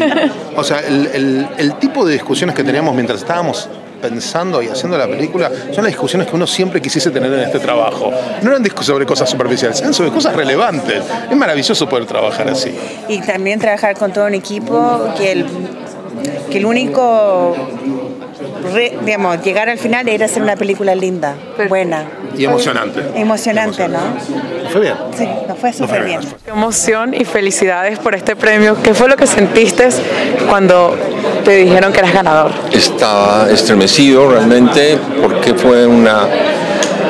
o 0.55 0.63
sea, 0.63 0.79
el, 0.79 1.47
el 1.59 1.75
tipo 1.75 2.03
de 2.07 2.13
discusiones 2.13 2.55
que 2.55 2.63
teníamos 2.63 2.95
mientras 2.95 3.19
estábamos 3.19 3.69
pensando 4.03 4.61
y 4.61 4.67
haciendo 4.67 4.97
la 4.97 5.07
película 5.07 5.49
son 5.71 5.85
las 5.85 5.93
discusiones 5.93 6.27
que 6.27 6.35
uno 6.35 6.45
siempre 6.45 6.81
quisiese 6.81 7.09
tener 7.09 7.31
en 7.31 7.39
este 7.39 7.59
trabajo. 7.59 8.11
No 8.41 8.49
eran 8.51 8.63
sobre 8.81 9.05
cosas 9.05 9.29
superficiales, 9.29 9.79
eran 9.79 9.93
sobre 9.93 10.11
cosas 10.11 10.35
relevantes. 10.35 11.01
Es 11.31 11.37
maravilloso 11.37 11.87
poder 11.87 12.05
trabajar 12.05 12.49
así. 12.49 12.75
Y 13.07 13.21
también 13.21 13.59
trabajar 13.59 13.97
con 13.97 14.11
todo 14.11 14.25
un 14.25 14.33
equipo 14.33 15.13
que 15.17 15.31
el, 15.31 15.45
que 16.51 16.57
el 16.57 16.65
único 16.65 17.55
digamos, 19.05 19.43
llegar 19.43 19.69
al 19.69 19.77
final 19.77 20.07
era 20.07 20.25
hacer 20.25 20.41
una 20.41 20.55
película 20.55 20.95
linda, 20.95 21.35
buena. 21.67 22.05
Y 22.37 22.45
emocionante. 22.45 23.01
Emocionante, 23.15 23.87
¿no? 23.87 23.99
Fue 24.71 24.81
bien. 24.81 24.95
Sí, 25.15 25.27
nos 25.47 25.57
fue 25.59 25.73
súper 25.73 26.03
bien. 26.03 26.21
Qué 26.43 26.51
emoción 26.51 27.13
y 27.13 27.25
felicidades 27.25 27.99
por 27.99 28.15
este 28.15 28.35
premio. 28.35 28.75
¿Qué 28.81 28.93
fue 28.93 29.07
lo 29.07 29.15
que 29.15 29.27
sentiste 29.27 29.89
cuando 30.49 30.95
te 31.43 31.57
dijeron 31.57 31.93
que 31.93 31.99
eras 31.99 32.13
ganador? 32.13 32.51
Estaba 32.71 33.49
estremecido 33.51 34.29
realmente 34.29 34.97
porque 35.21 35.53
fue 35.53 35.85
una 35.85 36.27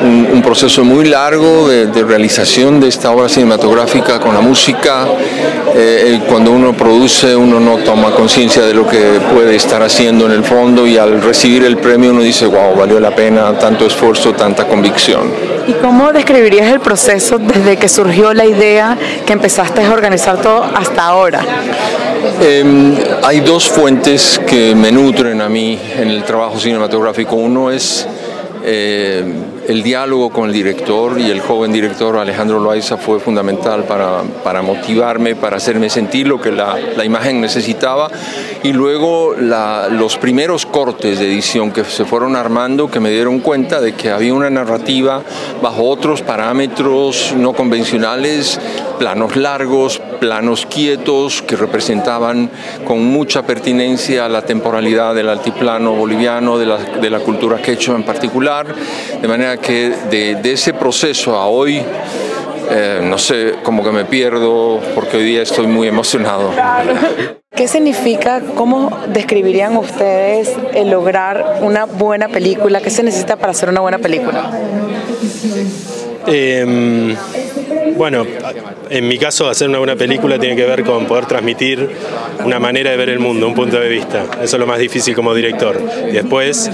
un, 0.04 0.42
proceso 0.42 0.84
muy 0.84 1.06
largo 1.06 1.68
de, 1.68 2.04
realización 2.04 2.80
de 2.80 2.88
esta 2.88 3.10
obra 3.10 3.28
cinematográfica 3.28 4.20
con 4.20 4.34
la 4.34 4.40
música. 4.40 5.06
Eh, 5.76 6.20
cuando 6.28 6.52
uno 6.52 6.72
produce, 6.72 7.34
uno 7.34 7.58
no 7.58 7.78
toma 7.78 8.12
conciencia 8.12 8.62
de 8.62 8.74
lo 8.74 8.86
que 8.86 9.18
puede 9.32 9.56
estar 9.56 9.82
haciendo 9.82 10.26
en 10.26 10.32
el 10.32 10.44
fondo 10.44 10.86
y 10.86 10.98
al 10.98 11.20
recibir 11.20 11.64
el 11.64 11.78
premio 11.78 12.10
uno 12.10 12.22
dice, 12.22 12.46
wow, 12.46 12.76
valió 12.76 13.00
la 13.00 13.14
pena 13.14 13.58
tanto 13.58 13.86
esfuerzo, 13.86 14.32
tanta 14.32 14.68
convicción. 14.68 15.32
¿Y 15.66 15.72
cómo 15.74 16.12
describirías 16.12 16.70
el 16.70 16.80
proceso 16.80 17.38
desde 17.38 17.76
que 17.76 17.88
surgió 17.88 18.34
la 18.34 18.44
idea 18.44 18.96
que 19.26 19.32
empezaste 19.32 19.82
a 19.82 19.90
organizar 19.92 20.40
todo 20.40 20.62
hasta 20.62 21.06
ahora? 21.06 21.40
Em, 22.40 22.94
hay 23.22 23.40
dos 23.40 23.68
fuentes 23.68 24.40
que 24.46 24.74
me 24.74 24.92
nutren 24.92 25.40
a 25.40 25.48
mí 25.48 25.78
en 25.96 26.10
el 26.10 26.22
trabajo 26.24 26.58
cinematográfico. 26.58 27.36
Uno 27.36 27.70
es 27.70 28.06
eh, 28.62 29.24
el 29.68 29.82
diálogo 29.82 30.30
con 30.30 30.46
el 30.46 30.52
director 30.52 31.18
y 31.18 31.30
el 31.30 31.40
joven 31.40 31.72
director 31.72 32.16
Alejandro 32.16 32.60
Loaiza 32.60 32.96
fue 32.96 33.20
fundamental 33.20 33.84
para, 33.84 34.22
para 34.42 34.62
motivarme, 34.62 35.36
para 35.36 35.56
hacerme 35.56 35.90
sentir 35.90 36.28
lo 36.28 36.40
que 36.40 36.52
la, 36.52 36.78
la 36.96 37.04
imagen 37.04 37.40
necesitaba. 37.40 38.10
Y 38.62 38.72
luego 38.72 39.34
los 39.34 40.16
primeros 40.18 40.66
cortes 40.66 41.18
de 41.18 41.26
edición 41.26 41.70
que 41.70 41.84
se 41.84 42.04
fueron 42.04 42.36
armando, 42.36 42.90
que 42.90 43.00
me 43.00 43.10
dieron 43.10 43.40
cuenta 43.40 43.80
de 43.80 43.94
que 43.94 44.10
había 44.10 44.34
una 44.34 44.50
narrativa 44.50 45.22
bajo 45.62 45.84
otros 45.84 46.22
parámetros 46.22 47.34
no 47.36 47.52
convencionales, 47.52 48.58
planos 48.98 49.36
largos, 49.36 50.00
planos 50.20 50.66
quietos, 50.66 51.42
que 51.42 51.56
representaban 51.56 52.50
con 52.86 53.04
mucha 53.04 53.42
pertinencia 53.42 54.28
la 54.28 54.42
temporalidad 54.42 55.14
del 55.14 55.28
altiplano 55.28 55.92
boliviano, 55.92 56.58
de 56.58 56.66
la, 56.66 56.78
de 56.78 57.10
la 57.10 57.20
cultura 57.20 57.60
quechua 57.60 57.96
en 57.96 58.04
particular, 58.04 58.66
de 59.20 59.28
manera 59.28 59.53
que 59.56 59.90
de, 60.10 60.52
ese 60.52 60.72
proceso 60.72 61.36
a 61.36 61.46
hoy, 61.46 61.82
eh, 62.70 63.00
no 63.02 63.18
sé, 63.18 63.54
como 63.62 63.82
que 63.82 63.90
me 63.90 64.04
pierdo 64.04 64.80
porque 64.94 65.16
hoy 65.18 65.24
día 65.24 65.42
estoy 65.42 65.66
muy 65.66 65.88
emocionado. 65.88 66.50
¿Qué 67.54 67.68
significa, 67.68 68.42
cómo 68.56 68.98
describirían 69.08 69.76
ustedes 69.76 70.52
el 70.74 70.90
lograr 70.90 71.58
una 71.62 71.84
buena 71.84 72.28
película? 72.28 72.80
¿Qué 72.80 72.90
se 72.90 73.04
necesita 73.04 73.36
para 73.36 73.52
hacer 73.52 73.68
una 73.68 73.80
buena 73.80 73.98
película? 73.98 74.50
Em, 76.26 77.14
Bueno, 77.96 78.26
en 78.90 79.08
mi 79.08 79.18
caso, 79.18 79.48
hacer 79.48 79.68
una 79.68 79.78
buena 79.78 79.96
película 79.96 80.38
tiene 80.38 80.56
que 80.56 80.64
ver 80.64 80.84
con 80.84 81.06
poder 81.06 81.26
transmitir 81.26 81.88
una 82.44 82.58
manera 82.58 82.90
de 82.90 82.96
ver 82.96 83.10
el 83.10 83.18
mundo, 83.18 83.46
un 83.46 83.54
punto 83.54 83.78
de 83.78 83.88
vista. 83.88 84.24
Eso 84.42 84.56
es 84.56 84.60
lo 84.60 84.66
más 84.66 84.78
difícil 84.78 85.14
como 85.14 85.34
director. 85.34 85.80
Y 86.08 86.12
después, 86.12 86.70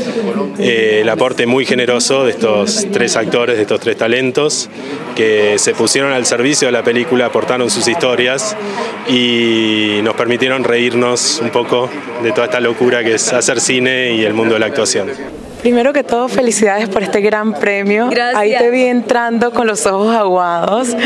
eh, 0.59 1.01
el 1.03 1.09
aporte 1.09 1.47
muy 1.47 1.67
generoso 1.67 2.25
de 2.25 2.33
estos 2.33 2.87
tres 2.93 3.17
actores, 3.17 3.57
de 3.57 3.63
estos 3.63 3.81
tres 3.81 3.97
talentos, 3.97 4.69
que 5.15 5.59
se 5.59 5.75
pusieron 5.75 6.13
al 6.13 6.27
servicio 6.27 6.69
de 6.69 6.73
la 6.73 6.83
película, 6.83 7.27
aportaron 7.27 7.71
sus 7.71 7.89
historias 7.89 8.57
y 9.09 10.01
nos 10.03 10.15
permitieron 10.15 10.65
reírnos 10.65 11.41
un 11.43 11.51
poco 11.51 11.91
de 12.23 12.33
toda 12.33 12.47
esta 12.47 12.61
locura 12.61 13.03
que 13.05 13.15
es 13.15 13.33
hacer 13.33 13.61
cine 13.61 14.15
y 14.15 14.25
el 14.25 14.35
mundo 14.35 14.55
de 14.55 14.61
la 14.61 14.67
actuación. 14.67 15.09
Primero 15.63 15.93
que 15.93 16.03
todo, 16.03 16.29
felicidades 16.29 16.89
por 16.89 17.03
este 17.03 17.21
gran 17.21 17.55
premio. 17.55 18.09
Ahí 18.35 18.55
te 18.57 18.71
vi 18.71 18.85
entrando 18.85 19.51
con 19.51 19.67
los 19.67 19.85
ojos 19.87 20.17
aguados. 20.17 20.97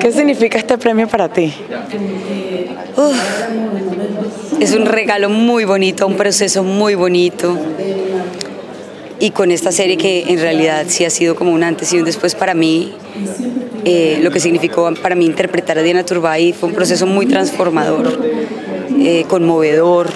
¿Qué 0.00 0.10
significa 0.10 0.58
este 0.58 0.76
premio 0.78 1.06
para 1.08 1.28
ti? 1.28 1.54
es 4.60 4.74
un 4.74 4.86
regalo 4.86 5.30
muy 5.30 5.64
bonito, 5.64 6.06
un 6.06 6.16
proceso 6.16 6.64
muy 6.64 6.94
bonito. 6.94 7.56
Y 9.20 9.30
con 9.30 9.50
esta 9.50 9.70
serie 9.70 9.96
que 9.96 10.24
en 10.28 10.40
realidad 10.40 10.86
sí 10.88 11.04
ha 11.04 11.10
sido 11.10 11.34
como 11.36 11.52
un 11.52 11.62
antes 11.62 11.92
y 11.92 11.98
un 11.98 12.04
después 12.04 12.34
para 12.34 12.54
mí, 12.54 12.92
eh, 13.84 14.18
lo 14.22 14.30
que 14.30 14.40
significó 14.40 14.92
para 15.00 15.14
mí 15.14 15.26
interpretar 15.26 15.78
a 15.78 15.82
Diana 15.82 16.04
Turbay 16.04 16.52
fue 16.52 16.70
un 16.70 16.74
proceso 16.74 17.06
muy 17.06 17.26
transformador, 17.26 18.18
eh, 18.98 19.24
conmovedor, 19.28 20.08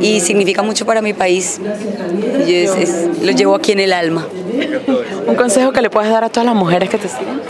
y 0.00 0.20
significa 0.20 0.62
mucho 0.62 0.86
para 0.86 1.02
mi 1.02 1.12
país. 1.12 1.60
Yo 2.46 2.74
lo 3.22 3.32
llevo 3.32 3.54
aquí 3.54 3.72
en 3.72 3.80
el 3.80 3.92
alma. 3.92 4.26
¿Un 5.26 5.34
consejo 5.34 5.72
que 5.72 5.82
le 5.82 5.90
puedes 5.90 6.10
dar 6.10 6.24
a 6.24 6.28
todas 6.28 6.46
las 6.46 6.54
mujeres 6.54 6.88
que 6.88 6.98
te 6.98 7.08
siguen? 7.08 7.40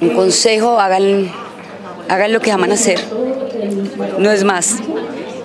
Un 0.00 0.10
consejo, 0.10 0.78
hagan, 0.78 1.30
hagan 2.08 2.32
lo 2.32 2.40
que 2.40 2.52
aman 2.52 2.72
hacer. 2.72 3.00
No 4.18 4.30
es 4.30 4.44
más. 4.44 4.76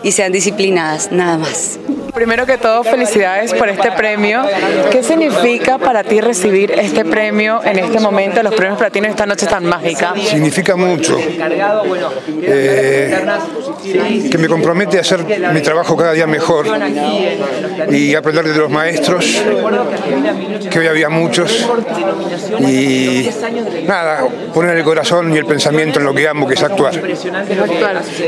Y 0.03 0.11
sean 0.11 0.31
disciplinadas, 0.31 1.11
nada 1.11 1.37
más. 1.37 1.79
Primero 2.13 2.45
que 2.45 2.57
todo, 2.57 2.83
felicidades 2.83 3.53
por 3.53 3.69
este 3.69 3.91
premio. 3.91 4.43
¿Qué 4.91 5.01
significa 5.01 5.77
para 5.77 6.03
ti 6.03 6.19
recibir 6.19 6.71
este 6.71 7.05
premio 7.05 7.61
en 7.63 7.79
este 7.79 7.99
momento, 7.99 8.43
los 8.43 8.53
premios 8.53 8.77
platinos 8.77 9.11
esta 9.11 9.25
noche 9.25 9.47
tan 9.47 9.65
mágica? 9.65 10.13
Significa 10.17 10.75
mucho. 10.75 11.17
Eh, 12.41 13.17
que 14.29 14.37
me 14.37 14.47
compromete 14.47 14.97
a 14.97 15.01
hacer 15.01 15.23
mi 15.53 15.61
trabajo 15.61 15.95
cada 15.95 16.13
día 16.13 16.27
mejor 16.27 16.67
y 17.89 18.15
aprender 18.15 18.47
de 18.47 18.57
los 18.57 18.69
maestros, 18.69 19.41
que 20.69 20.79
hoy 20.79 20.87
había 20.87 21.09
muchos, 21.09 21.67
y 22.59 23.29
nada, 23.87 24.27
poner 24.53 24.77
el 24.77 24.83
corazón 24.83 25.33
y 25.33 25.37
el 25.37 25.45
pensamiento 25.45 25.99
en 25.99 26.05
lo 26.05 26.13
que 26.13 26.27
amo, 26.27 26.47
que 26.47 26.55
es 26.55 26.63
actuar. 26.63 26.93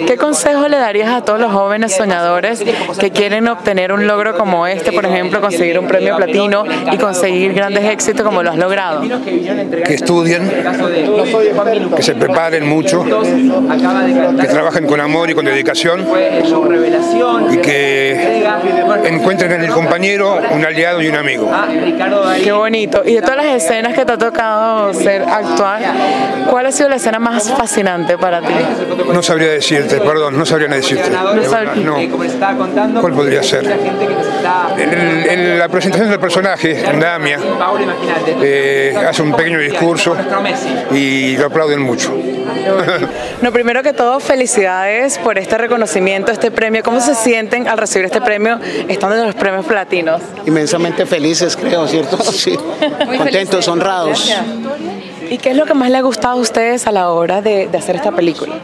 ¿Qué 0.08 0.18
consejo 0.18 0.68
le 0.68 0.78
darías 0.78 1.10
a 1.10 1.26
todos 1.26 1.40
los 1.40 1.52
jóvenes 1.52 1.96
soñadores 1.96 2.64
que 3.00 3.12
quieren 3.12 3.48
obtener 3.48 3.73
tener 3.74 3.92
un 3.92 4.06
logro 4.06 4.38
como 4.38 4.68
este, 4.68 4.92
por 4.92 5.04
ejemplo, 5.04 5.42
conseguir 5.42 5.80
un 5.80 5.88
premio 5.88 6.16
platino 6.16 6.64
y 6.92 6.96
conseguir 6.98 7.54
grandes 7.54 7.84
éxitos 7.86 8.24
como 8.24 8.44
lo 8.44 8.52
has 8.52 8.58
logrado? 8.58 9.02
Que 9.84 9.96
estudien, 9.96 10.48
que 11.96 12.04
se 12.04 12.14
preparen 12.14 12.70
mucho, 12.70 13.04
que 13.04 14.48
trabajen 14.48 14.86
con 14.86 15.02
amor 15.02 15.32
y 15.32 15.34
con 15.34 15.46
dedicación 15.46 16.06
y 17.52 17.58
que 17.58 18.46
encuentren 19.06 19.54
en 19.54 19.64
el 19.64 19.72
compañero 19.72 20.40
un 20.52 20.64
aliado 20.64 21.02
y 21.02 21.08
un 21.08 21.16
amigo. 21.16 21.50
Qué 22.44 22.52
bonito. 22.52 23.02
Y 23.04 23.16
de 23.16 23.22
todas 23.24 23.38
las 23.38 23.56
escenas 23.56 23.96
que 23.96 24.06
te 24.06 24.12
ha 24.12 24.18
tocado 24.20 24.94
ser 24.94 25.24
actual, 25.24 25.82
¿cuál 26.48 26.68
ha 26.68 26.72
sido 26.72 26.90
la 26.90 26.98
escena 26.98 27.18
más 27.18 27.52
fascinante 27.52 28.20
para 28.20 28.40
ti? 28.40 28.54
No 29.12 29.24
sabría 29.24 29.48
decirte, 29.48 30.00
perdón, 30.00 30.38
no 30.38 30.46
sabría 30.46 30.68
decirte. 30.68 31.10
No. 31.84 31.96
¿Cuál 33.02 33.14
podría 33.14 33.42
ser? 33.42 33.63
En, 34.78 35.60
la 35.60 35.70
presentación 35.70 36.10
del 36.10 36.20
personaje, 36.20 36.84
Damia, 37.00 37.40
eh, 38.42 38.96
hace 39.08 39.22
un 39.22 39.34
pequeño 39.34 39.60
discurso 39.60 40.16
y 40.92 41.38
lo 41.38 41.48
aplauden 41.48 41.82
mucho. 41.82 42.14
No, 43.42 43.52
primero 43.52 43.84
que 43.84 43.92
todo, 43.92 44.22
felicidades 44.22 45.18
por 45.18 45.38
este 45.38 45.58
reconocimiento, 45.58 46.32
este 46.32 46.50
premio. 46.50 46.82
¿Cómo 46.82 47.02
se 47.02 47.14
sienten 47.14 47.68
al 47.68 47.78
recibir 47.78 48.06
este 48.06 48.22
premio 48.22 48.58
estando 48.88 49.18
en 49.18 49.26
los 49.26 49.36
premios 49.36 49.66
platinos? 49.66 50.22
Inmensamente 50.46 51.06
felices, 51.06 51.58
creo, 51.58 51.88
¿cierto? 51.88 52.18
Sí. 52.34 52.58
Contentos, 53.18 53.68
honrados. 53.68 54.34
¿Y 55.30 55.38
qué 55.40 55.52
es 55.52 55.58
lo 55.58 55.66
que 55.66 55.74
más 55.74 55.90
le 55.90 55.98
ha 55.98 56.02
gustado 56.02 56.36
a 56.36 56.42
ustedes 56.42 56.88
a 56.88 56.92
la 56.92 57.10
hora 57.10 57.42
de 57.42 57.70
hacer 57.78 57.98
esta 57.98 58.12
película? 58.12 58.56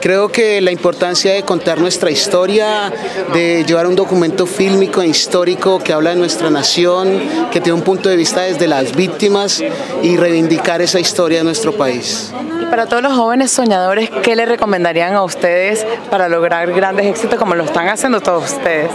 Creo 0.00 0.28
que 0.28 0.60
la 0.60 0.70
importancia 0.70 1.32
de 1.32 1.42
contar 1.42 1.78
nuestra 1.78 2.10
historia, 2.10 2.92
de 3.32 3.64
llevar 3.64 3.86
un 3.86 3.96
documento 3.96 4.46
fílmico 4.46 5.02
e 5.02 5.08
histórico 5.08 5.78
que 5.78 5.92
habla 5.92 6.10
de 6.10 6.16
nuestra 6.16 6.50
nación, 6.50 7.20
que 7.50 7.60
tiene 7.60 7.78
un 7.78 7.82
punto 7.82 8.08
de 8.08 8.16
vista 8.16 8.42
desde 8.42 8.66
las 8.66 8.94
víctimas 8.94 9.62
y 10.02 10.16
reivindicar 10.16 10.80
esa 10.82 11.00
historia 11.00 11.38
de 11.38 11.44
nuestro 11.44 11.72
país. 11.72 12.32
Y 12.60 12.66
para 12.66 12.86
todos 12.86 13.02
los 13.02 13.14
jóvenes 13.14 13.50
soñadores, 13.50 14.10
¿qué 14.22 14.36
le 14.36 14.46
recomendarían 14.46 15.14
a 15.14 15.22
ustedes 15.24 15.86
para 16.10 16.28
lograr 16.28 16.72
grandes 16.72 17.06
éxitos 17.06 17.38
como 17.38 17.54
lo 17.54 17.64
están 17.64 17.88
haciendo 17.88 18.20
todos 18.20 18.52
ustedes? 18.52 18.90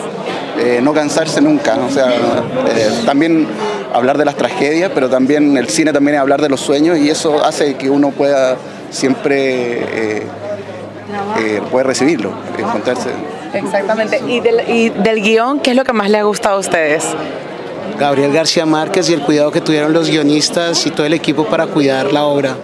Eh, 0.60 0.80
no 0.82 0.94
cansarse 0.94 1.42
nunca, 1.42 1.78
o 1.78 1.90
sea, 1.90 2.10
eh, 2.10 2.90
también 3.06 3.48
hablar 3.94 4.18
de 4.18 4.26
las 4.26 4.36
tragedias, 4.36 4.92
pero 4.94 5.10
también 5.10 5.58
el 5.58 5.68
cine 5.70 5.92
también 5.92 6.16
es 6.16 6.22
hablar 6.22 6.42
de 6.42 6.50
los 6.50 6.62
sueños 6.62 6.98
y 7.00 7.10
eso 7.10 7.44
hace 7.44 7.76
que 7.76 7.90
uno 7.90 8.12
pueda 8.12 8.58
siempre... 8.92 10.20
Eh, 10.20 10.28
eh, 11.40 11.62
puede 11.72 11.86
recibirlo, 11.86 12.32
encontrarse. 12.58 13.10
Exactamente. 13.54 14.22
¿Y 14.28 14.40
del, 14.40 14.70
¿Y 14.70 14.90
del 14.90 15.22
guion 15.22 15.60
qué 15.60 15.72
es 15.72 15.76
lo 15.76 15.84
que 15.84 15.94
más 15.94 16.10
le 16.10 16.18
ha 16.18 16.24
gustado 16.24 16.56
a 16.56 16.60
ustedes? 16.60 17.06
Gabriel 18.00 18.32
García 18.32 18.66
Márquez 18.66 19.10
y 19.10 19.14
el 19.14 19.22
cuidado 19.22 19.52
que 19.52 19.62
tuvieron 19.62 19.94
los 19.94 20.10
guionistas 20.10 20.86
y 20.86 20.92
todo 20.92 21.06
el 21.06 21.14
equipo 21.14 21.46
para 21.46 21.68
cuidar 21.68 22.12
la 22.12 22.24
obra. 22.24 22.56